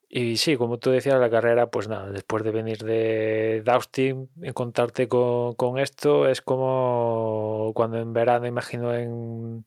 y 0.08 0.36
sí, 0.38 0.56
como 0.56 0.78
tú 0.78 0.90
decías, 0.90 1.20
la 1.20 1.30
carrera, 1.30 1.70
pues 1.70 1.88
nada, 1.88 2.10
después 2.10 2.42
de 2.44 2.50
venir 2.50 2.78
de, 2.84 3.62
Austin, 3.66 4.30
encontrarte 4.42 5.08
con, 5.08 5.54
con, 5.54 5.78
esto 5.78 6.28
es 6.28 6.40
como 6.40 7.72
cuando 7.74 7.98
en 7.98 8.12
verano, 8.12 8.46
imagino, 8.46 8.94
en 8.94 9.64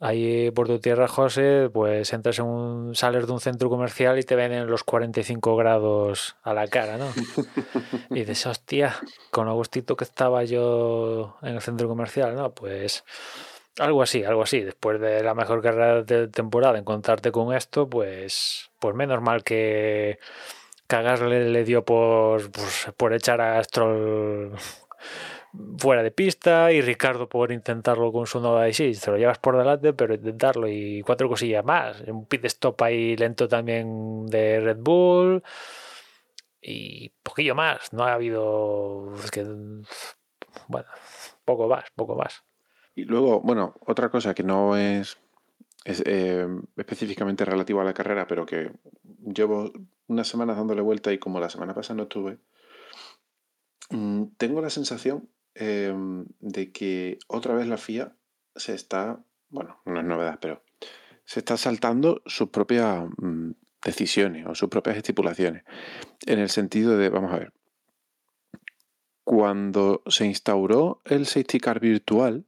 ahí 0.00 0.50
por 0.50 0.66
tu 0.66 0.78
tierra, 0.80 1.08
José, 1.08 1.70
pues 1.72 2.12
entras 2.12 2.38
en 2.38 2.44
un, 2.44 2.94
sales 2.94 3.26
de 3.26 3.32
un 3.32 3.40
centro 3.40 3.70
comercial 3.70 4.18
y 4.18 4.22
te 4.22 4.36
ven 4.36 4.52
en 4.52 4.66
los 4.66 4.84
45 4.84 5.56
grados 5.56 6.36
a 6.42 6.52
la 6.52 6.68
cara, 6.68 6.98
¿no? 6.98 7.06
Y 8.10 8.20
dices, 8.20 8.46
hostia, 8.46 8.96
con 9.30 9.46
lo 9.46 9.54
gustito 9.54 9.96
que 9.96 10.04
estaba 10.04 10.44
yo 10.44 11.36
en 11.42 11.54
el 11.54 11.62
centro 11.62 11.88
comercial, 11.88 12.34
¿no? 12.34 12.52
Pues 12.52 13.04
algo 13.78 14.02
así, 14.02 14.24
algo 14.24 14.42
así. 14.42 14.60
Después 14.60 15.00
de 15.00 15.22
la 15.22 15.34
mejor 15.34 15.62
carrera 15.62 16.02
de 16.02 16.28
temporada, 16.28 16.78
encontrarte 16.78 17.32
con 17.32 17.54
esto, 17.54 17.88
pues, 17.88 18.70
pues 18.84 18.94
menos 18.94 19.22
mal 19.22 19.42
que 19.42 20.18
cagarle 20.86 21.48
le 21.48 21.64
dio 21.64 21.86
por, 21.86 22.50
pues, 22.50 22.92
por 22.98 23.14
echar 23.14 23.40
a 23.40 23.64
Stroll 23.64 24.52
fuera 25.78 26.02
de 26.02 26.10
pista 26.10 26.70
y 26.70 26.82
Ricardo 26.82 27.26
por 27.26 27.50
intentarlo 27.50 28.12
con 28.12 28.26
su 28.26 28.40
Noda 28.40 28.68
y 28.68 28.74
sí, 28.74 28.92
te 28.92 29.10
lo 29.10 29.16
llevas 29.16 29.38
por 29.38 29.56
delante, 29.56 29.94
pero 29.94 30.12
intentarlo 30.12 30.68
y 30.68 31.00
cuatro 31.00 31.30
cosillas 31.30 31.64
más. 31.64 32.02
Un 32.02 32.26
pit 32.26 32.44
stop 32.44 32.82
ahí 32.82 33.16
lento 33.16 33.48
también 33.48 34.26
de 34.26 34.60
Red 34.60 34.80
Bull 34.80 35.42
y 36.60 37.08
poquillo 37.22 37.54
más. 37.54 37.90
No 37.94 38.04
ha 38.04 38.12
habido. 38.12 39.14
bueno, 40.68 40.88
poco 41.46 41.68
más, 41.68 41.86
poco 41.96 42.16
más. 42.16 42.44
Y 42.94 43.04
luego, 43.04 43.40
bueno, 43.40 43.76
otra 43.86 44.10
cosa 44.10 44.34
que 44.34 44.42
no 44.42 44.76
es, 44.76 45.16
eh, 45.84 46.46
específicamente 46.76 47.44
relativa 47.44 47.82
a 47.82 47.84
la 47.84 47.94
carrera, 47.94 48.26
pero 48.26 48.46
que 48.46 48.72
llevo 49.02 49.70
unas 50.06 50.28
semanas 50.28 50.56
dándole 50.56 50.80
vuelta 50.80 51.12
y 51.12 51.18
como 51.18 51.40
la 51.40 51.50
semana 51.50 51.74
pasada 51.74 51.96
no 51.96 52.02
estuve, 52.04 52.38
mm, 53.90 54.24
tengo 54.38 54.62
la 54.62 54.70
sensación 54.70 55.28
em, 55.54 56.26
de 56.40 56.72
que 56.72 57.18
otra 57.28 57.54
vez 57.54 57.68
la 57.68 57.76
FIA 57.76 58.12
se 58.56 58.74
está, 58.74 59.22
bueno, 59.50 59.80
no 59.84 60.00
es 60.00 60.06
novedad, 60.06 60.38
pero 60.40 60.62
se 61.24 61.40
está 61.40 61.56
saltando 61.56 62.22
sus 62.26 62.48
propias 62.48 63.04
mm, 63.18 63.50
decisiones 63.84 64.46
o 64.46 64.54
sus 64.54 64.68
propias 64.68 64.96
estipulaciones. 64.96 65.64
En 66.26 66.38
el 66.38 66.48
sentido 66.50 66.96
de, 66.96 67.08
vamos 67.10 67.32
a 67.32 67.38
ver, 67.38 67.52
cuando 69.22 70.02
se 70.06 70.26
instauró 70.26 71.02
el 71.04 71.26
safety 71.26 71.60
car 71.60 71.80
virtual, 71.80 72.44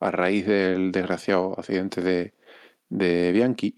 a 0.00 0.10
raíz 0.10 0.46
del 0.46 0.92
desgraciado 0.92 1.58
accidente 1.58 2.02
de, 2.02 2.33
Bianchi, 2.96 3.74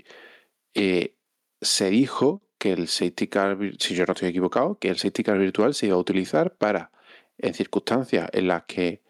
eh, 0.74 1.16
se 1.60 1.90
dijo 1.90 2.43
que 2.59 2.72
el 2.72 2.88
safety 2.88 3.28
car, 3.28 3.59
si 3.78 3.94
yo 3.94 4.05
no 4.06 4.12
estoy 4.12 4.28
equivocado, 4.28 4.78
que 4.78 4.88
el 4.88 4.97
safety 4.97 5.22
car 5.22 5.38
virtual 5.38 5.74
se 5.74 5.86
iba 5.86 5.97
a 5.97 5.98
utilizar 5.98 6.55
para, 6.56 6.90
en 7.38 7.55
circunstancias 7.55 8.28
en 8.32 8.48
las 8.48 8.64
que, 8.64 9.02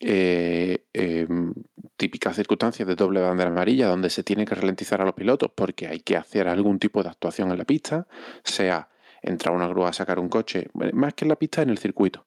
eh, 0.00 0.84
em, 0.92 1.54
típicas 1.96 2.36
circunstancias 2.36 2.86
de 2.86 2.96
doble 2.96 3.20
bandera 3.20 3.50
amarilla, 3.50 3.88
donde 3.88 4.10
se 4.10 4.24
tiene 4.24 4.44
que 4.44 4.54
ralentizar 4.54 5.00
a 5.00 5.04
los 5.04 5.14
pilotos 5.14 5.50
porque 5.54 5.86
hay 5.86 6.00
que 6.00 6.16
hacer 6.16 6.48
algún 6.48 6.78
tipo 6.78 7.02
de 7.02 7.10
actuación 7.10 7.50
en 7.52 7.58
la 7.58 7.64
pista, 7.64 8.06
sea 8.42 8.88
entrar 9.22 9.54
una 9.54 9.68
grúa 9.68 9.88
a 9.88 9.92
sacar 9.92 10.18
un 10.18 10.28
coche, 10.28 10.68
más 10.92 11.14
que 11.14 11.24
en 11.24 11.30
la 11.30 11.36
pista, 11.36 11.62
en 11.62 11.70
el 11.70 11.78
circuito. 11.78 12.26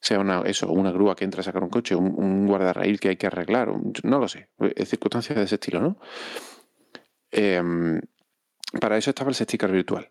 Sea 0.00 0.20
una, 0.20 0.42
eso, 0.42 0.70
una 0.72 0.92
grúa 0.92 1.14
que 1.14 1.24
entra 1.24 1.40
a 1.40 1.44
sacar 1.44 1.62
un 1.62 1.68
coche, 1.68 1.94
un, 1.94 2.14
un 2.16 2.46
guardarraíl 2.46 2.98
que 3.00 3.10
hay 3.10 3.16
que 3.16 3.26
arreglar, 3.26 3.70
no 4.04 4.18
lo 4.18 4.28
sé, 4.28 4.48
circunstancias 4.86 5.36
de 5.36 5.44
ese 5.44 5.56
estilo, 5.56 5.80
¿no? 5.80 5.98
Em, 7.30 8.00
para 8.80 8.98
eso 8.98 9.10
estaba 9.10 9.30
el 9.30 9.36
sticker 9.36 9.70
virtual. 9.70 10.10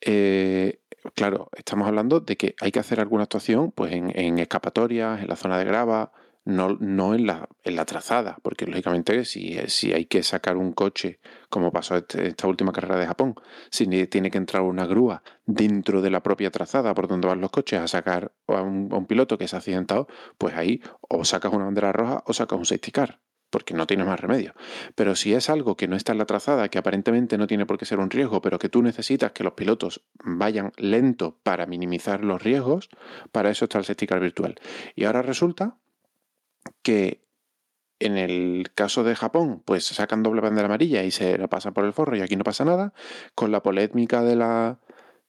Eh, 0.00 0.80
claro, 1.14 1.50
estamos 1.56 1.86
hablando 1.88 2.20
de 2.20 2.36
que 2.36 2.54
hay 2.60 2.72
que 2.72 2.80
hacer 2.80 3.00
alguna 3.00 3.24
actuación 3.24 3.72
pues 3.72 3.92
en, 3.92 4.38
escapatorias, 4.38 5.20
en 5.22 5.28
la 5.28 5.36
zona 5.36 5.58
de 5.58 5.64
grava, 5.64 6.12
no, 6.44 7.14
en, 7.14 7.26
la, 7.26 7.84
trazada, 7.84 8.38
porque 8.42 8.66
lógicamente 8.66 9.24
si, 9.24 9.58
hay 9.92 10.06
que 10.06 10.22
sacar 10.22 10.56
un 10.56 10.72
coche, 10.72 11.20
como 11.48 11.70
pasó 11.70 11.96
este, 11.96 12.28
esta 12.28 12.48
última 12.48 12.72
carrera 12.72 12.98
de 12.98 13.06
Japón, 13.06 13.34
si 13.70 13.86
tiene 14.06 14.30
que 14.30 14.38
entrar 14.38 14.62
una 14.62 14.86
grúa 14.86 15.22
dentro 15.46 16.00
de 16.02 16.10
la 16.10 16.22
propia 16.22 16.50
trazada 16.50 16.94
por 16.94 17.08
donde 17.08 17.28
van 17.28 17.40
los 17.40 17.50
coches 17.50 17.80
a 17.80 17.88
sacar 17.88 18.32
a 18.48 18.62
un 18.62 19.06
piloto 19.06 19.38
que 19.38 19.48
se 19.48 19.56
ha 19.56 19.58
accidentado, 19.58 20.08
pues 20.38 20.54
ahí 20.56 20.82
o 21.00 21.24
sacas 21.24 21.52
una 21.52 21.66
bandera 21.66 21.92
roja 21.92 22.22
o 22.26 22.32
sacas 22.32 22.58
un 22.58 22.64
safety 22.64 22.90
car 22.90 23.20
porque 23.50 23.74
no 23.74 23.86
tienes 23.86 24.06
más 24.06 24.18
remedio. 24.18 24.54
Pero 24.94 25.14
si 25.16 25.34
es 25.34 25.50
algo 25.50 25.76
que 25.76 25.88
no 25.88 25.96
está 25.96 26.12
en 26.12 26.18
la 26.18 26.26
trazada, 26.26 26.68
que 26.68 26.78
aparentemente 26.78 27.36
no 27.36 27.46
tiene 27.46 27.66
por 27.66 27.78
qué 27.78 27.84
ser 27.84 27.98
un 27.98 28.10
riesgo, 28.10 28.40
pero 28.40 28.58
que 28.58 28.68
tú 28.68 28.82
necesitas 28.82 29.32
que 29.32 29.44
los 29.44 29.54
pilotos 29.54 30.02
vayan 30.24 30.72
lento 30.76 31.38
para 31.42 31.66
minimizar 31.66 32.24
los 32.24 32.42
riesgos, 32.42 32.88
para 33.32 33.50
eso 33.50 33.64
está 33.66 33.78
el 33.78 33.84
safety 33.84 34.06
virtual. 34.20 34.54
Y 34.94 35.04
ahora 35.04 35.22
resulta 35.22 35.76
que 36.82 37.24
en 37.98 38.16
el 38.16 38.70
caso 38.74 39.04
de 39.04 39.14
Japón, 39.14 39.62
pues 39.64 39.84
sacan 39.84 40.22
doble 40.22 40.40
bandera 40.40 40.66
amarilla 40.66 41.02
y 41.02 41.10
se 41.10 41.36
la 41.36 41.48
pasan 41.48 41.74
por 41.74 41.84
el 41.84 41.92
forro 41.92 42.16
y 42.16 42.22
aquí 42.22 42.36
no 42.36 42.44
pasa 42.44 42.64
nada. 42.64 42.94
Con 43.34 43.52
la 43.52 43.62
polémica 43.62 44.22
de, 44.22 44.36
la, 44.36 44.78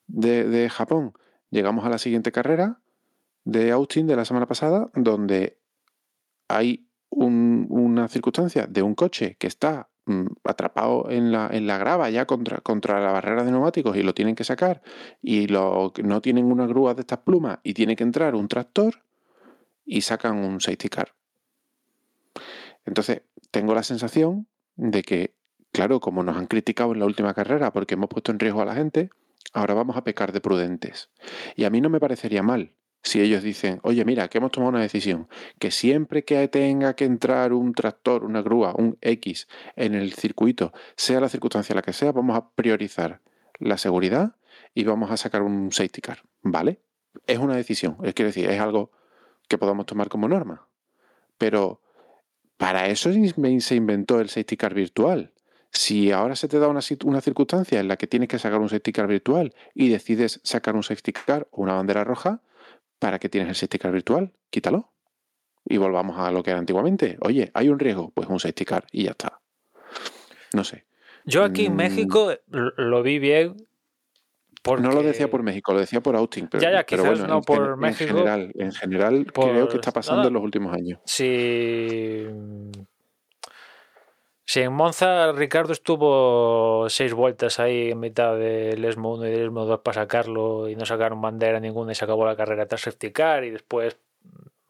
de 0.08 0.70
Japón, 0.70 1.14
llegamos 1.50 1.86
a 1.86 1.90
la 1.90 1.98
siguiente 1.98 2.32
carrera 2.32 2.80
de 3.44 3.72
Austin 3.72 4.08
de 4.08 4.16
la 4.16 4.26
semana 4.26 4.48
pasada, 4.48 4.90
donde 4.94 5.58
hay 6.48 6.88
un, 7.12 7.68
una 7.70 8.08
circunstancia 8.08 8.66
de 8.68 8.82
un 8.82 8.96
coche 8.96 9.36
que 9.38 9.48
está 9.48 9.90
mm, 10.06 10.28
atrapado 10.46 11.10
en 11.12 11.32
la, 11.32 11.50
en 11.52 11.68
la 11.68 11.78
grava 11.78 12.10
ya 12.10 12.26
contra, 12.26 12.60
contra 12.62 13.00
la 13.00 13.12
barrera 13.12 13.44
de 13.44 13.52
neumáticos 13.52 13.96
y 13.98 14.02
lo 14.02 14.14
tienen 14.16 14.36
que 14.36 14.44
sacar 14.44 14.82
y 15.22 15.48
lo, 15.48 15.94
no 16.04 16.22
tienen 16.22 16.46
una 16.46 16.66
grúa 16.66 16.96
de 16.96 17.02
estas 17.02 17.20
plumas 17.20 17.60
y 17.64 17.74
tiene 17.74 17.96
que 17.96 18.04
entrar 18.04 18.34
un 18.34 18.48
tractor 18.48 19.04
y 19.86 20.02
sacan 20.02 20.38
un 20.38 20.62
safety 20.62 20.90
car. 20.90 21.14
Entonces, 22.86 23.22
tengo 23.52 23.76
la 23.76 23.84
sensación 23.84 24.48
de 24.76 25.04
que, 25.04 25.36
claro, 25.72 26.00
como 26.00 26.24
nos 26.24 26.38
han 26.38 26.48
criticado 26.48 26.94
en 26.94 27.00
la 27.00 27.06
última 27.06 27.34
carrera 27.34 27.74
porque 27.74 27.96
hemos 27.96 28.10
puesto 28.10 28.32
en 28.32 28.40
riesgo 28.40 28.62
a 28.62 28.66
la 28.66 28.74
gente, 28.74 29.10
ahora 29.54 29.74
vamos 29.74 29.98
a 29.98 30.04
pecar 30.04 30.32
de 30.32 30.40
prudentes. 30.40 31.10
Y 31.56 31.66
a 31.66 31.70
mí 31.70 31.82
no 31.82 31.90
me 31.90 32.00
parecería 32.00 32.42
mal 32.42 32.74
si 33.04 33.20
ellos 33.20 33.42
dicen, 33.42 33.80
oye, 33.84 34.06
mira, 34.06 34.28
que 34.28 34.38
hemos 34.38 34.52
tomado 34.52 34.70
una 34.70 34.82
decisión, 34.82 35.28
que 35.60 35.72
siempre 35.72 36.24
que 36.24 36.48
tenga 36.48 36.96
que 36.96 37.06
entrar 37.06 37.54
un 37.54 37.74
tractor, 37.74 38.24
una 38.24 38.42
grúa, 38.42 38.76
un 38.78 38.98
X 39.02 39.48
en 39.76 39.96
el 39.96 40.14
circuito, 40.14 40.72
sea 40.96 41.20
la 41.20 41.30
circunstancia 41.30 41.76
la 41.76 41.82
que 41.82 41.94
sea, 41.94 42.12
vamos 42.12 42.38
a 42.38 42.50
priorizar 42.52 43.22
la 43.60 43.78
seguridad 43.78 44.36
y 44.74 44.84
vamos 44.84 45.10
a 45.12 45.18
sacar 45.18 45.42
un 45.42 45.72
safety 45.72 46.02
car. 46.02 46.24
¿Vale? 46.44 46.82
Es 47.28 47.40
una 47.40 47.56
decisión, 47.56 47.98
es 48.04 48.14
decir, 48.14 48.50
es 48.50 48.60
algo 48.60 48.92
que 49.48 49.58
podamos 49.58 49.86
tomar 49.86 50.08
como 50.08 50.28
norma. 50.28 50.68
Pero 51.38 51.82
para 52.58 52.88
eso 52.88 53.12
se 53.12 53.76
inventó 53.76 54.20
el 54.20 54.30
safety 54.30 54.58
car 54.58 54.74
virtual. 54.74 55.34
Si 55.72 56.12
ahora 56.12 56.36
se 56.36 56.48
te 56.48 56.60
da 56.60 56.68
una, 56.68 56.82
una, 57.06 57.22
circunstancia 57.22 57.80
en 57.80 57.88
la 57.88 57.98
que 57.98 58.06
tienes 58.06 58.28
que 58.30 58.38
sacar 58.38 58.60
un 58.60 58.70
safety 58.70 58.92
car 58.92 59.08
virtual 59.08 59.56
y 59.74 59.90
decides 59.90 60.42
sacar 60.44 60.76
un 60.76 60.84
safety 60.84 61.14
car 61.14 61.48
o 61.52 61.62
una 61.62 61.74
bandera 61.74 62.04
roja, 62.04 62.42
¿para 63.02 63.18
qué 63.20 63.28
tienes 63.30 63.50
el 63.50 63.56
safety 63.56 63.80
car 63.80 63.92
virtual? 63.92 64.32
Quítalo. 64.52 64.94
Y 65.66 65.78
volvamos 65.78 66.18
a 66.20 66.32
lo 66.32 66.44
que 66.44 66.52
era 66.52 66.60
antiguamente. 66.60 67.18
Oye, 67.22 67.50
hay 67.54 67.68
un 67.70 67.80
riesgo, 67.80 68.12
pues 68.12 68.28
un 68.30 68.40
safety 68.40 68.64
car 68.64 68.86
y 68.92 69.04
ya 69.06 69.12
está. 69.12 69.42
No 70.54 70.64
sé. 70.64 70.86
Yo 71.26 71.44
aquí 71.44 71.66
en 71.66 71.74
Mm. 71.74 71.78
México 71.78 72.32
lo 72.48 73.04
vi 73.04 73.20
bien. 73.20 73.56
Porque... 74.64 74.84
No 74.84 74.92
lo 74.92 75.02
decía 75.02 75.28
por 75.30 75.42
México, 75.42 75.74
lo 75.74 75.80
decía 75.80 76.02
por 76.02 76.16
Austin. 76.16 76.48
Pero, 76.48 76.62
Ya, 76.62 76.72
ya, 76.72 76.86
pero 76.88 77.02
quizás 77.04 77.20
bueno, 77.20 77.28
no 77.34 77.38
en, 77.40 77.44
por 77.44 77.70
en 77.74 77.80
México. 77.80 78.08
general, 78.14 78.52
en 78.56 78.72
general 78.72 79.26
Por- 79.34 79.50
creo 79.50 79.68
que 79.68 79.76
está 79.78 79.92
pasando 79.92 80.18
nada. 80.20 80.28
en 80.28 80.34
los 80.36 80.44
últimos 80.44 80.74
años. 80.76 81.00
Si. 81.06 82.28
Si 84.52 84.60
en 84.60 84.74
Monza 84.74 85.32
Ricardo 85.32 85.72
estuvo 85.72 86.90
seis 86.90 87.14
vueltas 87.14 87.58
ahí 87.62 87.92
en 87.92 88.02
mitad 88.02 88.36
del 88.36 88.84
ESMO 88.84 89.14
1 89.14 89.28
y 89.28 89.32
del 89.32 89.46
ESMO 89.46 89.64
2 89.64 89.80
para 89.80 90.02
sacarlo 90.02 90.68
y 90.68 90.76
no 90.76 90.86
sacaron 90.86 91.22
bandera 91.22 91.62
ninguna 91.62 91.94
y 91.94 91.96
se 91.96 92.04
acabó 92.04 92.26
la 92.26 92.36
carrera 92.36 92.66
tras 92.66 92.82
safety 92.82 93.12
car 93.14 93.46
y 93.46 93.52
después 93.52 93.98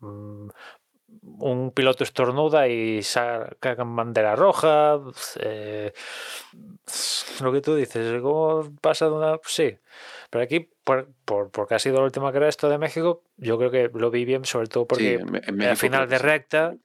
mm, 0.01 0.49
un 1.39 1.71
piloto 1.71 2.03
estornuda 2.03 2.67
y 2.67 3.01
sacan 3.01 3.95
bandera 3.95 4.35
roja. 4.35 4.99
eh, 5.39 5.93
lo 7.41 7.51
que 7.51 7.61
tú 7.61 7.73
dices, 7.73 8.21
¿cómo 8.21 8.71
pasa 8.81 9.05
de 9.05 9.11
una...? 9.13 9.39
Sí, 9.47 9.75
pero 10.29 10.43
aquí, 10.43 10.69
por, 10.83 11.07
por- 11.25 11.49
porque 11.49 11.73
ha 11.73 11.79
sido 11.79 11.97
la 11.97 12.03
última 12.03 12.31
carrera 12.31 12.49
esto 12.49 12.69
de 12.69 12.77
México, 12.77 13.23
yo 13.37 13.57
creo 13.57 13.71
que 13.71 13.89
lo 13.95 14.11
vi 14.11 14.25
bien, 14.25 14.45
sobre 14.45 14.67
todo 14.67 14.85
porque 14.85 15.17
Sí, 15.17 15.23
en- 15.49 15.61
en 15.63 15.69
al 15.69 15.75
final 15.77 16.07
de 16.07 16.19
sí. 16.19 16.23
recta. 16.23 16.75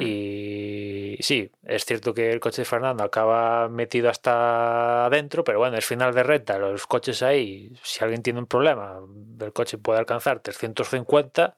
Y 0.00 1.16
sí, 1.20 1.50
es 1.64 1.84
cierto 1.84 2.14
que 2.14 2.30
el 2.32 2.40
coche 2.40 2.62
de 2.62 2.66
Fernando 2.66 3.04
acaba 3.04 3.68
metido 3.68 4.08
hasta 4.08 5.06
adentro, 5.06 5.44
pero 5.44 5.58
bueno, 5.58 5.76
es 5.76 5.84
final 5.84 6.14
de 6.14 6.22
recta, 6.22 6.58
los 6.58 6.86
coches 6.86 7.22
ahí, 7.22 7.72
si 7.82 8.02
alguien 8.02 8.22
tiene 8.22 8.38
un 8.38 8.46
problema, 8.46 9.00
el 9.40 9.52
coche 9.52 9.78
puede 9.78 9.98
alcanzar 9.98 10.40
350 10.40 11.56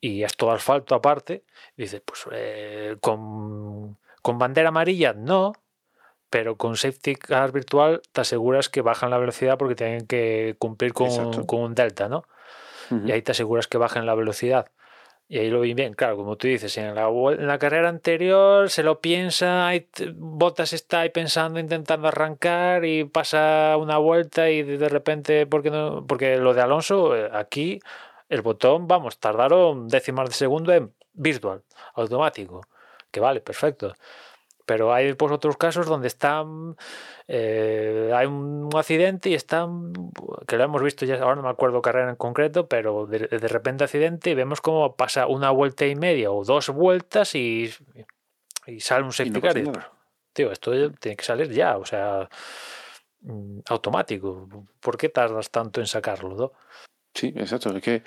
y 0.00 0.22
es 0.22 0.36
todo 0.36 0.50
asfalto 0.50 0.94
aparte, 0.94 1.44
dices, 1.76 2.02
pues 2.04 2.26
eh, 2.32 2.96
con, 3.00 3.98
con 4.22 4.38
bandera 4.38 4.68
amarilla 4.68 5.14
no, 5.14 5.52
pero 6.30 6.56
con 6.56 6.76
safety 6.76 7.14
car 7.14 7.52
virtual 7.52 8.02
te 8.12 8.20
aseguras 8.20 8.68
que 8.68 8.82
bajan 8.82 9.10
la 9.10 9.18
velocidad 9.18 9.56
porque 9.56 9.76
tienen 9.76 10.06
que 10.06 10.56
cumplir 10.58 10.92
con, 10.92 11.44
con 11.46 11.60
un 11.60 11.74
delta, 11.74 12.08
¿no? 12.08 12.24
Y 12.90 13.12
ahí 13.12 13.22
te 13.22 13.32
aseguras 13.32 13.66
que 13.66 13.78
bajen 13.78 14.04
la 14.04 14.14
velocidad. 14.14 14.66
Y 15.34 15.38
ahí 15.38 15.50
lo 15.50 15.62
vi 15.62 15.74
bien, 15.74 15.94
claro, 15.94 16.16
como 16.16 16.36
tú 16.36 16.46
dices, 16.46 16.78
en 16.78 16.94
la, 16.94 17.58
carrera 17.58 17.88
anterior 17.88 18.70
se 18.70 18.84
lo 18.84 19.00
piensa, 19.00 19.68
Bottas 20.14 20.72
está 20.72 21.00
ahí 21.00 21.10
pensando, 21.10 21.58
intentando 21.58 22.06
arrancar 22.06 22.84
y 22.84 23.02
pasa 23.02 23.76
una 23.76 23.98
vuelta 23.98 24.48
y 24.48 24.62
de 24.62 24.78
de 24.78 24.88
repente, 24.88 25.44
porque 25.46 25.72
no? 25.72 26.06
Porque 26.06 26.36
lo 26.36 26.54
de 26.54 26.60
Alonso, 26.60 27.16
eh, 27.16 27.28
aquí 27.32 27.80
el 28.28 28.42
botón, 28.42 28.86
vamos, 28.86 29.18
tardaron 29.18 29.88
décimas 29.88 30.28
de 30.28 30.36
segundo 30.36 30.72
en 30.72 30.94
virtual, 31.14 31.64
automático, 31.94 32.60
que 33.10 33.18
vale, 33.18 33.40
perfecto. 33.40 33.92
Pero 34.66 34.94
hay 34.94 35.12
pues 35.14 35.30
otros 35.32 35.56
casos 35.56 35.86
donde 35.86 36.08
están 36.08 36.76
eh, 37.28 38.10
hay 38.14 38.26
un 38.26 38.68
accidente 38.74 39.28
y 39.30 39.34
están 39.34 39.92
que 40.46 40.56
lo 40.56 40.64
hemos 40.64 40.82
visto 40.82 41.04
ya 41.04 41.16
ahora 41.16 41.36
no 41.36 41.42
me 41.42 41.48
acuerdo 41.50 41.80
carrera 41.82 42.10
en 42.10 42.16
concreto 42.16 42.66
pero 42.68 43.06
de, 43.06 43.20
de 43.28 43.48
repente 43.48 43.84
accidente 43.84 44.30
y 44.30 44.34
vemos 44.34 44.60
cómo 44.60 44.94
pasa 44.96 45.26
una 45.26 45.50
vuelta 45.50 45.86
y 45.86 45.96
media 45.96 46.30
o 46.30 46.44
dos 46.44 46.68
vueltas 46.70 47.34
y, 47.34 47.70
y 48.66 48.80
sale 48.80 49.04
un 49.04 49.12
safety 49.12 49.40
car 49.40 49.54
tío 50.32 50.50
esto 50.52 50.70
tiene 50.98 51.16
que 51.16 51.24
salir 51.24 51.50
ya 51.50 51.76
o 51.78 51.84
sea 51.86 52.28
mm, 53.20 53.60
automático 53.68 54.48
¿por 54.80 54.96
qué 54.96 55.08
tardas 55.08 55.50
tanto 55.50 55.80
en 55.80 55.86
sacarlo? 55.86 56.34
no? 56.36 56.52
Sí, 57.16 57.32
exacto. 57.36 57.74
Es 57.76 57.80
que 57.82 58.02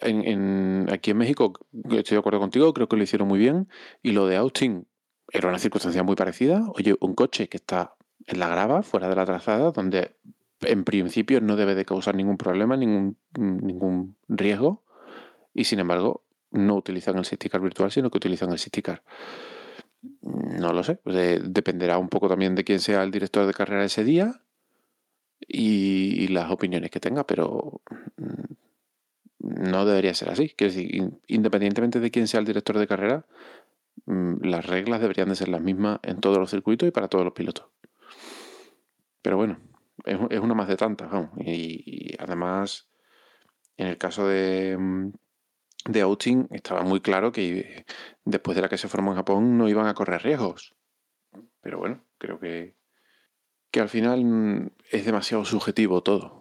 en, 0.00 0.26
en- 0.26 0.88
aquí 0.92 1.12
en 1.12 1.18
México 1.18 1.52
estoy 1.84 2.16
de 2.16 2.18
acuerdo 2.18 2.40
contigo, 2.40 2.74
creo 2.74 2.88
que 2.88 2.96
lo 2.96 3.04
hicieron 3.04 3.28
muy 3.28 3.38
bien. 3.38 3.68
Y 4.02 4.10
lo 4.10 4.26
de 4.26 4.36
Austin 4.36 4.88
era 5.32 5.48
una 5.48 5.58
circunstancia 5.58 6.02
muy 6.02 6.16
parecida. 6.16 6.64
Oye, 6.74 6.96
un 7.00 7.14
coche 7.14 7.48
que 7.48 7.56
está 7.58 7.94
en 8.26 8.38
la 8.38 8.48
grava, 8.48 8.82
fuera 8.82 9.08
de 9.08 9.16
la 9.16 9.24
trazada, 9.26 9.70
donde 9.72 10.16
en 10.62 10.84
principio 10.84 11.40
no 11.40 11.56
debe 11.56 11.74
de 11.74 11.84
causar 11.84 12.14
ningún 12.14 12.36
problema, 12.36 12.76
ningún, 12.76 13.16
ningún 13.38 14.16
riesgo. 14.28 14.82
Y 15.54 15.64
sin 15.64 15.78
embargo, 15.80 16.22
no 16.50 16.76
utilizan 16.76 17.16
el 17.18 17.24
safety 17.24 17.48
car 17.48 17.60
virtual, 17.60 17.90
sino 17.90 18.10
que 18.10 18.18
utilizan 18.18 18.50
el 18.52 18.58
safety 18.58 18.82
car. 18.82 19.02
No 20.22 20.72
lo 20.72 20.82
sé. 20.82 20.98
de- 21.04 21.40
dependerá 21.40 21.98
un 21.98 22.08
poco 22.08 22.28
también 22.28 22.54
de 22.54 22.64
quién 22.64 22.80
sea 22.80 23.02
el 23.02 23.10
director 23.10 23.46
de 23.46 23.52
carrera 23.54 23.84
ese 23.84 24.04
día 24.04 24.42
y, 25.40 26.24
y 26.24 26.28
las 26.28 26.50
opiniones 26.50 26.90
que 26.90 27.00
tenga, 27.00 27.26
pero 27.26 27.80
mm, 28.16 28.52
no 29.38 29.84
debería 29.84 30.14
ser 30.14 30.30
así. 30.30 30.50
Quiero 30.50 30.72
decir, 30.72 30.94
in- 30.94 31.18
independientemente 31.26 32.00
de 32.00 32.10
quién 32.10 32.28
sea 32.28 32.40
el 32.40 32.46
director 32.46 32.78
de 32.78 32.86
carrera, 32.86 33.24
las 34.06 34.66
reglas 34.66 35.00
deberían 35.00 35.28
de 35.28 35.36
ser 35.36 35.48
las 35.48 35.60
mismas 35.60 36.00
en 36.02 36.20
todos 36.20 36.38
los 36.38 36.50
circuitos 36.50 36.88
y 36.88 36.92
para 36.92 37.08
todos 37.08 37.24
los 37.24 37.34
pilotos. 37.34 37.66
Pero 39.22 39.36
bueno, 39.36 39.60
es, 40.04 40.40
una 40.40 40.54
más 40.54 40.68
de 40.68 40.76
tantas. 40.76 41.10
Y, 41.38 42.14
además, 42.18 42.88
en 43.76 43.88
el 43.88 43.98
caso 43.98 44.26
de, 44.26 44.76
mm, 44.78 45.12
de 45.86 46.00
Austin, 46.00 46.48
estaba 46.50 46.82
muy 46.82 47.00
claro 47.00 47.32
que 47.32 47.84
después 48.24 48.56
de 48.56 48.62
la 48.62 48.68
que 48.68 48.78
se 48.78 48.88
formó 48.88 49.12
en 49.12 49.16
Japón 49.16 49.58
no 49.58 49.68
iban 49.68 49.86
a 49.86 49.94
correr 49.94 50.22
riesgos. 50.22 50.74
Pero 51.60 51.78
bueno, 51.78 52.04
creo 52.18 52.38
que, 52.40 52.76
que 53.70 53.80
al 53.80 53.88
final 53.88 54.24
mm, 54.24 54.70
es 54.90 55.04
demasiado 55.04 55.44
subjetivo 55.44 56.02
todo. 56.02 56.40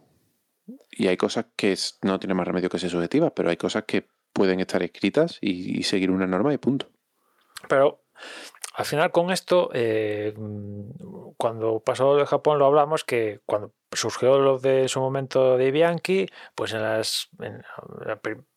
y 0.92 1.08
hay 1.08 1.18
cosas 1.18 1.48
que 1.56 1.76
no 2.04 2.20
tienen 2.20 2.38
más 2.38 2.48
remedio 2.48 2.70
que 2.70 2.80
ser 2.80 2.90
subjetivas, 2.90 3.34
pero 3.36 3.50
hay 3.50 3.58
cosas 3.58 3.86
que 3.86 4.08
pueden 4.34 4.60
estar 4.60 4.84
escritas 4.84 5.40
y, 5.42 5.80
y 5.80 5.84
seguir 5.84 6.12
una 6.12 6.28
norma 6.28 6.54
y 6.54 6.58
punto. 6.58 6.92
Pero 7.70 8.02
al 8.74 8.86
final 8.86 9.12
con 9.12 9.32
esto, 9.32 9.70
eh, 9.74 10.34
cuando 11.38 11.80
pasó 11.80 12.18
de 12.18 12.26
Japón 12.26 12.60
lo 12.60 12.66
hablamos 12.66 13.06
que 13.06 13.40
cuando 13.46 13.72
surgió 13.94 14.40
lo 14.40 14.60
de 14.60 14.90
su 14.90 15.00
momento 15.00 15.58
de 15.58 15.72
Bianchi, 15.72 16.28
pues 16.56 16.74
en 16.74 16.82
las, 16.82 17.30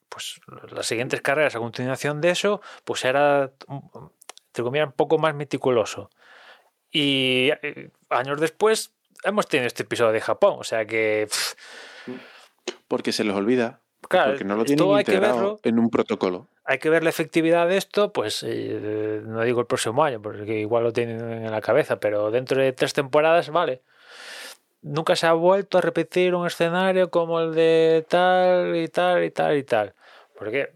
pues, 0.09 0.41
las 0.73 0.87
siguientes 0.87 1.21
carreras 1.21 1.55
a 1.55 1.61
continuación 1.61 2.21
de 2.21 2.31
eso, 2.31 2.61
pues 2.85 3.05
era, 3.05 3.53
entre 3.69 4.65
comillas, 4.65 4.89
un 4.89 4.93
poco 4.93 5.19
más 5.19 5.35
meticuloso. 5.35 6.11
Y 6.91 7.51
eh, 7.63 7.91
años 8.11 8.41
después 8.41 8.95
hemos 9.25 9.47
tenido 9.47 9.67
este 9.69 9.85
episodio 9.85 10.13
de 10.13 10.21
Japón, 10.21 10.57
o 10.59 10.65
sea 10.65 10.85
que, 10.87 11.29
Porque 12.89 13.13
se 13.13 13.25
les 13.25 13.35
olvida, 13.35 13.82
claro, 14.09 14.33
porque 14.33 14.45
no 14.45 14.57
lo 14.57 14.65
tienen 14.65 14.87
integrado 14.87 15.37
verlo. 15.37 15.61
en 15.63 15.79
un 15.79 15.91
protocolo. 15.91 16.49
hay 16.65 16.79
que 16.79 16.91
ver 16.91 17.03
la 17.03 17.11
efectividad 17.11 17.69
de 17.69 17.77
esto, 17.77 18.13
pues 18.13 18.45
eh, 18.47 19.23
no 19.25 19.43
digo 19.43 19.61
el 19.61 19.67
próximo 19.67 20.05
año, 20.05 20.21
porque 20.21 20.61
igual 20.61 20.85
lo 20.85 20.93
tienen 20.93 21.21
en 21.21 21.51
la 21.51 21.61
cabeza, 21.61 22.01
pero 22.01 22.31
dentro 22.31 22.61
de 22.61 22.73
tres 22.73 22.93
temporadas, 22.93 23.51
vale. 23.51 23.83
Nunca 24.83 25.15
se 25.15 25.27
ha 25.27 25.33
vuelto 25.33 25.79
a 25.79 25.81
repetir 25.81 26.35
un 26.35 26.47
escenario 26.47 27.11
como 27.11 27.41
el 27.41 27.55
de 27.55 28.05
tal 28.09 28.75
y 28.75 28.89
tal 28.89 29.23
y 29.23 29.31
tal 29.31 29.57
y 29.57 29.63
tal. 29.63 29.95
Porque 30.37 30.73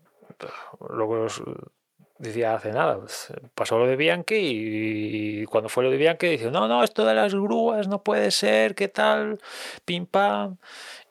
os 0.79 1.43
decía 2.19 2.55
hace 2.55 2.73
nada, 2.73 2.99
pues, 2.99 3.33
pasó 3.55 3.79
lo 3.79 3.87
de 3.87 3.97
Bianchi 3.97 4.37
y 4.39 5.45
cuando 5.47 5.69
fue 5.69 5.85
lo 5.85 5.91
de 5.91 5.97
Bianchi 5.97 6.29
dice, 6.29 6.51
no, 6.51 6.69
no, 6.69 6.83
esto 6.83 7.05
de 7.05 7.15
las 7.15 7.35
grúas 7.35 7.89
no 7.89 8.03
puede 8.03 8.31
ser, 8.31 8.75
¿qué 8.75 8.89
tal? 8.89 9.39
Pim 9.85 10.07
pam. 10.07 10.57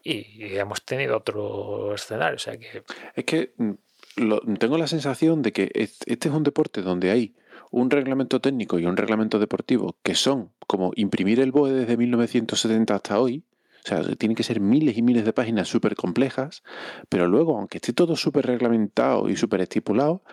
Y, 0.08 0.56
hemos 0.58 0.86
tenido 0.86 1.18
otro 1.18 1.96
escenario, 1.96 2.36
o 2.36 2.40
sea 2.40 2.56
que 2.58 2.84
Es 3.16 3.26
que 3.26 3.54
mm, 3.58 3.72
lo- 4.18 4.40
tengo 4.60 4.78
la 4.78 4.86
sensación 4.88 5.42
de 5.42 5.52
que 5.52 5.72
es- 5.74 5.98
este 6.06 6.30
es 6.30 6.34
un 6.36 6.44
deporte 6.44 6.82
donde 6.84 7.10
hay 7.12 7.34
un 7.72 7.90
reglamento 7.90 8.40
técnico 8.40 8.78
y 8.80 8.86
un 8.86 8.96
reglamento 8.96 9.40
deportivo 9.40 9.98
que 10.04 10.14
son 10.14 10.52
como 10.68 10.92
imprimir 10.96 11.40
el 11.40 11.52
BOE 11.52 11.72
desde 11.74 11.98
1970 11.98 12.94
hasta 12.96 13.20
hoy. 13.20 13.44
O 13.84 13.88
sea, 13.88 14.02
tienen 14.16 14.36
que 14.36 14.44
ser 14.44 14.60
miles 14.62 14.98
y 14.98 15.02
miles 15.02 15.26
de 15.26 15.34
páginas 15.34 15.68
súper 15.68 15.96
complejas, 15.96 16.64
pero 17.10 17.28
luego, 17.28 17.58
aunque 17.58 17.78
esté 17.80 17.92
todo 17.94 18.16
súper 18.16 18.46
reglamentado 18.46 19.28
y 19.30 19.36
súper 19.36 19.62
estipulado, 19.62 20.24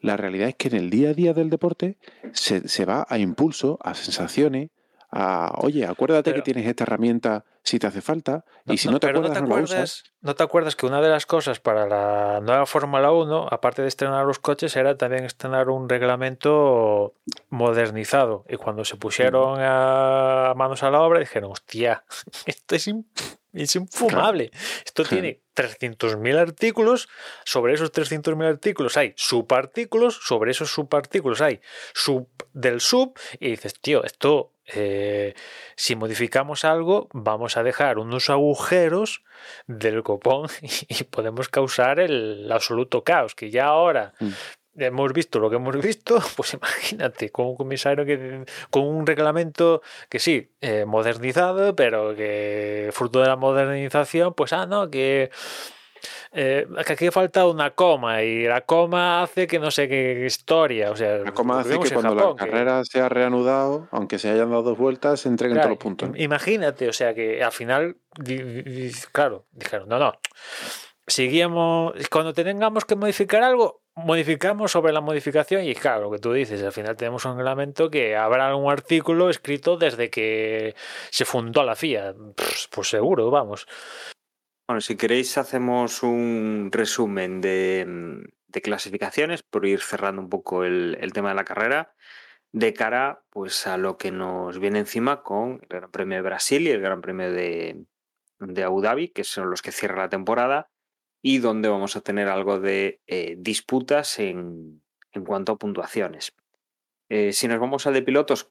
la 0.00 0.16
realidad 0.16 0.48
es 0.48 0.54
que 0.56 0.68
en 0.68 0.76
el 0.76 0.90
día 0.90 1.10
a 1.10 1.14
día 1.14 1.32
del 1.34 1.50
deporte 1.50 1.96
se, 2.32 2.68
se 2.68 2.84
va 2.84 3.06
a 3.08 3.18
impulso, 3.18 3.78
a 3.82 3.94
sensaciones, 3.94 4.70
a, 5.10 5.52
oye, 5.58 5.84
acuérdate 5.86 6.30
Pero- 6.30 6.42
que 6.42 6.52
tienes 6.52 6.66
esta 6.68 6.84
herramienta 6.84 7.44
si 7.64 7.78
te 7.78 7.86
hace 7.86 8.00
falta, 8.00 8.44
y 8.66 8.76
si 8.78 8.88
no, 8.88 8.98
te 9.00 9.06
acuerdas, 9.08 9.42
no, 9.42 9.48
la 9.48 9.54
usas. 9.82 10.04
¿No 10.20 10.34
te 10.34 10.42
acuerdas 10.42 10.76
que 10.76 10.86
una 10.86 11.00
de 11.00 11.08
las 11.08 11.26
cosas 11.26 11.60
para 11.60 11.86
la 11.86 12.40
nueva 12.40 12.66
Fórmula 12.66 13.12
1, 13.12 13.48
aparte 13.50 13.82
de 13.82 13.88
estrenar 13.88 14.24
los 14.26 14.38
coches, 14.38 14.74
era 14.76 14.96
también 14.96 15.24
estrenar 15.24 15.68
un 15.68 15.88
reglamento 15.88 17.14
modernizado? 17.50 18.44
Y 18.48 18.56
cuando 18.56 18.84
se 18.84 18.96
pusieron 18.96 19.58
a 19.60 20.52
manos 20.56 20.82
a 20.82 20.90
la 20.90 21.00
obra, 21.02 21.20
dijeron, 21.20 21.52
hostia, 21.52 22.04
esto 22.46 22.74
es, 22.74 22.88
in- 22.88 23.08
es 23.52 23.76
infumable. 23.76 24.50
Esto 24.84 25.04
tiene 25.04 25.40
300.000 25.54 26.38
artículos. 26.38 27.08
Sobre 27.44 27.74
esos 27.74 27.92
300.000 27.92 28.44
artículos 28.44 28.96
hay 28.96 29.12
subartículos. 29.16 30.20
Sobre 30.22 30.52
esos 30.52 30.70
subartículos 30.70 31.40
hay 31.40 31.60
sub 31.94 32.28
del 32.52 32.80
sub. 32.80 33.18
Y 33.38 33.50
dices, 33.50 33.80
tío, 33.80 34.04
esto 34.04 34.52
eh, 34.66 35.34
si 35.76 35.96
modificamos 35.96 36.64
algo, 36.64 37.08
vamos 37.12 37.56
a 37.56 37.62
dejar 37.62 37.98
unos 37.98 38.30
agujeros 38.30 39.22
del 39.66 40.02
copón 40.02 40.48
y 40.88 41.04
podemos 41.04 41.48
causar 41.48 42.00
el 42.00 42.50
absoluto 42.50 43.04
caos. 43.04 43.34
Que 43.34 43.50
ya 43.50 43.66
ahora 43.66 44.14
Mm. 44.18 44.30
Hemos 44.76 45.12
visto 45.12 45.38
lo 45.38 45.50
que 45.50 45.56
hemos 45.56 45.76
visto, 45.80 46.18
pues 46.36 46.54
imagínate, 46.54 47.30
con 47.30 47.46
un 47.46 47.56
comisario 47.56 48.04
que 48.04 48.44
con 48.70 48.84
un 48.84 49.06
reglamento 49.06 49.82
que 50.08 50.18
sí, 50.18 50.50
eh, 50.60 50.84
modernizado, 50.86 51.74
pero 51.76 52.14
que 52.14 52.90
fruto 52.92 53.20
de 53.20 53.28
la 53.28 53.36
modernización, 53.36 54.34
pues 54.34 54.52
ah, 54.52 54.66
no, 54.66 54.90
que. 54.90 55.30
eh, 56.32 56.66
que 56.86 56.92
aquí 56.94 57.10
falta 57.10 57.46
una 57.46 57.70
coma 57.72 58.22
y 58.22 58.44
la 58.44 58.62
coma 58.62 59.22
hace 59.22 59.46
que 59.46 59.58
no 59.58 59.70
sé 59.70 59.88
qué 59.88 60.24
historia. 60.26 60.90
O 60.90 60.96
sea, 60.96 61.18
La 61.18 61.32
coma 61.32 61.60
hace 61.60 61.78
que 61.78 61.90
cuando 61.90 62.14
Japón, 62.16 62.36
la 62.38 62.44
que- 62.44 62.50
carrera 62.50 62.82
se 62.84 63.00
ha 63.00 63.08
reanudado, 63.08 63.88
aunque 63.92 64.18
se 64.18 64.30
hayan 64.30 64.50
dado 64.50 64.62
dos 64.62 64.78
vueltas, 64.78 65.20
se 65.20 65.28
entreguen 65.28 65.56
Claro, 65.56 65.68
todos 65.76 65.78
los 65.78 65.82
puntos. 65.84 66.08
im- 66.08 66.20
Imagínate, 66.24 66.88
o 66.88 66.92
sea 66.92 67.14
que 67.14 67.42
al 67.44 67.52
final, 67.52 67.96
claro, 69.12 69.44
dijeron, 69.52 69.88
no, 69.88 69.98
no, 69.98 70.14
seguíamos, 71.06 71.92
cuando 72.10 72.32
tengamos 72.32 72.84
que 72.84 72.96
modificar 72.96 73.42
algo, 73.42 73.81
modificamos 73.94 74.72
sobre 74.72 74.92
la 74.92 75.00
modificación 75.00 75.64
y 75.64 75.74
claro, 75.74 76.02
lo 76.02 76.10
que 76.10 76.18
tú 76.18 76.32
dices, 76.32 76.62
al 76.62 76.72
final 76.72 76.96
tenemos 76.96 77.24
un 77.24 77.36
reglamento 77.36 77.90
que 77.90 78.16
habrá 78.16 78.54
un 78.56 78.70
artículo 78.70 79.30
escrito 79.30 79.76
desde 79.76 80.10
que 80.10 80.74
se 81.10 81.24
fundó 81.24 81.62
la 81.64 81.76
FIA, 81.76 82.14
pues, 82.70 82.88
seguro, 82.88 83.30
vamos. 83.30 83.66
Bueno, 84.68 84.80
si 84.80 84.96
queréis 84.96 85.36
hacemos 85.36 86.02
un 86.02 86.70
resumen 86.72 87.40
de, 87.40 88.24
de 88.46 88.62
clasificaciones 88.62 89.42
por 89.42 89.66
ir 89.66 89.80
cerrando 89.80 90.22
un 90.22 90.28
poco 90.28 90.64
el, 90.64 90.96
el 91.00 91.12
tema 91.12 91.30
de 91.30 91.34
la 91.34 91.44
carrera 91.44 91.94
de 92.52 92.74
cara 92.74 93.24
pues 93.30 93.66
a 93.66 93.78
lo 93.78 93.96
que 93.96 94.10
nos 94.10 94.58
viene 94.58 94.78
encima 94.78 95.22
con 95.22 95.60
el 95.62 95.68
Gran 95.68 95.90
Premio 95.90 96.16
de 96.16 96.22
Brasil 96.22 96.66
y 96.66 96.70
el 96.70 96.82
Gran 96.82 97.00
Premio 97.00 97.32
de, 97.32 97.86
de 98.38 98.62
Abu 98.62 98.82
Dhabi, 98.82 99.08
que 99.08 99.24
son 99.24 99.50
los 99.50 99.62
que 99.62 99.72
cierran 99.72 100.00
la 100.00 100.08
temporada 100.10 100.71
y 101.22 101.38
donde 101.38 101.68
vamos 101.68 101.96
a 101.96 102.00
tener 102.00 102.28
algo 102.28 102.60
de 102.60 103.00
eh, 103.06 103.36
disputas 103.38 104.18
en, 104.18 104.82
en 105.12 105.24
cuanto 105.24 105.52
a 105.52 105.58
puntuaciones. 105.58 106.34
Eh, 107.08 107.32
si 107.32 107.48
nos 107.48 107.60
vamos 107.60 107.86
al 107.86 107.94
de 107.94 108.02
pilotos, 108.02 108.50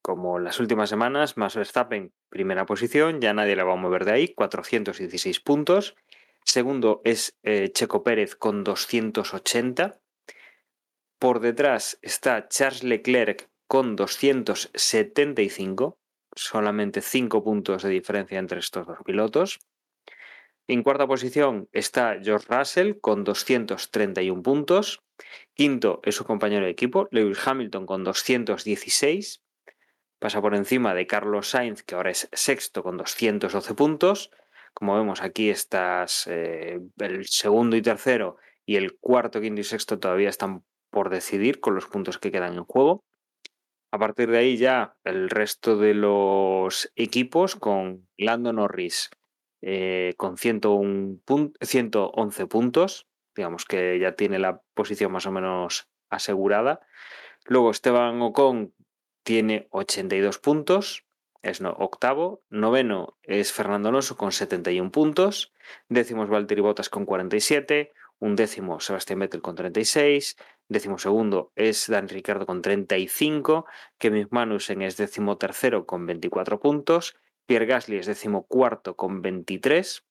como 0.00 0.38
las 0.38 0.60
últimas 0.60 0.88
semanas, 0.90 1.36
Max 1.38 1.56
Verstappen, 1.56 2.12
primera 2.28 2.66
posición, 2.66 3.20
ya 3.20 3.32
nadie 3.32 3.56
le 3.56 3.62
va 3.62 3.72
a 3.72 3.76
mover 3.76 4.04
de 4.04 4.12
ahí, 4.12 4.34
416 4.34 5.40
puntos. 5.40 5.96
Segundo 6.44 7.00
es 7.04 7.38
eh, 7.42 7.70
Checo 7.72 8.02
Pérez 8.02 8.36
con 8.36 8.64
280. 8.64 9.98
Por 11.18 11.40
detrás 11.40 11.98
está 12.02 12.48
Charles 12.48 12.84
Leclerc 12.84 13.48
con 13.66 13.96
275, 13.96 15.98
solamente 16.36 17.00
5 17.00 17.42
puntos 17.42 17.82
de 17.82 17.88
diferencia 17.88 18.38
entre 18.38 18.60
estos 18.60 18.86
dos 18.86 18.98
pilotos. 19.06 19.58
En 20.66 20.82
cuarta 20.82 21.06
posición 21.06 21.68
está 21.72 22.18
George 22.22 22.46
Russell 22.48 22.94
con 23.00 23.24
231 23.24 24.42
puntos. 24.42 25.02
Quinto 25.54 26.00
es 26.04 26.14
su 26.14 26.24
compañero 26.24 26.64
de 26.64 26.70
equipo, 26.70 27.08
Lewis 27.10 27.46
Hamilton 27.46 27.86
con 27.86 28.04
216 28.04 29.44
pasa 30.24 30.40
por 30.40 30.54
encima 30.54 30.94
de 30.94 31.06
Carlos 31.06 31.50
Sainz, 31.50 31.82
que 31.82 31.94
ahora 31.94 32.10
es 32.10 32.30
sexto 32.32 32.82
con 32.82 32.96
212 32.96 33.74
puntos. 33.74 34.30
Como 34.72 34.96
vemos 34.96 35.20
aquí, 35.20 35.50
estás, 35.50 36.26
eh, 36.28 36.80
el 36.98 37.26
segundo 37.26 37.76
y 37.76 37.82
tercero 37.82 38.38
y 38.64 38.76
el 38.76 38.96
cuarto, 38.96 39.42
quinto 39.42 39.60
y 39.60 39.64
sexto 39.64 39.98
todavía 39.98 40.30
están 40.30 40.64
por 40.88 41.10
decidir 41.10 41.60
con 41.60 41.74
los 41.74 41.88
puntos 41.88 42.16
que 42.16 42.32
quedan 42.32 42.54
en 42.54 42.64
juego. 42.64 43.04
A 43.90 43.98
partir 43.98 44.30
de 44.30 44.38
ahí 44.38 44.56
ya 44.56 44.96
el 45.04 45.28
resto 45.28 45.76
de 45.76 45.92
los 45.92 46.90
equipos 46.96 47.54
con 47.54 48.08
Lando 48.16 48.54
Norris 48.54 49.10
eh, 49.66 50.12
con 50.18 50.36
101 50.36 51.20
pun- 51.24 51.54
111 51.60 52.46
puntos, 52.46 53.06
digamos 53.34 53.64
que 53.64 53.98
ya 53.98 54.12
tiene 54.14 54.38
la 54.38 54.60
posición 54.74 55.10
más 55.10 55.24
o 55.24 55.32
menos 55.32 55.88
asegurada. 56.10 56.80
Luego 57.46 57.70
Esteban 57.70 58.20
Ocon 58.20 58.74
tiene 59.22 59.66
82 59.70 60.38
puntos, 60.38 61.06
es 61.42 61.60
octavo. 61.62 62.42
Noveno 62.50 63.16
es 63.22 63.52
Fernando 63.52 63.88
Alonso 63.88 64.16
con 64.16 64.32
71 64.32 64.90
puntos. 64.90 65.52
Décimo 65.88 66.24
es 66.24 66.30
Valtteri 66.30 66.60
Bottas 66.60 66.88
con 66.88 67.04
47. 67.06 67.92
Un 68.18 68.36
décimo 68.36 68.80
Sebastián 68.80 69.18
Vettel 69.18 69.42
con 69.42 69.54
36. 69.54 70.36
Décimo 70.68 70.98
segundo 70.98 71.52
es 71.56 71.86
Dan 71.88 72.08
Ricardo 72.08 72.46
con 72.46 72.62
35. 72.62 73.66
Kevin 73.98 74.28
Magnussen 74.30 74.82
es 74.82 74.96
décimo 74.96 75.36
tercero 75.36 75.84
con 75.84 76.06
24 76.06 76.60
puntos. 76.60 77.16
Pierre 77.46 77.66
Gasly 77.66 77.96
es 77.98 78.06
décimo 78.06 78.46
cuarto 78.46 78.96
con 78.96 79.22
23. 79.22 80.04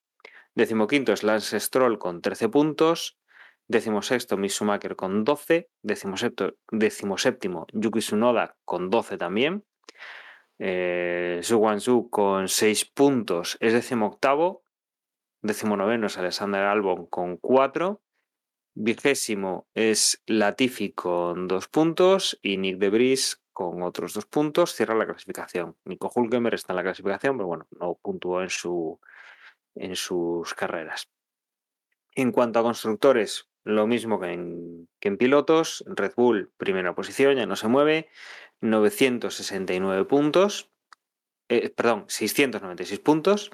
Décimo 0.54 0.86
quinto 0.86 1.12
es 1.12 1.22
Lance 1.22 1.58
Stroll 1.58 1.98
con 1.98 2.20
13 2.22 2.48
puntos. 2.48 3.18
Décimo 3.66 4.02
sexto, 4.02 4.36
Mick 4.36 4.50
Schumacher 4.52 4.94
con 4.94 5.24
12. 5.24 5.68
Décimo, 5.82 6.16
septo- 6.16 6.56
décimo 6.70 7.16
séptimo, 7.18 7.66
Yuki 7.72 8.00
Tsunoda 8.00 8.56
con 8.64 8.90
12 8.90 9.16
también. 9.16 9.64
Eh, 10.58 11.40
Zhu 11.42 11.58
Guangzhou 11.58 12.08
con 12.10 12.48
6 12.48 12.84
puntos 12.84 13.56
es 13.60 13.72
décimo 13.72 14.06
octavo. 14.06 14.62
Décimo 15.42 15.76
noveno 15.76 16.06
es 16.06 16.16
Alexander 16.18 16.62
Albon 16.62 17.06
con 17.06 17.36
4. 17.38 18.00
Vigésimo 18.76 19.66
es 19.74 20.22
Latifi 20.26 20.92
con 20.92 21.48
2 21.48 21.68
puntos. 21.68 22.38
Y 22.42 22.58
Nick 22.58 22.78
de 22.78 22.90
Vries 22.90 23.42
con 23.54 23.82
otros 23.82 24.12
2 24.12 24.26
puntos. 24.26 24.74
Cierra 24.74 24.94
la 24.94 25.06
clasificación. 25.06 25.76
Nico 25.86 26.12
Hulkenberg 26.14 26.56
está 26.56 26.74
en 26.74 26.76
la 26.76 26.82
clasificación, 26.82 27.38
pero 27.38 27.46
bueno, 27.46 27.66
no 27.80 27.94
puntuó 27.94 28.42
en 28.42 28.50
su, 28.50 29.00
en 29.74 29.96
sus 29.96 30.52
carreras. 30.52 31.08
En 32.14 32.32
cuanto 32.32 32.58
a 32.58 32.62
constructores, 32.62 33.48
lo 33.64 33.86
mismo 33.86 34.20
que 34.20 34.32
en, 34.32 34.88
que 35.00 35.08
en 35.08 35.16
pilotos, 35.16 35.82
Red 35.86 36.12
Bull, 36.16 36.52
primera 36.58 36.94
posición, 36.94 37.36
ya 37.36 37.46
no 37.46 37.56
se 37.56 37.68
mueve, 37.68 38.10
969 38.60 40.04
puntos, 40.04 40.70
eh, 41.48 41.70
perdón, 41.70 42.04
696 42.08 43.00
puntos. 43.00 43.50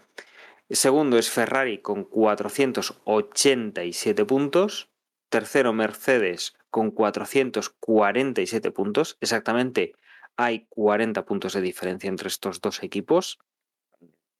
Segundo 0.68 1.16
es 1.18 1.31
Ferrari 1.31 1.78
con 1.78 2.02
487 2.05 4.24
puntos. 4.24 4.90
Tercero 5.28 5.72
Mercedes 5.72 6.56
con 6.70 6.90
447 6.90 8.70
puntos. 8.70 9.18
Exactamente 9.20 9.92
hay 10.36 10.66
40 10.70 11.24
puntos 11.24 11.52
de 11.52 11.60
diferencia 11.60 12.09
entre 12.09 12.28
estos 12.28 12.60
dos 12.60 12.82
equipos. 12.82 13.38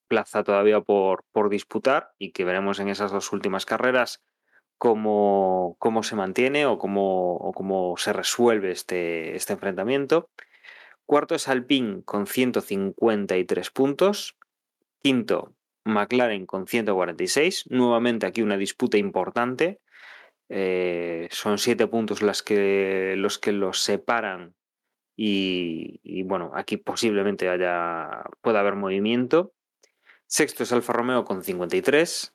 Plaza 0.09 0.43
todavía 0.43 0.81
por, 0.81 1.25
por 1.33 1.51
disputar 1.51 2.13
y 2.19 2.33
que 2.33 2.45
veremos 2.45 2.81
en 2.81 2.89
esas 2.89 3.13
dos 3.13 3.33
últimas 3.33 3.67
carreras 3.67 4.23
cómo, 4.79 5.77
cómo 5.79 6.03
se 6.03 6.17
mantiene 6.17 6.65
o 6.65 6.79
cómo, 6.79 7.53
cómo 7.55 7.97
se 7.99 8.15
resuelve 8.15 8.71
este, 8.71 9.37
este 9.37 9.53
enfrentamiento. 9.53 10.31
Cuarto 11.05 11.35
es 11.35 11.49
Alpine 11.49 12.03
con 12.05 12.27
153 12.27 13.71
puntos. 13.71 14.39
Quinto, 15.03 15.53
McLaren 15.85 16.47
con 16.47 16.67
146. 16.67 17.65
Nuevamente 17.69 18.25
aquí 18.25 18.41
una 18.41 18.57
disputa 18.57 18.97
importante. 18.97 19.81
Eh, 20.53 21.29
son 21.31 21.59
siete 21.59 21.87
puntos 21.87 22.23
las 22.23 22.43
que, 22.43 23.15
los 23.17 23.39
que 23.39 23.53
los 23.53 23.81
separan 23.81 24.57
y, 25.23 26.23
bueno, 26.23 26.51
aquí 26.55 26.79
posiblemente 26.79 27.51
haya, 27.51 28.25
pueda 28.41 28.61
haber 28.61 28.75
movimiento. 28.75 29.53
Sexto 30.27 30.63
es 30.63 30.73
Alfa 30.73 30.95
Romeo 30.95 31.25
con 31.25 31.45
53. 31.45 32.35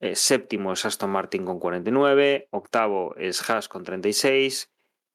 Eh, 0.00 0.14
séptimo 0.14 0.74
es 0.74 0.84
Aston 0.84 1.10
Martin 1.10 1.46
con 1.46 1.58
49. 1.58 2.48
Octavo 2.50 3.16
es 3.16 3.48
Haas 3.48 3.68
con 3.68 3.84
36. 3.84 4.70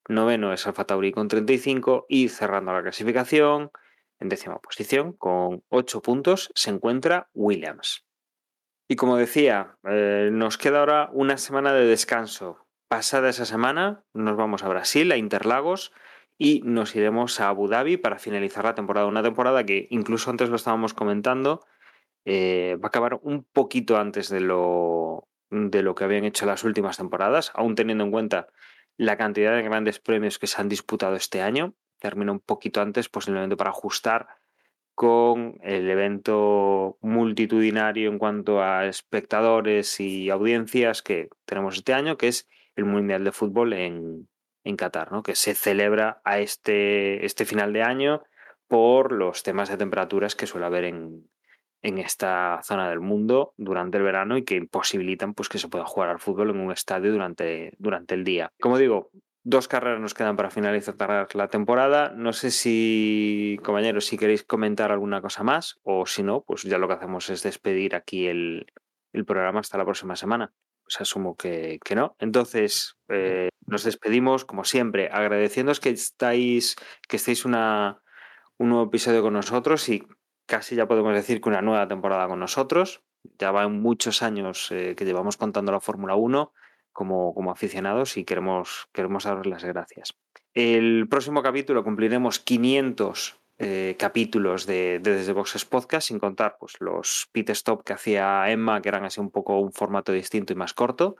Noveno 0.09 0.51
es 0.51 0.65
Alfa 0.65 0.85
Tauri 0.85 1.11
con 1.11 1.27
35 1.27 2.07
y 2.09 2.29
cerrando 2.29 2.73
la 2.73 2.81
clasificación, 2.81 3.71
en 4.19 4.29
décima 4.29 4.59
posición, 4.59 5.13
con 5.13 5.63
8 5.69 6.01
puntos, 6.01 6.51
se 6.55 6.71
encuentra 6.71 7.29
Williams. 7.33 8.03
Y 8.87 8.95
como 8.95 9.17
decía, 9.17 9.77
eh, 9.83 10.29
nos 10.31 10.57
queda 10.57 10.79
ahora 10.79 11.09
una 11.13 11.37
semana 11.37 11.73
de 11.73 11.85
descanso. 11.85 12.65
Pasada 12.87 13.29
esa 13.29 13.45
semana, 13.45 14.03
nos 14.13 14.35
vamos 14.35 14.63
a 14.63 14.67
Brasil, 14.67 15.11
a 15.11 15.17
Interlagos, 15.17 15.93
y 16.37 16.61
nos 16.63 16.95
iremos 16.95 17.39
a 17.39 17.47
Abu 17.47 17.67
Dhabi 17.67 17.97
para 17.97 18.19
finalizar 18.19 18.65
la 18.65 18.75
temporada. 18.75 19.07
Una 19.07 19.23
temporada 19.23 19.65
que 19.65 19.87
incluso 19.89 20.29
antes 20.29 20.49
lo 20.49 20.57
estábamos 20.57 20.93
comentando, 20.93 21.65
eh, 22.25 22.77
va 22.83 22.87
a 22.87 22.89
acabar 22.89 23.19
un 23.21 23.43
poquito 23.43 23.97
antes 23.97 24.29
de 24.29 24.41
lo, 24.41 25.27
de 25.49 25.81
lo 25.81 25.95
que 25.95 26.03
habían 26.03 26.25
hecho 26.25 26.45
las 26.45 26.63
últimas 26.63 26.97
temporadas, 26.97 27.51
aún 27.55 27.75
teniendo 27.75 28.03
en 28.03 28.11
cuenta 28.11 28.47
la 28.97 29.17
cantidad 29.17 29.55
de 29.55 29.63
grandes 29.63 29.99
premios 29.99 30.39
que 30.39 30.47
se 30.47 30.61
han 30.61 30.69
disputado 30.69 31.15
este 31.15 31.41
año. 31.41 31.73
Termina 31.99 32.31
un 32.31 32.39
poquito 32.39 32.81
antes, 32.81 33.09
posiblemente 33.09 33.55
para 33.55 33.69
ajustar 33.69 34.27
con 34.95 35.57
el 35.61 35.89
evento 35.89 36.97
multitudinario 37.01 38.09
en 38.09 38.19
cuanto 38.19 38.61
a 38.61 38.85
espectadores 38.85 39.99
y 39.99 40.29
audiencias 40.29 41.01
que 41.01 41.29
tenemos 41.45 41.75
este 41.75 41.93
año, 41.93 42.17
que 42.17 42.27
es 42.27 42.47
el 42.75 42.85
Mundial 42.85 43.23
de 43.23 43.31
Fútbol 43.31 43.73
en, 43.73 44.27
en 44.63 44.75
Qatar, 44.75 45.11
¿no? 45.11 45.23
que 45.23 45.35
se 45.35 45.55
celebra 45.55 46.21
a 46.23 46.39
este, 46.39 47.25
este 47.25 47.45
final 47.45 47.73
de 47.73 47.83
año 47.83 48.23
por 48.67 49.11
los 49.11 49.43
temas 49.43 49.69
de 49.69 49.77
temperaturas 49.77 50.35
que 50.35 50.47
suele 50.47 50.65
haber 50.65 50.85
en, 50.85 51.29
en 51.81 51.97
esta 51.97 52.61
zona 52.63 52.89
del 52.89 53.01
mundo 53.01 53.53
durante 53.57 53.97
el 53.97 54.03
verano 54.03 54.37
y 54.37 54.43
que 54.43 54.55
imposibilitan 54.55 55.33
pues, 55.33 55.49
que 55.49 55.59
se 55.59 55.67
pueda 55.67 55.85
jugar 55.85 56.09
al 56.09 56.19
fútbol 56.19 56.49
en 56.49 56.59
un 56.59 56.71
estadio 56.71 57.11
durante, 57.11 57.73
durante 57.77 58.15
el 58.15 58.23
día. 58.23 58.51
Como 58.59 58.77
digo, 58.77 59.11
dos 59.43 59.67
carreras 59.67 59.99
nos 59.99 60.13
quedan 60.13 60.35
para 60.35 60.49
finalizar 60.49 60.95
la 61.33 61.47
temporada. 61.49 62.13
No 62.15 62.33
sé 62.33 62.51
si, 62.51 63.59
compañeros, 63.63 64.05
si 64.05 64.17
queréis 64.17 64.43
comentar 64.43 64.91
alguna 64.91 65.21
cosa 65.21 65.43
más 65.43 65.79
o 65.83 66.05
si 66.05 66.23
no, 66.23 66.43
pues 66.43 66.63
ya 66.63 66.77
lo 66.77 66.87
que 66.87 66.93
hacemos 66.93 67.29
es 67.29 67.43
despedir 67.43 67.95
aquí 67.95 68.27
el, 68.27 68.65
el 69.11 69.25
programa 69.25 69.59
hasta 69.59 69.77
la 69.77 69.85
próxima 69.85 70.15
semana. 70.15 70.53
Pues 70.83 70.99
asumo 70.99 71.35
que, 71.35 71.79
que 71.83 71.95
no. 71.95 72.15
Entonces, 72.19 72.97
eh, 73.09 73.49
nos 73.67 73.83
despedimos, 73.83 74.45
como 74.45 74.63
siempre, 74.63 75.09
agradeciéndoos 75.11 75.79
que 75.79 75.89
estáis, 75.89 76.75
que 77.07 77.17
estéis 77.17 77.45
una, 77.45 78.01
un 78.57 78.69
nuevo 78.69 78.85
episodio 78.85 79.21
con 79.21 79.33
nosotros 79.33 79.87
y 79.89 80.03
casi 80.45 80.75
ya 80.75 80.87
podemos 80.87 81.13
decir 81.13 81.41
que 81.41 81.49
una 81.49 81.61
nueva 81.61 81.87
temporada 81.87 82.27
con 82.27 82.39
nosotros. 82.39 83.03
Ya 83.39 83.51
van 83.51 83.81
muchos 83.81 84.21
años 84.21 84.69
eh, 84.71 84.95
que 84.97 85.05
llevamos 85.05 85.37
contando 85.37 85.71
la 85.71 85.79
Fórmula 85.79 86.15
1 86.15 86.53
como, 86.93 87.33
como 87.33 87.51
aficionados 87.51 88.17
y 88.17 88.23
queremos, 88.23 88.87
queremos 88.93 89.25
daros 89.25 89.45
las 89.45 89.63
gracias. 89.63 90.15
El 90.53 91.07
próximo 91.09 91.41
capítulo 91.41 91.83
cumpliremos 91.83 92.39
500 92.39 93.39
eh, 93.59 93.95
capítulos 93.99 94.65
de, 94.65 94.99
de, 94.99 95.15
Desde 95.15 95.33
Boxes 95.33 95.65
Podcast, 95.65 96.07
sin 96.07 96.19
contar 96.19 96.57
pues, 96.59 96.73
los 96.79 97.27
pit 97.31 97.49
stop 97.51 97.83
que 97.83 97.93
hacía 97.93 98.49
Emma, 98.49 98.81
que 98.81 98.89
eran 98.89 99.05
así 99.05 99.19
un 99.19 99.31
poco 99.31 99.59
un 99.59 99.73
formato 99.73 100.11
distinto 100.11 100.53
y 100.53 100.55
más 100.55 100.73
corto. 100.73 101.15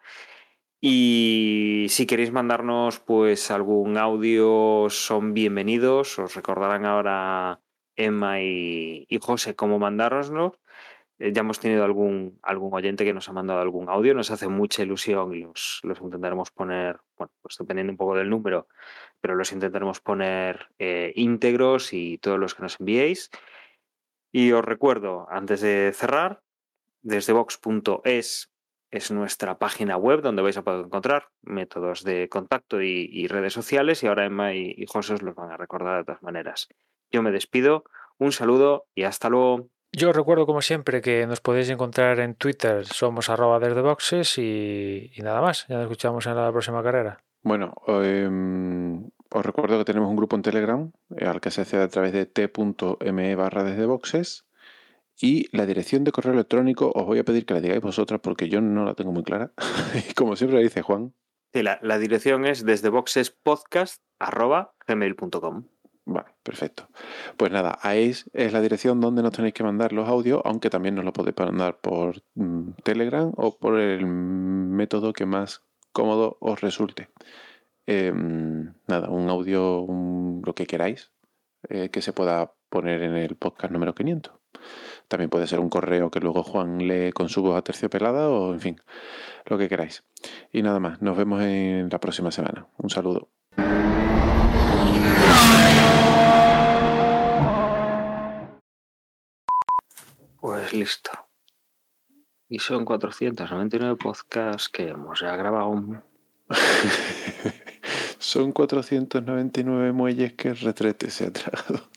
Y 0.82 1.86
si 1.90 2.06
queréis 2.06 2.32
mandarnos 2.32 3.00
pues 3.00 3.50
algún 3.52 3.98
audio, 3.98 4.88
son 4.90 5.34
bienvenidos. 5.34 6.20
Os 6.20 6.36
recordarán 6.36 6.86
ahora 6.86 7.62
Emma 7.96 8.42
y, 8.42 9.06
y 9.08 9.20
José 9.20 9.56
cómo 9.56 9.80
mandárnoslo. 9.80 10.60
Eh, 11.24 11.32
ya 11.32 11.40
hemos 11.40 11.58
tenido 11.58 11.86
algún, 11.86 12.38
algún 12.44 12.74
oyente 12.74 13.06
que 13.06 13.14
nos 13.14 13.30
ha 13.30 13.32
mandado 13.32 13.62
algún 13.62 13.88
audio, 13.88 14.14
nos 14.14 14.30
hace 14.30 14.50
mucha 14.50 14.84
ilusión 14.84 15.34
y 15.34 15.44
los, 15.44 15.82
intentaremos 16.02 16.52
poner, 16.52 17.00
bueno, 17.18 17.32
pues 17.42 17.56
dependiendo 17.58 17.92
un 17.92 17.98
poco 17.98 18.16
del 18.16 18.30
número, 18.30 18.68
pero 19.22 19.36
los 19.36 19.54
intentaremos 19.54 20.02
poner 20.02 20.68
eh, 20.80 21.14
íntegros 21.16 21.94
y 21.94 22.18
todos 22.18 22.38
los 22.38 22.56
que 22.56 22.64
nos 22.64 22.78
enviéis. 22.78 23.30
Y 24.34 24.52
os 24.52 24.66
recuerdo, 24.66 25.26
antes 25.30 25.62
de 25.62 25.94
cerrar, 25.94 26.42
desde 27.02 27.32
vox.es 27.32 28.52
es 28.92 29.12
nuestra 29.12 29.58
página 29.58 29.96
web 29.96 30.22
donde 30.22 30.42
vais 30.42 30.58
a 30.58 30.64
poder 30.64 30.86
encontrar 30.86 31.30
métodos 31.42 32.04
de 32.04 32.28
contacto 32.28 32.82
y, 32.82 33.10
y 33.10 33.28
redes 33.28 33.54
sociales 33.54 34.04
y 34.04 34.08
ahora 34.08 34.26
Emma 34.26 34.54
y, 34.54 34.76
y 34.76 34.86
José 34.88 35.14
os 35.14 35.22
los 35.22 35.36
van 35.36 35.52
a 35.52 35.58
recordar 35.58 36.00
de 36.00 36.04
todas 36.04 36.22
maneras. 36.22 36.68
Yo 37.14 37.22
me 37.24 37.32
despido, 37.32 37.86
un 38.18 38.34
saludo 38.34 38.88
y 38.94 39.04
hasta 39.04 39.30
luego. 39.30 39.70
Yo 39.96 40.12
recuerdo 40.12 40.48
como 40.48 40.62
siempre 40.62 41.02
que 41.02 41.28
nos 41.28 41.40
podéis 41.40 41.70
encontrar 41.70 42.20
en 42.20 42.34
Twitter, 42.34 42.84
somos 42.86 43.30
arroba 43.30 43.60
desde 43.60 43.82
boxes 43.82 44.40
y, 44.40 45.12
y, 45.16 45.22
nada 45.22 45.40
más. 45.40 45.68
Ya 45.68 45.76
nos 45.76 45.84
escuchamos 45.84 46.26
en 46.26 46.36
la 46.36 46.52
próxima 46.52 46.82
carrera. 46.82 47.24
Bueno, 47.44 47.76
eh, 47.88 48.28
os 49.30 49.46
recuerdo 49.46 49.78
que 49.78 49.86
tenemos 49.86 50.10
un 50.10 50.16
grupo 50.16 50.36
en 50.36 50.42
Telegram 50.42 50.92
eh, 51.16 51.26
al 51.26 51.42
que 51.42 51.52
se 51.52 51.62
accede 51.62 51.84
a 51.84 51.90
través 51.90 52.12
de 52.12 52.26
t.me 52.26 53.36
barra 53.36 53.64
desde 53.64 53.86
boxes 53.86 54.46
y 55.20 55.56
la 55.56 55.68
dirección 55.68 56.04
de 56.04 56.12
correo 56.12 56.34
electrónico 56.34 56.92
os 56.96 57.06
voy 57.06 57.20
a 57.20 57.24
pedir 57.24 57.46
que 57.46 57.54
la 57.54 57.62
digáis 57.62 57.82
vosotras 57.82 58.20
porque 58.24 58.50
yo 58.50 58.62
no 58.62 58.86
la 58.86 58.96
tengo 58.96 59.12
muy 59.12 59.24
clara. 59.24 59.52
y 60.10 60.14
como 60.14 60.36
siempre 60.36 60.58
la 60.58 60.64
dice 60.64 60.82
Juan. 60.82 61.14
Sí, 61.54 61.62
la, 61.62 61.78
la 61.84 62.00
dirección 62.00 62.46
es 62.46 62.66
desde 62.66 62.90
boxespodcast 62.90 64.02
arroba 64.18 64.74
gmail.com. 64.88 65.68
Vale, 66.06 66.28
perfecto. 66.44 66.90
Pues 67.38 67.52
nada, 67.52 67.80
ahí 67.82 68.14
es 68.34 68.54
la 68.54 68.62
dirección 68.62 69.00
donde 69.00 69.24
nos 69.24 69.32
tenéis 69.32 69.54
que 69.54 69.64
mandar 69.64 69.94
los 69.94 70.08
audios, 70.10 70.42
aunque 70.44 70.70
también 70.70 70.96
nos 70.96 71.06
lo 71.06 71.14
podéis 71.14 71.38
mandar 71.38 71.80
por 71.80 72.22
mm, 72.36 72.72
Telegram 72.84 73.32
o 73.38 73.58
por 73.58 73.80
el 73.80 74.06
método 74.06 75.14
que 75.14 75.26
más 75.26 75.62
cómodo 75.94 76.38
os 76.42 76.60
resulte. 76.60 77.10
Eh, 77.88 78.12
nada, 78.88 79.10
un 79.10 79.30
audio, 79.30 79.86
lo 80.46 80.54
que 80.56 80.66
queráis, 80.68 81.12
eh, 81.70 81.90
que 81.90 82.02
se 82.02 82.14
pueda 82.14 82.54
poner 82.70 83.04
en 83.04 83.16
el 83.16 83.36
podcast 83.36 83.72
número 83.72 83.96
500. 83.96 84.34
También 85.08 85.30
puede 85.30 85.48
ser 85.48 85.60
un 85.60 85.70
correo 85.70 86.10
que 86.12 86.20
luego 86.20 86.44
Juan 86.44 86.80
lee 86.80 87.12
con 87.12 87.30
su 87.30 87.42
voz 87.42 87.58
aterciopelada 87.58 88.30
o, 88.30 88.54
en 88.54 88.60
fin, 88.60 88.82
lo 89.46 89.58
que 89.58 89.70
queráis. 89.70 90.04
Y 90.52 90.64
nada 90.64 90.80
más, 90.80 91.02
nos 91.02 91.18
vemos 91.18 91.42
en 91.44 91.90
la 91.90 92.00
próxima 92.00 92.32
semana. 92.32 92.68
Un 92.78 92.90
saludo. 92.90 93.30
Listo. 100.74 101.12
Y 102.50 102.58
son 102.58 102.84
499 102.84 103.96
podcasts 103.96 104.70
que 104.70 104.88
hemos 104.88 105.20
ya 105.20 105.36
grabado. 105.36 106.04
son 108.18 108.52
499 108.52 109.92
muelles 109.92 110.34
que 110.34 110.50
el 110.50 110.58
retrete 110.58 111.12
se 111.12 111.28
ha 111.28 111.32
tragado. 111.32 111.88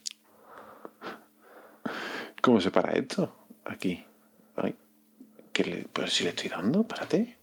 ¿Cómo 2.42 2.60
se 2.60 2.70
para 2.70 2.92
esto? 2.92 3.48
Aquí. 3.64 4.04
Ay, 4.56 4.76
¿qué 5.54 5.64
le, 5.64 5.88
pues 5.90 6.12
si 6.12 6.24
le 6.24 6.30
estoy 6.30 6.50
dando, 6.50 6.82
párate. 6.86 7.35